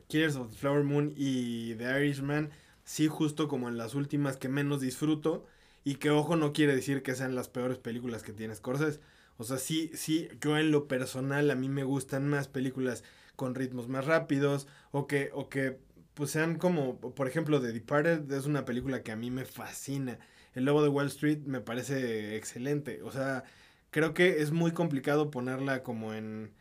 Killers 0.07 0.35
of 0.35 0.51
the 0.51 0.57
Flower 0.57 0.83
Moon 0.83 1.13
y 1.17 1.73
The 1.75 1.85
Irishman, 1.99 2.51
sí, 2.83 3.07
justo 3.07 3.47
como 3.47 3.67
en 3.69 3.77
las 3.77 3.95
últimas 3.95 4.37
que 4.37 4.47
menos 4.49 4.81
disfruto. 4.81 5.45
Y 5.83 5.95
que, 5.95 6.11
ojo, 6.11 6.35
no 6.35 6.53
quiere 6.53 6.75
decir 6.75 7.01
que 7.01 7.15
sean 7.15 7.33
las 7.33 7.49
peores 7.49 7.79
películas 7.79 8.21
que 8.21 8.33
tiene 8.33 8.53
Scorsese. 8.53 8.99
O 9.41 9.43
sea, 9.43 9.57
sí, 9.57 9.89
sí, 9.95 10.29
yo 10.39 10.57
en 10.57 10.71
lo 10.71 10.87
personal 10.87 11.49
a 11.49 11.55
mí 11.55 11.67
me 11.67 11.83
gustan 11.83 12.29
más 12.29 12.47
películas 12.47 13.03
con 13.35 13.55
ritmos 13.55 13.87
más 13.87 14.05
rápidos 14.05 14.67
o 14.91 15.07
que, 15.07 15.31
o 15.33 15.49
que 15.49 15.79
pues 16.13 16.29
sean 16.31 16.57
como, 16.59 16.99
por 16.99 17.27
ejemplo, 17.27 17.59
The 17.59 17.71
Departed 17.73 18.31
es 18.31 18.45
una 18.45 18.65
película 18.65 19.01
que 19.01 19.11
a 19.11 19.15
mí 19.15 19.31
me 19.31 19.45
fascina. 19.45 20.19
El 20.53 20.65
Lobo 20.65 20.83
de 20.83 20.89
Wall 20.89 21.07
Street 21.07 21.39
me 21.45 21.59
parece 21.59 22.35
excelente. 22.37 23.01
O 23.01 23.11
sea, 23.11 23.43
creo 23.89 24.13
que 24.13 24.41
es 24.41 24.51
muy 24.51 24.73
complicado 24.73 25.31
ponerla 25.31 25.81
como 25.83 26.13
en, 26.13 26.53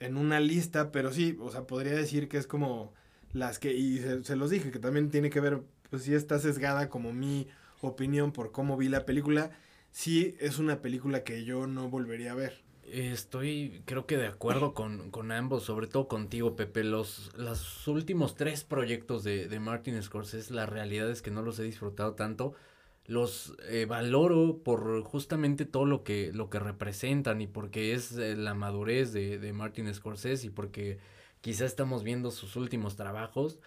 en 0.00 0.16
una 0.18 0.38
lista, 0.40 0.92
pero 0.92 1.12
sí, 1.12 1.38
o 1.40 1.50
sea, 1.50 1.66
podría 1.66 1.94
decir 1.94 2.28
que 2.28 2.36
es 2.38 2.46
como 2.46 2.92
las 3.32 3.58
que, 3.58 3.72
y 3.74 3.98
se, 3.98 4.24
se 4.24 4.36
los 4.36 4.50
dije, 4.50 4.70
que 4.70 4.78
también 4.78 5.10
tiene 5.10 5.30
que 5.30 5.40
ver, 5.40 5.62
pues 5.90 6.02
sí 6.02 6.14
está 6.14 6.38
sesgada 6.38 6.90
como 6.90 7.12
mi 7.14 7.48
opinión 7.80 8.32
por 8.32 8.52
cómo 8.52 8.76
vi 8.76 8.88
la 8.90 9.06
película, 9.06 9.52
sí 9.96 10.36
es 10.40 10.58
una 10.58 10.82
película 10.82 11.24
que 11.24 11.44
yo 11.44 11.66
no 11.66 11.88
volvería 11.88 12.32
a 12.32 12.34
ver. 12.34 12.62
Estoy, 12.92 13.82
creo 13.86 14.06
que 14.06 14.18
de 14.18 14.26
acuerdo 14.26 14.74
con, 14.74 15.10
con 15.10 15.32
ambos, 15.32 15.64
sobre 15.64 15.86
todo 15.86 16.06
contigo, 16.06 16.54
Pepe. 16.54 16.84
Los, 16.84 17.32
los 17.34 17.88
últimos 17.88 18.34
tres 18.34 18.62
proyectos 18.62 19.24
de, 19.24 19.48
de 19.48 19.58
Martin 19.58 20.00
Scorsese, 20.02 20.52
la 20.52 20.66
realidad 20.66 21.10
es 21.10 21.22
que 21.22 21.30
no 21.30 21.40
los 21.40 21.58
he 21.58 21.62
disfrutado 21.62 22.12
tanto. 22.12 22.52
Los 23.06 23.54
eh, 23.70 23.86
valoro 23.86 24.58
por 24.62 25.02
justamente 25.02 25.64
todo 25.64 25.86
lo 25.86 26.04
que, 26.04 26.30
lo 26.34 26.50
que 26.50 26.58
representan 26.58 27.40
y 27.40 27.46
porque 27.46 27.94
es 27.94 28.12
eh, 28.18 28.36
la 28.36 28.52
madurez 28.52 29.14
de, 29.14 29.38
de 29.38 29.52
Martin 29.54 29.92
Scorsese 29.94 30.46
y 30.46 30.50
porque 30.50 30.98
quizá 31.40 31.64
estamos 31.64 32.04
viendo 32.04 32.30
sus 32.30 32.54
últimos 32.56 32.96
trabajos. 32.96 33.60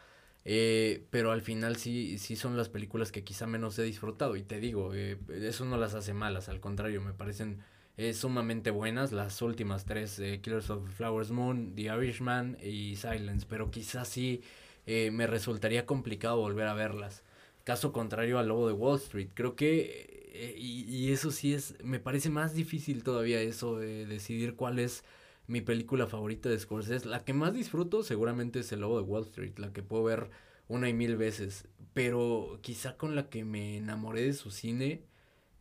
Eh, 0.45 1.05
pero 1.11 1.31
al 1.31 1.41
final 1.41 1.75
sí, 1.75 2.17
sí 2.17 2.35
son 2.35 2.57
las 2.57 2.69
películas 2.69 3.11
que 3.11 3.23
quizá 3.23 3.47
menos 3.47 3.77
he 3.79 3.83
disfrutado. 3.83 4.35
Y 4.35 4.43
te 4.43 4.59
digo, 4.59 4.93
eh, 4.93 5.17
eso 5.41 5.65
no 5.65 5.77
las 5.77 5.93
hace 5.93 6.13
malas, 6.13 6.49
al 6.49 6.59
contrario, 6.59 7.01
me 7.01 7.13
parecen 7.13 7.61
eh, 7.99 8.13
sumamente 8.13 8.71
buenas. 8.71 9.11
Las 9.11 9.41
últimas 9.41 9.83
tres, 9.83 10.19
eh, 10.19 10.39
Killers 10.41 10.69
of 10.69 10.89
Flowers 10.95 11.31
Moon, 11.31 11.75
The 11.75 11.81
Irishman 11.81 12.57
y 12.63 12.95
Silence, 12.95 13.45
pero 13.49 13.71
quizás 13.71 14.07
sí 14.07 14.41
eh, 14.85 15.11
me 15.11 15.27
resultaría 15.27 15.85
complicado 15.85 16.37
volver 16.37 16.67
a 16.67 16.73
verlas. 16.73 17.23
Caso 17.65 17.91
contrario 17.91 18.39
al 18.39 18.47
Lobo 18.47 18.69
de 18.69 18.73
Wall 18.73 18.99
Street, 18.99 19.27
creo 19.33 19.57
que, 19.57 20.55
y, 20.57 20.83
y, 20.83 21.11
eso 21.11 21.29
sí 21.31 21.53
es, 21.53 21.75
me 21.83 21.99
parece 21.99 22.29
más 22.29 22.53
difícil 22.53 23.03
todavía 23.03 23.41
eso 23.41 23.77
de 23.77 24.05
decidir 24.05 24.55
cuál 24.55 24.79
es 24.79 25.03
mi 25.50 25.62
película 25.62 26.08
favorita 26.08 26.47
de 26.47 26.60
Scorsese. 26.60 27.08
La 27.08 27.26
que 27.26 27.34
más 27.34 27.54
disfruto 27.54 28.04
seguramente 28.04 28.60
es 28.60 28.72
El 28.72 28.82
Lobo 28.82 28.97
de 29.02 29.04
Wall 29.04 29.24
Street, 29.24 29.58
la 29.58 29.74
que 29.74 29.84
puedo 29.84 30.04
ver 30.04 30.30
una 30.68 30.88
y 30.88 30.93
mil 30.93 31.18
veces, 31.18 31.68
pero 31.93 32.60
quizá 32.62 32.95
con 32.95 33.16
la 33.16 33.30
que 33.30 33.43
me 33.43 33.78
enamoré 33.78 34.22
de 34.22 34.34
su 34.34 34.52
cine 34.52 35.02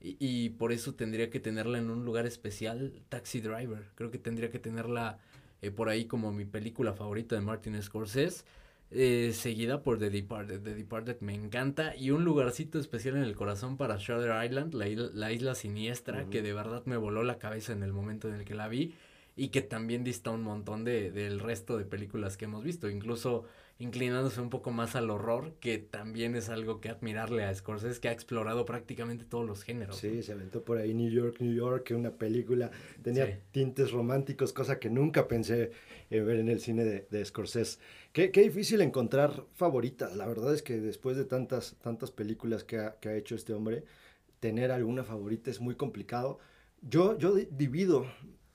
y, 0.01 0.16
y, 0.20 0.51
por 0.51 0.72
eso 0.72 0.95
tendría 0.95 1.30
que 1.30 1.41
tenerla 1.41 1.78
en 1.78 1.91
un 1.91 2.05
lugar 2.05 2.26
especial, 2.26 3.03
Taxi 3.09 3.41
Driver. 3.41 3.84
Creo 3.97 4.11
que 4.12 4.18
tendría 4.18 4.51
que 4.51 4.61
tenerla 4.61 5.18
eh, 5.62 5.70
por 5.70 5.89
ahí 5.89 6.05
como 6.05 6.32
mi 6.32 6.45
película 6.45 6.93
favorita 6.93 7.34
de 7.34 7.41
Martin 7.41 7.82
Scorsese. 7.82 8.45
Eh, 8.91 9.32
seguida 9.34 9.82
por 9.82 9.99
The 9.99 10.11
Departed. 10.11 10.62
The 10.62 10.74
Departed 10.74 11.20
me 11.20 11.34
encanta. 11.34 11.97
Y 11.97 12.11
un 12.11 12.24
lugarcito 12.24 12.78
especial 12.78 13.16
en 13.16 13.24
el 13.24 13.34
corazón 13.34 13.76
para 13.76 13.97
Shutter 13.97 14.45
Island, 14.45 14.74
la, 14.74 14.89
isla, 14.89 15.11
la 15.12 15.32
isla 15.32 15.55
siniestra, 15.55 16.22
uh 16.22 16.26
-huh. 16.26 16.30
que 16.30 16.43
de 16.43 16.53
verdad 16.53 16.82
me 16.86 16.97
voló 16.97 17.22
la 17.24 17.39
cabeza 17.39 17.72
en 17.72 17.82
el 17.82 17.93
momento 17.93 18.28
en 18.28 18.34
el 18.34 18.45
que 18.45 18.55
la 18.55 18.68
vi. 18.68 18.95
Y 19.39 19.49
que 19.49 19.62
también 19.62 20.05
dista 20.05 20.30
un 20.30 20.43
montón 20.43 20.84
de, 20.84 21.11
del 21.11 21.41
resto 21.41 21.78
de 21.78 21.84
películas 21.84 22.36
que 22.36 22.45
hemos 22.45 22.62
visto. 22.62 22.91
Incluso 22.91 23.45
inclinándose 23.80 24.41
un 24.41 24.51
poco 24.51 24.72
más 24.72 24.97
al 24.97 25.09
horror, 25.09 25.55
que 25.61 25.78
también 25.78 26.34
es 26.34 26.49
algo 26.49 26.80
que 26.80 26.89
admirarle 26.89 27.45
a 27.45 27.55
Scorsese, 27.55 28.01
que 28.01 28.09
ha 28.09 28.12
explorado 28.12 28.64
prácticamente 28.64 29.24
todos 29.24 29.47
los 29.47 29.62
géneros. 29.62 29.97
Sí, 29.97 30.22
se 30.24 30.32
aventó 30.32 30.64
por 30.64 30.78
ahí 30.78 30.95
New 30.95 31.11
York, 31.11 31.36
New 31.39 31.55
York, 31.55 31.84
que 31.84 31.95
una 31.95 32.11
película 32.11 32.72
tenía 33.03 33.26
sí. 33.26 33.32
tintes 33.53 33.93
románticos, 33.93 34.53
cosa 34.53 34.80
que 34.80 34.91
nunca 34.91 35.28
pensé 35.28 35.70
en 36.11 36.26
ver 36.26 36.41
en 36.41 36.49
el 36.49 36.59
cine 36.59 36.84
de, 36.84 37.07
de 37.09 37.24
Scorsese. 37.24 37.78
Qué, 38.12 38.32
qué, 38.32 38.43
difícil 38.43 38.80
encontrar 38.80 39.45
favoritas, 39.55 40.16
la 40.16 40.26
verdad 40.26 40.53
es 40.55 40.62
que 40.62 40.80
después 40.80 41.16
de 41.16 41.24
tantas, 41.24 41.76
tantas 41.80 42.11
películas 42.11 42.64
que 42.64 42.78
ha, 42.78 42.97
que 42.99 43.11
ha 43.11 43.14
hecho 43.14 43.36
este 43.36 43.53
hombre, 43.53 43.84
tener 44.41 44.72
alguna 44.72 45.05
favorita 45.05 45.51
es 45.51 45.61
muy 45.61 45.76
complicado. 45.76 46.41
Yo, 46.82 47.16
yo 47.18 47.34
divido 47.34 48.07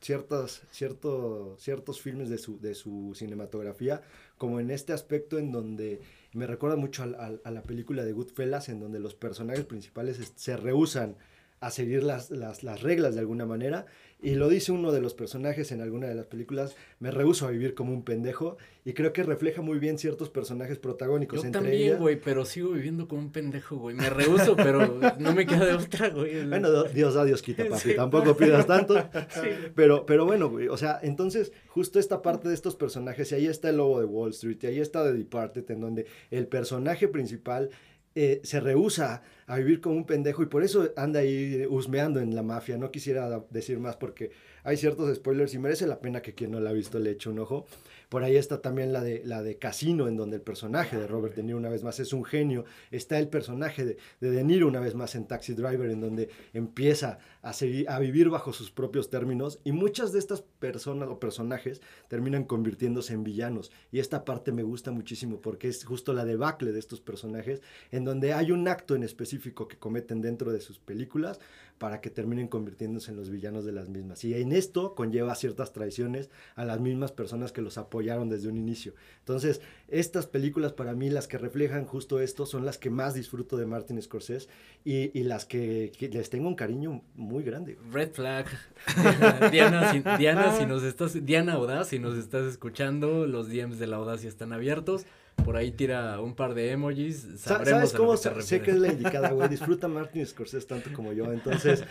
ciertas, 0.04 0.64
cierto, 0.72 1.56
ciertos 1.58 2.01
filmes 2.01 2.30
de 2.30 2.38
su, 2.38 2.60
de 2.60 2.76
su 2.76 3.14
cinematografía, 3.16 4.01
como 4.38 4.60
en 4.60 4.70
este 4.70 4.93
aspecto 4.93 5.39
en 5.39 5.51
donde 5.51 6.01
me 6.34 6.45
recuerda 6.45 6.76
mucho 6.76 7.04
a, 7.04 7.06
a, 7.06 7.32
a, 7.43 7.51
la 7.51 7.64
película 7.64 8.04
de 8.04 8.12
Goodfellas, 8.12 8.70
en 8.70 8.80
donde 8.80 8.99
los 8.99 9.16
personajes 9.16 9.66
principales 9.66 10.34
se 10.36 10.58
rehusan 10.58 11.16
a 11.64 11.72
seguir 11.72 12.03
las, 12.03 12.30
las, 12.30 12.61
las, 12.64 12.82
reglas 12.82 13.16
de 13.16 13.22
alguna 13.22 13.45
manera. 13.45 13.86
Y 14.22 14.36
lo 14.36 14.47
dice 14.47 14.72
uno 14.72 14.91
de 14.91 15.01
los 15.01 15.14
personajes 15.14 15.72
en 15.72 15.82
alguna 15.82 16.07
de 16.07 16.16
las 16.16 16.28
películas, 16.28 16.76
me 16.99 17.11
rehuso 17.11 17.45
a 17.45 17.51
vivir 17.51 17.74
como 17.74 17.93
un 17.93 18.03
pendejo. 18.03 18.57
Y 18.86 18.93
creo 18.93 19.14
que 19.14 19.24
refleja 19.24 19.61
muy 19.61 19.80
bien 19.80 19.97
ciertos 19.97 20.30
personajes 20.30 20.78
protagónicos. 20.78 21.41
Yo 21.41 21.45
entre 21.45 21.61
también, 21.61 21.97
güey, 21.99 22.20
pero 22.20 22.43
sigo 22.43 22.72
viviendo 22.72 23.07
como 23.07 23.22
un 23.22 23.32
pendejo, 23.32 23.78
güey. 23.78 23.95
Me 23.95 24.09
rehuso, 24.09 24.55
pero 24.57 24.99
no 25.20 25.34
me 25.34 25.45
queda 25.45 25.66
de 25.66 25.74
otra, 25.74 26.09
güey. 26.09 26.45
Bueno, 26.45 26.84
Dios 26.84 27.14
da, 27.14 27.24
Dios 27.24 27.41
quita, 27.41 27.66
papi. 27.66 27.82
Sí. 27.82 27.95
Tampoco 27.95 28.36
pidas 28.36 28.68
tanto. 28.68 28.95
Sí. 29.30 29.49
Pero, 29.76 30.05
pero 30.05 30.26
bueno, 30.26 30.49
güey, 30.49 30.68
o 30.68 30.78
sea, 30.78 30.99
entonces 31.01 31.51
justo 31.68 31.97
esta 31.99 32.22
parte 32.22 32.47
de 32.47 32.53
estos 32.53 32.76
personajes, 32.76 33.32
y 33.32 33.36
ahí 33.36 33.47
está 33.47 33.70
el 33.70 33.78
lobo 33.78 33.99
de 33.99 34.05
Wall 34.05 34.32
Street, 34.32 34.57
y 34.61 34.68
ahí 34.68 34.80
está 34.80 35.03
The 35.03 35.14
Departed, 35.14 35.70
en 35.72 35.82
donde 35.82 36.05
el 36.30 36.47
personaje 36.47 37.07
principal 37.07 37.70
eh, 38.16 38.41
se 38.43 38.59
rehúsa 38.59 39.24
a 39.47 39.57
vivir 39.57 39.82
como 39.82 39.95
un 39.95 40.05
pendejo 40.05 40.43
y 40.43 40.45
por 40.45 40.64
eso 40.64 40.91
anda 40.95 41.20
ahí 41.22 41.66
husmeando 41.68 42.20
en 42.20 42.36
la 42.36 42.43
mafia. 42.43 42.78
No 42.78 42.91
quisiera 42.91 43.43
decir 43.49 43.80
más 43.80 43.95
porque 43.95 44.32
hay 44.64 44.78
ciertos 44.78 45.14
spoilers 45.16 45.53
y 45.53 45.59
merece 45.59 45.88
la 45.88 45.99
pena 45.99 46.22
que 46.22 46.34
quien 46.34 46.51
no 46.51 46.59
la 46.59 46.70
ha 46.70 46.74
visto 46.74 46.99
le 46.99 47.11
eche 47.11 47.30
un 47.30 47.39
ojo. 47.39 47.66
Por 48.14 48.24
ahí 48.24 48.36
está 48.36 48.61
también 48.61 48.93
la 48.93 49.01
de, 49.01 49.24
la 49.26 49.41
de 49.41 49.57
Casino, 49.57 50.07
en 50.07 50.16
donde 50.16 50.36
el 50.36 50.43
personaje 50.43 50.99
de 50.99 51.07
Robert 51.07 51.36
De 51.36 51.41
Niro 51.41 51.57
una 51.57 51.70
vez 51.70 51.82
más 51.82 51.99
es 51.99 52.14
un 52.14 52.24
genio. 52.24 52.64
Está 52.91 53.18
el 53.18 53.28
personaje 53.28 53.86
de, 53.86 53.97
de 54.22 54.30
De 54.30 54.43
Niro 54.43 54.68
una 54.68 54.80
vez 54.80 54.93
más 54.93 55.16
en 55.16 55.26
Taxi 55.26 55.55
Driver, 55.55 55.89
en 55.89 55.99
donde 55.99 56.30
empieza 56.53 57.18
a, 57.41 57.53
seguir, 57.53 57.89
a 57.89 57.97
vivir 57.97 58.30
bajo 58.30 58.53
sus 58.53 58.70
propios 58.70 59.09
términos. 59.09 59.59
Y 59.64 59.72
muchas 59.72 60.14
de 60.14 60.20
estas 60.20 60.43
personas 60.43 61.09
o 61.09 61.20
personajes 61.20 61.82
terminan 62.07 62.43
convirtiéndose 62.43 63.16
en 63.16 63.24
villanos. 63.24 63.72
Y 63.91 63.97
esta 63.97 64.26
parte 64.26 64.51
me 64.51 64.61
gusta 64.61 64.91
muchísimo 64.91 65.41
porque 65.41 65.68
es 65.68 65.84
justo 65.84 66.14
la 66.14 66.24
debacle 66.24 66.72
de 66.72 66.78
estos 66.78 67.01
personajes, 67.01 67.64
en 67.89 68.03
donde 68.03 68.34
hay 68.34 68.51
un 68.51 68.68
acto 68.68 68.93
en 68.93 69.01
específico 69.01 69.68
que 69.68 69.80
cometen 69.80 70.22
dentro 70.22 70.51
de 70.51 70.61
sus 70.61 70.78
películas 70.78 71.39
para 71.84 72.00
que 72.00 72.10
terminen 72.10 72.48
convirtiéndose 72.48 73.12
en 73.12 73.18
los 73.18 73.30
villanos 73.30 73.66
de 73.66 73.74
las 73.74 73.90
mismas. 73.90 74.24
Y 74.24 74.34
en 74.36 74.54
esto 74.54 74.96
conlleva 74.96 75.36
ciertas 75.36 75.74
traiciones 75.74 76.30
a 76.56 76.64
las 76.64 76.80
mismas 76.80 77.12
personas 77.12 77.52
que 77.52 77.62
los 77.62 77.78
apoyaron 77.78 78.30
desde 78.30 78.48
un 78.48 78.56
inicio. 78.56 78.94
Entonces, 79.20 79.60
estas 79.90 80.26
películas 80.26 80.72
para 80.72 80.94
mí, 80.94 81.10
las 81.10 81.28
que 81.28 81.38
reflejan 81.38 81.84
justo 81.84 82.22
esto, 82.22 82.46
son 82.46 82.64
las 82.64 82.78
que 82.78 82.90
más 82.90 83.16
disfruto 83.16 83.58
de 83.58 83.66
Martin 83.66 84.02
Scorsese 84.02 84.48
y, 84.86 85.24
las 85.24 85.44
que, 85.46 85.92
les 86.00 86.30
tengo 86.30 86.48
un 86.48 86.56
cariño 86.56 87.02
muy 87.16 87.44
grande. 87.44 87.78
Red 87.92 88.14
Flag. 88.14 88.46
Diana, 89.52 89.92
si, 89.92 90.60
si 90.60 90.66
nos 90.66 90.84
estás, 90.84 91.26
Diana 91.26 91.56
Audaz, 91.56 91.90
si 91.90 92.00
nos 92.00 92.18
estás 92.18 92.46
escuchando, 92.46 93.28
los 93.28 93.50
DMs 93.50 93.78
de 93.78 93.88
la 93.88 93.98
Audacia 93.98 94.30
están 94.30 94.54
abiertos 94.54 95.06
por 95.44 95.58
ahí 95.58 95.72
tira 95.72 96.20
un 96.22 96.36
par 96.36 96.54
de 96.54 96.72
emojis. 96.72 97.28
¿Sabes 97.38 97.94
cómo? 97.94 98.14
Que 98.14 98.42
sé 98.42 98.62
que 98.62 98.72
es 98.72 98.78
la 98.78 98.92
indicada, 98.92 99.32
güey. 99.32 99.50
Disfruta 99.50 99.88
Martin 99.88 100.26
Scorsese 100.26 100.66
tanto 100.66 100.92
como 100.94 101.14
yo. 101.14 101.32
Entonces, 101.32 101.84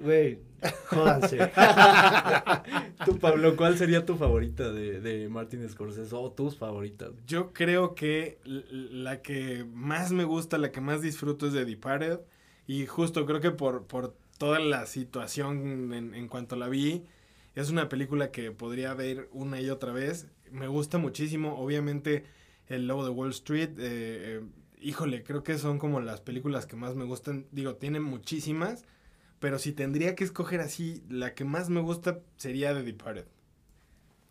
güey, 0.00 0.40
jódanse. 0.86 1.38
Tú, 3.04 3.18
Pablo, 3.18 3.56
¿cuál 3.56 3.78
sería 3.78 4.04
tu 4.04 4.16
favorita 4.16 4.72
de, 4.72 5.00
de 5.00 5.28
Martin 5.28 5.68
Scorsese 5.68 6.14
o 6.14 6.30
tus 6.32 6.56
favoritas? 6.56 7.10
Yo 7.26 7.52
creo 7.52 7.94
que 7.94 8.38
la 8.44 9.22
que 9.22 9.64
más 9.72 10.12
me 10.12 10.24
gusta, 10.24 10.58
la 10.58 10.70
que 10.70 10.80
más 10.80 11.00
disfruto 11.00 11.46
es 11.46 11.52
de 11.52 11.64
Departed. 11.64 12.20
Y 12.66 12.86
justo 12.86 13.24
creo 13.24 13.40
que 13.40 13.50
por, 13.50 13.86
por 13.86 14.14
toda 14.36 14.58
la 14.58 14.86
situación 14.86 15.92
en, 15.94 16.14
en 16.14 16.28
cuanto 16.28 16.56
la 16.56 16.68
vi, 16.68 17.04
es 17.54 17.70
una 17.70 17.88
película 17.88 18.30
que 18.30 18.50
podría 18.50 18.92
ver 18.94 19.28
una 19.32 19.60
y 19.60 19.70
otra 19.70 19.92
vez. 19.92 20.26
Me 20.50 20.68
gusta 20.68 20.98
muchísimo. 20.98 21.58
Obviamente 21.58 22.24
el 22.68 22.86
Lobo 22.86 23.04
de 23.04 23.10
Wall 23.10 23.30
Street. 23.30 23.70
Eh, 23.78 23.78
eh, 23.78 24.42
híjole, 24.80 25.22
creo 25.22 25.42
que 25.42 25.58
son 25.58 25.78
como 25.78 26.00
las 26.00 26.20
películas 26.20 26.66
que 26.66 26.76
más 26.76 26.94
me 26.94 27.04
gustan. 27.04 27.46
Digo, 27.50 27.76
tienen 27.76 28.02
muchísimas, 28.02 28.84
pero 29.40 29.58
si 29.58 29.72
tendría 29.72 30.14
que 30.14 30.24
escoger 30.24 30.60
así, 30.60 31.02
la 31.08 31.34
que 31.34 31.44
más 31.44 31.70
me 31.70 31.80
gusta 31.80 32.20
sería 32.36 32.74
The 32.74 32.82
Departed. 32.82 33.26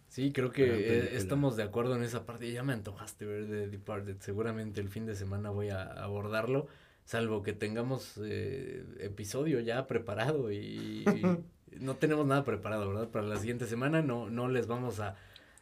Sí, 0.08 0.32
creo 0.32 0.52
que 0.52 0.64
eh, 0.64 1.18
estamos 1.18 1.58
de 1.58 1.64
acuerdo 1.64 1.96
en 1.96 2.04
esa 2.04 2.26
parte. 2.26 2.52
Ya 2.52 2.64
me 2.64 2.74
antojaste 2.74 3.26
ver 3.26 3.48
The 3.48 3.68
Departed. 3.68 4.18
Seguramente 4.20 4.82
el 4.82 4.90
fin 4.90 5.06
de 5.06 5.16
semana 5.16 5.50
voy 5.50 5.70
a 5.70 5.84
abordarlo, 5.84 6.68
salvo 7.04 7.44
que 7.44 7.54
tengamos 7.54 8.20
eh, 8.24 8.84
episodio 9.00 9.60
ya 9.60 9.86
preparado 9.86 10.52
y, 10.52 11.04
y 11.06 11.22
no 11.80 11.98
tenemos 11.98 12.26
nada 12.26 12.44
preparado, 12.46 12.88
¿verdad? 12.88 13.10
Para 13.10 13.28
la 13.28 13.38
siguiente 13.38 13.68
semana 13.68 14.02
no, 14.02 14.30
no 14.30 14.48
les 14.48 14.68
vamos 14.68 15.00
a 15.00 15.16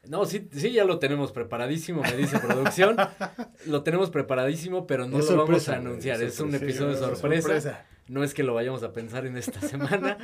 no, 0.10 0.26
sí, 0.26 0.47
sí, 0.51 0.72
ya 0.72 0.84
lo 0.86 0.99
tenemos 0.99 1.32
preparadísimo, 1.32 2.01
me 2.01 2.16
dice 2.16 2.39
producción. 2.39 2.97
lo 3.66 3.84
tenemos 3.84 4.10
preparadísimo, 4.10 4.88
pero 4.88 5.08
no 5.08 5.20
es 5.20 5.30
lo 5.30 5.38
sorpresa, 5.38 5.74
vamos 5.74 5.86
a 5.86 5.89
anunciar. 5.89 6.22
Es, 6.22 6.34
es 6.36 6.39
un 6.39 6.56
episodio 6.56 6.91
de 6.91 6.97
sorpresa. 6.97 7.41
sorpresa. 7.41 7.86
No 8.08 8.24
es 8.24 8.36
que 8.36 8.43
lo 8.43 8.53
vayamos 8.53 8.84
a 8.84 8.93
pensar 8.93 9.26
en 9.26 9.36
esta 9.36 9.60
semana, 9.62 10.18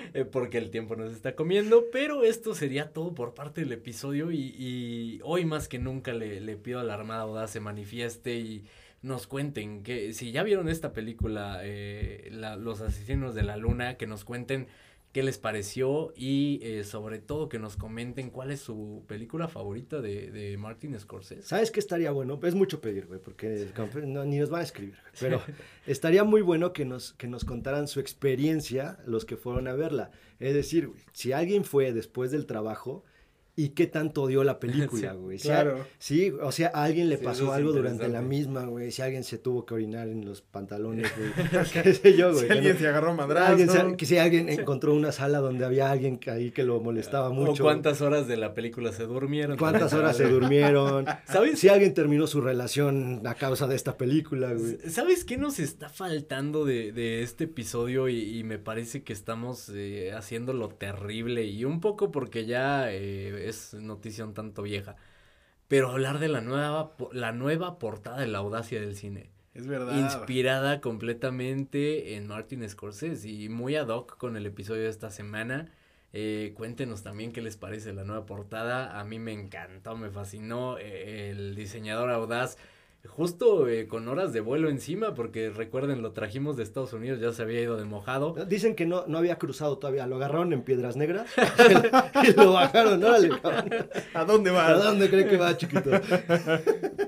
eh, 0.14 0.24
porque 0.24 0.56
el 0.56 0.70
tiempo 0.70 0.96
nos 0.96 1.12
está 1.12 1.34
comiendo, 1.34 1.84
pero 1.92 2.22
esto 2.22 2.54
sería 2.54 2.92
todo 2.92 3.14
por 3.14 3.34
parte 3.34 3.60
del 3.60 3.72
episodio 3.72 4.30
y, 4.30 4.54
y 4.56 5.20
hoy 5.22 5.44
más 5.44 5.68
que 5.68 5.78
nunca 5.78 6.14
le, 6.14 6.40
le, 6.40 6.56
pido 6.56 6.80
a 6.80 6.84
la 6.84 6.94
Armada 6.94 7.22
Audaz 7.22 7.50
se 7.50 7.60
manifieste 7.60 8.36
y 8.36 8.64
nos 9.02 9.26
cuenten 9.26 9.82
que 9.82 10.14
si 10.14 10.32
ya 10.32 10.42
vieron 10.44 10.70
esta 10.70 10.94
película, 10.94 11.60
eh, 11.62 12.28
la, 12.32 12.56
Los 12.56 12.80
Asesinos 12.80 13.34
de 13.34 13.42
la 13.42 13.58
Luna, 13.58 13.98
que 13.98 14.06
nos 14.06 14.24
cuenten 14.24 14.68
qué 15.16 15.22
les 15.22 15.38
pareció 15.38 16.12
y 16.14 16.60
eh, 16.62 16.84
sobre 16.84 17.18
todo 17.18 17.48
que 17.48 17.58
nos 17.58 17.78
comenten 17.78 18.28
cuál 18.28 18.50
es 18.50 18.60
su 18.60 19.02
película 19.06 19.48
favorita 19.48 20.02
de, 20.02 20.30
de 20.30 20.58
Martin 20.58 21.00
Scorsese. 21.00 21.40
¿Sabes 21.40 21.70
qué 21.70 21.80
estaría 21.80 22.10
bueno? 22.10 22.38
Es 22.42 22.54
mucho 22.54 22.82
pedir, 22.82 23.06
güey, 23.06 23.18
porque 23.18 23.66
no, 24.04 24.26
ni 24.26 24.38
nos 24.38 24.50
van 24.50 24.60
a 24.60 24.64
escribir, 24.64 24.98
güey, 25.00 25.14
pero 25.18 25.40
estaría 25.86 26.22
muy 26.22 26.42
bueno 26.42 26.74
que 26.74 26.84
nos, 26.84 27.14
que 27.14 27.28
nos 27.28 27.46
contaran 27.46 27.88
su 27.88 27.98
experiencia 27.98 28.98
los 29.06 29.24
que 29.24 29.38
fueron 29.38 29.68
a 29.68 29.72
verla. 29.72 30.10
Es 30.38 30.52
decir, 30.52 30.88
güey, 30.88 31.00
si 31.14 31.32
alguien 31.32 31.64
fue 31.64 31.94
después 31.94 32.30
del 32.30 32.44
trabajo 32.44 33.02
y 33.58 33.70
qué 33.70 33.86
tanto 33.86 34.24
odió 34.24 34.44
la 34.44 34.60
película, 34.60 35.12
güey. 35.14 35.38
claro. 35.38 35.86
sí, 35.98 36.30
o 36.42 36.52
sea, 36.52 36.70
a 36.74 36.84
alguien 36.84 37.08
le 37.08 37.16
pasó 37.16 37.54
algo 37.54 37.72
durante 37.72 38.06
la 38.06 38.20
misma, 38.20 38.64
güey. 38.66 38.90
Si 38.90 39.00
alguien 39.00 39.24
se 39.24 39.38
tuvo 39.38 39.64
que 39.64 39.72
orinar 39.72 40.08
en 40.08 40.26
los 40.26 40.42
pantalones, 40.42 41.10
güey. 41.16 41.30
qué 41.72 41.94
sé 41.94 42.16
yo, 42.16 42.32
güey. 42.32 42.46
Si 42.46 42.52
alguien 42.52 42.78
se 42.78 42.86
agarró 42.86 43.14
madrazo. 43.14 43.52
Alguien 43.52 43.96
si 43.98 44.18
alguien 44.18 44.48
encontró 44.50 44.94
una 44.94 45.10
sala 45.10 45.38
donde 45.38 45.64
había 45.64 45.90
alguien 45.90 46.20
ahí 46.26 46.50
que 46.50 46.64
lo 46.64 46.80
molestaba 46.80 47.30
mucho. 47.30 47.62
O 47.62 47.66
cuántas 47.66 48.02
horas 48.02 48.28
de 48.28 48.36
la 48.36 48.52
película 48.52 48.92
se 48.92 49.04
durmieron. 49.04 49.56
Cuántas 49.56 49.94
horas 49.94 50.18
se 50.18 50.28
durmieron. 50.28 51.06
¿Sabes? 51.24 51.58
Si 51.58 51.70
alguien 51.70 51.94
terminó 51.94 52.26
su 52.26 52.42
relación 52.42 53.22
a 53.24 53.34
causa 53.36 53.66
de 53.66 53.74
esta 53.74 53.96
película, 53.96 54.52
güey. 54.52 54.78
¿Sabes 54.90 55.24
qué 55.24 55.38
nos 55.38 55.58
está 55.58 55.88
faltando 55.88 56.66
de, 56.66 56.92
de 56.92 57.22
este 57.22 57.44
episodio? 57.44 58.10
Y, 58.10 58.44
me 58.46 58.58
parece 58.58 59.02
que 59.02 59.12
estamos 59.12 59.70
eh, 59.74 60.12
haciendo 60.12 60.52
lo 60.52 60.68
terrible. 60.68 61.46
Y 61.46 61.64
un 61.64 61.80
poco 61.80 62.12
porque 62.12 62.44
ya... 62.44 62.92
Eh, 62.92 63.45
es 63.48 63.74
noticia 63.74 64.24
un 64.24 64.34
tanto 64.34 64.62
vieja. 64.62 64.96
Pero 65.68 65.90
hablar 65.90 66.18
de 66.18 66.28
la 66.28 66.40
nueva, 66.40 66.92
la 67.12 67.32
nueva 67.32 67.78
portada 67.78 68.20
de 68.20 68.28
la 68.28 68.38
audacia 68.38 68.80
del 68.80 68.94
cine. 68.94 69.30
Es 69.54 69.66
verdad. 69.66 69.98
Inspirada 69.98 70.80
completamente 70.80 72.14
en 72.14 72.26
Martin 72.26 72.68
Scorsese 72.68 73.28
y 73.28 73.48
muy 73.48 73.74
ad 73.74 73.88
hoc 73.88 74.16
con 74.16 74.36
el 74.36 74.46
episodio 74.46 74.82
de 74.82 74.90
esta 74.90 75.10
semana. 75.10 75.72
Eh, 76.12 76.52
cuéntenos 76.56 77.02
también 77.02 77.32
qué 77.32 77.42
les 77.42 77.56
parece 77.56 77.92
la 77.92 78.04
nueva 78.04 78.26
portada. 78.26 79.00
A 79.00 79.04
mí 79.04 79.18
me 79.18 79.32
encantó, 79.32 79.96
me 79.96 80.10
fascinó. 80.10 80.78
Eh, 80.78 81.30
el 81.30 81.54
diseñador 81.54 82.10
audaz 82.10 82.58
justo 83.06 83.68
eh, 83.68 83.86
con 83.86 84.08
horas 84.08 84.32
de 84.32 84.40
vuelo 84.40 84.68
encima, 84.68 85.14
porque 85.14 85.50
recuerden, 85.50 86.02
lo 86.02 86.12
trajimos 86.12 86.56
de 86.56 86.62
Estados 86.62 86.92
Unidos, 86.92 87.20
ya 87.20 87.32
se 87.32 87.42
había 87.42 87.60
ido 87.60 87.76
de 87.76 87.84
mojado. 87.84 88.34
Dicen 88.48 88.74
que 88.74 88.86
no, 88.86 89.04
no 89.06 89.18
había 89.18 89.36
cruzado 89.36 89.78
todavía, 89.78 90.06
lo 90.06 90.16
agarraron 90.16 90.52
en 90.52 90.62
Piedras 90.62 90.96
Negras 90.96 91.30
y 92.28 92.32
lo 92.32 92.52
bajaron, 92.52 93.02
órale, 93.02 93.30
¿A 94.14 94.24
dónde 94.24 94.50
va? 94.50 94.68
¿A 94.68 94.74
dónde 94.74 95.08
cree 95.08 95.26
que 95.26 95.36
va, 95.36 95.56
chiquito? 95.56 95.90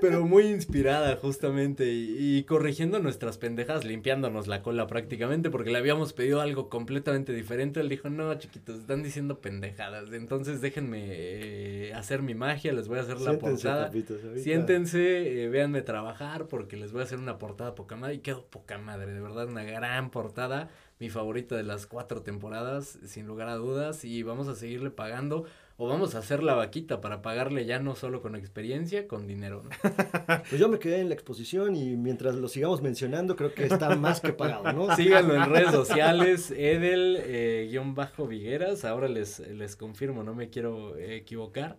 Pero 0.01 0.25
muy 0.25 0.45
inspirada, 0.45 1.15
justamente, 1.17 1.91
y, 1.91 2.43
corrigiendo 2.43 2.99
nuestras 2.99 3.37
pendejas, 3.37 3.85
limpiándonos 3.85 4.47
la 4.47 4.61
cola 4.61 4.87
prácticamente, 4.87 5.49
porque 5.49 5.71
le 5.71 5.77
habíamos 5.77 6.13
pedido 6.13 6.41
algo 6.41 6.69
completamente 6.69 7.33
diferente. 7.33 7.79
Él 7.79 7.89
dijo, 7.89 8.09
no, 8.09 8.33
chiquitos, 8.35 8.79
están 8.79 9.03
diciendo 9.03 9.39
pendejadas, 9.39 10.11
entonces 10.11 10.61
déjenme 10.61 11.05
eh, 11.09 11.93
hacer 11.93 12.21
mi 12.21 12.33
magia, 12.33 12.73
les 12.73 12.87
voy 12.87 12.99
a 12.99 13.01
hacer 13.01 13.19
la 13.19 13.37
portada. 13.37 13.91
Siéntense, 14.35 15.43
eh, 15.43 15.49
véanme 15.49 15.81
trabajar 15.89 16.45
porque 16.45 16.77
les 16.77 16.91
voy 16.91 17.01
a 17.01 17.05
hacer 17.05 17.17
una 17.17 17.39
portada 17.39 17.73
poca 17.73 17.95
madre 17.95 18.13
y 18.13 18.19
quedó 18.19 18.45
poca 18.45 18.77
madre, 18.77 19.11
de 19.11 19.19
verdad 19.19 19.47
una 19.47 19.63
gran 19.63 20.11
portada, 20.11 20.69
mi 20.99 21.09
favorita 21.09 21.55
de 21.55 21.63
las 21.63 21.87
cuatro 21.87 22.21
temporadas, 22.21 22.99
sin 23.07 23.25
lugar 23.25 23.49
a 23.49 23.55
dudas, 23.55 24.05
y 24.05 24.21
vamos 24.21 24.47
a 24.47 24.53
seguirle 24.53 24.91
pagando 24.91 25.45
o 25.77 25.87
vamos 25.87 26.13
a 26.13 26.19
hacer 26.19 26.43
la 26.43 26.53
vaquita 26.53 27.01
para 27.01 27.23
pagarle 27.23 27.65
ya 27.65 27.79
no 27.79 27.95
solo 27.95 28.21
con 28.21 28.35
experiencia, 28.35 29.07
con 29.07 29.25
dinero. 29.25 29.63
Pues 30.49 30.61
yo 30.61 30.69
me 30.69 30.77
quedé 30.77 31.01
en 31.01 31.09
la 31.09 31.15
exposición 31.15 31.75
y 31.75 31.95
mientras 31.95 32.35
lo 32.35 32.47
sigamos 32.47 32.83
mencionando 32.83 33.35
creo 33.35 33.55
que 33.55 33.65
está 33.65 33.95
más 33.95 34.21
que 34.21 34.31
pagado, 34.31 34.71
¿no? 34.71 34.95
Síganlo 34.95 35.33
en 35.33 35.49
redes 35.49 35.71
sociales, 35.71 36.51
Edel, 36.51 37.17
eh, 37.25 37.67
guion 37.71 37.95
bajo 37.95 38.27
Vigueras, 38.27 38.85
ahora 38.85 39.07
les, 39.07 39.39
les 39.39 39.75
confirmo, 39.75 40.21
no 40.21 40.35
me 40.35 40.51
quiero 40.51 40.95
equivocar. 40.97 41.77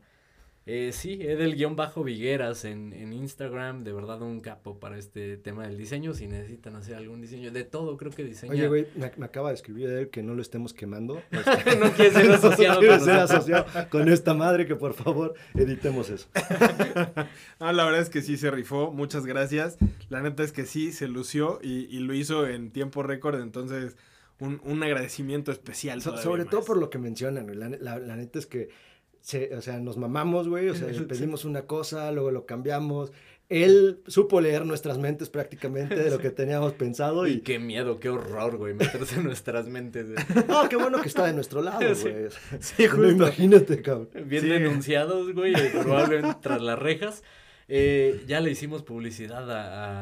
Eh, 0.66 0.92
sí, 0.92 1.18
Edel-Vigueras 1.22 2.66
en, 2.66 2.92
en 2.92 3.14
Instagram, 3.14 3.82
de 3.82 3.92
verdad 3.94 4.20
un 4.20 4.40
capo 4.40 4.78
para 4.78 4.98
este 4.98 5.38
tema 5.38 5.66
del 5.66 5.78
diseño, 5.78 6.12
si 6.12 6.26
necesitan 6.26 6.76
hacer 6.76 6.96
algún 6.96 7.22
diseño, 7.22 7.50
de 7.50 7.64
todo 7.64 7.96
creo 7.96 8.12
que 8.12 8.24
diseña. 8.24 8.52
Oye, 8.52 8.68
güey, 8.68 8.86
me, 8.94 9.24
acaba 9.24 9.48
de 9.48 9.54
escribir 9.54 9.88
Edel 9.88 10.10
que 10.10 10.22
no 10.22 10.34
lo 10.34 10.42
estemos 10.42 10.74
quemando. 10.74 11.22
no 11.80 11.92
quiere 11.92 12.10
ser 12.10 12.30
asociado, 12.30 12.82
no 12.82 13.00
ser 13.00 13.16
asociado 13.16 13.64
con 13.88 14.08
esta 14.10 14.34
madre, 14.34 14.66
que 14.66 14.76
por 14.76 14.92
favor 14.92 15.34
editemos 15.54 16.10
eso. 16.10 16.28
ah, 17.58 17.72
la 17.72 17.84
verdad 17.84 18.02
es 18.02 18.10
que 18.10 18.20
sí 18.20 18.36
se 18.36 18.50
rifó, 18.50 18.92
muchas 18.92 19.24
gracias. 19.24 19.78
La 20.10 20.20
neta 20.20 20.42
es 20.42 20.52
que 20.52 20.66
sí, 20.66 20.92
se 20.92 21.08
lució 21.08 21.58
y, 21.62 21.86
y 21.86 22.00
lo 22.00 22.12
hizo 22.12 22.46
en 22.46 22.70
tiempo 22.70 23.02
récord, 23.02 23.40
entonces 23.40 23.96
un, 24.38 24.60
un 24.64 24.82
agradecimiento 24.82 25.52
especial. 25.52 26.02
sobre 26.02 26.44
todo 26.44 26.62
por 26.64 26.76
lo 26.76 26.90
que 26.90 26.98
mencionan, 26.98 27.58
la, 27.58 27.70
la, 27.70 27.98
la 27.98 28.16
neta 28.16 28.38
es 28.38 28.46
que 28.46 28.68
o 29.56 29.60
sea, 29.60 29.78
nos 29.80 29.96
mamamos, 29.96 30.48
güey, 30.48 30.68
o 30.68 30.74
sea, 30.74 30.88
le 30.88 31.02
pedimos 31.02 31.44
una 31.44 31.62
cosa, 31.62 32.10
luego 32.12 32.30
lo 32.30 32.46
cambiamos. 32.46 33.12
Él 33.48 34.00
supo 34.06 34.40
leer 34.40 34.64
nuestras 34.64 34.98
mentes 34.98 35.28
prácticamente 35.28 35.96
de 35.96 36.08
lo 36.08 36.18
que 36.18 36.30
teníamos 36.30 36.72
pensado. 36.74 37.26
Y, 37.26 37.40
qué 37.40 37.58
miedo, 37.58 37.98
qué 37.98 38.08
horror, 38.08 38.56
güey, 38.56 38.74
meterse 38.74 39.16
en 39.16 39.24
nuestras 39.24 39.66
mentes. 39.66 40.06
No, 40.48 40.68
qué 40.68 40.76
bueno 40.76 41.02
que 41.02 41.08
está 41.08 41.26
de 41.26 41.32
nuestro 41.32 41.60
lado, 41.60 41.80
güey. 42.00 42.28
Sí, 42.60 42.86
justo. 42.86 43.10
imagínate, 43.10 43.82
cabrón. 43.82 44.08
Bien 44.26 44.48
denunciados, 44.48 45.32
güey, 45.34 45.54
probablemente 45.82 46.38
tras 46.40 46.62
las 46.62 46.78
rejas. 46.78 47.24
Eh, 47.72 48.24
ya 48.26 48.40
le 48.40 48.50
hicimos 48.50 48.82
publicidad 48.82 49.48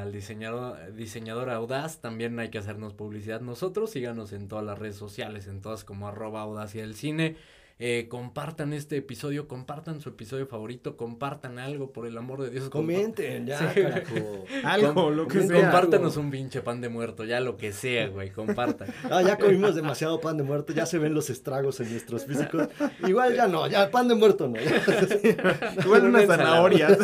al 0.01 0.11
diseñador, 0.11 0.95
diseñador 0.95 1.51
audaz, 1.51 2.01
también 2.01 2.39
hay 2.39 2.49
que 2.49 2.57
hacernos 2.57 2.95
publicidad 2.95 3.43
nosotros, 3.43 3.91
síganos 3.91 4.33
en 4.33 4.49
todas 4.49 4.64
las 4.64 4.79
redes 4.79 4.97
sociales, 4.97 5.47
en 5.49 5.61
todas 5.61 5.85
como 5.85 6.09
arroba 6.09 6.41
audacia 6.41 6.81
del 6.81 6.95
cine, 6.95 7.37
eh, 7.81 8.07
compartan 8.09 8.72
este 8.72 8.97
episodio, 8.97 9.47
compartan 9.47 10.01
su 10.01 10.09
episodio 10.09 10.49
favorito, 10.49 10.97
compartan 10.97 11.61
algo, 11.61 11.93
por 11.93 12.09
el 12.09 12.18
amor 12.18 12.43
de 12.43 12.51
Dios. 12.51 12.70
Comenten, 12.70 13.47
ya, 13.47 13.72
carajo. 13.72 14.45
algo, 14.64 15.11
lo 15.11 15.29
que 15.29 15.43
sea. 15.43 15.61
Compártanos 15.61 16.16
un 16.16 16.33
pinche 16.33 16.61
pan 16.61 16.81
de 16.81 16.89
muerto, 16.89 17.24
ya 17.24 17.39
lo 17.39 17.57
que 17.57 17.72
sea, 17.72 18.09
güey, 18.09 18.31
compartan. 18.31 18.89
Ah, 19.11 19.22
ya 19.22 19.39
comimos 19.39 19.74
demasiado 19.74 20.20
pan 20.20 20.37
de 20.37 20.43
muerto, 20.43 20.72
ya 20.72 20.85
se 20.85 20.99
ven 20.99 21.14
los 21.14 21.31
estragos 21.31 21.81
en 21.81 21.91
nuestros 21.91 22.26
físicos. 22.26 22.68
Igual 23.07 23.35
ya 23.35 23.47
no, 23.47 23.66
ya 23.66 23.91
pan 23.91 24.07
de 24.09 24.14
muerto 24.14 24.49
no. 24.49 24.59
Igual 25.85 26.07
unas 26.07 26.26
zanahorias. 26.26 26.99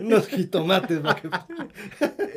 unos 0.00 0.26
jitomates. 0.26 1.00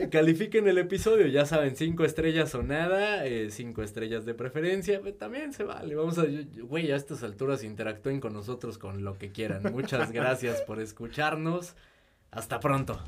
Califiquen 0.10 0.68
el 0.68 0.78
episodio, 0.78 1.28
ya 1.28 1.45
saben, 1.45 1.76
cinco 1.76 2.05
estrellas 2.05 2.53
o 2.55 2.64
nada, 2.64 3.26
eh, 3.26 3.49
cinco 3.49 3.84
estrellas 3.84 4.26
de 4.26 4.34
preferencia, 4.36 5.01
también 5.18 5.53
se 5.53 5.64
vale. 5.64 5.95
Vamos 5.95 6.18
a, 6.18 6.26
güey, 6.62 6.91
a 6.91 6.95
estas 6.95 7.24
alturas 7.24 7.47
interactúen 7.64 8.20
con 8.20 8.34
nosotros 8.34 8.78
con 8.78 9.04
lo 9.04 9.18
que 9.18 9.32
quieran. 9.32 9.64
Muchas 9.72 10.12
gracias 10.12 10.62
por 10.62 10.80
escucharnos. 10.80 11.76
Hasta 12.32 12.60
pronto. 12.60 13.00